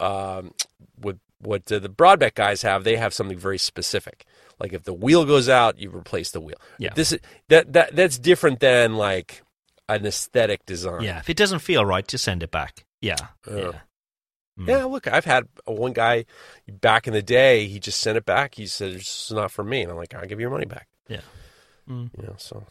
um, 0.01 0.53
what 0.97 1.19
what 1.39 1.71
uh, 1.71 1.79
the 1.79 1.89
Brodbeck 1.89 2.35
guys 2.35 2.63
have? 2.63 2.85
They 2.85 2.97
have 2.97 3.13
something 3.13 3.39
very 3.39 3.59
specific. 3.59 4.25
Like 4.59 4.73
if 4.73 4.85
the 4.85 4.95
wheel 4.95 5.25
goes 5.25 5.49
out 5.49 5.79
you 5.79 5.91
replace 5.91 6.31
the 6.31 6.41
wheel. 6.41 6.57
Yeah. 6.79 6.95
this 6.95 7.13
is 7.13 7.19
that 7.49 7.73
that 7.73 7.95
that's 7.95 8.19
different 8.19 8.61
than 8.61 8.97
like 8.97 9.43
an 9.89 10.07
aesthetic 10.07 10.65
design. 10.67 11.03
Yeah. 11.03 11.19
If 11.19 11.29
it 11.29 11.37
doesn't 11.37 11.59
feel 11.59 11.85
right 11.85 12.07
just 12.07 12.25
send 12.25 12.43
it 12.43 12.51
back. 12.51 12.85
Yeah. 13.01 13.17
Yeah. 13.47 13.57
yeah. 13.57 13.73
Mm. 14.59 14.69
yeah 14.69 14.85
look 14.85 15.09
I've 15.09 15.25
had 15.25 15.49
one 15.65 15.93
guy 15.93 16.25
back 16.69 17.07
in 17.07 17.13
the 17.13 17.23
day 17.23 17.67
he 17.67 17.79
just 17.79 18.01
sent 18.01 18.17
it 18.17 18.25
back. 18.25 18.55
He 18.55 18.67
said 18.67 18.93
it's 18.93 19.31
not 19.31 19.51
for 19.51 19.65
me. 19.65 19.83
And 19.83 19.91
I'm 19.91 19.99
like 19.99 20.15
I'll 20.15 20.27
give 20.27 20.39
you 20.39 20.45
your 20.45 20.51
money 20.51 20.67
back. 20.67 20.89
Yeah. 21.09 21.21
Mm. 21.89 22.11
you 22.17 22.27
know 22.27 22.37
so 22.39 22.65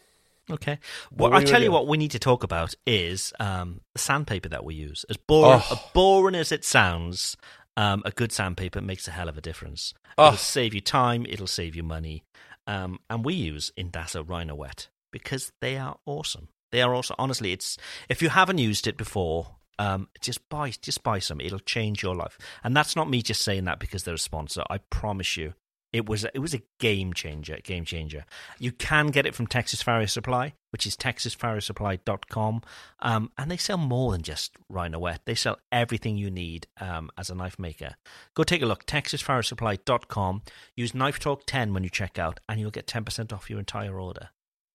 okay 0.51 0.77
well 1.11 1.33
i 1.33 1.43
tell 1.43 1.63
you 1.63 1.71
what 1.71 1.87
we 1.87 1.97
need 1.97 2.11
to 2.11 2.19
talk 2.19 2.43
about 2.43 2.73
is 2.85 3.31
um, 3.39 3.79
the 3.93 3.99
sandpaper 3.99 4.49
that 4.49 4.65
we 4.65 4.75
use 4.75 5.05
as 5.09 5.15
boring, 5.17 5.61
Oh. 5.63 5.71
as 5.71 5.79
boring 5.93 6.35
as 6.35 6.51
it 6.51 6.65
sounds 6.65 7.37
um, 7.77 8.03
a 8.05 8.11
good 8.11 8.31
sandpaper 8.31 8.81
makes 8.81 9.07
a 9.07 9.11
hell 9.11 9.29
of 9.29 9.37
a 9.37 9.41
difference 9.41 9.93
Oh. 10.17 10.27
it'll 10.27 10.37
save 10.37 10.73
you 10.73 10.81
time 10.81 11.25
it'll 11.29 11.47
save 11.47 11.75
you 11.75 11.83
money 11.83 12.23
um, 12.67 12.99
and 13.09 13.25
we 13.25 13.33
use 13.33 13.71
Indasa 13.77 14.23
Rhynowet 14.23 14.87
because 15.11 15.51
they 15.59 15.75
are 15.77 15.97
awesome. 16.05 16.47
They 16.71 16.81
are 16.81 16.95
also 16.95 17.13
honestly, 17.19 17.51
it's 17.51 17.77
if 18.07 18.21
you 18.21 18.29
haven't 18.29 18.57
used 18.57 18.87
it 18.87 18.95
before, 18.95 19.55
um, 19.79 20.07
just 20.21 20.47
buy 20.47 20.69
just 20.81 21.03
buy 21.03 21.19
some. 21.19 21.41
It'll 21.41 21.59
change 21.59 22.01
your 22.01 22.15
life. 22.15 22.37
And 22.63 22.73
that's 22.73 22.95
not 22.95 23.09
me 23.09 23.21
just 23.21 23.41
saying 23.41 23.65
that 23.65 23.79
because 23.79 24.03
they're 24.05 24.13
a 24.13 24.17
sponsor. 24.17 24.63
I 24.69 24.77
promise 24.77 25.35
you, 25.35 25.55
it 25.93 26.09
was 26.09 26.25
it 26.33 26.39
was 26.39 26.53
a 26.53 26.61
game 26.79 27.13
changer. 27.13 27.57
Game 27.63 27.85
changer. 27.85 28.25
You 28.59 28.71
can 28.71 29.07
get 29.07 29.25
it 29.25 29.35
from 29.35 29.47
Texas 29.47 29.81
Farrier 29.81 30.07
Supply, 30.07 30.53
which 30.71 30.85
is 30.85 30.97
texasfarriersupply.com, 30.97 32.61
um, 32.99 33.31
and 33.37 33.49
they 33.51 33.57
sell 33.57 33.77
more 33.77 34.11
than 34.11 34.23
just 34.23 34.55
Rhynowet. 34.69 35.19
They 35.25 35.35
sell 35.35 35.59
everything 35.71 36.17
you 36.17 36.29
need 36.31 36.67
um, 36.81 37.09
as 37.17 37.29
a 37.29 37.35
knife 37.35 37.57
maker. 37.59 37.95
Go 38.33 38.43
take 38.43 38.61
a 38.61 38.65
look. 38.65 38.85
texasfarriersupply.com. 38.85 40.41
Use 40.75 40.93
Knife 40.95 41.19
Talk 41.19 41.43
10 41.45 41.73
when 41.73 41.83
you 41.83 41.89
check 41.89 42.17
out, 42.19 42.39
and 42.49 42.59
you'll 42.59 42.71
get 42.71 42.87
10% 42.87 43.31
off 43.31 43.49
your 43.49 43.59
entire 43.59 43.99
order. 43.99 44.29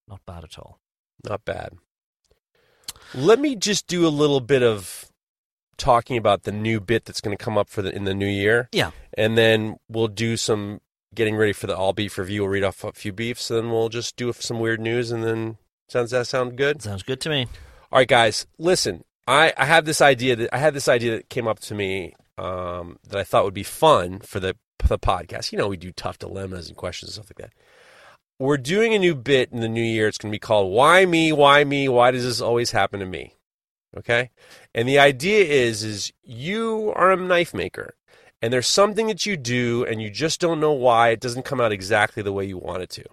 Not 0.06 0.20
bad 0.24 0.44
at 0.44 0.58
all. 0.58 0.78
Not 1.28 1.44
bad. 1.44 1.72
Let 3.14 3.38
me 3.40 3.56
just 3.56 3.86
do 3.86 4.06
a 4.06 4.08
little 4.08 4.40
bit 4.40 4.62
of 4.62 5.06
talking 5.76 6.16
about 6.16 6.42
the 6.44 6.52
new 6.52 6.80
bit 6.80 7.04
that's 7.04 7.20
going 7.20 7.36
to 7.36 7.42
come 7.42 7.56
up 7.56 7.68
for 7.68 7.82
the 7.82 7.94
in 7.94 8.04
the 8.04 8.14
new 8.14 8.26
year, 8.26 8.68
Yeah. 8.72 8.90
and 9.16 9.38
then 9.38 9.76
we'll 9.88 10.08
do 10.08 10.36
some 10.36 10.80
getting 11.14 11.36
ready 11.36 11.52
for 11.52 11.66
the 11.66 11.76
all 11.76 11.93
beef 11.93 12.18
review. 12.18 12.43
We'll 12.43 12.51
read 12.51 12.64
off 12.64 12.85
a 12.85 12.93
few 12.93 13.12
beefs, 13.12 13.51
and 13.51 13.59
then 13.59 13.70
we'll 13.70 13.89
just 13.89 14.16
do 14.16 14.32
some 14.32 14.60
weird 14.60 14.80
news, 14.80 15.10
and 15.10 15.24
then 15.24 15.59
sounds 15.89 16.10
that 16.10 16.26
sound 16.26 16.56
good? 16.56 16.82
Sounds 16.82 17.02
good 17.02 17.20
to 17.22 17.30
me. 17.30 17.47
All 17.90 17.98
right, 17.98 18.09
guys, 18.09 18.47
listen. 18.59 19.05
I, 19.26 19.52
I 19.59 19.66
have 19.66 19.85
this 19.85 20.01
idea 20.01 20.36
that 20.36 20.55
I 20.55 20.59
had 20.59 20.72
this 20.72 20.89
idea 20.89 21.16
that 21.16 21.28
came 21.28 21.47
up 21.47 21.60
to 21.60 21.74
me 21.74 22.14
um, 22.39 22.98
that 23.09 23.18
I 23.18 23.24
thought 23.24 23.44
would 23.44 23.55
be 23.55 23.62
fun 23.62 24.20
for 24.20 24.40
the 24.40 24.56
the 24.86 24.98
podcast. 24.98 25.52
You 25.52 25.59
know, 25.59 25.68
we 25.68 25.76
do 25.76 25.93
tough 25.93 26.18
dilemmas 26.18 26.68
and 26.68 26.76
questions 26.76 27.10
and 27.10 27.14
stuff 27.24 27.30
like 27.36 27.48
that. 27.48 27.59
We're 28.39 28.56
doing 28.56 28.94
a 28.94 28.98
new 28.98 29.14
bit 29.14 29.51
in 29.52 29.60
the 29.60 29.68
new 29.68 29.82
year. 29.82 30.06
It's 30.09 30.16
going 30.16 30.30
to 30.30 30.35
be 30.35 30.39
called 30.39 30.72
"Why 30.72 31.05
Me? 31.05 31.32
Why 31.32 31.64
Me? 31.64 31.89
Why 31.89 32.10
does 32.10 32.24
this 32.24 32.40
always 32.40 32.70
happen 32.70 33.01
to 33.01 33.06
me?" 33.06 33.35
Okay, 33.97 34.30
and 34.74 34.89
the 34.89 34.98
idea 34.98 35.44
is 35.44 35.82
is 35.82 36.12
you 36.22 36.93
are 36.94 37.12
a 37.12 37.16
knife 37.16 37.52
maker, 37.52 37.97
and 38.40 38.52
there's 38.52 38.69
something 38.69 39.06
that 39.09 39.27
you 39.27 39.36
do, 39.36 39.85
and 39.85 40.01
you 40.01 40.10
just 40.10 40.40
don't 40.40 40.60
know 40.60 40.73
why 40.73 41.09
it 41.09 41.20
doesn't 41.20 41.44
come 41.44 41.60
out 41.60 41.73
exactly 41.73 42.23
the 42.23 42.32
way 42.32 42.44
you 42.44 42.59
want 42.59 42.82
it 42.82 42.90
to. 42.90 43.05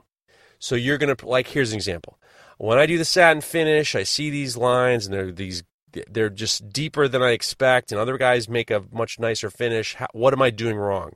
So 0.59 0.75
you're 0.75 0.97
gonna 0.97 1.15
like 1.23 1.47
here's 1.49 1.71
an 1.71 1.77
example. 1.77 2.19
When 2.57 2.77
I 2.77 2.85
do 2.85 2.97
the 2.97 3.05
satin 3.05 3.41
finish, 3.41 3.95
I 3.95 4.03
see 4.03 4.29
these 4.29 4.55
lines, 4.55 5.05
and 5.05 5.13
they're 5.13 5.31
these 5.31 5.63
they're 6.09 6.29
just 6.29 6.69
deeper 6.69 7.07
than 7.07 7.21
I 7.21 7.31
expect, 7.31 7.91
and 7.91 7.99
other 7.99 8.17
guys 8.17 8.49
make 8.49 8.69
a 8.69 8.83
much 8.91 9.19
nicer 9.19 9.49
finish. 9.49 9.95
How, 9.95 10.07
what 10.13 10.33
am 10.33 10.41
I 10.41 10.49
doing 10.49 10.75
wrong? 10.75 11.13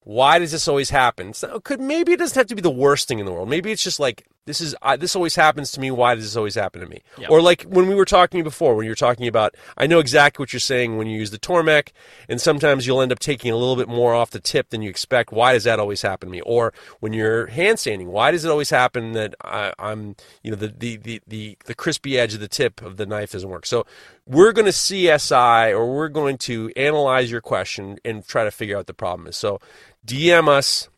Why 0.00 0.38
does 0.38 0.52
this 0.52 0.68
always 0.68 0.90
happen? 0.90 1.32
So 1.32 1.60
could 1.60 1.80
maybe 1.80 2.12
it 2.12 2.18
doesn't 2.18 2.36
have 2.36 2.46
to 2.48 2.54
be 2.54 2.62
the 2.62 2.70
worst 2.70 3.08
thing 3.08 3.18
in 3.18 3.26
the 3.26 3.32
world. 3.32 3.48
Maybe 3.48 3.72
it's 3.72 3.82
just 3.82 3.98
like 4.00 4.26
This 4.46 4.60
is 4.60 4.76
I, 4.82 4.96
this 4.96 5.16
always 5.16 5.34
happens 5.34 5.72
to 5.72 5.80
me. 5.80 5.90
Why 5.90 6.14
does 6.14 6.24
this 6.24 6.36
always 6.36 6.54
happen 6.54 6.82
to 6.82 6.86
me? 6.86 7.02
Yeah. 7.16 7.28
Or 7.28 7.40
like 7.40 7.62
when 7.62 7.88
we 7.88 7.94
were 7.94 8.04
talking 8.04 8.42
before, 8.44 8.74
when 8.74 8.84
you 8.84 8.90
were 8.90 8.96
talking 8.96 9.26
about, 9.26 9.54
I 9.78 9.86
know 9.86 10.00
exactly 10.00 10.42
what 10.42 10.52
you're 10.52 10.60
saying 10.60 10.98
when 10.98 11.06
you 11.06 11.18
use 11.18 11.30
the 11.30 11.38
Tormek, 11.38 11.92
and 12.28 12.40
sometimes 12.40 12.86
you'll 12.86 13.00
end 13.00 13.10
up 13.10 13.20
taking 13.20 13.50
a 13.50 13.56
little 13.56 13.76
bit 13.76 13.88
more 13.88 14.12
off 14.14 14.30
the 14.30 14.40
tip 14.40 14.68
than 14.68 14.82
you 14.82 14.90
expect. 14.90 15.32
Why 15.32 15.54
does 15.54 15.64
that 15.64 15.80
always 15.80 16.02
happen 16.02 16.28
to 16.28 16.30
me? 16.30 16.42
Or 16.42 16.74
when 17.00 17.14
you're 17.14 17.46
hand 17.46 17.78
sanding, 17.78 18.08
why 18.08 18.32
does 18.32 18.44
it 18.44 18.50
always 18.50 18.68
happen 18.68 19.12
that 19.12 19.34
I, 19.42 19.72
I'm, 19.78 20.14
you 20.42 20.50
know, 20.50 20.56
the, 20.56 20.68
the 20.68 20.96
the 20.96 21.22
the 21.26 21.58
the 21.64 21.74
crispy 21.74 22.18
edge 22.18 22.34
of 22.34 22.40
the 22.40 22.48
tip 22.48 22.82
of 22.82 22.98
the 22.98 23.06
knife 23.06 23.32
doesn't 23.32 23.48
work? 23.48 23.64
So 23.64 23.86
we're 24.26 24.52
going 24.52 24.66
to 24.66 24.72
CSI 24.72 25.70
or 25.70 25.94
we're 25.94 26.08
going 26.08 26.36
to 26.38 26.70
analyze 26.76 27.30
your 27.30 27.40
question 27.40 27.98
and 28.04 28.26
try 28.26 28.44
to 28.44 28.50
figure 28.50 28.76
out 28.76 28.80
what 28.80 28.86
the 28.88 28.94
problem 28.94 29.26
is. 29.26 29.36
So 29.36 29.60
DM 30.06 30.48
us 30.48 30.90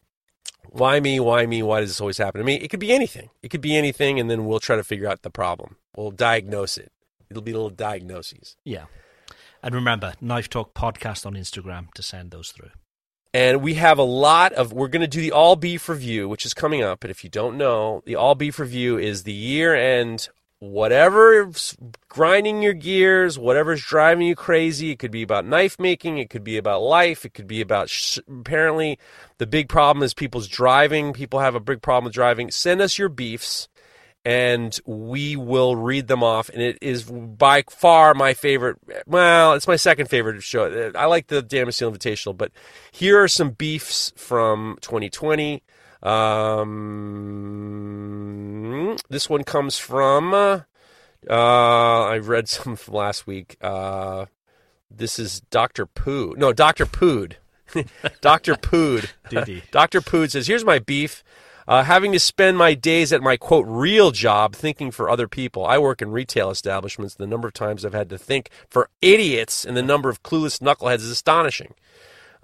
why 0.78 1.00
me? 1.00 1.20
Why 1.20 1.46
me? 1.46 1.62
Why 1.62 1.80
does 1.80 1.90
this 1.90 2.00
always 2.00 2.18
happen 2.18 2.38
to 2.38 2.44
me? 2.44 2.56
It 2.56 2.68
could 2.68 2.80
be 2.80 2.92
anything. 2.92 3.30
It 3.42 3.48
could 3.48 3.60
be 3.60 3.76
anything, 3.76 4.20
and 4.20 4.30
then 4.30 4.46
we'll 4.46 4.60
try 4.60 4.76
to 4.76 4.84
figure 4.84 5.08
out 5.08 5.22
the 5.22 5.30
problem. 5.30 5.76
We'll 5.96 6.10
diagnose 6.10 6.78
it. 6.78 6.92
It'll 7.30 7.42
be 7.42 7.52
little 7.52 7.70
diagnoses. 7.70 8.56
Yeah. 8.64 8.84
And 9.62 9.74
remember, 9.74 10.14
Knife 10.20 10.48
Talk 10.48 10.74
podcast 10.74 11.26
on 11.26 11.34
Instagram 11.34 11.92
to 11.94 12.02
send 12.02 12.30
those 12.30 12.50
through. 12.52 12.70
And 13.34 13.62
we 13.62 13.74
have 13.74 13.98
a 13.98 14.02
lot 14.02 14.52
of. 14.52 14.72
We're 14.72 14.88
going 14.88 15.02
to 15.02 15.06
do 15.06 15.20
the 15.20 15.32
all 15.32 15.56
beef 15.56 15.88
review, 15.88 16.28
which 16.28 16.46
is 16.46 16.54
coming 16.54 16.82
up. 16.82 17.04
And 17.04 17.10
if 17.10 17.24
you 17.24 17.30
don't 17.30 17.58
know, 17.58 18.02
the 18.06 18.14
all 18.14 18.34
beef 18.34 18.58
review 18.58 18.96
is 18.96 19.24
the 19.24 19.32
year 19.32 19.74
end. 19.74 20.28
Whatever's 20.58 21.76
grinding 22.08 22.62
your 22.62 22.72
gears, 22.72 23.38
whatever's 23.38 23.82
driving 23.82 24.26
you 24.26 24.34
crazy. 24.34 24.90
It 24.90 24.98
could 24.98 25.10
be 25.10 25.22
about 25.22 25.44
knife 25.44 25.78
making. 25.78 26.16
It 26.16 26.30
could 26.30 26.44
be 26.44 26.56
about 26.56 26.82
life. 26.82 27.26
It 27.26 27.34
could 27.34 27.46
be 27.46 27.60
about. 27.60 27.90
Sh- 27.90 28.18
apparently, 28.26 28.98
the 29.36 29.46
big 29.46 29.68
problem 29.68 30.02
is 30.02 30.14
people's 30.14 30.48
driving. 30.48 31.12
People 31.12 31.40
have 31.40 31.54
a 31.54 31.60
big 31.60 31.82
problem 31.82 32.04
with 32.04 32.14
driving. 32.14 32.50
Send 32.50 32.80
us 32.80 32.98
your 32.98 33.10
beefs 33.10 33.68
and 34.26 34.80
we 34.86 35.36
will 35.36 35.76
read 35.76 36.08
them 36.08 36.24
off. 36.24 36.48
And 36.48 36.60
it 36.60 36.78
is 36.82 37.04
by 37.04 37.62
far 37.70 38.12
my 38.12 38.34
favorite. 38.34 38.76
Well, 39.06 39.52
it's 39.52 39.68
my 39.68 39.76
second 39.76 40.08
favorite 40.08 40.42
show. 40.42 40.90
I 40.96 41.04
like 41.04 41.28
the 41.28 41.44
Damasteel 41.44 41.94
Invitational, 41.94 42.36
but 42.36 42.50
here 42.90 43.22
are 43.22 43.28
some 43.28 43.50
beefs 43.50 44.12
from 44.16 44.78
2020. 44.80 45.62
Um, 46.02 46.66
this 49.08 49.28
one 49.28 49.44
comes 49.44 49.78
from. 49.78 50.34
Uh, 50.34 50.62
I 51.28 52.18
read 52.18 52.48
some 52.50 52.76
from 52.76 52.94
last 52.94 53.26
week. 53.26 53.56
Uh, 53.60 54.26
this 54.90 55.18
is 55.18 55.40
Dr. 55.40 55.86
Poo. 55.86 56.34
No, 56.36 56.52
Dr. 56.52 56.86
Pood. 56.86 57.36
Dr. 58.20 58.54
Pood. 58.54 59.10
Dr. 59.70 60.00
Pood 60.00 60.30
says, 60.30 60.46
Here's 60.46 60.64
my 60.64 60.78
beef. 60.78 61.24
Uh, 61.68 61.82
having 61.82 62.12
to 62.12 62.20
spend 62.20 62.56
my 62.56 62.74
days 62.74 63.12
at 63.12 63.20
my 63.20 63.36
quote 63.36 63.66
real 63.66 64.12
job 64.12 64.54
thinking 64.54 64.92
for 64.92 65.10
other 65.10 65.26
people. 65.26 65.66
I 65.66 65.78
work 65.78 66.00
in 66.00 66.12
retail 66.12 66.48
establishments. 66.50 67.16
The 67.16 67.26
number 67.26 67.48
of 67.48 67.54
times 67.54 67.84
I've 67.84 67.92
had 67.92 68.08
to 68.10 68.18
think 68.18 68.50
for 68.70 68.88
idiots 69.02 69.64
and 69.64 69.76
the 69.76 69.82
number 69.82 70.08
of 70.08 70.22
clueless 70.22 70.60
knuckleheads 70.60 70.98
is 70.98 71.10
astonishing. 71.10 71.74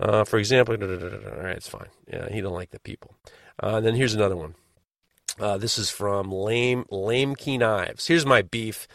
Uh, 0.03 0.25
for 0.25 0.39
example, 0.39 0.75
all 0.75 1.43
right, 1.45 1.57
it's 1.57 1.69
fine. 1.69 1.87
Yeah, 2.13 2.29
he 2.29 2.41
don't 2.41 2.53
like 2.55 2.71
the 2.73 2.81
people. 2.81 3.15
Uh, 3.63 3.81
then 3.81 3.95
here's 3.95 4.15
another 4.15 4.37
one. 4.37 4.57
Uh, 5.39 5.57
this 5.59 5.79
is 5.79 5.91
from 5.91 6.33
Lame 6.33 6.85
Lame 6.91 7.37
Key 7.37 7.57
Knives. 7.57 8.09
Here's 8.09 8.27
my 8.27 8.43
beef. 8.43 8.89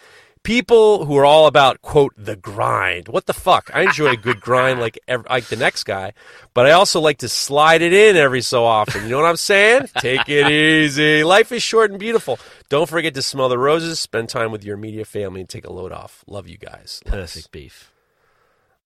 People 0.43 1.05
who 1.05 1.15
are 1.17 1.25
all 1.25 1.47
about 1.47 1.81
quote 1.81 2.13
the 2.17 2.35
grind. 2.35 3.07
What 3.07 3.25
the 3.25 3.33
fuck? 3.33 3.71
I 3.73 3.83
enjoy 3.83 4.11
a 4.11 4.17
good 4.17 4.41
grind 4.41 4.79
like 4.81 4.99
ev- 5.07 5.25
like 5.29 5.45
the 5.45 5.55
next 5.55 5.85
guy, 5.85 6.11
but 6.53 6.65
I 6.65 6.71
also 6.71 6.99
like 6.99 7.19
to 7.19 7.29
slide 7.29 7.81
it 7.81 7.93
in 7.93 8.17
every 8.17 8.41
so 8.41 8.65
often. 8.65 9.03
You 9.03 9.11
know 9.11 9.21
what 9.21 9.29
I'm 9.29 9.37
saying? 9.37 9.89
Take 9.99 10.27
it 10.27 10.51
easy. 10.51 11.23
Life 11.23 11.51
is 11.53 11.63
short 11.63 11.91
and 11.91 11.99
beautiful. 11.99 12.37
Don't 12.69 12.87
forget 12.89 13.13
to 13.15 13.21
smell 13.21 13.49
the 13.49 13.57
roses. 13.57 13.99
Spend 13.99 14.27
time 14.29 14.51
with 14.51 14.63
your 14.63 14.77
media 14.77 15.05
family 15.05 15.39
and 15.41 15.49
take 15.49 15.65
a 15.65 15.71
load 15.73 15.91
off. 15.93 16.23
Love 16.27 16.47
you 16.49 16.57
guys. 16.57 17.01
Perfect 17.05 17.51
beef. 17.51 17.91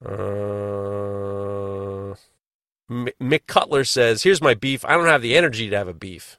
Uh, 0.03 0.09
Mick 2.89 3.47
Cutler 3.47 3.83
says, 3.83 4.23
"Here's 4.23 4.41
my 4.41 4.53
beef. 4.53 4.83
I 4.85 4.93
don't 4.97 5.05
have 5.07 5.21
the 5.21 5.35
energy 5.35 5.69
to 5.69 5.77
have 5.77 5.87
a 5.87 5.93
beef." 5.93 6.37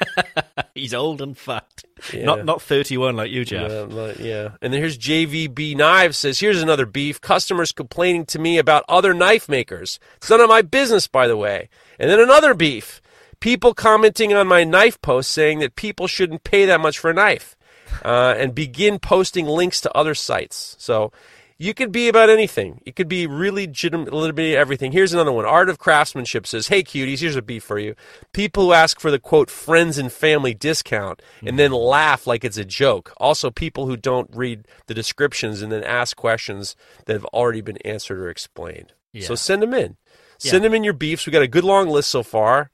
He's 0.74 0.94
old 0.94 1.20
and 1.20 1.36
fat. 1.36 1.82
Yeah. 2.12 2.24
Not 2.24 2.44
not 2.44 2.62
31 2.62 3.16
like 3.16 3.30
you, 3.30 3.44
Jeff. 3.44 3.70
Yeah, 3.70 3.84
but- 3.84 4.20
yeah. 4.20 4.50
And 4.62 4.72
then 4.72 4.80
here's 4.80 4.96
JVB 4.96 5.76
Knives 5.76 6.16
says, 6.18 6.38
here's 6.38 6.62
another 6.62 6.86
beef. 6.86 7.20
Customers 7.20 7.72
complaining 7.72 8.24
to 8.26 8.38
me 8.38 8.58
about 8.58 8.84
other 8.88 9.12
knife 9.12 9.48
makers. 9.48 9.98
It's 10.18 10.30
none 10.30 10.40
of 10.40 10.48
my 10.48 10.62
business, 10.62 11.08
by 11.08 11.26
the 11.26 11.36
way. 11.36 11.68
And 11.98 12.08
then 12.08 12.20
another 12.20 12.54
beef. 12.54 13.02
People 13.40 13.74
commenting 13.74 14.32
on 14.34 14.46
my 14.46 14.62
knife 14.64 15.00
post 15.02 15.30
saying 15.32 15.58
that 15.60 15.74
people 15.76 16.06
shouldn't 16.06 16.44
pay 16.44 16.64
that 16.66 16.80
much 16.80 16.98
for 16.98 17.10
a 17.10 17.14
knife. 17.14 17.56
Uh, 18.04 18.34
and 18.38 18.54
begin 18.54 18.98
posting 19.00 19.46
links 19.46 19.80
to 19.80 19.92
other 19.96 20.14
sites. 20.14 20.76
So 20.78 21.10
you 21.58 21.74
could 21.74 21.90
be 21.90 22.08
about 22.08 22.30
anything. 22.30 22.80
It 22.86 22.94
could 22.94 23.08
be 23.08 23.26
really 23.26 23.66
legitimate, 23.66 24.12
legitimate 24.12 24.56
everything. 24.56 24.92
Here's 24.92 25.12
another 25.12 25.32
one. 25.32 25.44
Art 25.44 25.68
of 25.68 25.78
Craftsmanship 25.78 26.46
says, 26.46 26.68
"Hey 26.68 26.82
cuties, 26.84 27.18
here's 27.18 27.34
a 27.36 27.42
beef 27.42 27.64
for 27.64 27.78
you. 27.78 27.94
People 28.32 28.66
who 28.66 28.72
ask 28.72 29.00
for 29.00 29.10
the 29.10 29.18
quote 29.18 29.50
friends 29.50 29.98
and 29.98 30.12
family 30.12 30.54
discount 30.54 31.20
and 31.44 31.58
then 31.58 31.72
laugh 31.72 32.26
like 32.26 32.44
it's 32.44 32.56
a 32.58 32.64
joke. 32.64 33.12
Also, 33.16 33.50
people 33.50 33.86
who 33.86 33.96
don't 33.96 34.30
read 34.32 34.66
the 34.86 34.94
descriptions 34.94 35.60
and 35.60 35.72
then 35.72 35.82
ask 35.82 36.16
questions 36.16 36.76
that 37.06 37.14
have 37.14 37.24
already 37.26 37.60
been 37.60 37.78
answered 37.78 38.18
or 38.20 38.28
explained. 38.30 38.92
So 39.20 39.34
send 39.34 39.62
them 39.62 39.74
in. 39.74 39.96
Yeah. 40.40 40.52
Send 40.52 40.64
them 40.64 40.74
in 40.74 40.84
your 40.84 40.92
beefs. 40.92 41.26
We 41.26 41.32
got 41.32 41.42
a 41.42 41.48
good 41.48 41.64
long 41.64 41.88
list 41.88 42.08
so 42.10 42.22
far, 42.22 42.70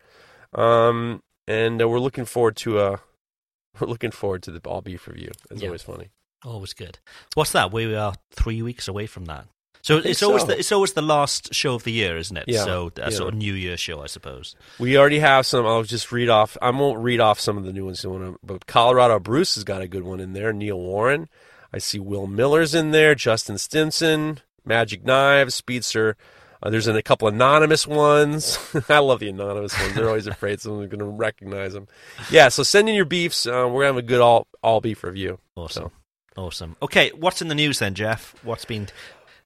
um, 0.53 1.23
and 1.49 1.81
uh, 1.81 1.89
we're 1.89 1.99
looking 2.01 2.27
forward 2.27 2.57
to 2.57 2.79
uh, 2.79 2.97
we're 3.81 3.87
looking 3.87 4.11
forward 4.11 4.43
to 4.43 4.51
the 4.51 4.61
all 4.69 4.83
beef 4.83 5.09
review. 5.09 5.31
It's 5.51 5.63
Yeah. 5.63 5.69
always 5.69 5.83
funny. 5.83 6.11
Always 6.45 6.73
good. 6.75 6.99
What's 7.35 7.53
that? 7.53 7.73
We 7.73 7.95
are 7.95 8.15
three 8.31 8.63
weeks 8.63 8.89
away 8.89 9.07
from 9.07 9.25
that. 9.27 9.47
So 9.85 9.99
it's 9.99 10.23
always 10.23 10.43
so. 10.43 10.47
the, 10.49 10.59
it's 10.59 10.73
always 10.73 10.95
the 10.95 11.03
last 11.03 11.53
show 11.53 11.75
of 11.75 11.85
the 11.85 11.93
year, 11.93 12.17
isn't 12.17 12.35
it? 12.35 12.45
Yeah, 12.49 12.65
So 12.65 12.91
a 12.97 13.03
yeah. 13.03 13.11
sort 13.11 13.35
of 13.35 13.39
New 13.39 13.53
Year 13.53 13.77
show, 13.77 14.03
I 14.03 14.07
suppose. 14.07 14.57
We 14.79 14.97
already 14.97 15.19
have 15.19 15.45
some. 15.45 15.67
I'll 15.67 15.83
just 15.83 16.11
read 16.11 16.31
off. 16.31 16.57
I 16.63 16.71
won't 16.71 17.01
read 17.01 17.21
off 17.21 17.39
some 17.39 17.59
of 17.59 17.65
the 17.65 17.73
new 17.73 17.85
ones. 17.85 18.05
But 18.43 18.67
Colorado 18.67 19.21
Bruce 19.21 19.57
has 19.57 19.65
got 19.65 19.83
a 19.83 19.89
good 19.89 20.03
one 20.03 20.21
in 20.21 20.33
there. 20.33 20.55
Neil 20.55 20.79
Warren. 20.79 21.29
I 21.71 21.79
see 21.79 21.99
Will 21.99 22.27
Miller's 22.27 22.75
in 22.75 22.93
there. 22.93 23.15
Justin 23.15 23.59
Stinson. 23.59 24.41
Magic 24.65 25.05
Knives. 25.05 25.55
Speedster. 25.55 26.17
Uh, 26.63 26.71
there's 26.71 26.87
a 26.87 27.03
couple 27.03 27.29
anonymous 27.29 27.87
ones. 27.87 28.59
I 28.89 29.01
love 29.01 29.21
the 29.21 29.29
anonymous 29.29 29.79
ones. 29.79 29.95
They're 29.95 30.09
always 30.09 30.27
afraid 30.27 30.61
someone's 30.63 30.89
going 30.89 31.01
to 31.01 31.05
recognize 31.05 31.75
them. 31.75 31.89
Yeah, 32.31 32.49
so 32.49 32.63
send 32.63 32.89
in 32.89 32.95
your 32.95 33.05
beefs. 33.05 33.47
Uh, 33.47 33.69
we're 33.69 33.83
going 33.83 33.83
to 33.83 33.87
have 33.87 33.97
a 33.99 34.03
good 34.03 34.23
all, 34.23 34.47
all 34.63 34.81
beef 34.81 35.05
review. 35.05 35.39
Awesome. 35.57 35.85
So. 35.85 35.93
Awesome. 36.37 36.77
Okay, 36.83 37.11
what's 37.15 37.41
in 37.43 37.49
the 37.49 37.55
news 37.55 37.79
then, 37.79 37.95
Jeff? 37.95 38.35
What's 38.45 38.65
been 38.65 38.89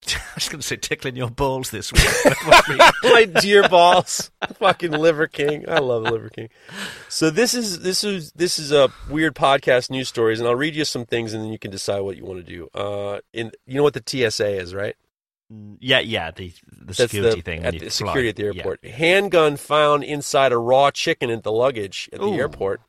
I 0.09 0.21
was 0.37 0.49
going 0.49 0.61
to 0.61 0.67
say 0.67 0.77
tickling 0.77 1.17
your 1.17 1.29
balls 1.29 1.71
this 1.71 1.93
week. 1.93 2.05
My 3.03 3.25
dear 3.25 3.69
balls, 3.69 4.31
fucking 4.55 4.93
Liver 4.93 5.27
King. 5.27 5.69
I 5.69 5.81
love 5.81 6.05
Liver 6.05 6.29
King. 6.31 6.49
So 7.09 7.31
this 7.31 7.53
is 7.53 7.81
this 7.81 8.05
is 8.05 8.31
this 8.33 8.59
is 8.59 8.71
a 8.73 8.91
weird 9.11 9.35
podcast 9.35 9.91
news 9.91 10.09
stories, 10.09 10.39
and 10.39 10.49
I'll 10.49 10.55
read 10.55 10.77
you 10.77 10.85
some 10.85 11.05
things, 11.05 11.35
and 11.35 11.43
then 11.43 11.51
you 11.53 11.59
can 11.59 11.71
decide 11.71 12.01
what 12.01 12.17
you 12.17 12.25
want 12.25 12.45
to 12.47 12.51
do. 12.53 12.69
Uh, 12.75 13.19
in 13.33 13.51
you 13.67 13.75
know 13.75 13.83
what 13.83 13.95
the 13.95 14.03
TSA 14.31 14.47
is, 14.61 14.75
right? 14.75 14.97
yeah, 15.81 15.99
yeah, 15.99 16.31
the 16.31 16.53
the 16.71 16.95
security 16.95 17.37
the, 17.41 17.43
thing. 17.43 17.65
at 17.65 17.73
the 17.73 17.79
fly. 17.81 17.89
security 17.89 18.29
at 18.29 18.37
the 18.37 18.43
Yeah. 18.45 18.53
airport. 18.59 18.85
Handgun 18.85 19.57
found 19.57 20.05
inside 20.05 20.53
a 20.53 20.59
raw 20.59 20.91
chicken 20.91 21.31
at 21.31 21.43
the 21.43 21.53
luggage 21.53 22.09
at 22.13 22.21
the 22.21 22.31
airport. 22.33 22.81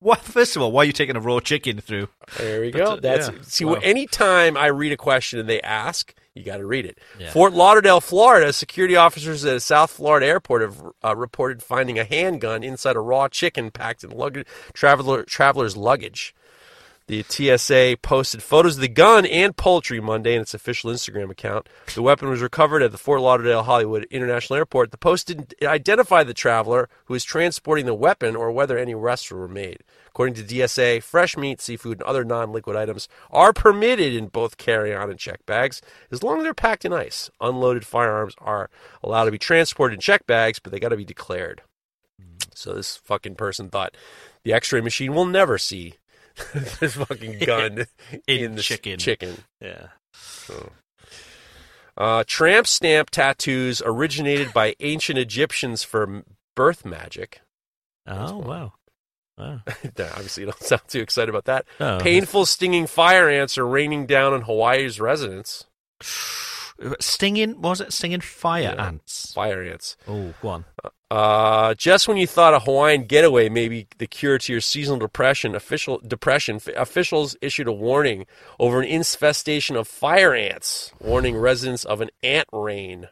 What? 0.00 0.20
First 0.20 0.56
of 0.56 0.62
all, 0.62 0.72
why 0.72 0.82
are 0.82 0.84
you 0.84 0.92
taking 0.92 1.16
a 1.16 1.20
raw 1.20 1.40
chicken 1.40 1.80
through? 1.80 2.08
There 2.38 2.60
we 2.60 2.70
go. 2.70 2.94
it, 2.94 3.02
That's 3.02 3.28
yeah. 3.28 3.34
see. 3.42 3.64
Wow. 3.64 3.74
Anytime 3.82 4.56
I 4.56 4.66
read 4.66 4.92
a 4.92 4.96
question 4.96 5.38
and 5.38 5.48
they 5.48 5.60
ask, 5.62 6.14
you 6.34 6.44
got 6.44 6.58
to 6.58 6.66
read 6.66 6.84
it. 6.84 6.98
Yeah. 7.18 7.30
Fort 7.30 7.54
Lauderdale, 7.54 8.02
Florida. 8.02 8.52
Security 8.52 8.94
officers 8.94 9.44
at 9.44 9.56
a 9.56 9.60
South 9.60 9.90
Florida 9.90 10.26
airport 10.26 10.62
have 10.62 10.82
uh, 11.02 11.16
reported 11.16 11.62
finding 11.62 11.98
a 11.98 12.04
handgun 12.04 12.62
inside 12.62 12.94
a 12.94 13.00
raw 13.00 13.26
chicken 13.28 13.70
packed 13.70 14.04
in 14.04 14.10
luggage, 14.10 14.46
traveler 14.74 15.22
traveler's 15.24 15.76
luggage. 15.76 16.34
The 17.08 17.22
TSA 17.22 17.98
posted 18.02 18.42
photos 18.42 18.74
of 18.74 18.80
the 18.80 18.88
gun 18.88 19.26
and 19.26 19.56
poultry 19.56 20.00
Monday 20.00 20.34
in 20.34 20.42
its 20.42 20.54
official 20.54 20.90
Instagram 20.90 21.30
account. 21.30 21.68
The 21.94 22.02
weapon 22.02 22.28
was 22.28 22.40
recovered 22.40 22.82
at 22.82 22.90
the 22.90 22.98
Fort 22.98 23.20
Lauderdale 23.20 23.62
Hollywood 23.62 24.08
International 24.10 24.56
Airport. 24.56 24.90
The 24.90 24.98
post 24.98 25.28
didn't 25.28 25.54
identify 25.62 26.24
the 26.24 26.34
traveler 26.34 26.88
who 27.04 27.14
was 27.14 27.22
transporting 27.22 27.86
the 27.86 27.94
weapon 27.94 28.34
or 28.34 28.50
whether 28.50 28.76
any 28.76 28.92
arrests 28.92 29.30
were 29.30 29.46
made. 29.46 29.84
According 30.08 30.34
to 30.34 30.66
TSA, 30.66 31.00
fresh 31.00 31.36
meat, 31.36 31.60
seafood, 31.60 32.00
and 32.00 32.08
other 32.08 32.24
non 32.24 32.50
liquid 32.50 32.74
items 32.74 33.06
are 33.30 33.52
permitted 33.52 34.12
in 34.12 34.26
both 34.26 34.56
carry 34.56 34.92
on 34.92 35.08
and 35.08 35.18
check 35.18 35.46
bags 35.46 35.80
as 36.10 36.24
long 36.24 36.38
as 36.38 36.42
they're 36.42 36.54
packed 36.54 36.84
in 36.84 36.92
ice. 36.92 37.30
Unloaded 37.40 37.86
firearms 37.86 38.34
are 38.38 38.68
allowed 39.04 39.26
to 39.26 39.30
be 39.30 39.38
transported 39.38 39.94
in 39.94 40.00
check 40.00 40.26
bags, 40.26 40.58
but 40.58 40.72
they 40.72 40.80
got 40.80 40.88
to 40.88 40.96
be 40.96 41.04
declared. 41.04 41.62
So 42.52 42.74
this 42.74 42.96
fucking 42.96 43.36
person 43.36 43.70
thought 43.70 43.96
the 44.42 44.52
x 44.52 44.72
ray 44.72 44.80
machine 44.80 45.14
will 45.14 45.26
never 45.26 45.56
see 45.56 45.94
this 46.80 46.94
fucking 46.94 47.38
gun 47.46 47.86
In 48.26 48.38
in, 48.44 48.54
the 48.56 48.62
chicken. 48.62 48.98
chicken. 48.98 49.36
Yeah. 49.60 49.88
So. 50.12 50.72
Uh, 51.96 52.24
tramp 52.26 52.66
stamp 52.66 53.10
tattoos 53.10 53.80
originated 53.84 54.52
by 54.52 54.74
ancient 54.80 55.18
Egyptians 55.18 55.82
for 55.82 56.22
birth 56.54 56.84
magic. 56.84 57.40
Oh 58.06 58.36
wow. 58.38 58.72
Oh. 59.38 59.60
Obviously, 59.66 60.42
you 60.42 60.46
don't 60.50 60.62
sound 60.62 60.82
too 60.88 61.00
excited 61.00 61.28
about 61.30 61.44
that. 61.46 61.66
Oh. 61.80 61.98
Painful, 62.00 62.46
stinging 62.46 62.86
fire 62.86 63.28
ants 63.28 63.56
are 63.58 63.66
raining 63.66 64.06
down 64.06 64.32
on 64.32 64.42
Hawaii's 64.42 65.00
residents. 65.00 65.64
Stinging, 67.00 67.62
was 67.62 67.80
it 67.80 67.90
stinging 67.94 68.20
fire 68.20 68.74
Yeah. 68.76 68.86
ants? 68.86 69.32
Fire 69.32 69.62
ants. 69.62 69.96
Oh, 70.06 70.34
go 70.42 70.48
on. 70.48 70.64
Uh, 70.84 70.90
just 71.10 72.08
when 72.08 72.16
you 72.16 72.26
thought 72.26 72.54
a 72.54 72.60
Hawaiian 72.60 73.04
getaway 73.04 73.48
may 73.48 73.68
be 73.68 73.86
the 73.98 74.06
cure 74.06 74.38
to 74.38 74.52
your 74.52 74.60
seasonal 74.60 74.98
depression, 74.98 75.54
official 75.54 76.00
depression, 76.06 76.60
officials 76.76 77.36
issued 77.40 77.68
a 77.68 77.72
warning 77.72 78.26
over 78.58 78.80
an 78.80 78.88
infestation 78.88 79.76
of 79.76 79.86
fire 79.86 80.34
ants, 80.34 80.92
warning 81.00 81.36
residents 81.36 81.84
of 81.84 82.00
an 82.00 82.10
ant 82.22 82.48
rain. 82.52 83.08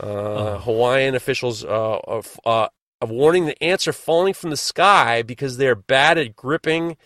Uh, 0.00 0.58
Hawaiian 0.58 1.14
officials 1.14 1.64
uh, 1.64 1.68
of, 1.68 2.40
uh, 2.44 2.68
of 3.00 3.10
warning 3.10 3.46
the 3.46 3.62
ants 3.62 3.86
are 3.86 3.92
falling 3.92 4.34
from 4.34 4.50
the 4.50 4.56
sky 4.56 5.22
because 5.22 5.58
they 5.58 5.68
are 5.68 5.74
bad 5.76 6.18
at 6.18 6.34
gripping 6.34 6.96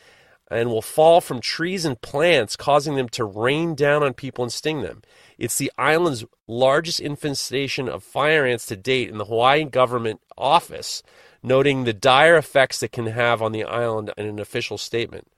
and 0.50 0.70
will 0.70 0.82
fall 0.82 1.20
from 1.20 1.40
trees 1.40 1.84
and 1.84 2.00
plants, 2.00 2.56
causing 2.56 2.94
them 2.94 3.08
to 3.10 3.24
rain 3.24 3.74
down 3.74 4.02
on 4.02 4.14
people 4.14 4.44
and 4.44 4.52
sting 4.52 4.82
them. 4.82 5.02
It's 5.38 5.58
the 5.58 5.72
island's 5.76 6.24
largest 6.46 7.00
infestation 7.00 7.88
of 7.88 8.04
fire 8.04 8.46
ants 8.46 8.66
to 8.66 8.76
date, 8.76 9.10
and 9.10 9.18
the 9.18 9.24
Hawaiian 9.24 9.68
government 9.68 10.20
office 10.38 11.02
noting 11.42 11.84
the 11.84 11.92
dire 11.92 12.36
effects 12.36 12.80
that 12.80 12.92
can 12.92 13.06
have 13.06 13.42
on 13.42 13.52
the 13.52 13.64
island 13.64 14.12
in 14.16 14.26
an 14.26 14.38
official 14.38 14.78
statement. 14.78 15.28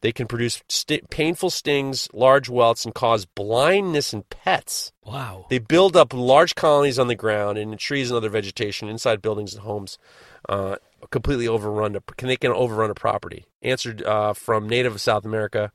They 0.00 0.12
can 0.12 0.28
produce 0.28 0.62
st- 0.68 1.10
painful 1.10 1.50
stings, 1.50 2.08
large 2.12 2.48
welts, 2.48 2.84
and 2.84 2.94
cause 2.94 3.24
blindness 3.24 4.12
in 4.12 4.22
pets. 4.22 4.92
Wow. 5.04 5.46
They 5.50 5.58
build 5.58 5.96
up 5.96 6.14
large 6.14 6.54
colonies 6.54 6.98
on 6.98 7.08
the 7.08 7.16
ground 7.16 7.58
and 7.58 7.72
in 7.72 7.78
trees 7.78 8.10
and 8.10 8.16
other 8.16 8.28
vegetation 8.28 8.88
inside 8.88 9.20
buildings 9.20 9.54
and 9.54 9.64
homes, 9.64 9.98
uh, 10.48 10.76
completely 11.10 11.48
overrun. 11.48 11.96
A, 11.96 12.00
can 12.16 12.28
they 12.28 12.36
can 12.36 12.52
overrun 12.52 12.90
a 12.90 12.94
property? 12.94 13.44
Answered 13.62 14.02
uh, 14.02 14.32
from 14.32 14.68
native 14.68 14.94
of 14.94 15.00
South 15.00 15.24
America, 15.24 15.72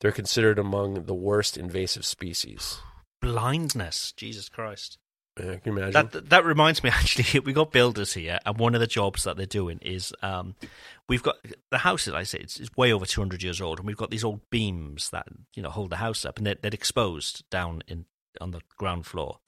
they're 0.00 0.12
considered 0.12 0.58
among 0.58 1.04
the 1.04 1.14
worst 1.14 1.56
invasive 1.56 2.04
species. 2.04 2.78
Blindness. 3.20 4.12
Jesus 4.12 4.48
Christ. 4.48 4.98
Uh, 5.38 5.42
can 5.42 5.60
you 5.64 5.72
imagine? 5.72 5.92
That 5.92 6.12
that- 6.12 6.30
that 6.30 6.44
reminds 6.44 6.84
me 6.84 6.90
actually 6.94 7.40
we 7.40 7.52
got 7.52 7.72
builders 7.72 8.12
here 8.14 8.38
and 8.46 8.56
one 8.58 8.74
of 8.74 8.80
the 8.80 8.86
jobs 8.86 9.24
that 9.24 9.36
they're 9.36 9.46
doing 9.46 9.78
is 9.82 10.12
um 10.22 10.54
we've 11.08 11.24
got 11.24 11.36
the 11.72 11.78
house 11.78 12.06
as 12.06 12.14
I 12.14 12.22
say 12.22 12.38
it's, 12.38 12.60
it's 12.60 12.70
way 12.76 12.92
over 12.92 13.04
200 13.04 13.42
years 13.42 13.60
old 13.60 13.78
and 13.80 13.86
we've 13.88 13.96
got 13.96 14.10
these 14.10 14.22
old 14.22 14.48
beams 14.50 15.10
that 15.10 15.26
you 15.56 15.62
know 15.62 15.70
hold 15.70 15.90
the 15.90 15.96
house 15.96 16.24
up 16.24 16.38
and 16.38 16.46
they're, 16.46 16.54
they're 16.62 16.70
exposed 16.72 17.42
down 17.50 17.82
in 17.88 18.04
on 18.40 18.50
the 18.50 18.60
ground 18.76 19.06
floor. 19.06 19.38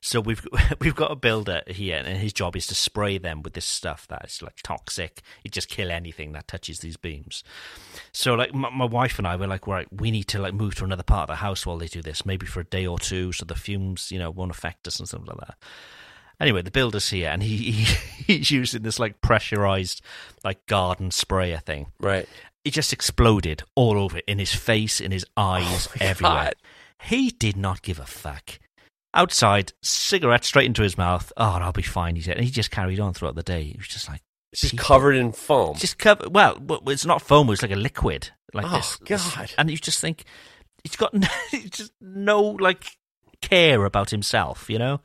So 0.00 0.20
we've 0.20 0.46
we've 0.80 0.94
got 0.94 1.10
a 1.10 1.16
builder 1.16 1.62
here 1.66 2.02
and 2.04 2.18
his 2.18 2.32
job 2.32 2.56
is 2.56 2.66
to 2.68 2.74
spray 2.74 3.18
them 3.18 3.42
with 3.42 3.52
this 3.54 3.64
stuff 3.64 4.06
that 4.08 4.24
is 4.24 4.42
like 4.42 4.56
toxic. 4.62 5.20
It 5.44 5.52
just 5.52 5.68
kill 5.68 5.90
anything 5.90 6.32
that 6.32 6.48
touches 6.48 6.80
these 6.80 6.96
beams. 6.96 7.42
So 8.12 8.34
like 8.34 8.54
my, 8.54 8.70
my 8.70 8.84
wife 8.84 9.18
and 9.18 9.26
I 9.26 9.36
were 9.36 9.46
like, 9.46 9.66
right, 9.66 9.86
we 9.92 10.10
need 10.10 10.28
to 10.28 10.38
like 10.38 10.54
move 10.54 10.74
to 10.76 10.84
another 10.84 11.02
part 11.02 11.22
of 11.30 11.34
the 11.34 11.36
house 11.36 11.66
while 11.66 11.78
they 11.78 11.88
do 11.88 12.02
this, 12.02 12.24
maybe 12.26 12.46
for 12.46 12.60
a 12.60 12.64
day 12.64 12.86
or 12.86 12.98
two, 12.98 13.32
so 13.32 13.44
the 13.44 13.54
fumes, 13.54 14.10
you 14.10 14.18
know, 14.18 14.30
won't 14.30 14.50
affect 14.50 14.86
us 14.86 14.98
and 14.98 15.08
stuff 15.08 15.22
like 15.26 15.38
that. 15.38 15.56
Anyway, 16.40 16.62
the 16.62 16.70
builder's 16.70 17.10
here, 17.10 17.28
and 17.28 17.42
he, 17.42 17.56
he 17.70 17.84
he's 18.38 18.50
using 18.50 18.82
this 18.82 18.98
like 18.98 19.20
pressurized 19.20 20.00
like 20.42 20.64
garden 20.66 21.10
sprayer 21.10 21.58
thing. 21.58 21.88
right. 22.00 22.26
It 22.62 22.72
just 22.74 22.92
exploded 22.92 23.62
all 23.74 23.96
over 23.98 24.20
in 24.26 24.38
his 24.38 24.54
face, 24.54 25.00
in 25.00 25.12
his 25.12 25.24
oh 25.34 25.42
eyes, 25.42 25.88
Oh 25.92 25.96
everywhere. 26.00 26.34
God. 26.44 26.54
He 27.02 27.30
did 27.30 27.56
not 27.56 27.82
give 27.82 27.98
a 27.98 28.06
fuck. 28.06 28.58
Outside, 29.12 29.72
cigarette 29.82 30.44
straight 30.44 30.66
into 30.66 30.82
his 30.82 30.96
mouth. 30.96 31.32
Oh, 31.36 31.44
I'll 31.60 31.72
be 31.72 31.82
fine. 31.82 32.14
He 32.16 32.22
said, 32.22 32.36
and 32.36 32.44
he 32.44 32.50
just 32.50 32.70
carried 32.70 33.00
on 33.00 33.12
throughout 33.12 33.34
the 33.34 33.42
day. 33.42 33.64
He 33.64 33.76
was 33.76 33.88
just 33.88 34.08
like, 34.08 34.20
It's 34.52 34.62
just 34.62 34.72
people- 34.74 34.84
covered 34.86 35.14
in 35.16 35.32
foam. 35.32 35.74
just 35.76 35.98
covered. 35.98 36.32
Well, 36.34 36.58
it's 36.86 37.04
not 37.06 37.22
foam. 37.22 37.50
It's 37.50 37.62
like 37.62 37.72
a 37.72 37.76
liquid, 37.76 38.30
like 38.54 38.66
Oh, 38.68 38.76
this. 38.76 38.98
this- 39.06 39.34
God. 39.34 39.52
And 39.58 39.70
you 39.70 39.76
just 39.78 40.00
think 40.00 40.24
he's 40.84 40.96
got 40.96 41.12
no, 41.14 41.26
just 41.70 41.92
no 42.00 42.40
like 42.40 42.84
care 43.42 43.84
about 43.84 44.10
himself. 44.10 44.70
You 44.70 44.78
know, 44.78 45.00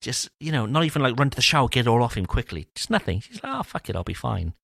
just 0.00 0.30
you 0.40 0.52
know, 0.52 0.64
not 0.64 0.84
even 0.84 1.02
like 1.02 1.18
run 1.18 1.28
to 1.30 1.36
the 1.36 1.42
shower, 1.42 1.68
get 1.68 1.86
it 1.86 1.88
all 1.88 2.02
off 2.02 2.16
him 2.16 2.24
quickly. 2.26 2.68
Just 2.74 2.88
nothing. 2.90 3.20
He's 3.28 3.42
like, 3.42 3.52
oh 3.54 3.62
fuck 3.62 3.90
it, 3.90 3.96
I'll 3.96 4.04
be 4.04 4.14
fine. 4.14 4.54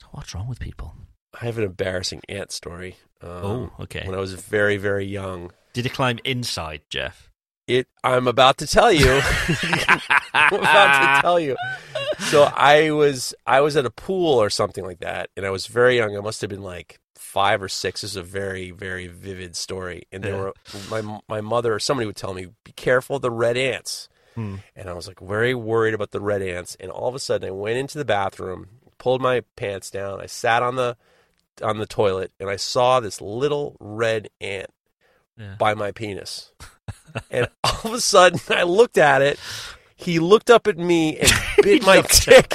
So 0.00 0.06
what's 0.12 0.34
wrong 0.34 0.46
with 0.48 0.60
people? 0.60 0.94
I 1.40 1.44
have 1.46 1.58
an 1.58 1.64
embarrassing 1.64 2.22
ant 2.28 2.50
story. 2.52 2.96
Um, 3.22 3.30
Oh, 3.30 3.70
okay. 3.80 4.02
When 4.06 4.14
I 4.14 4.20
was 4.20 4.34
very, 4.34 4.76
very 4.76 5.04
young. 5.06 5.52
Did 5.72 5.86
it 5.86 5.92
climb 5.92 6.18
inside, 6.24 6.82
Jeff? 6.90 7.30
It. 7.66 7.88
I'm 8.04 8.28
about 8.28 8.58
to 8.58 8.66
tell 8.66 8.92
you. 8.92 9.08
I'm 10.34 10.54
about 10.54 11.16
to 11.16 11.22
tell 11.22 11.40
you. 11.40 11.56
So 12.18 12.44
I 12.44 12.90
was 12.92 13.34
I 13.46 13.60
was 13.60 13.76
at 13.76 13.84
a 13.84 13.90
pool 13.90 14.40
or 14.40 14.50
something 14.50 14.84
like 14.84 15.00
that, 15.00 15.30
and 15.36 15.44
I 15.44 15.50
was 15.50 15.66
very 15.66 15.96
young. 15.96 16.16
I 16.16 16.20
must 16.20 16.40
have 16.42 16.50
been 16.50 16.62
like 16.62 16.98
five 17.16 17.60
or 17.62 17.68
six. 17.68 18.02
This 18.02 18.12
is 18.12 18.16
a 18.16 18.22
very 18.22 18.70
very 18.70 19.08
vivid 19.08 19.56
story, 19.56 20.04
and 20.12 20.22
there 20.22 20.34
Yeah. 20.36 20.42
were 20.90 21.02
my 21.02 21.20
my 21.28 21.40
mother 21.40 21.74
or 21.74 21.80
somebody 21.80 22.06
would 22.06 22.16
tell 22.16 22.34
me, 22.34 22.46
"Be 22.64 22.72
careful 22.72 23.16
of 23.16 23.22
the 23.22 23.30
red 23.32 23.56
ants." 23.56 24.08
Hmm. 24.36 24.56
And 24.76 24.88
I 24.88 24.92
was 24.92 25.08
like 25.08 25.18
very 25.20 25.54
worried 25.54 25.94
about 25.94 26.12
the 26.12 26.20
red 26.20 26.42
ants. 26.42 26.76
And 26.78 26.90
all 26.92 27.08
of 27.08 27.14
a 27.14 27.18
sudden, 27.18 27.48
I 27.48 27.50
went 27.52 27.78
into 27.78 27.98
the 27.98 28.04
bathroom, 28.04 28.68
pulled 28.98 29.20
my 29.22 29.40
pants 29.56 29.90
down, 29.90 30.20
I 30.20 30.26
sat 30.26 30.62
on 30.62 30.76
the 30.76 30.96
on 31.62 31.78
the 31.78 31.86
toilet, 31.86 32.32
and 32.38 32.50
I 32.50 32.56
saw 32.56 33.00
this 33.00 33.20
little 33.20 33.76
red 33.80 34.28
ant 34.40 34.70
Yeah. 35.38 35.54
by 35.58 35.74
my 35.74 35.92
penis. 35.92 36.52
and 37.30 37.48
all 37.64 37.80
of 37.84 37.92
a 37.94 38.00
sudden, 38.00 38.40
I 38.50 38.64
looked 38.64 38.98
at 38.98 39.22
it. 39.22 39.38
He 39.98 40.18
looked 40.18 40.50
up 40.50 40.66
at 40.66 40.76
me 40.76 41.16
and 41.18 41.30
bit 41.62 41.82
my 41.86 41.96
dick. 42.02 42.50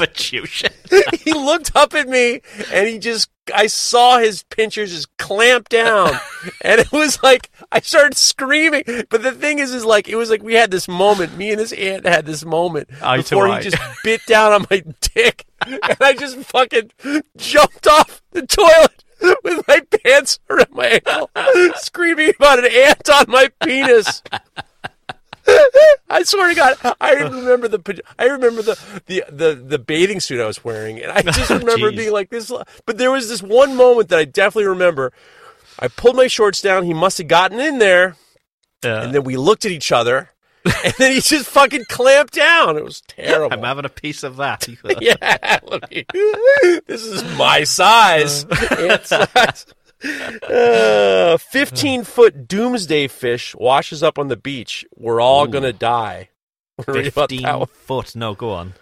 He 1.23 1.33
looked 1.33 1.75
up 1.75 1.95
at 1.95 2.07
me 2.07 2.41
and 2.71 2.87
he 2.87 2.99
just, 2.99 3.30
I 3.53 3.67
saw 3.67 4.19
his 4.19 4.43
pinchers 4.43 4.91
just 4.91 5.15
clamp 5.17 5.69
down. 5.69 6.13
and 6.61 6.79
it 6.79 6.91
was 6.91 7.21
like, 7.23 7.49
I 7.71 7.79
started 7.81 8.15
screaming. 8.15 8.83
But 9.09 9.23
the 9.23 9.31
thing 9.31 9.59
is, 9.59 9.73
is 9.73 9.85
like, 9.85 10.07
it 10.07 10.15
was 10.15 10.29
like 10.29 10.43
we 10.43 10.53
had 10.53 10.71
this 10.71 10.87
moment. 10.87 11.37
Me 11.37 11.51
and 11.51 11.59
this 11.59 11.73
aunt 11.73 12.05
had 12.05 12.25
this 12.25 12.45
moment 12.45 12.89
ah, 13.01 13.11
Eye 13.11 13.17
to 13.17 13.23
before 13.23 13.47
eye. 13.47 13.61
he 13.61 13.69
just 13.69 13.81
bit 14.03 14.21
down 14.27 14.53
on 14.53 14.65
my 14.69 14.83
dick. 15.01 15.45
And 15.65 15.97
I 15.99 16.13
just 16.13 16.37
fucking 16.37 16.91
jumped 17.37 17.87
off 17.87 18.21
the 18.31 18.45
toilet 18.45 19.03
with 19.43 19.67
my 19.67 19.81
pants 20.03 20.39
around 20.49 20.71
my 20.71 20.99
ankle, 21.05 21.29
screaming 21.75 22.31
about 22.37 22.59
an 22.59 22.71
ant 22.71 23.09
on 23.09 23.25
my 23.27 23.49
penis. 23.63 24.23
I 26.09 26.23
swear 26.23 26.49
to 26.49 26.55
God, 26.55 26.95
I 26.99 27.13
remember 27.13 27.67
the 27.67 28.01
I 28.19 28.25
remember 28.25 28.61
the, 28.61 28.77
the 29.05 29.23
the 29.29 29.55
the 29.55 29.79
bathing 29.79 30.19
suit 30.19 30.41
I 30.41 30.45
was 30.47 30.63
wearing, 30.63 30.99
and 31.01 31.11
I 31.11 31.19
oh, 31.25 31.31
just 31.31 31.49
remember 31.49 31.91
Jeez. 31.91 31.97
being 31.97 32.11
like 32.11 32.29
this. 32.29 32.51
But 32.85 32.97
there 32.97 33.11
was 33.11 33.29
this 33.29 33.41
one 33.41 33.75
moment 33.75 34.09
that 34.09 34.19
I 34.19 34.25
definitely 34.25 34.67
remember. 34.67 35.13
I 35.79 35.87
pulled 35.87 36.15
my 36.15 36.27
shorts 36.27 36.61
down. 36.61 36.83
He 36.83 36.93
must 36.93 37.17
have 37.17 37.27
gotten 37.27 37.59
in 37.59 37.79
there, 37.79 38.15
Yeah. 38.83 39.03
and 39.03 39.15
then 39.15 39.23
we 39.23 39.37
looked 39.37 39.65
at 39.65 39.71
each 39.71 39.91
other, 39.91 40.29
and 40.65 40.93
then 40.99 41.13
he 41.13 41.21
just 41.21 41.47
fucking 41.47 41.85
clamped 41.89 42.33
down. 42.33 42.77
It 42.77 42.83
was 42.83 43.01
terrible. 43.07 43.53
I'm 43.57 43.63
having 43.63 43.85
a 43.85 43.89
piece 43.89 44.23
of 44.23 44.35
that. 44.37 44.67
yeah, 44.99 45.59
me- 45.91 46.05
this 46.87 47.03
is 47.05 47.23
my 47.37 47.63
size. 47.63 48.45
Ant 48.45 49.05
size. 49.05 49.65
Uh, 50.03 51.37
15 51.37 52.03
foot 52.03 52.47
doomsday 52.47 53.07
fish 53.07 53.55
washes 53.55 54.01
up 54.03 54.17
on 54.17 54.27
the 54.27 54.37
beach. 54.37 54.85
We're 54.97 55.21
all 55.21 55.45
Ooh. 55.45 55.51
gonna 55.51 55.73
die. 55.73 56.29
Read 56.87 57.07
about 57.07 57.29
that 57.29 57.37
Fifteen 57.37 57.43
one. 57.59 57.67
foot. 57.67 58.15
No, 58.15 58.33
go 58.33 58.51
on. 58.51 58.73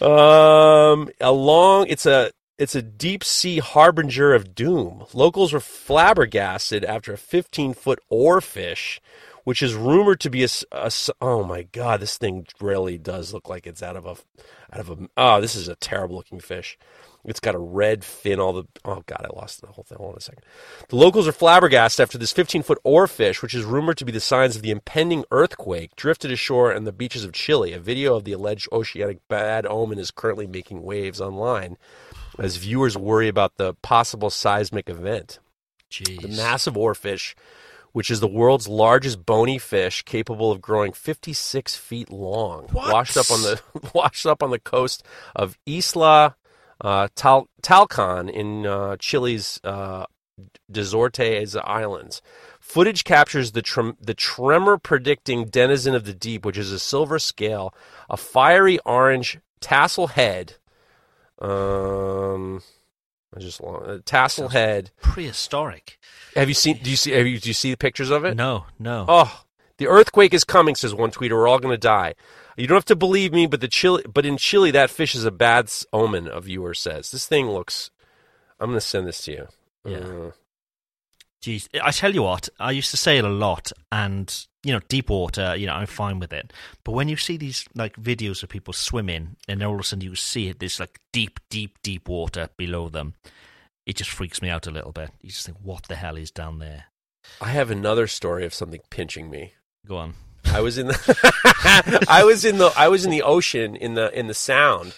Um, 0.00 1.08
along 1.20 1.86
it's 1.88 2.06
a 2.06 2.30
it's 2.58 2.74
a 2.74 2.82
deep 2.82 3.24
sea 3.24 3.58
harbinger 3.58 4.34
of 4.34 4.54
doom. 4.54 5.04
Locals 5.14 5.52
were 5.52 5.60
flabbergasted 5.60 6.84
after 6.84 7.12
a 7.12 7.16
15 7.18 7.72
foot 7.74 8.00
oarfish, 8.12 8.98
which 9.44 9.62
is 9.62 9.74
rumored 9.74 10.20
to 10.20 10.30
be 10.30 10.42
a, 10.44 10.48
a 10.72 10.86
s- 10.86 11.10
oh 11.20 11.44
my 11.44 11.62
god, 11.62 12.00
this 12.00 12.18
thing 12.18 12.46
really 12.60 12.98
does 12.98 13.32
look 13.32 13.48
like 13.48 13.66
it's 13.66 13.82
out 13.82 13.96
of 13.96 14.04
a 14.06 14.16
out 14.72 14.80
of 14.80 14.90
a 14.90 15.08
oh 15.16 15.40
this 15.40 15.54
is 15.56 15.68
a 15.68 15.76
terrible 15.76 16.16
looking 16.16 16.40
fish. 16.40 16.76
It's 17.28 17.40
got 17.40 17.54
a 17.54 17.58
red 17.58 18.04
fin. 18.04 18.40
All 18.40 18.52
the 18.52 18.64
oh 18.84 19.02
god, 19.06 19.26
I 19.30 19.36
lost 19.36 19.60
the 19.60 19.68
whole 19.68 19.84
thing. 19.84 19.98
Hold 19.98 20.12
on 20.12 20.16
a 20.18 20.20
second. 20.20 20.42
The 20.88 20.96
locals 20.96 21.28
are 21.28 21.32
flabbergasted 21.32 22.02
after 22.02 22.18
this 22.18 22.32
15 22.32 22.62
foot 22.62 22.78
oarfish, 22.84 23.42
which 23.42 23.54
is 23.54 23.64
rumored 23.64 23.98
to 23.98 24.04
be 24.04 24.12
the 24.12 24.20
signs 24.20 24.56
of 24.56 24.62
the 24.62 24.70
impending 24.70 25.24
earthquake, 25.30 25.94
drifted 25.96 26.30
ashore 26.32 26.74
on 26.74 26.84
the 26.84 26.92
beaches 26.92 27.24
of 27.24 27.32
Chile. 27.32 27.72
A 27.72 27.78
video 27.80 28.16
of 28.16 28.24
the 28.24 28.32
alleged 28.32 28.68
oceanic 28.72 29.18
bad 29.28 29.66
omen 29.66 29.98
is 29.98 30.10
currently 30.10 30.46
making 30.46 30.82
waves 30.82 31.20
online 31.20 31.76
as 32.38 32.56
viewers 32.56 32.96
worry 32.96 33.28
about 33.28 33.56
the 33.56 33.74
possible 33.82 34.30
seismic 34.30 34.88
event. 34.88 35.38
Jeez. 35.90 36.20
The 36.20 36.28
massive 36.28 36.74
oarfish, 36.74 37.34
which 37.92 38.10
is 38.10 38.20
the 38.20 38.28
world's 38.28 38.68
largest 38.68 39.24
bony 39.24 39.58
fish, 39.58 40.02
capable 40.02 40.52
of 40.52 40.60
growing 40.60 40.92
56 40.92 41.76
feet 41.76 42.10
long, 42.10 42.68
What? 42.72 42.92
washed 42.92 43.16
up 43.16 43.30
on 43.30 43.42
the 43.42 43.60
washed 43.94 44.26
up 44.26 44.42
on 44.42 44.50
the 44.50 44.58
coast 44.58 45.02
of 45.34 45.58
Isla 45.66 46.36
uh, 46.80 47.08
Tal- 47.14 47.48
Talcon 47.62 48.28
in 48.28 48.66
uh, 48.66 48.96
Chile's 48.98 49.60
uh, 49.64 50.06
Desortes 50.70 51.60
Islands. 51.64 52.22
Footage 52.60 53.04
captures 53.04 53.52
the 53.52 53.62
trem- 53.62 53.96
the 54.00 54.14
tremor 54.14 54.78
predicting 54.78 55.46
denizen 55.46 55.94
of 55.94 56.04
the 56.04 56.14
deep, 56.14 56.44
which 56.44 56.58
is 56.58 56.70
a 56.70 56.78
silver 56.78 57.18
scale, 57.18 57.74
a 58.10 58.16
fiery 58.16 58.78
orange 58.84 59.38
tassel 59.60 60.08
head. 60.08 60.54
Um, 61.40 62.62
I 63.34 63.40
just 63.40 63.60
long, 63.62 63.82
uh, 63.84 63.98
tassel 64.04 64.48
head. 64.48 64.90
Prehistoric. 65.00 65.98
Have 66.34 66.48
you 66.48 66.54
seen? 66.54 66.78
Do 66.82 66.90
you 66.90 66.96
see? 66.96 67.12
Have 67.12 67.26
you, 67.26 67.38
do 67.38 67.48
you 67.48 67.54
see 67.54 67.70
the 67.70 67.76
pictures 67.76 68.10
of 68.10 68.24
it? 68.24 68.36
No, 68.36 68.66
no. 68.78 69.06
Oh, 69.08 69.44
the 69.78 69.86
earthquake 69.86 70.34
is 70.34 70.44
coming, 70.44 70.74
says 70.74 70.94
one 70.94 71.10
tweeter. 71.10 71.32
We're 71.32 71.48
all 71.48 71.58
going 71.58 71.74
to 71.74 71.78
die. 71.78 72.14
You 72.58 72.66
don't 72.66 72.76
have 72.76 72.84
to 72.86 72.96
believe 72.96 73.32
me, 73.32 73.46
but 73.46 73.60
the 73.60 73.68
Chile, 73.68 74.02
but 74.12 74.26
in 74.26 74.36
Chile, 74.36 74.72
that 74.72 74.90
fish 74.90 75.14
is 75.14 75.24
a 75.24 75.30
bad 75.30 75.70
omen. 75.92 76.26
A 76.26 76.40
viewer 76.40 76.74
says 76.74 77.10
this 77.10 77.26
thing 77.26 77.48
looks. 77.48 77.90
I'm 78.58 78.70
going 78.70 78.80
to 78.80 78.84
send 78.84 79.06
this 79.06 79.22
to 79.22 79.32
you. 79.32 79.48
Yeah. 79.84 79.98
Uh, 79.98 80.30
Jeez, 81.40 81.68
I 81.80 81.92
tell 81.92 82.12
you 82.12 82.24
what, 82.24 82.48
I 82.58 82.72
used 82.72 82.90
to 82.90 82.96
sail 82.96 83.24
a 83.24 83.28
lot, 83.28 83.70
and 83.92 84.46
you 84.64 84.72
know, 84.72 84.80
deep 84.88 85.08
water, 85.08 85.54
you 85.54 85.66
know, 85.66 85.74
I'm 85.74 85.86
fine 85.86 86.18
with 86.18 86.32
it. 86.32 86.52
But 86.82 86.92
when 86.92 87.08
you 87.08 87.16
see 87.16 87.36
these 87.36 87.64
like 87.76 87.94
videos 87.94 88.42
of 88.42 88.48
people 88.48 88.74
swimming, 88.74 89.36
and 89.46 89.62
all 89.62 89.74
of 89.74 89.80
a 89.80 89.84
sudden 89.84 90.04
you 90.04 90.16
see 90.16 90.48
it, 90.48 90.58
this 90.58 90.80
like 90.80 90.98
deep, 91.12 91.38
deep, 91.48 91.78
deep 91.84 92.08
water 92.08 92.48
below 92.56 92.88
them, 92.88 93.14
it 93.86 93.94
just 93.94 94.10
freaks 94.10 94.42
me 94.42 94.50
out 94.50 94.66
a 94.66 94.72
little 94.72 94.90
bit. 94.90 95.10
You 95.22 95.30
just 95.30 95.46
think, 95.46 95.58
what 95.62 95.84
the 95.84 95.94
hell 95.94 96.16
is 96.16 96.32
down 96.32 96.58
there? 96.58 96.86
I 97.40 97.50
have 97.50 97.70
another 97.70 98.08
story 98.08 98.44
of 98.44 98.52
something 98.52 98.80
pinching 98.90 99.30
me. 99.30 99.52
Go 99.86 99.96
on. 99.98 100.14
I 100.52 100.60
was 100.60 100.78
in 100.78 100.88
the 100.88 102.04
I 102.08 102.24
was 102.24 102.44
in 102.44 102.58
the 102.58 102.72
I 102.76 102.88
was 102.88 103.04
in 103.04 103.10
the 103.10 103.22
ocean 103.22 103.76
in 103.76 103.94
the 103.94 104.16
in 104.18 104.26
the 104.26 104.34
Sound 104.34 104.94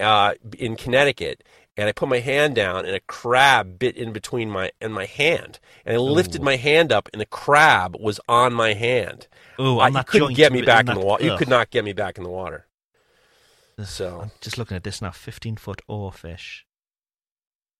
uh, 0.00 0.34
in 0.58 0.76
Connecticut, 0.76 1.44
and 1.76 1.88
I 1.88 1.92
put 1.92 2.08
my 2.08 2.18
hand 2.18 2.54
down, 2.54 2.84
and 2.84 2.94
a 2.94 3.00
crab 3.00 3.78
bit 3.78 3.96
in 3.96 4.12
between 4.12 4.50
my 4.50 4.70
and 4.80 4.92
my 4.92 5.04
hand, 5.04 5.60
and 5.84 5.94
I 5.94 5.98
lifted 5.98 6.40
Ooh. 6.40 6.44
my 6.44 6.56
hand 6.56 6.92
up, 6.92 7.08
and 7.12 7.20
the 7.20 7.26
crab 7.26 7.96
was 7.98 8.20
on 8.28 8.52
my 8.52 8.74
hand. 8.74 9.28
Oh, 9.58 9.78
I, 9.78 9.88
on 9.88 9.94
you 9.94 10.04
couldn't 10.04 10.34
get 10.34 10.52
me 10.52 10.62
back 10.62 10.88
in 10.88 10.94
the 10.94 11.04
water. 11.04 11.24
You 11.24 11.36
could 11.36 11.48
not 11.48 11.70
get 11.70 11.84
me 11.84 11.92
back 11.92 12.16
in 12.16 12.24
the 12.24 12.30
water. 12.30 12.66
So 13.84 14.20
I'm 14.22 14.30
just 14.40 14.58
looking 14.58 14.76
at 14.76 14.82
this 14.82 15.00
now 15.00 15.10
15 15.10 15.56
foot 15.56 15.82
oarfish. 15.88 16.62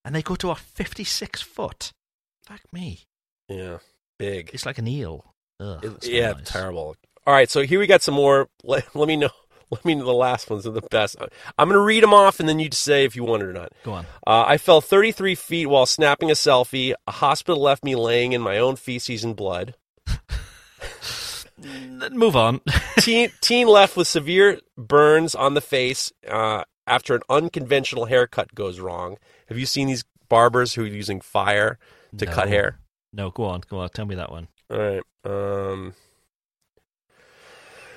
And 0.05 0.15
they 0.15 0.23
go 0.23 0.37
to 0.37 0.51
a 0.51 0.55
56 0.55 1.43
foot. 1.43 1.93
Fuck 2.45 2.61
me. 2.73 3.01
yeah, 3.49 3.79
big. 4.19 4.51
It's 4.55 4.65
like 4.65 4.79
an 4.79 4.87
eel. 4.87 5.28
Ugh, 5.61 5.85
It- 5.85 6.07
yeah, 6.09 6.33
nice. 6.33 6.51
terrible. 6.51 6.97
All 7.27 7.35
right, 7.35 7.51
so 7.51 7.63
here 7.63 7.79
we 7.79 7.87
got 7.87 8.03
some 8.03 8.15
more. 8.15 8.49
Let, 8.65 8.95
let 8.97 9.09
me 9.09 9.17
know. 9.17 9.31
Let 9.71 9.85
me 9.85 9.95
know 9.97 10.07
the 10.07 10.15
last 10.15 10.49
ones 10.49 10.67
are 10.67 10.71
the 10.71 10.81
best. 10.81 11.17
I'm 11.59 11.69
going 11.69 11.79
to 11.79 11.85
read 11.85 12.03
them 12.03 12.15
off, 12.15 12.41
and 12.41 12.49
then 12.49 12.59
you 12.59 12.71
say 12.73 13.05
if 13.05 13.15
you 13.15 13.23
want 13.23 13.43
it 13.43 13.47
or 13.51 13.53
not. 13.53 13.71
Go 13.85 13.93
on. 13.93 14.07
Uh, 14.27 14.45
I 14.47 14.57
fell 14.57 14.81
33 14.81 15.35
feet 15.35 15.67
while 15.67 15.85
snapping 15.85 16.31
a 16.31 16.35
selfie. 16.35 16.95
A 17.07 17.13
hospital 17.13 17.61
left 17.61 17.85
me 17.85 17.95
laying 17.95 18.33
in 18.33 18.41
my 18.41 18.57
own 18.57 18.77
feces 18.77 19.25
and 19.25 19.37
blood. 19.37 19.75
Move 22.13 22.35
on. 22.37 22.61
teen, 23.01 23.31
teen 23.43 23.67
left 23.69 23.95
with 23.97 24.07
severe 24.09 24.61
burns 24.79 25.35
on 25.35 25.53
the 25.55 25.61
face 25.61 26.13
uh, 26.29 26.63
after 26.87 27.15
an 27.17 27.23
unconventional 27.29 28.07
haircut 28.07 28.55
goes 28.55 28.79
wrong. 28.81 29.17
Have 29.49 29.59
you 29.59 29.67
seen 29.67 29.89
these 29.89 30.05
barbers 30.31 30.75
who 30.75 30.85
are 30.85 30.87
using 30.87 31.21
fire 31.21 31.79
to 32.17 32.25
No. 32.27 32.33
cut 32.33 32.49
hair? 32.49 32.79
No, 33.13 33.31
go 33.31 33.45
on. 33.45 33.63
Go 33.69 33.81
on. 33.81 33.89
Tell 33.91 34.07
me 34.07 34.15
that 34.15 34.31
one. 34.31 34.49
All 34.71 34.79
right. 34.79 35.03
Um, 35.25 35.95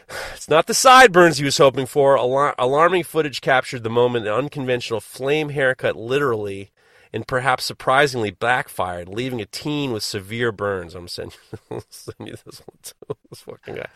it's 0.34 0.50
not 0.50 0.68
the 0.68 0.74
sideburns 0.74 1.38
he 1.38 1.46
was 1.46 1.58
hoping 1.58 1.86
for. 1.86 2.18
Alar- 2.18 2.56
alarming 2.58 3.04
footage 3.04 3.42
captured 3.42 3.84
the 3.84 3.90
moment 3.90 4.28
an 4.28 4.34
unconventional 4.34 5.00
flame 5.00 5.50
haircut 5.50 5.96
literally 5.96 6.72
and 7.14 7.28
perhaps 7.28 7.66
surprisingly 7.66 8.32
backfired, 8.32 9.10
leaving 9.10 9.42
a 9.42 9.46
teen 9.46 9.92
with 9.92 10.04
severe 10.04 10.52
burns. 10.52 10.96
I'm 10.96 11.08
sending, 11.08 11.38
send 11.90 12.16
you 12.20 12.36
this 12.46 12.62
one 12.66 12.78
too. 12.82 13.16
This 13.30 13.42
fucking 13.42 13.76
guy. 13.76 13.88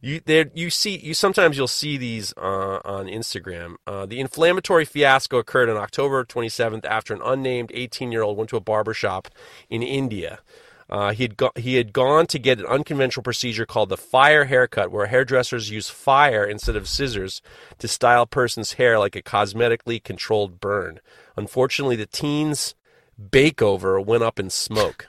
You 0.00 0.20
there? 0.24 0.50
You 0.52 0.68
see? 0.68 0.98
You 0.98 1.14
sometimes 1.14 1.56
you'll 1.56 1.68
see 1.68 1.96
these 1.96 2.34
uh, 2.36 2.80
on 2.84 3.06
Instagram. 3.06 3.76
Uh, 3.86 4.04
the 4.04 4.18
inflammatory 4.18 4.84
fiasco 4.84 5.38
occurred 5.38 5.68
on 5.68 5.76
October 5.76 6.24
27th 6.24 6.84
after 6.84 7.14
an 7.14 7.20
unnamed 7.24 7.70
18-year-old 7.70 8.36
went 8.36 8.50
to 8.50 8.56
a 8.56 8.60
barber 8.60 8.92
shop 8.92 9.28
in 9.68 9.84
India. 9.84 10.40
Uh, 10.90 11.12
he 11.12 11.22
had 11.22 11.36
go- 11.36 11.52
he 11.54 11.76
had 11.76 11.92
gone 11.92 12.26
to 12.26 12.38
get 12.38 12.58
an 12.58 12.66
unconventional 12.66 13.22
procedure 13.22 13.64
called 13.64 13.88
the 13.88 13.96
fire 13.96 14.46
haircut, 14.46 14.90
where 14.90 15.06
hairdressers 15.06 15.70
use 15.70 15.88
fire 15.88 16.44
instead 16.44 16.74
of 16.74 16.88
scissors 16.88 17.40
to 17.78 17.86
style 17.86 18.22
a 18.22 18.26
person's 18.26 18.72
hair 18.72 18.98
like 18.98 19.14
a 19.14 19.22
cosmetically 19.22 20.02
controlled 20.02 20.58
burn. 20.58 20.98
Unfortunately, 21.36 21.94
the 21.96 22.06
teen's 22.06 22.74
bakeover 23.20 24.04
went 24.04 24.24
up 24.24 24.40
in 24.40 24.50
smoke. 24.50 25.06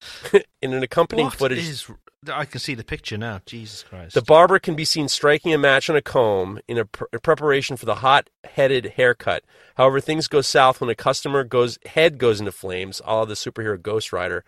in 0.62 0.72
an 0.72 0.82
accompanying 0.82 1.26
What 1.26 1.38
footage, 1.38 1.58
is- 1.68 1.86
I 2.30 2.44
can 2.44 2.60
see 2.60 2.74
the 2.74 2.84
picture 2.84 3.16
now. 3.16 3.40
Jesus 3.46 3.82
Christ. 3.82 4.14
the 4.14 4.20
barber 4.22 4.58
can 4.58 4.74
be 4.74 4.84
seen 4.84 5.08
striking 5.08 5.54
a 5.54 5.58
match 5.58 5.88
on 5.88 5.96
a 5.96 6.02
comb 6.02 6.60
in 6.68 6.76
a 6.76 6.84
pr- 6.84 7.04
preparation 7.22 7.78
for 7.78 7.86
the 7.86 7.96
hot-headed 7.96 8.92
haircut. 8.96 9.42
However, 9.76 10.00
things 10.00 10.28
go 10.28 10.42
south 10.42 10.80
when 10.80 10.90
a 10.90 10.94
customer 10.94 11.44
goes 11.44 11.78
head 11.86 12.18
goes 12.18 12.38
into 12.38 12.52
flames, 12.52 13.00
a 13.06 13.14
la 13.14 13.24
the 13.24 13.34
superhero 13.34 13.80
Ghost 13.80 14.12
Rider. 14.12 14.44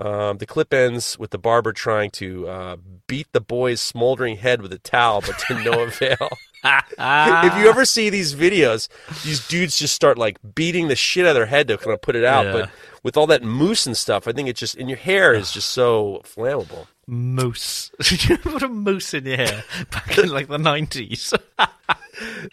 Um, 0.00 0.38
the 0.38 0.46
clip 0.46 0.72
ends 0.72 1.18
with 1.18 1.30
the 1.30 1.38
barber 1.38 1.72
trying 1.72 2.10
to 2.12 2.48
uh, 2.48 2.76
beat 3.06 3.26
the 3.32 3.40
boy's 3.40 3.80
smoldering 3.82 4.36
head 4.36 4.62
with 4.62 4.72
a 4.72 4.78
towel, 4.78 5.20
but 5.20 5.38
to 5.40 5.62
no 5.62 5.82
avail. 5.84 6.28
if 6.64 7.58
you 7.58 7.68
ever 7.68 7.84
see 7.84 8.10
these 8.10 8.34
videos, 8.34 8.88
these 9.24 9.46
dudes 9.46 9.78
just 9.78 9.94
start 9.94 10.16
like 10.18 10.38
beating 10.54 10.88
the 10.88 10.96
shit 10.96 11.26
out 11.26 11.30
of 11.30 11.34
their 11.34 11.46
head 11.46 11.68
to 11.68 11.76
kind 11.76 11.92
of 11.92 12.00
put 12.00 12.16
it 12.16 12.24
out. 12.24 12.46
Yeah. 12.46 12.52
But 12.52 12.70
with 13.02 13.16
all 13.16 13.26
that 13.28 13.42
mousse 13.42 13.86
and 13.86 13.96
stuff, 13.96 14.26
I 14.26 14.32
think 14.32 14.48
it 14.48 14.56
just 14.56 14.74
and 14.76 14.88
your 14.88 14.98
hair 14.98 15.34
is 15.34 15.52
just 15.52 15.70
so 15.70 16.22
flammable. 16.24 16.86
moose. 17.06 17.90
Did 18.00 18.24
you 18.28 18.38
put 18.38 18.62
a 18.62 18.68
moose 18.68 19.12
in 19.14 19.26
your 19.26 19.36
hair 19.36 19.64
back 19.90 20.16
in 20.18 20.28
like 20.28 20.48
the 20.48 20.58
90s? 20.58 21.38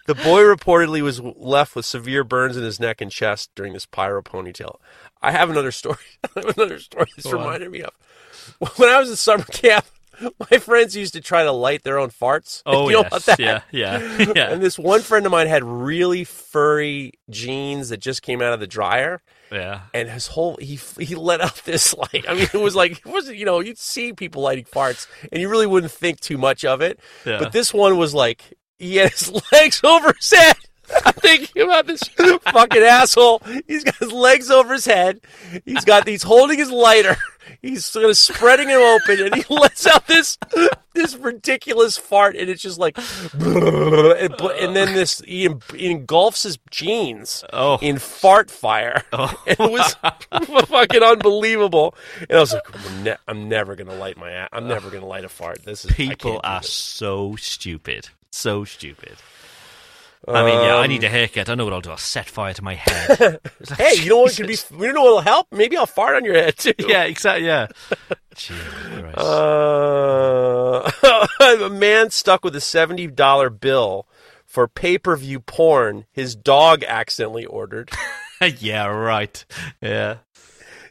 The 0.05 0.15
boy 0.15 0.43
reportedly 0.43 1.01
was 1.01 1.19
left 1.19 1.75
with 1.75 1.85
severe 1.85 2.23
burns 2.23 2.55
in 2.55 2.63
his 2.63 2.79
neck 2.79 3.01
and 3.01 3.11
chest 3.11 3.49
during 3.53 3.73
this 3.73 3.85
pyro 3.85 4.21
ponytail. 4.21 4.77
I 5.21 5.31
have 5.31 5.49
another 5.49 5.71
story. 5.71 5.97
I 6.35 6.41
have 6.41 6.57
another 6.57 6.79
story 6.79 7.07
this 7.15 7.25
Go 7.25 7.37
on. 7.37 7.45
reminded 7.45 7.71
me 7.71 7.81
of. 7.81 7.93
When 8.77 8.89
I 8.89 8.99
was 8.99 9.09
in 9.09 9.15
summer 9.15 9.43
camp, 9.43 9.85
my 10.51 10.57
friends 10.57 10.95
used 10.95 11.13
to 11.13 11.21
try 11.21 11.43
to 11.43 11.51
light 11.51 11.83
their 11.83 11.99
own 11.99 12.09
farts. 12.09 12.61
oh, 12.65 12.89
you 12.89 13.03
yes. 13.11 13.29
Yeah, 13.39 13.61
yeah, 13.71 14.31
yeah. 14.35 14.51
And 14.51 14.61
this 14.61 14.77
one 14.77 15.01
friend 15.01 15.25
of 15.25 15.31
mine 15.31 15.47
had 15.47 15.63
really 15.63 16.23
furry 16.23 17.13
jeans 17.29 17.89
that 17.89 17.97
just 17.97 18.21
came 18.21 18.41
out 18.41 18.53
of 18.53 18.59
the 18.59 18.67
dryer, 18.67 19.21
yeah. 19.51 19.81
and 19.93 20.09
his 20.09 20.27
whole 20.27 20.57
he 20.57 20.79
he 20.99 21.15
let 21.15 21.41
out 21.41 21.55
this 21.65 21.93
light. 21.93 22.25
I 22.27 22.33
mean, 22.33 22.47
it 22.53 22.61
was 22.61 22.75
like 22.75 22.93
it 22.93 23.05
wasn't 23.05 23.37
you 23.37 23.45
know 23.45 23.59
you'd 23.59 23.77
see 23.77 24.13
people 24.13 24.41
lighting 24.41 24.65
farts, 24.65 25.07
and 25.31 25.41
you 25.41 25.49
really 25.49 25.67
wouldn't 25.67 25.91
think 25.91 26.19
too 26.19 26.37
much 26.37 26.65
of 26.65 26.81
it. 26.81 26.99
Yeah. 27.25 27.39
But 27.39 27.51
this 27.51 27.73
one 27.73 27.97
was 27.97 28.13
like 28.13 28.57
he 28.77 28.97
had 28.97 29.11
his 29.11 29.31
legs 29.51 29.81
over 29.83 30.13
his 30.13 30.31
head. 30.31 30.57
I'm 31.05 31.13
thinking 31.13 31.63
about 31.63 31.87
this 31.87 32.01
fucking 32.03 32.81
asshole. 32.81 33.41
He's 33.67 33.83
got 33.83 33.95
his 33.97 34.11
legs 34.11 34.49
over 34.49 34.73
his 34.73 34.85
head. 34.85 35.21
He's 35.65 35.83
got 35.85 36.07
he's 36.07 36.23
holding 36.23 36.57
his 36.57 36.71
lighter. 36.71 37.17
He's 37.61 37.85
sort 37.85 38.05
of 38.05 38.17
spreading 38.17 38.69
it 38.69 38.75
open, 38.75 39.25
and 39.25 39.35
he 39.35 39.43
lets 39.53 39.87
out 39.87 40.05
this 40.07 40.37
this 40.93 41.15
ridiculous 41.15 41.97
fart, 41.97 42.35
and 42.35 42.49
it's 42.49 42.61
just 42.61 42.77
like, 42.77 42.97
and, 43.33 44.75
then 44.75 44.93
this 44.93 45.19
he, 45.21 45.47
engulfs 45.77 46.43
his 46.43 46.57
jeans 46.69 47.43
Oh. 47.53 47.77
in 47.81 47.99
fart 47.99 48.51
fire. 48.51 49.03
Oh, 49.13 49.33
It 49.47 49.59
was 49.59 49.93
fucking 50.67 51.03
unbelievable. 51.03 51.95
And 52.29 52.33
I 52.37 52.39
was 52.41 52.53
like, 52.53 52.85
I'm, 52.89 53.03
ne- 53.03 53.17
I'm 53.27 53.49
never 53.49 53.75
gonna 53.75 53.95
light 53.95 54.17
my. 54.17 54.47
I'm 54.51 54.67
never 54.67 54.89
gonna 54.89 55.05
light 55.07 55.25
a 55.25 55.29
fart. 55.29 55.63
This 55.63 55.85
is 55.85 55.91
People 55.91 56.39
are 56.43 56.63
so 56.63 57.35
stupid. 57.37 58.09
So 58.31 58.65
stupid. 58.65 59.15
I 60.27 60.43
mean, 60.43 60.53
yeah, 60.55 60.75
I 60.75 60.83
Um, 60.83 60.89
need 60.89 61.03
a 61.03 61.09
haircut. 61.09 61.47
I 61.49 61.55
know 61.55 61.63
what 61.65 61.73
I'll 61.73 61.81
do. 61.81 61.91
I'll 61.91 61.97
set 61.97 62.27
fire 62.29 62.53
to 62.53 62.63
my 62.63 62.73
head. 62.75 63.39
It's 63.59 63.69
like, 63.69 63.79
Hey, 63.79 64.01
you 64.03 64.09
know 64.09 64.17
what 64.21 64.35
could 64.35 64.47
be? 64.47 64.53
Jesus. 64.53 64.71
You 64.71 64.91
know 64.93 65.03
what'll 65.03 65.21
help? 65.21 65.47
Maybe 65.51 65.77
I'll 65.77 65.85
fart 65.85 66.15
on 66.17 66.25
your 66.25 66.33
head 66.35 66.57
too. 66.57 66.73
Yeah, 66.79 67.03
exactly. 67.03 67.45
Yeah. 67.47 67.67
Jesus 68.35 68.65
Christ. 68.99 69.17
Uh, 69.17 70.91
a 71.65 71.69
man 71.69 72.09
stuck 72.09 72.43
with 72.43 72.55
a 72.55 72.61
seventy 72.61 73.07
dollar 73.07 73.49
bill 73.49 74.07
for 74.45 74.67
pay 74.67 74.97
per 74.97 75.15
view 75.15 75.39
porn 75.39 76.05
his 76.11 76.35
dog 76.35 76.83
accidentally 76.83 77.45
ordered. 77.45 77.89
yeah, 78.59 78.85
right. 78.87 79.43
Yeah. 79.81 80.17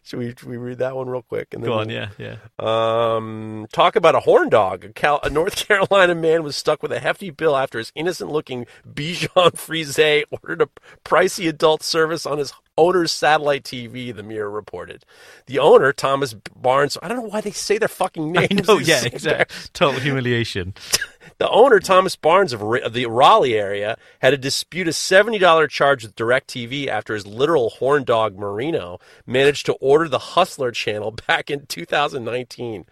Should 0.06 0.20
we, 0.20 0.28
should 0.28 0.44
we 0.44 0.56
read 0.56 0.78
that 0.78 0.94
one 0.94 1.08
real 1.08 1.22
quick? 1.22 1.52
And 1.52 1.64
Go 1.64 1.70
then 1.70 1.78
on. 1.80 1.86
we'll- 1.88 1.96
Yeah, 2.18 2.36
yeah. 2.60 3.14
Um, 3.16 3.66
talk 3.72 3.96
about 3.96 4.14
a 4.14 4.20
horn 4.20 4.48
dog. 4.48 4.84
A, 4.84 4.88
Cal- 4.92 5.18
a 5.24 5.30
North 5.30 5.56
Carolina 5.66 6.14
man 6.14 6.44
was 6.44 6.54
stuck 6.54 6.80
with 6.82 6.92
a 6.92 7.00
hefty 7.00 7.30
bill 7.30 7.56
after 7.56 7.78
his 7.78 7.90
innocent-looking 7.96 8.66
Bichon 8.88 9.56
Frise 9.56 10.24
ordered 10.30 10.62
a 10.62 10.68
pricey 11.04 11.48
adult 11.48 11.82
service 11.82 12.24
on 12.24 12.38
his 12.38 12.52
owner's 12.76 13.12
satellite 13.12 13.64
TV. 13.64 14.14
The 14.14 14.22
Mirror 14.22 14.50
reported. 14.50 15.04
The 15.46 15.58
owner, 15.58 15.92
Thomas 15.92 16.34
Barnes. 16.34 16.98
I 17.02 17.08
don't 17.08 17.18
know 17.18 17.28
why 17.28 17.40
they 17.40 17.50
say 17.50 17.78
their 17.78 17.88
fucking 17.88 18.36
I 18.36 18.46
names. 18.46 18.68
know. 18.68 18.78
Yeah, 18.78 19.04
exactly. 19.12 19.56
Total 19.72 20.00
humiliation. 20.00 20.74
the 21.38 21.48
owner, 21.48 21.80
Thomas 21.80 22.16
Barnes 22.16 22.52
of, 22.52 22.62
of 22.62 22.92
the 22.92 23.06
Raleigh 23.06 23.54
area, 23.54 23.96
had 24.20 24.30
to 24.30 24.36
dispute 24.36 24.88
a 24.88 24.92
$70 24.92 25.68
charge 25.68 26.04
with 26.04 26.16
DirecTV 26.16 26.86
after 26.88 27.14
his 27.14 27.26
literal 27.26 27.70
horn 27.70 28.04
dog, 28.04 28.38
Marino, 28.38 28.98
managed 29.26 29.66
to 29.66 29.74
order 29.74 30.08
the 30.08 30.18
Hustler 30.18 30.70
channel 30.70 31.10
back 31.26 31.50
in 31.50 31.66
2019. 31.66 32.86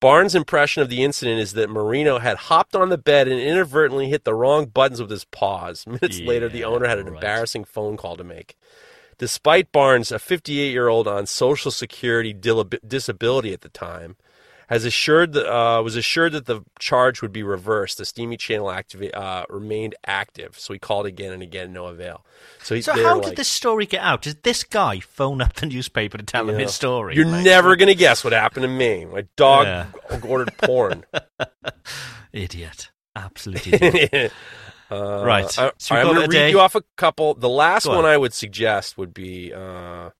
Barnes' 0.00 0.36
impression 0.36 0.82
of 0.82 0.88
the 0.88 1.02
incident 1.02 1.40
is 1.40 1.54
that 1.54 1.68
Marino 1.68 2.20
had 2.20 2.36
hopped 2.36 2.76
on 2.76 2.88
the 2.88 2.98
bed 2.98 3.26
and 3.26 3.40
inadvertently 3.40 4.08
hit 4.08 4.22
the 4.22 4.34
wrong 4.34 4.66
buttons 4.66 5.00
with 5.00 5.10
his 5.10 5.24
paws. 5.24 5.86
Minutes 5.86 6.20
later, 6.20 6.48
the 6.48 6.62
owner 6.62 6.86
had 6.86 6.98
an 6.98 7.06
right. 7.06 7.14
embarrassing 7.14 7.64
phone 7.64 7.96
call 7.96 8.16
to 8.16 8.22
make. 8.22 8.56
Despite 9.18 9.72
Barnes, 9.72 10.12
a 10.12 10.18
58 10.18 10.70
year 10.70 10.88
old 10.88 11.06
on 11.08 11.26
Social 11.26 11.70
Security 11.70 12.32
disability 12.32 13.52
at 13.52 13.60
the 13.62 13.68
time, 13.68 14.16
has 14.68 14.84
assured 14.84 15.32
that, 15.32 15.50
uh, 15.50 15.82
was 15.82 15.96
assured 15.96 16.32
that 16.32 16.44
the 16.44 16.60
charge 16.78 17.22
would 17.22 17.32
be 17.32 17.42
reversed. 17.42 17.96
The 17.98 18.04
Steamy 18.04 18.36
channel 18.36 18.66
activa- 18.66 19.16
uh, 19.16 19.46
remained 19.48 19.94
active, 20.06 20.58
so 20.58 20.72
he 20.74 20.78
called 20.78 21.06
again 21.06 21.32
and 21.32 21.42
again, 21.42 21.72
no 21.72 21.86
avail. 21.86 22.24
So, 22.62 22.74
he, 22.74 22.82
So 22.82 22.92
how 22.92 23.16
like, 23.16 23.28
did 23.28 23.36
this 23.36 23.48
story 23.48 23.86
get 23.86 24.02
out? 24.02 24.20
Did 24.22 24.42
this 24.42 24.64
guy 24.64 25.00
phone 25.00 25.40
up 25.40 25.54
the 25.54 25.66
newspaper 25.66 26.18
to 26.18 26.22
tell 26.24 26.44
them 26.44 26.56
know, 26.56 26.64
his 26.64 26.74
story? 26.74 27.16
You're 27.16 27.24
Like, 27.24 27.44
never 27.44 27.76
gonna 27.76 27.94
guess 27.94 28.22
what 28.22 28.34
happened 28.34 28.64
to 28.64 28.68
me. 28.68 29.06
My 29.06 29.24
dog 29.36 29.66
Yeah. 29.66 29.86
ordered 30.22 30.54
porn. 30.58 31.04
idiot. 32.32 32.90
Absolute 33.16 33.66
idiot. 33.66 34.32
Uh, 34.90 35.22
Right. 35.24 35.58
I, 35.58 35.72
So 35.78 35.94
I'm 35.94 36.04
going 36.06 36.14
to 36.16 36.20
read 36.22 36.30
day? 36.32 36.50
you 36.50 36.60
off 36.60 36.74
a 36.74 36.82
couple. 36.96 37.34
The 37.34 37.48
last 37.48 37.84
Go 37.84 37.90
one 37.90 38.04
on. 38.04 38.04
I 38.06 38.16
would 38.16 38.32
suggest 38.34 38.96
would 38.98 39.12
be 39.14 39.52
uh, 39.52 40.10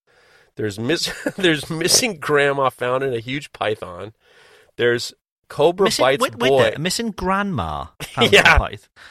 there's 0.57 0.79
miss 0.79 1.13
there's 1.37 1.71
missing 1.71 2.19
grandma 2.19 2.69
found 2.71 3.03
in 3.05 3.15
a 3.15 3.21
huge 3.21 3.53
python. 3.53 4.13
There's 4.77 5.15
Cobra 5.49 5.85
missing, 5.87 6.03
bites 6.05 6.23
wait, 6.23 6.37
wait 6.37 6.49
boy. 6.51 6.63
there, 6.65 6.79
missing 6.79 7.11
grandma. 7.13 7.87
found 8.03 8.33
Yeah. 8.35 8.69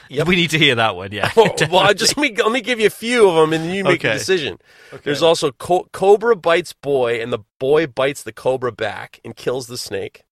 Yep. 0.10 0.28
We 0.28 0.36
need 0.36 0.52
to 0.52 0.60
hear 0.60 0.76
that 0.76 0.96
one. 0.96 1.12
Yeah. 1.12 1.32
well, 1.36 1.56
well, 1.72 1.94
just 1.96 2.16
let 2.16 2.32
me 2.32 2.44
let 2.44 2.52
me 2.52 2.62
give 2.62 2.80
you 2.80 2.86
a 2.86 2.92
few 2.92 3.28
of 3.28 3.34
them, 3.36 3.54
and 3.54 3.74
you 3.74 3.84
make 3.84 4.04
a 4.04 4.10
Okay. 4.10 4.18
decision. 4.20 4.60
There's 5.04 5.24
also 5.24 5.52
co- 5.54 5.88
Cobra 5.92 6.36
bites 6.36 6.74
boy, 6.74 7.20
and 7.22 7.34
the 7.34 7.40
boy 7.58 7.88
bites 7.88 8.22
the 8.22 8.32
cobra 8.34 8.72
back 8.72 9.20
and 9.26 9.36
kills 9.36 9.66
the 9.66 9.78
snake. 9.80 10.26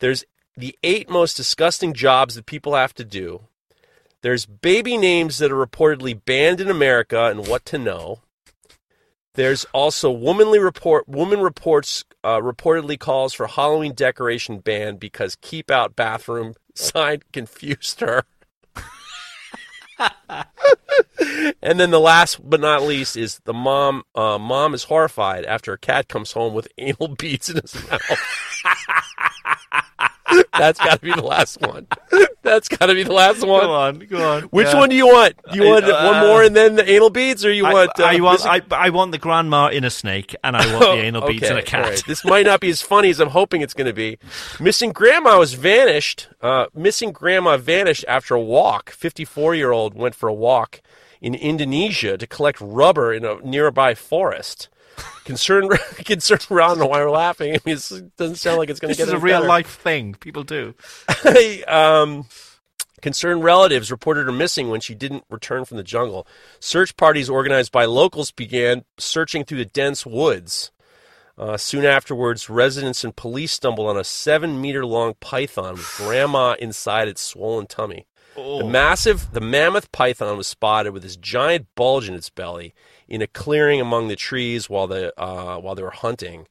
There's 0.00 0.24
the 0.56 0.76
eight 0.82 1.08
most 1.08 1.36
disgusting 1.36 1.94
jobs 1.94 2.34
that 2.34 2.46
people 2.46 2.74
have 2.74 2.92
to 2.94 3.04
do. 3.04 3.42
There's 4.22 4.46
baby 4.46 4.96
names 4.96 5.38
that 5.38 5.50
are 5.50 5.66
reportedly 5.66 6.18
banned 6.24 6.60
in 6.60 6.70
America 6.70 7.24
and 7.26 7.46
what 7.46 7.64
to 7.66 7.78
know. 7.78 8.20
There's 9.34 9.64
also 9.72 10.10
womanly 10.10 10.58
report. 10.58 11.08
Woman 11.08 11.40
reports 11.40 12.04
uh, 12.22 12.38
reportedly 12.38 12.98
calls 12.98 13.32
for 13.32 13.46
Halloween 13.46 13.94
decoration 13.94 14.58
ban 14.58 14.96
because 14.96 15.36
keep 15.36 15.70
out 15.70 15.96
bathroom 15.96 16.54
sign 16.74 17.22
confused 17.32 18.00
her. 18.00 18.24
and 21.62 21.80
then 21.80 21.90
the 21.90 22.00
last 22.00 22.48
but 22.48 22.60
not 22.60 22.82
least 22.82 23.16
is 23.16 23.40
the 23.44 23.52
mom. 23.52 24.04
Uh, 24.14 24.38
mom 24.38 24.74
is 24.74 24.84
horrified 24.84 25.44
after 25.46 25.72
a 25.72 25.78
cat 25.78 26.08
comes 26.08 26.32
home 26.32 26.54
with 26.54 26.68
anal 26.78 27.08
beads 27.08 27.50
in 27.50 27.56
his 27.56 27.74
mouth. 27.90 28.02
That's 30.52 30.78
got 30.78 31.00
to 31.00 31.00
be 31.00 31.12
the 31.12 31.22
last 31.22 31.60
one. 31.60 31.86
That's 32.42 32.68
got 32.68 32.86
to 32.86 32.94
be 32.94 33.02
the 33.04 33.12
last 33.12 33.46
one. 33.46 33.62
Go 33.64 33.72
on. 33.72 33.98
Go 34.00 34.30
on. 34.30 34.42
Which 34.44 34.66
Yeah. 34.68 34.78
one 34.78 34.88
do 34.88 34.96
you 34.96 35.06
want? 35.06 35.34
Do 35.52 35.58
you 35.58 35.68
want 35.68 35.84
uh, 35.84 36.02
one 36.12 36.26
more 36.26 36.42
and 36.42 36.54
then 36.56 36.74
the 36.76 36.90
anal 36.90 37.10
beads, 37.10 37.44
or 37.44 37.52
you 37.52 37.64
I, 37.66 37.72
want? 37.72 38.00
Uh, 38.00 38.04
I 38.04 38.20
want. 38.20 38.40
missing- 38.44 38.62
I, 38.72 38.86
I 38.86 38.90
want 38.90 39.12
the 39.12 39.18
grandma 39.18 39.68
in 39.68 39.84
a 39.84 39.90
snake, 39.90 40.34
and 40.44 40.56
I 40.56 40.66
want 40.74 40.84
the 40.98 41.02
anal 41.06 41.26
beads 41.26 41.48
in 41.48 41.56
a 41.56 41.62
cat. 41.62 41.84
right. 41.88 42.02
This 42.06 42.24
might 42.24 42.46
not 42.46 42.60
be 42.60 42.70
as 42.70 42.82
funny 42.82 43.10
as 43.10 43.20
I'm 43.20 43.30
hoping 43.30 43.62
it's 43.62 43.74
going 43.74 43.86
to 43.86 43.92
be. 43.92 44.18
Missing 44.60 44.92
grandma 44.92 45.38
was 45.38 45.54
vanished. 45.54 46.28
Uh, 46.40 46.66
missing 46.74 47.12
grandma 47.12 47.56
vanished 47.56 48.04
after 48.08 48.34
a 48.34 48.40
walk. 48.40 48.90
54 48.90 49.54
year 49.54 49.70
old 49.72 49.94
went 49.94 50.14
for 50.14 50.28
a 50.28 50.34
walk 50.34 50.80
in 51.20 51.34
Indonesia 51.34 52.18
to 52.18 52.26
collect 52.26 52.58
rubber 52.60 53.12
in 53.12 53.24
a 53.24 53.36
nearby 53.42 53.94
forest. 53.94 54.68
Concerned, 55.24 55.70
concerned 56.04 56.46
around 56.50 56.78
why 56.80 57.02
we're 57.02 57.10
laughing. 57.10 57.54
I 57.54 57.58
mean, 57.64 57.76
it 57.76 58.16
doesn't 58.16 58.36
sound 58.36 58.58
like 58.58 58.70
it's 58.70 58.80
going 58.80 58.92
to 58.92 58.98
This 58.98 59.06
get 59.06 59.14
is 59.14 59.20
a 59.20 59.24
real 59.24 59.38
better. 59.38 59.48
life 59.48 59.78
thing. 59.78 60.14
People 60.14 60.42
do. 60.42 60.74
um, 61.68 62.26
concerned 63.00 63.44
relatives 63.44 63.90
reported 63.90 64.26
her 64.26 64.32
missing 64.32 64.68
when 64.68 64.80
she 64.80 64.94
didn't 64.94 65.24
return 65.30 65.64
from 65.64 65.76
the 65.76 65.82
jungle. 65.82 66.26
Search 66.60 66.96
parties 66.96 67.30
organized 67.30 67.72
by 67.72 67.84
locals 67.84 68.30
began 68.30 68.84
searching 68.98 69.44
through 69.44 69.58
the 69.58 69.64
dense 69.64 70.04
woods. 70.04 70.70
Uh, 71.38 71.56
soon 71.56 71.84
afterwards, 71.84 72.50
residents 72.50 73.04
and 73.04 73.16
police 73.16 73.52
stumbled 73.52 73.88
on 73.88 73.96
a 73.96 74.04
seven 74.04 74.60
meter 74.60 74.84
long 74.84 75.14
python 75.20 75.74
with 75.74 75.94
grandma 75.96 76.54
inside 76.58 77.08
its 77.08 77.22
swollen 77.22 77.66
tummy. 77.66 78.06
The 78.34 78.64
massive, 78.64 79.32
the 79.32 79.40
mammoth 79.40 79.92
python 79.92 80.36
was 80.38 80.46
spotted 80.46 80.92
with 80.92 81.02
this 81.02 81.16
giant 81.16 81.66
bulge 81.74 82.08
in 82.08 82.14
its 82.14 82.30
belly 82.30 82.74
in 83.12 83.20
a 83.20 83.26
clearing 83.26 83.78
among 83.78 84.08
the 84.08 84.16
trees 84.16 84.70
while 84.70 84.86
the 84.86 85.12
uh, 85.20 85.58
while 85.58 85.74
they 85.76 85.82
were 85.82 85.90
hunting. 85.90 86.48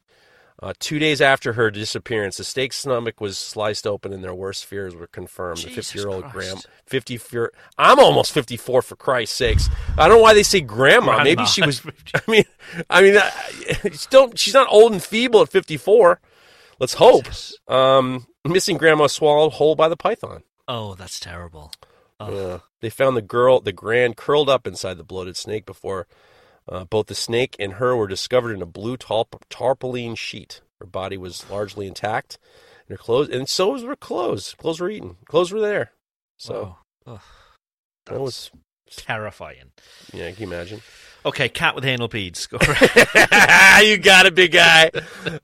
Uh, 0.62 0.72
two 0.78 1.00
days 1.00 1.20
after 1.20 1.54
her 1.54 1.72
disappearance, 1.72 2.36
the 2.36 2.44
snake's 2.44 2.76
stomach 2.76 3.20
was 3.20 3.36
sliced 3.36 3.84
open, 3.84 4.12
and 4.12 4.22
their 4.22 4.32
worst 4.34 4.64
fears 4.64 4.94
were 4.94 5.08
confirmed. 5.08 5.58
the 5.58 5.70
fifty-year-old 5.70 6.30
grandma, 6.30 6.60
fifty 6.86 7.16
fear. 7.16 7.52
I'm 7.76 7.98
almost 7.98 8.30
fifty-four 8.30 8.82
for 8.82 8.94
Christ's 8.94 9.34
sakes. 9.36 9.68
I 9.98 10.06
don't 10.06 10.18
know 10.18 10.22
why 10.22 10.34
they 10.34 10.44
say 10.44 10.60
grandma. 10.60 11.24
Maybe 11.24 11.44
she 11.46 11.66
was. 11.66 11.82
I 12.14 12.30
mean, 12.30 12.44
I 12.88 13.02
mean, 13.02 13.16
I- 13.18 13.90
don't. 14.10 14.38
She's 14.38 14.54
not 14.54 14.68
old 14.70 14.92
and 14.92 15.02
feeble 15.02 15.42
at 15.42 15.48
fifty-four. 15.48 16.20
Let's 16.78 16.94
hope. 16.94 17.26
Um, 17.66 18.28
missing 18.44 18.76
grandma 18.78 19.08
swallowed 19.08 19.54
whole 19.54 19.74
by 19.74 19.88
the 19.88 19.96
python. 19.96 20.44
Oh, 20.68 20.94
that's 20.94 21.18
terrible. 21.18 21.72
Oh. 22.20 22.30
Yeah. 22.32 22.58
They 22.80 22.90
found 22.90 23.16
the 23.16 23.22
girl, 23.22 23.60
the 23.60 23.72
grand, 23.72 24.16
curled 24.16 24.48
up 24.48 24.64
inside 24.66 24.96
the 24.96 25.04
bloated 25.04 25.36
snake 25.36 25.66
before 25.66 26.06
uh, 26.68 26.84
both 26.84 27.06
the 27.06 27.14
snake 27.14 27.56
and 27.58 27.74
her 27.74 27.96
were 27.96 28.06
discovered 28.06 28.52
in 28.52 28.62
a 28.62 28.66
blue 28.66 28.96
tarp- 28.96 29.44
tarpaulin 29.50 30.14
sheet. 30.14 30.60
Her 30.80 30.86
body 30.86 31.16
was 31.16 31.48
largely 31.50 31.86
intact, 31.86 32.38
and 32.88 32.96
her 32.96 33.02
clothes, 33.02 33.28
and 33.28 33.48
so 33.48 33.70
was 33.72 33.82
her 33.82 33.96
clothes. 33.96 34.54
Clothes 34.58 34.80
were 34.80 34.90
eaten. 34.90 35.16
Clothes 35.26 35.52
were 35.52 35.60
there. 35.60 35.92
So 36.38 36.76
that 38.06 38.20
was, 38.20 38.50
terrifying. 38.96 39.72
yeah, 40.12 40.30
can 40.30 40.42
you 40.42 40.52
imagine? 40.52 40.82
Okay, 41.24 41.48
cat 41.48 41.76
with 41.76 41.84
anal 41.84 42.08
beads. 42.08 42.48
Go 42.48 42.58
it. 42.60 43.86
you 43.86 43.96
got 43.96 44.26
it, 44.26 44.34
big 44.34 44.52
guy. 44.52 44.90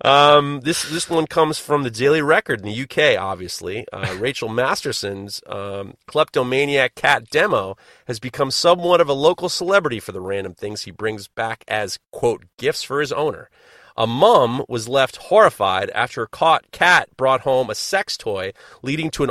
Um, 0.00 0.60
this 0.64 0.82
this 0.90 1.08
one 1.08 1.28
comes 1.28 1.58
from 1.58 1.84
the 1.84 1.90
Daily 1.90 2.20
Record 2.20 2.60
in 2.60 2.66
the 2.66 2.82
UK. 2.82 3.20
Obviously, 3.20 3.86
uh, 3.92 4.16
Rachel 4.18 4.48
Masterson's 4.48 5.40
um, 5.46 5.94
kleptomaniac 6.06 6.96
cat 6.96 7.30
demo 7.30 7.76
has 8.08 8.18
become 8.18 8.50
somewhat 8.50 9.00
of 9.00 9.08
a 9.08 9.12
local 9.12 9.48
celebrity 9.48 10.00
for 10.00 10.10
the 10.10 10.20
random 10.20 10.54
things 10.54 10.82
he 10.82 10.90
brings 10.90 11.28
back 11.28 11.62
as 11.68 11.98
quote 12.10 12.44
gifts 12.56 12.82
for 12.82 13.00
his 13.00 13.12
owner. 13.12 13.48
A 13.96 14.06
mum 14.06 14.64
was 14.68 14.88
left 14.88 15.16
horrified 15.16 15.90
after 15.90 16.22
a 16.22 16.28
caught 16.28 16.70
cat 16.72 17.16
brought 17.16 17.42
home 17.42 17.70
a 17.70 17.74
sex 17.76 18.16
toy, 18.16 18.52
leading 18.82 19.10
to 19.12 19.24
an 19.24 19.30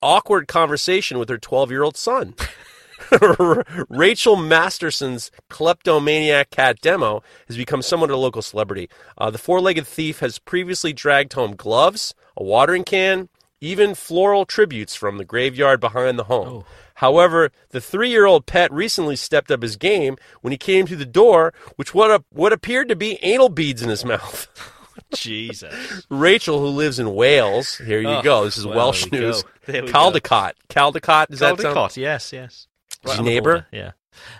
awkward 0.00 0.48
conversation 0.48 1.18
with 1.18 1.28
her 1.28 1.38
12 1.38 1.70
year 1.70 1.82
old 1.82 1.96
son. 1.98 2.34
Rachel 3.88 4.36
Masterson's 4.36 5.30
kleptomaniac 5.50 6.50
cat 6.50 6.80
demo 6.80 7.22
has 7.48 7.56
become 7.56 7.82
somewhat 7.82 8.10
of 8.10 8.16
a 8.16 8.20
local 8.20 8.42
celebrity. 8.42 8.88
Uh, 9.18 9.30
the 9.30 9.38
four 9.38 9.60
legged 9.60 9.86
thief 9.86 10.20
has 10.20 10.38
previously 10.38 10.92
dragged 10.92 11.32
home 11.32 11.54
gloves, 11.56 12.14
a 12.36 12.42
watering 12.42 12.84
can, 12.84 13.28
even 13.60 13.94
floral 13.94 14.44
tributes 14.44 14.94
from 14.94 15.16
the 15.18 15.24
graveyard 15.24 15.80
behind 15.80 16.18
the 16.18 16.24
home. 16.24 16.64
However, 16.96 17.50
the 17.70 17.80
three 17.80 18.10
year 18.10 18.26
old 18.26 18.46
pet 18.46 18.72
recently 18.72 19.16
stepped 19.16 19.50
up 19.50 19.62
his 19.62 19.76
game 19.76 20.16
when 20.42 20.52
he 20.52 20.56
came 20.58 20.86
through 20.86 20.98
the 20.98 21.04
door, 21.06 21.52
which 21.76 21.94
what, 21.94 22.10
a, 22.10 22.22
what 22.30 22.52
appeared 22.52 22.88
to 22.88 22.96
be 22.96 23.18
anal 23.22 23.48
beads 23.48 23.82
in 23.82 23.88
his 23.88 24.04
mouth. 24.04 24.46
Jesus. 25.14 26.06
Rachel, 26.08 26.58
who 26.60 26.66
lives 26.68 26.98
in 26.98 27.14
Wales, 27.14 27.76
here 27.78 28.00
you 28.00 28.08
Oh, 28.08 28.22
go. 28.22 28.44
This 28.44 28.56
is 28.58 28.66
well, 28.66 28.76
Welsh 28.76 29.10
news. 29.10 29.42
go. 29.42 29.48
There 29.66 29.82
we. 29.82 29.88
Caldicot. 29.88 30.52
Caldicot, 30.68 31.28
does 31.28 31.40
that 31.40 31.60
sound? 31.60 31.76
Caldicot, 31.76 31.96
yes, 31.96 32.32
yes. 32.32 32.68
His 33.04 33.18
on 33.18 33.24
neighbor? 33.24 33.66
Yeah. 33.72 33.92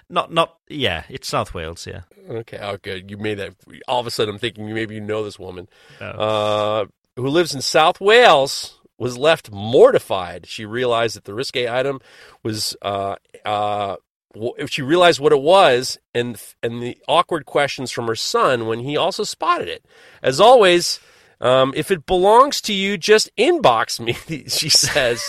Not, 0.08 0.32
not, 0.32 0.56
yeah, 0.68 1.02
it's 1.08 1.26
South 1.26 1.52
Wales, 1.52 1.86
yeah. 1.86 2.02
Okay, 2.30 2.58
oh 2.62 2.76
good. 2.80 3.10
You 3.10 3.16
made 3.18 3.38
that. 3.38 3.54
All 3.88 3.98
of 4.00 4.06
a 4.06 4.10
sudden, 4.10 4.34
I'm 4.34 4.38
thinking 4.40 4.72
maybe 4.72 4.94
you 4.94 5.00
know 5.00 5.24
this 5.24 5.38
woman, 5.38 5.68
Oh. 6.00 6.06
uh, 6.06 6.84
who 7.16 7.26
lives 7.28 7.54
in 7.54 7.60
South 7.60 8.00
Wales, 8.00 8.78
was 8.98 9.18
left 9.18 9.50
mortified. 9.50 10.46
She 10.46 10.64
realized 10.64 11.16
that 11.16 11.24
the 11.24 11.34
risque 11.34 11.68
item 11.68 12.00
was. 12.44 12.76
Uh, 12.82 13.16
uh, 13.44 13.96
w- 14.32 14.66
she 14.68 14.80
realized 14.82 15.18
what 15.18 15.32
it 15.32 15.40
was, 15.42 15.98
and 16.14 16.40
and 16.62 16.80
the 16.80 16.96
awkward 17.08 17.44
questions 17.44 17.90
from 17.90 18.06
her 18.06 18.14
son 18.16 18.66
when 18.66 18.78
he 18.78 18.96
also 18.96 19.24
spotted 19.24 19.66
it. 19.68 19.84
As 20.22 20.40
always, 20.40 21.00
um, 21.40 21.72
if 21.76 21.90
it 21.90 22.06
belongs 22.06 22.60
to 22.62 22.72
you, 22.72 22.96
just 22.96 23.28
inbox 23.36 23.98
me. 23.98 24.12
She 24.48 24.68
says. 24.68 25.20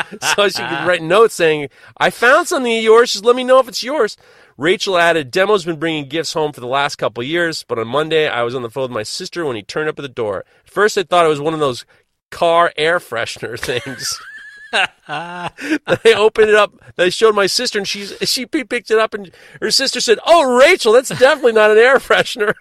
so 0.34 0.48
she 0.48 0.62
could 0.62 0.86
write 0.86 1.02
notes 1.02 1.34
saying, 1.34 1.68
I 1.96 2.10
found 2.10 2.48
something 2.48 2.76
of 2.76 2.82
yours. 2.82 3.12
Just 3.12 3.24
let 3.24 3.36
me 3.36 3.44
know 3.44 3.58
if 3.58 3.68
it's 3.68 3.82
yours. 3.82 4.16
Rachel 4.56 4.98
added, 4.98 5.30
Demo's 5.30 5.64
been 5.64 5.78
bringing 5.78 6.08
gifts 6.08 6.34
home 6.34 6.52
for 6.52 6.60
the 6.60 6.66
last 6.66 6.96
couple 6.96 7.22
years, 7.22 7.64
but 7.66 7.78
on 7.78 7.88
Monday 7.88 8.28
I 8.28 8.42
was 8.42 8.54
on 8.54 8.62
the 8.62 8.70
phone 8.70 8.82
with 8.82 8.90
my 8.90 9.02
sister 9.02 9.44
when 9.44 9.56
he 9.56 9.62
turned 9.62 9.88
up 9.88 9.98
at 9.98 10.02
the 10.02 10.08
door. 10.08 10.44
At 10.64 10.70
first 10.70 10.98
I 10.98 11.02
thought 11.02 11.26
it 11.26 11.30
was 11.30 11.40
one 11.40 11.54
of 11.54 11.60
those 11.60 11.86
car 12.30 12.72
air 12.76 12.98
freshener 12.98 13.58
things. 13.58 14.18
they 16.02 16.14
opened 16.14 16.48
it 16.48 16.54
up. 16.54 16.74
They 16.96 17.10
showed 17.10 17.34
my 17.34 17.46
sister, 17.46 17.78
and 17.78 17.86
she's 17.86 18.16
she 18.22 18.46
picked 18.46 18.90
it 18.90 18.98
up, 18.98 19.12
and 19.12 19.30
her 19.60 19.70
sister 19.70 20.00
said, 20.00 20.18
"Oh, 20.24 20.56
Rachel, 20.58 20.94
that's 20.94 21.10
definitely 21.10 21.52
not 21.52 21.70
an 21.70 21.76
air 21.76 21.98
freshener." 21.98 22.54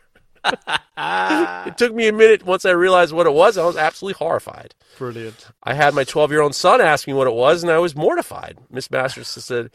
it 0.97 1.77
took 1.77 1.93
me 1.93 2.07
a 2.07 2.13
minute 2.13 2.45
once 2.45 2.65
I 2.65 2.71
realized 2.71 3.13
what 3.13 3.27
it 3.27 3.33
was. 3.33 3.57
I 3.57 3.65
was 3.65 3.77
absolutely 3.77 4.17
horrified. 4.17 4.75
Brilliant. 4.97 5.47
I 5.63 5.73
had 5.73 5.93
my 5.93 6.03
12 6.03 6.31
year 6.31 6.41
old 6.41 6.55
son 6.55 6.81
ask 6.81 7.07
me 7.07 7.13
what 7.13 7.27
it 7.27 7.33
was, 7.33 7.63
and 7.63 7.71
I 7.71 7.79
was 7.79 7.95
mortified. 7.95 8.57
Miss 8.69 8.89
Masters 8.91 9.27
said, 9.27 9.71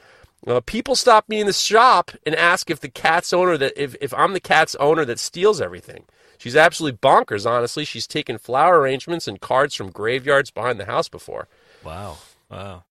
Uh, 0.46 0.60
people 0.60 0.94
stop 0.94 1.28
me 1.28 1.40
in 1.40 1.46
the 1.46 1.52
shop 1.52 2.10
and 2.24 2.34
ask 2.34 2.70
if 2.70 2.80
the 2.80 2.88
cat's 2.88 3.32
owner 3.32 3.56
that 3.56 3.72
if, 3.80 3.96
if 4.00 4.12
I'm 4.14 4.32
the 4.32 4.40
cat's 4.40 4.74
owner 4.76 5.04
that 5.04 5.18
steals 5.18 5.60
everything. 5.60 6.04
She's 6.38 6.54
absolutely 6.56 6.98
bonkers, 6.98 7.48
honestly. 7.50 7.84
She's 7.86 8.06
taken 8.06 8.36
flower 8.38 8.78
arrangements 8.80 9.26
and 9.26 9.40
cards 9.40 9.74
from 9.74 9.90
graveyards 9.90 10.50
behind 10.50 10.78
the 10.78 10.84
house 10.84 11.08
before. 11.08 11.48
Wow. 11.82 12.18
Wow. 12.50 12.84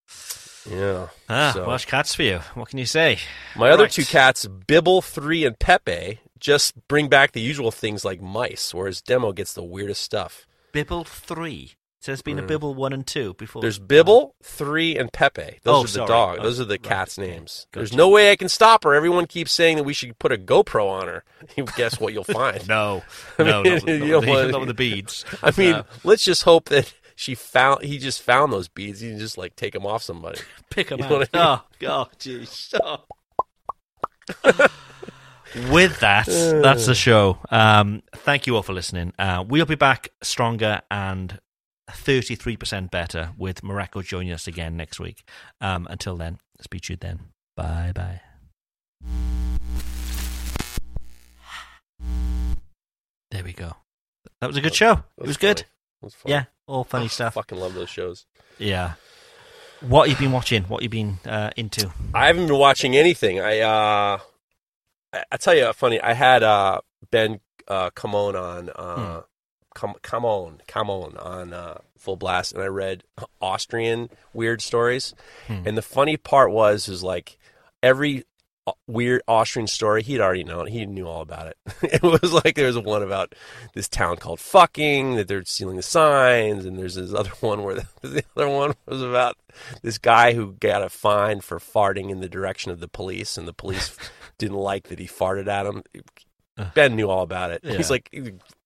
Yeah. 0.69 1.10
Ah, 1.30 1.52
So- 1.53 1.68
Welsh 1.68 1.85
cats 1.85 2.15
for 2.15 2.23
you. 2.23 2.39
What 2.56 2.69
can 2.69 2.80
you 2.80 2.88
say? 2.88 3.19
My 3.56 3.69
other 3.69 3.84
Right. 3.84 3.91
two 3.91 4.03
cats, 4.03 4.47
Bibble, 4.47 5.03
Three, 5.03 5.45
and 5.45 5.57
Pepe, 5.60 6.19
just 6.39 6.87
bring 6.87 7.07
back 7.09 7.31
the 7.31 7.41
usual 7.41 7.71
things 7.71 8.03
like 8.05 8.21
mice, 8.21 8.73
whereas 8.73 9.01
Demo 9.01 9.31
gets 9.31 9.53
the 9.53 9.63
weirdest 9.63 10.01
stuff. 10.01 10.45
Bibble 10.73 11.03
three. 11.03 11.73
So 12.01 12.11
there's 12.11 12.21
been 12.21 12.37
a 12.37 12.43
Bibble 12.43 12.75
one 12.75 12.93
and 12.93 13.07
two 13.07 13.33
before. 13.33 13.61
Mm. 13.61 13.63
There's 13.63 13.79
Bibble, 13.79 14.35
Three, 14.43 14.95
and 14.95 15.11
Pepe. 15.11 15.57
Those 15.63 15.75
Oh, 15.75 15.79
are 15.79 15.83
the 15.83 15.87
sorry. 15.87 16.07
dog. 16.07 16.37
Oh, 16.39 16.43
Those 16.43 16.59
are 16.59 16.65
the 16.65 16.73
right, 16.75 16.83
cats' 16.83 17.17
names. 17.17 17.65
Gotcha. 17.71 17.79
There's 17.79 17.93
no 17.97 18.09
way 18.09 18.31
I 18.31 18.35
can 18.35 18.47
stop 18.47 18.83
her. 18.83 18.93
Everyone 18.93 19.25
keeps 19.25 19.51
saying 19.51 19.77
that 19.77 19.85
we 19.85 19.93
should 19.93 20.19
put 20.19 20.31
a 20.31 20.37
GoPro 20.37 20.87
on 20.87 21.07
her. 21.07 21.23
Guess 21.75 21.99
what 21.99 22.13
you'll 22.13 22.23
find. 22.23 22.67
No, 22.67 23.01
I 23.39 23.43
no, 23.43 23.63
mean, 23.63 23.73
not, 23.73 23.83
with- 23.85 24.01
you 24.03 24.11
not, 24.11 24.19
with 24.19 24.27
the, 24.45 24.51
not 24.51 24.59
with 24.59 24.67
the 24.67 24.75
beads. 24.75 25.25
I 25.41 25.51
mean, 25.57 25.71
No. 25.71 25.85
let's 26.03 26.23
just 26.23 26.43
hope 26.43 26.69
that 26.69 26.93
she 27.15 27.33
found. 27.33 27.83
He 27.83 27.97
just 27.97 28.21
found 28.21 28.53
those 28.53 28.67
beads. 28.67 28.99
He 28.99 29.09
can 29.09 29.17
just 29.17 29.39
like 29.39 29.55
take 29.55 29.73
them 29.73 29.87
off 29.87 30.03
somebody. 30.03 30.41
pick 30.69 30.89
them 30.89 30.99
You 30.99 31.09
know 31.09 31.15
out. 31.15 31.19
what 31.21 31.29
I 31.35 31.53
Oh, 31.55 31.61
God, 31.79 32.09
jeez. 32.19 32.79
Oh. 32.83 34.67
With 35.56 36.02
that, 36.02 36.26
that's 36.26 36.86
the 36.86 36.95
show. 37.07 37.38
Um, 37.49 38.03
thank 38.14 38.45
you 38.45 38.56
all 38.57 38.64
for 38.64 38.73
listening. 38.73 39.14
Uh, 39.18 39.44
we'll 39.48 39.65
be 39.65 39.76
back 39.76 40.10
stronger 40.22 40.82
and 40.91 41.40
33% 41.90 42.91
better 42.91 43.32
with 43.38 43.61
Mareko 43.61 44.03
joining 44.03 44.34
us 44.34 44.48
again 44.48 44.76
next 44.76 44.99
week. 44.99 45.23
Um, 45.61 45.88
until 45.90 46.18
then, 46.18 46.40
speak 46.60 46.82
to 46.84 46.94
you 46.94 46.98
then. 46.98 47.19
Bye 47.56 47.94
bye. 47.95 48.22
There 53.32 53.44
we 53.44 53.53
go. 53.53 53.73
That 54.41 54.48
was 54.48 54.57
a 54.57 54.61
good 54.61 54.76
show. 54.76 55.03
It 55.18 55.27
was 55.27 55.38
good. 55.38 55.60
funny. 55.60 55.69
That 56.02 56.06
was. 56.06 56.15
Yeah, 56.26 56.44
all 56.68 56.84
funny 56.84 57.06
I 57.06 57.07
stuff. 57.07 57.34
Fucking 57.36 57.57
love 57.57 57.73
those 57.76 57.90
shows. 57.90 58.26
Yeah. 58.57 58.94
What 59.82 60.10
you 60.10 60.15
been 60.15 60.32
watching? 60.32 60.64
What 60.64 60.84
you 60.84 60.90
been 60.90 61.19
uh, 61.26 61.52
into? 61.56 61.91
I 62.14 62.27
haven't 62.27 62.48
been 62.48 62.57
watching 62.57 62.95
anything. 62.95 63.40
I 63.40 63.60
uh, 63.60 64.19
I, 65.31 65.37
tell 65.37 65.55
you, 65.55 65.71
funny. 65.73 66.01
I 66.01 66.13
had 66.13 66.43
uh 66.43 66.81
Ben 67.11 67.39
uh 67.67 67.89
come 67.91 68.15
on 68.15 68.35
on 68.35 68.69
uh 68.75 69.21
come 69.75 69.93
come 70.01 70.25
on 70.25 70.61
come 70.65 70.89
on 70.89 71.15
on 71.17 71.53
uh, 71.53 71.77
full 71.97 72.15
blast, 72.15 72.53
and 72.53 72.63
I 72.63 72.67
read 72.67 73.03
Austrian 73.39 74.09
weird 74.33 74.61
stories. 74.61 75.13
Hmm. 75.45 75.61
And 75.65 75.77
the 75.77 75.83
funny 75.83 76.17
part 76.17 76.51
was, 76.51 76.87
is 76.87 77.03
like 77.03 77.37
every 77.83 78.23
uh, 78.65 78.71
weird 78.87 79.21
Austrian 79.27 79.67
story 79.67 80.01
he'd 80.01 80.21
already 80.21 80.43
known. 80.43 80.67
He 80.67 80.85
knew 80.87 81.07
all 81.07 81.21
about 81.21 81.47
it. 81.47 81.57
it 81.83 82.01
was 82.01 82.33
like 82.33 82.55
there 82.55 82.67
was 82.67 82.79
one 82.79 83.03
about 83.03 83.35
this 83.75 83.87
town 83.87 84.17
called 84.17 84.39
fucking 84.39 85.15
that 85.17 85.27
they're 85.27 85.45
stealing 85.45 85.75
the 85.75 85.83
signs, 85.83 86.65
and 86.65 86.79
there's 86.79 86.95
this 86.95 87.13
other 87.13 87.31
one 87.41 87.63
where 87.63 87.75
the, 87.75 87.87
the 88.01 88.23
other 88.35 88.49
one 88.49 88.73
was 88.87 89.03
about 89.03 89.37
this 89.83 89.97
guy 89.99 90.33
who 90.33 90.53
got 90.53 90.81
a 90.81 90.89
fine 90.89 91.41
for 91.41 91.59
farting 91.59 92.09
in 92.09 92.21
the 92.21 92.29
direction 92.29 92.71
of 92.71 92.79
the 92.79 92.87
police, 92.87 93.37
and 93.37 93.47
the 93.47 93.53
police 93.53 93.95
didn't 94.37 94.57
like 94.57 94.89
that 94.89 94.99
he 94.99 95.07
farted 95.07 95.47
at 95.47 95.65
him. 95.65 95.83
Ben 96.73 96.95
knew 96.95 97.09
all 97.09 97.23
about 97.23 97.51
it. 97.51 97.61
Yeah. 97.63 97.73
He's 97.77 97.89
like 97.89 98.09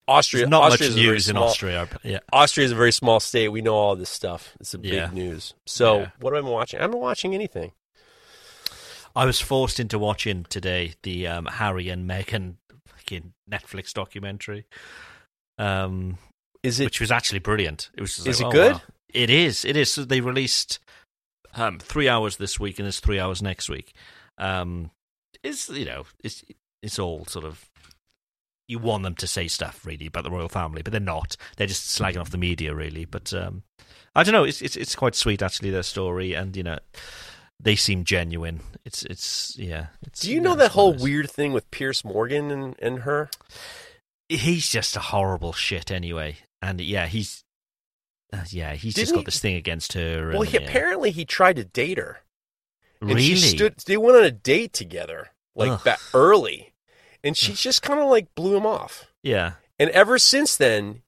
Austria. 0.08 0.42
There's 0.42 0.50
not 0.50 0.64
Austria's 0.72 0.96
much 0.96 1.04
news 1.04 1.28
in 1.30 1.34
small- 1.36 1.50
Austria. 1.50 1.88
Yeah. 2.04 2.20
Austria 2.32 2.66
is 2.66 2.72
a 2.72 2.76
very 2.76 2.92
small 2.92 3.20
state. 3.20 3.48
We 3.50 3.62
know 3.62 3.74
all 3.76 3.96
this 3.96 4.10
stuff. 4.10 4.56
It's 4.60 4.74
a 4.74 4.80
Yeah. 4.82 5.08
big 5.08 5.14
news. 5.16 5.54
So, 5.66 6.00
Yeah. 6.00 6.10
what 6.20 6.34
have 6.34 6.44
I 6.44 6.48
been 6.48 6.54
watching? 6.54 6.80
I 6.80 6.84
haven't 6.84 6.96
been 6.96 7.02
watching 7.02 7.34
anything. 7.34 7.72
I 9.16 9.26
was 9.26 9.42
forced 9.42 9.80
into 9.80 9.98
watching 9.98 10.46
today 10.50 10.94
the 11.04 11.28
um, 11.28 11.46
Harry 11.48 11.90
and 11.90 12.08
Meghan 12.10 12.56
fucking 12.86 13.34
Netflix 13.52 13.92
documentary, 13.94 14.66
um, 15.58 16.18
Is 16.62 16.80
it? 16.80 16.86
which 16.86 17.02
was 17.02 17.12
actually 17.12 17.40
brilliant. 17.40 17.90
It 17.98 18.02
was 18.02 18.16
just 18.16 18.28
Is 18.28 18.42
like, 18.42 18.54
it 18.54 18.58
oh, 18.58 18.64
good? 18.64 18.74
wow. 18.74 18.82
It 19.12 19.30
is. 19.32 19.66
It 19.66 19.76
is. 19.76 19.92
So 19.92 20.06
they 20.06 20.22
released 20.22 20.80
um, 21.56 21.80
three 21.80 22.08
hours 22.08 22.38
this 22.38 22.60
week 22.60 22.78
and 22.78 22.86
there's 22.86 23.00
three 23.00 23.20
hours 23.20 23.42
next 23.42 23.68
week. 23.70 23.94
Um, 24.38 24.92
it's 25.44 25.70
you 25.70 25.86
know 25.86 26.06
it's 26.24 26.44
it's 26.82 27.00
all 27.00 27.26
sort 27.26 27.46
of 27.46 27.70
you 28.68 28.78
want 28.78 29.04
them 29.04 29.16
to 29.16 29.28
say 29.28 29.48
stuff 29.48 29.84
really 29.86 30.06
about 30.06 30.24
the 30.24 30.30
royal 30.30 30.48
family, 30.48 30.84
but 30.84 30.92
they're 30.92 31.02
not. 31.02 31.36
They're 31.58 31.66
just 31.66 32.00
slagging 32.00 32.22
off 32.22 32.30
the 32.30 32.38
media 32.38 32.74
really. 32.76 33.04
But 33.04 33.34
um, 33.34 33.64
I 34.16 34.24
don't 34.24 34.32
know. 34.34 34.44
It's 34.44 34.62
it's 34.62 34.78
it's 34.78 34.96
quite 34.96 35.16
sweet 35.16 35.42
actually 35.42 35.72
their 35.72 35.84
story, 35.84 36.34
and 36.34 36.56
you 36.56 36.64
know 36.64 36.78
they 37.60 37.76
seem 37.76 38.04
genuine. 38.04 38.62
It's 38.86 39.04
it's 39.04 39.58
yeah. 39.58 39.88
It's, 40.04 40.22
Do 40.22 40.32
you 40.32 40.40
know 40.40 40.52
yeah, 40.52 40.58
that 40.58 40.72
whole 40.72 40.94
nice. 40.94 41.02
weird 41.02 41.32
thing 41.32 41.52
with 41.52 41.70
Piers 41.72 42.06
Morgan 42.06 42.52
and, 42.52 42.76
and 42.80 43.00
her? 43.00 43.30
He's 44.30 44.70
just 44.70 44.96
a 44.96 45.00
horrible 45.00 45.54
shit 45.54 45.90
anyway, 45.90 46.38
and 46.62 46.80
yeah, 46.80 47.08
he's 47.08 47.44
uh, 48.32 48.44
yeah, 48.50 48.74
he's 48.74 48.94
just 48.94 49.08
Didn't 49.08 49.16
got 49.16 49.20
he- 49.22 49.26
this 49.26 49.40
thing 49.40 49.56
against 49.56 49.94
her. 49.94 50.30
Well, 50.30 50.42
and, 50.42 50.50
he, 50.50 50.60
yeah. 50.60 50.66
apparently 50.68 51.10
he 51.10 51.26
tried 51.26 51.56
to 51.56 51.64
date 51.64 51.98
her. 51.98 52.20
And 53.02 53.10
really. 53.12 53.22
she 53.24 53.36
stood. 53.38 53.76
They 53.86 53.98
went 53.98 54.18
on 54.18 54.24
a 54.24 54.32
date 54.32 54.74
together, 54.74 55.30
like 55.56 55.72
Ugh. 55.72 55.84
back 55.84 56.00
early, 56.14 56.74
and 57.24 57.36
she 57.38 57.54
just 57.54 57.82
kind 57.82 58.00
of 58.00 58.10
like 58.10 58.34
blew 58.36 58.56
him 58.58 58.66
off. 58.66 59.08
yeah, 59.24 59.54
And 59.78 59.90
ever 59.92 60.18
since 60.20 60.58
then, 60.58 61.02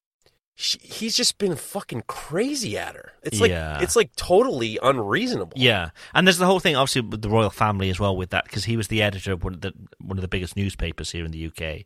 she, 0.55 0.77
he's 0.80 1.15
just 1.15 1.38
been 1.38 1.55
fucking 1.55 2.03
crazy 2.07 2.77
at 2.77 2.95
her. 2.95 3.13
It's 3.23 3.39
like 3.41 3.49
Yeah. 3.51 3.80
it's 3.81 3.95
like 3.95 4.15
totally 4.15 4.77
unreasonable. 4.81 5.53
Yeah, 5.57 5.89
and 6.13 6.26
there's 6.27 6.38
the 6.38 6.45
whole 6.45 6.59
thing, 6.59 6.76
obviously, 6.76 7.01
with 7.01 7.22
the 7.22 7.30
royal 7.30 7.49
family 7.49 7.89
as 7.89 7.99
well. 7.99 8.15
With 8.15 8.30
that, 8.30 8.45
because 8.45 8.65
he 8.65 8.77
was 8.77 8.88
the 8.88 9.01
editor 9.01 9.34
of 9.34 9.43
one 9.43 9.53
of 9.55 9.61
the 9.61 9.73
one 9.99 10.18
of 10.18 10.22
the 10.22 10.27
biggest 10.27 10.55
newspapers 10.55 11.11
here 11.11 11.26
in 11.26 11.31
the 11.31 11.47
UK, 11.47 11.85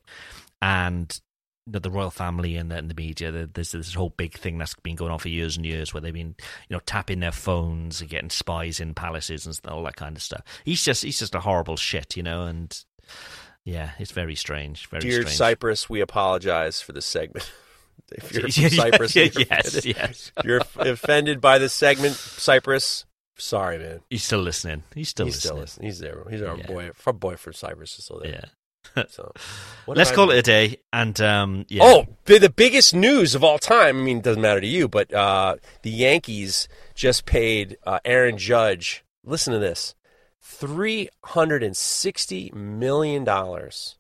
and 0.61 1.19
the, 1.68 1.80
the 1.80 1.90
royal 1.92 2.12
family 2.12 2.56
and 2.58 2.70
the, 2.72 2.78
and 2.78 2.90
the 2.90 2.96
media. 2.96 3.32
there- 3.32 3.48
There's 3.48 3.72
this 3.72 3.94
whole 3.94 4.10
big 4.12 4.34
thing 4.38 4.58
that's 4.58 4.76
been 4.76 4.96
going 4.96 5.12
on 5.12 5.20
for 5.20 5.30
years 5.30 5.58
and 5.58 5.66
years, 5.66 5.94
where 5.94 6.02
they've 6.02 6.14
been, 6.14 6.36
you 6.70 6.76
know, 6.76 6.82
tapping 6.86 7.20
their 7.22 7.32
phones 7.32 8.02
and 8.02 8.10
getting 8.10 8.30
spies 8.30 8.80
in 8.80 8.94
palaces 8.94 9.46
and 9.48 9.60
all 9.72 9.84
that 9.84 9.96
kind 9.96 10.16
of 10.16 10.22
stuff. 10.24 10.44
He's 10.64 10.84
just 10.84 11.04
he's 11.04 11.20
just 11.20 11.34
a 11.36 11.40
horrible 11.40 11.78
shit, 11.78 12.16
you 12.16 12.24
know, 12.24 12.46
and 12.46 12.78
yeah, 13.64 13.92
it's 14.00 14.12
very 14.12 14.36
strange. 14.36 14.88
Very 14.90 15.02
Dear 15.02 15.22
strange. 15.22 15.38
Cyprus, 15.38 15.90
we 15.90 16.02
apologize 16.02 16.82
for 16.82 16.92
this 16.92 17.06
segment. 17.06 17.52
if 18.12 18.32
you're 18.32 18.42
from 18.50 18.52
Cyprus, 18.52 19.16
yeah, 19.16 19.24
you're 19.24 19.44
yes, 19.50 19.68
offended- 19.76 19.96
yes. 19.98 20.32
you're 20.44 20.62
offended 20.78 21.42
by 21.42 21.58
this 21.58 21.74
segment, 21.74 22.14
Cyprus. 22.14 23.06
Sorry, 23.38 23.78
man. 23.80 24.00
He's 24.10 24.24
still 24.24 24.40
listening. 24.40 24.84
He's 24.94 25.10
still 25.10 25.26
He's 25.26 25.36
listening. 25.36 25.50
still 25.50 25.60
listening. 25.62 25.86
He's 25.88 26.00
there. 26.00 26.24
He's 26.30 26.42
our 26.42 26.58
Yeah. 26.58 26.68
boy. 26.68 26.92
Our 27.06 27.12
boy 27.14 27.36
from 27.36 27.52
Cyprus 27.54 27.98
is 27.98 28.06
still 28.06 28.20
there. 28.20 28.32
Yeah. 28.32 28.46
So 29.10 29.32
Let's 29.88 30.10
have 30.10 30.14
I 30.14 30.16
call 30.16 30.32
it 30.32 30.40
a 30.40 30.42
day. 30.42 30.78
And 30.92 31.20
um, 31.22 31.66
yeah. 31.70 31.84
Oh, 31.84 32.08
the, 32.26 32.40
the 32.40 32.50
biggest 32.50 32.96
news 32.96 33.36
of 33.36 33.44
all 33.44 33.60
time. 33.60 34.00
I 34.00 34.02
mean, 34.02 34.18
it 34.18 34.24
doesn't 34.24 34.42
matter 34.42 34.62
to 34.62 34.68
you, 34.68 34.88
but 34.88 35.14
uh, 35.14 35.58
the 35.84 35.92
Yankees 35.92 36.68
just 36.96 37.26
paid 37.26 37.78
uh, 37.86 38.00
Aaron 38.04 38.38
Judge. 38.38 39.04
Listen 39.24 39.54
to 39.54 39.60
this: 39.60 39.96
three 40.42 41.10
hundred 41.24 41.62
and 41.62 41.76
sixty 41.78 42.52
million 42.56 43.24
dollars 43.24 43.98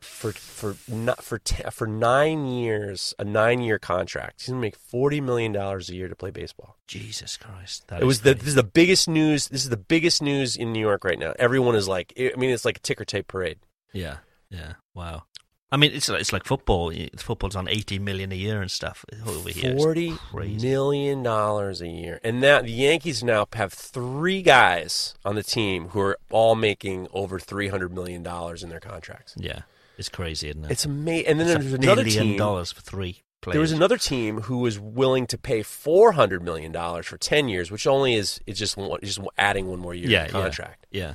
for 0.00 0.32
for 0.32 0.76
not 0.88 1.22
for 1.22 1.40
for 1.70 1.86
nine 1.86 2.46
years, 2.46 3.14
a 3.18 3.24
nine 3.24 3.60
year 3.60 3.78
contract. 3.78 4.40
He's 4.40 4.48
gonna 4.48 4.60
make 4.60 4.76
forty 4.76 5.20
million 5.20 5.52
dollars 5.52 5.90
a 5.90 5.94
year 5.94 6.08
to 6.08 6.16
play 6.16 6.30
baseball. 6.30 6.76
Jesus 6.86 7.36
Christ! 7.36 7.88
That 7.88 8.02
It 8.02 8.06
was 8.06 8.22
the 8.22 8.34
this 8.34 8.48
is 8.48 8.54
the 8.54 8.62
biggest 8.62 9.08
news. 9.08 9.48
This 9.48 9.64
is 9.64 9.70
the 9.70 9.76
biggest 9.76 10.22
news 10.22 10.56
in 10.56 10.72
New 10.72 10.80
York 10.80 11.04
right 11.04 11.18
now. 11.18 11.34
Everyone 11.38 11.74
is 11.74 11.88
like, 11.88 12.12
I 12.18 12.32
mean, 12.36 12.50
it's 12.50 12.64
like 12.64 12.78
a 12.78 12.80
ticker 12.80 13.04
tape 13.04 13.28
parade. 13.28 13.58
Yeah, 13.92 14.18
yeah. 14.50 14.74
Wow. 14.94 15.24
I 15.72 15.76
mean, 15.76 15.90
it's 15.92 16.08
it's 16.08 16.32
like 16.32 16.44
football. 16.44 16.92
Football's 17.16 17.56
on 17.56 17.68
eighty 17.68 17.98
million 17.98 18.30
a 18.30 18.36
year 18.36 18.62
and 18.62 18.70
stuff 18.70 19.04
uh, 19.12 19.28
over 19.28 19.48
here. 19.50 19.72
It's 19.72 19.82
Forty 19.82 20.16
million 20.32 21.22
dollars 21.24 21.80
a 21.82 21.88
year, 21.88 22.20
and 22.22 22.40
now 22.40 22.62
the 22.62 22.70
Yankees 22.70 23.24
now 23.24 23.46
have 23.52 23.72
three 23.72 24.42
guys 24.42 25.14
on 25.24 25.34
the 25.34 25.42
team 25.42 25.88
who 25.88 26.00
are 26.00 26.18
all 26.30 26.54
making 26.54 27.08
over 27.12 27.40
three 27.40 27.68
hundred 27.68 27.92
million 27.92 28.22
dollars 28.22 28.62
in 28.62 28.68
their 28.68 28.78
contracts. 28.80 29.34
Yeah, 29.36 29.62
it's 29.98 30.08
crazy, 30.08 30.50
isn't 30.50 30.64
it? 30.66 30.70
It's 30.70 30.84
amazing. 30.84 31.26
And 31.26 31.40
then 31.40 31.48
It's 31.48 31.58
there's 31.58 31.72
another 31.72 32.04
team. 32.04 32.36
dollars 32.36 32.70
for 32.70 32.80
three 32.82 33.22
players. 33.42 33.54
There 33.54 33.60
was 33.60 33.72
another 33.72 33.98
team 33.98 34.42
who 34.42 34.58
was 34.58 34.78
willing 34.78 35.26
to 35.26 35.36
pay 35.36 35.64
four 35.64 36.12
hundred 36.12 36.44
million 36.44 36.70
dollars 36.70 37.06
for 37.06 37.18
ten 37.18 37.48
years, 37.48 37.72
which 37.72 37.88
only 37.88 38.14
is 38.14 38.40
is 38.46 38.56
just 38.56 38.76
one, 38.76 39.00
just 39.02 39.18
adding 39.36 39.66
one 39.66 39.80
more 39.80 39.94
year 39.94 40.08
Yeah, 40.08 40.26
to 40.28 40.32
the 40.32 40.40
contract. 40.42 40.86
Yeah, 40.92 41.14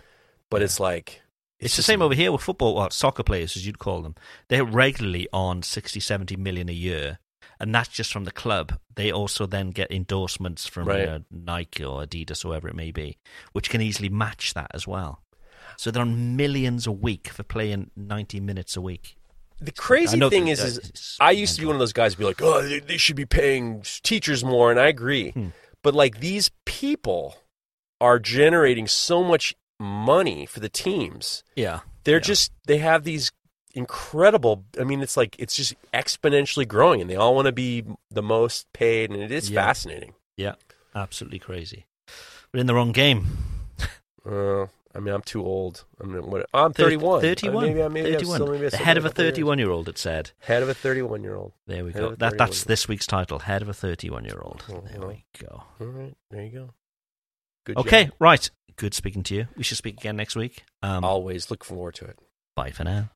But 0.49 0.61
it's 0.61 0.77
like 0.77 1.21
it's, 1.61 1.77
the 1.77 1.83
same 1.83 2.01
over 2.01 2.13
here 2.13 2.31
with 2.31 2.41
football. 2.41 2.75
Well, 2.75 2.89
soccer 2.89 3.23
players, 3.23 3.55
as 3.55 3.65
you'd 3.65 3.79
call 3.79 4.01
them, 4.01 4.15
they're 4.49 4.65
regularly 4.65 5.27
on 5.31 5.63
60, 5.63 5.99
70 5.99 6.35
million 6.35 6.69
a 6.69 6.73
year, 6.73 7.19
and 7.59 7.73
that's 7.73 7.89
just 7.89 8.11
from 8.11 8.25
the 8.25 8.31
club. 8.31 8.79
They 8.95 9.11
also 9.11 9.45
then 9.45 9.69
get 9.69 9.91
endorsements 9.91 10.65
from 10.65 10.89
you 10.89 11.05
know, 11.05 11.19
Nike 11.31 11.83
or 11.83 12.01
Adidas 12.03 12.43
or 12.43 12.49
whoever 12.49 12.67
it 12.67 12.75
may 12.75 12.91
be, 12.91 13.17
which 13.53 13.69
can 13.69 13.81
easily 13.81 14.09
match 14.09 14.53
that 14.53 14.71
as 14.73 14.87
well. 14.87 15.21
So 15.77 15.91
they're 15.91 16.01
on 16.01 16.35
millions 16.35 16.85
a 16.85 16.91
week 16.91 17.29
for 17.29 17.43
playing 17.43 17.91
ninety 17.95 18.39
minutes 18.39 18.75
a 18.75 18.81
week. 18.81 19.15
The 19.59 19.71
crazy 19.71 20.19
thing 20.29 20.45
that- 20.45 20.51
is, 20.51 20.59
that 20.59 20.83
is 20.83 20.91
is 20.91 21.17
I 21.19 21.31
used 21.31 21.55
to 21.55 21.61
be 21.61 21.67
one 21.67 21.75
of 21.75 21.79
those 21.79 21.93
guys, 21.93 22.15
be 22.15 22.25
like, 22.25 22.41
oh, 22.41 22.61
they, 22.63 22.79
they 22.79 22.97
should 22.97 23.15
be 23.15 23.25
paying 23.25 23.83
teachers 24.03 24.43
more, 24.43 24.71
and 24.71 24.79
I 24.79 24.87
agree. 24.87 25.31
Hmm. 25.31 25.49
But 25.83 25.93
like 25.95 26.19
these 26.19 26.49
people 26.65 27.35
are 27.99 28.19
generating 28.19 28.87
so 28.87 29.23
much 29.23 29.55
money 29.81 30.45
for 30.45 30.59
the 30.59 30.69
teams. 30.69 31.43
Yeah. 31.55 31.79
They're 32.03 32.15
Yeah. 32.17 32.21
just 32.21 32.51
they 32.67 32.77
have 32.77 33.03
these 33.03 33.31
incredible. 33.73 34.63
I 34.79 34.83
mean, 34.83 35.01
it's 35.01 35.17
like 35.17 35.35
it's 35.39 35.55
just 35.55 35.73
exponentially 35.93 36.67
growing, 36.67 37.01
and 37.01 37.09
they 37.09 37.15
all 37.15 37.35
want 37.35 37.47
to 37.47 37.51
be 37.51 37.83
the 38.09 38.21
most 38.23 38.71
paid, 38.73 39.09
and 39.11 39.21
it 39.21 39.31
is 39.31 39.49
Yeah. 39.49 39.61
fascinating. 39.65 40.13
Yeah. 40.37 40.55
Absolutely 40.95 41.39
crazy. 41.39 41.85
We're 42.53 42.59
in 42.61 42.67
the 42.67 42.75
wrong 42.75 42.91
game. 42.91 43.25
Uh, 44.25 44.67
I 44.93 44.99
mean, 44.99 45.13
I'm 45.15 45.21
too 45.21 45.43
old. 45.43 45.85
I'm 46.01 46.13
what, 46.29 46.45
I'm 46.53 46.73
Thir- 46.73 46.83
31. 46.83 47.21
31. 47.21 47.63
Uh, 47.63 47.67
maybe, 47.67 47.81
I- 47.83 47.87
maybe 47.87 48.07
I'm 48.09 48.13
31. 48.13 48.35
still, 48.35 48.51
maybe 48.51 48.65
I 48.65 48.69
the 48.69 48.77
head 48.77 48.97
of 48.97 49.05
a 49.05 49.09
couple 49.09 49.23
years. 49.23 49.31
31 49.31 49.57
year 49.59 49.69
old, 49.71 49.87
it 49.89 49.97
said. 49.97 50.31
Head 50.39 50.61
of 50.63 50.69
a 50.69 50.73
31 50.73 51.23
year 51.23 51.35
old. 51.35 51.53
There 51.65 51.85
we 51.85 51.93
Head 51.93 51.99
go. 52.01 52.15
That, 52.15 52.37
that's 52.37 52.65
this 52.65 52.87
week's 52.89 53.07
title. 53.07 53.39
Head 53.39 53.61
of 53.61 53.69
a 53.69 53.73
31 53.73 54.25
year 54.25 54.39
old. 54.41 54.63
Oh, 54.69 54.83
There 54.91 54.99
well. 54.99 55.07
we 55.09 55.25
go. 55.39 55.63
All 55.79 55.87
right, 55.87 56.13
there 56.29 56.43
you 56.43 56.51
go. 56.51 56.69
Good 57.65 57.77
Okay, 57.77 58.05
job. 58.05 58.13
right. 58.19 58.49
Good 58.75 58.93
speaking 58.93 59.23
to 59.23 59.35
you. 59.35 59.47
We 59.55 59.63
should 59.63 59.77
speak 59.77 59.97
again 59.99 60.15
next 60.15 60.35
week. 60.35 60.63
Um, 60.81 61.03
Always 61.03 61.51
look 61.51 61.63
forward 61.63 61.95
to 61.95 62.05
it. 62.05 62.17
bye 62.55 62.71
for 62.71 62.83
now. 62.83 63.09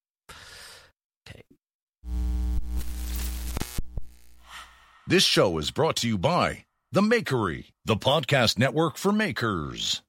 Okay. 1.28 1.42
This 5.08 5.24
show 5.24 5.58
is 5.58 5.72
brought 5.72 5.96
to 5.98 6.08
you 6.08 6.18
by 6.18 6.66
The 6.92 7.02
Makery, 7.02 7.72
the 7.86 7.96
podcast 7.98 8.58
network 8.60 8.98
for 8.98 9.12
makers. 9.12 10.02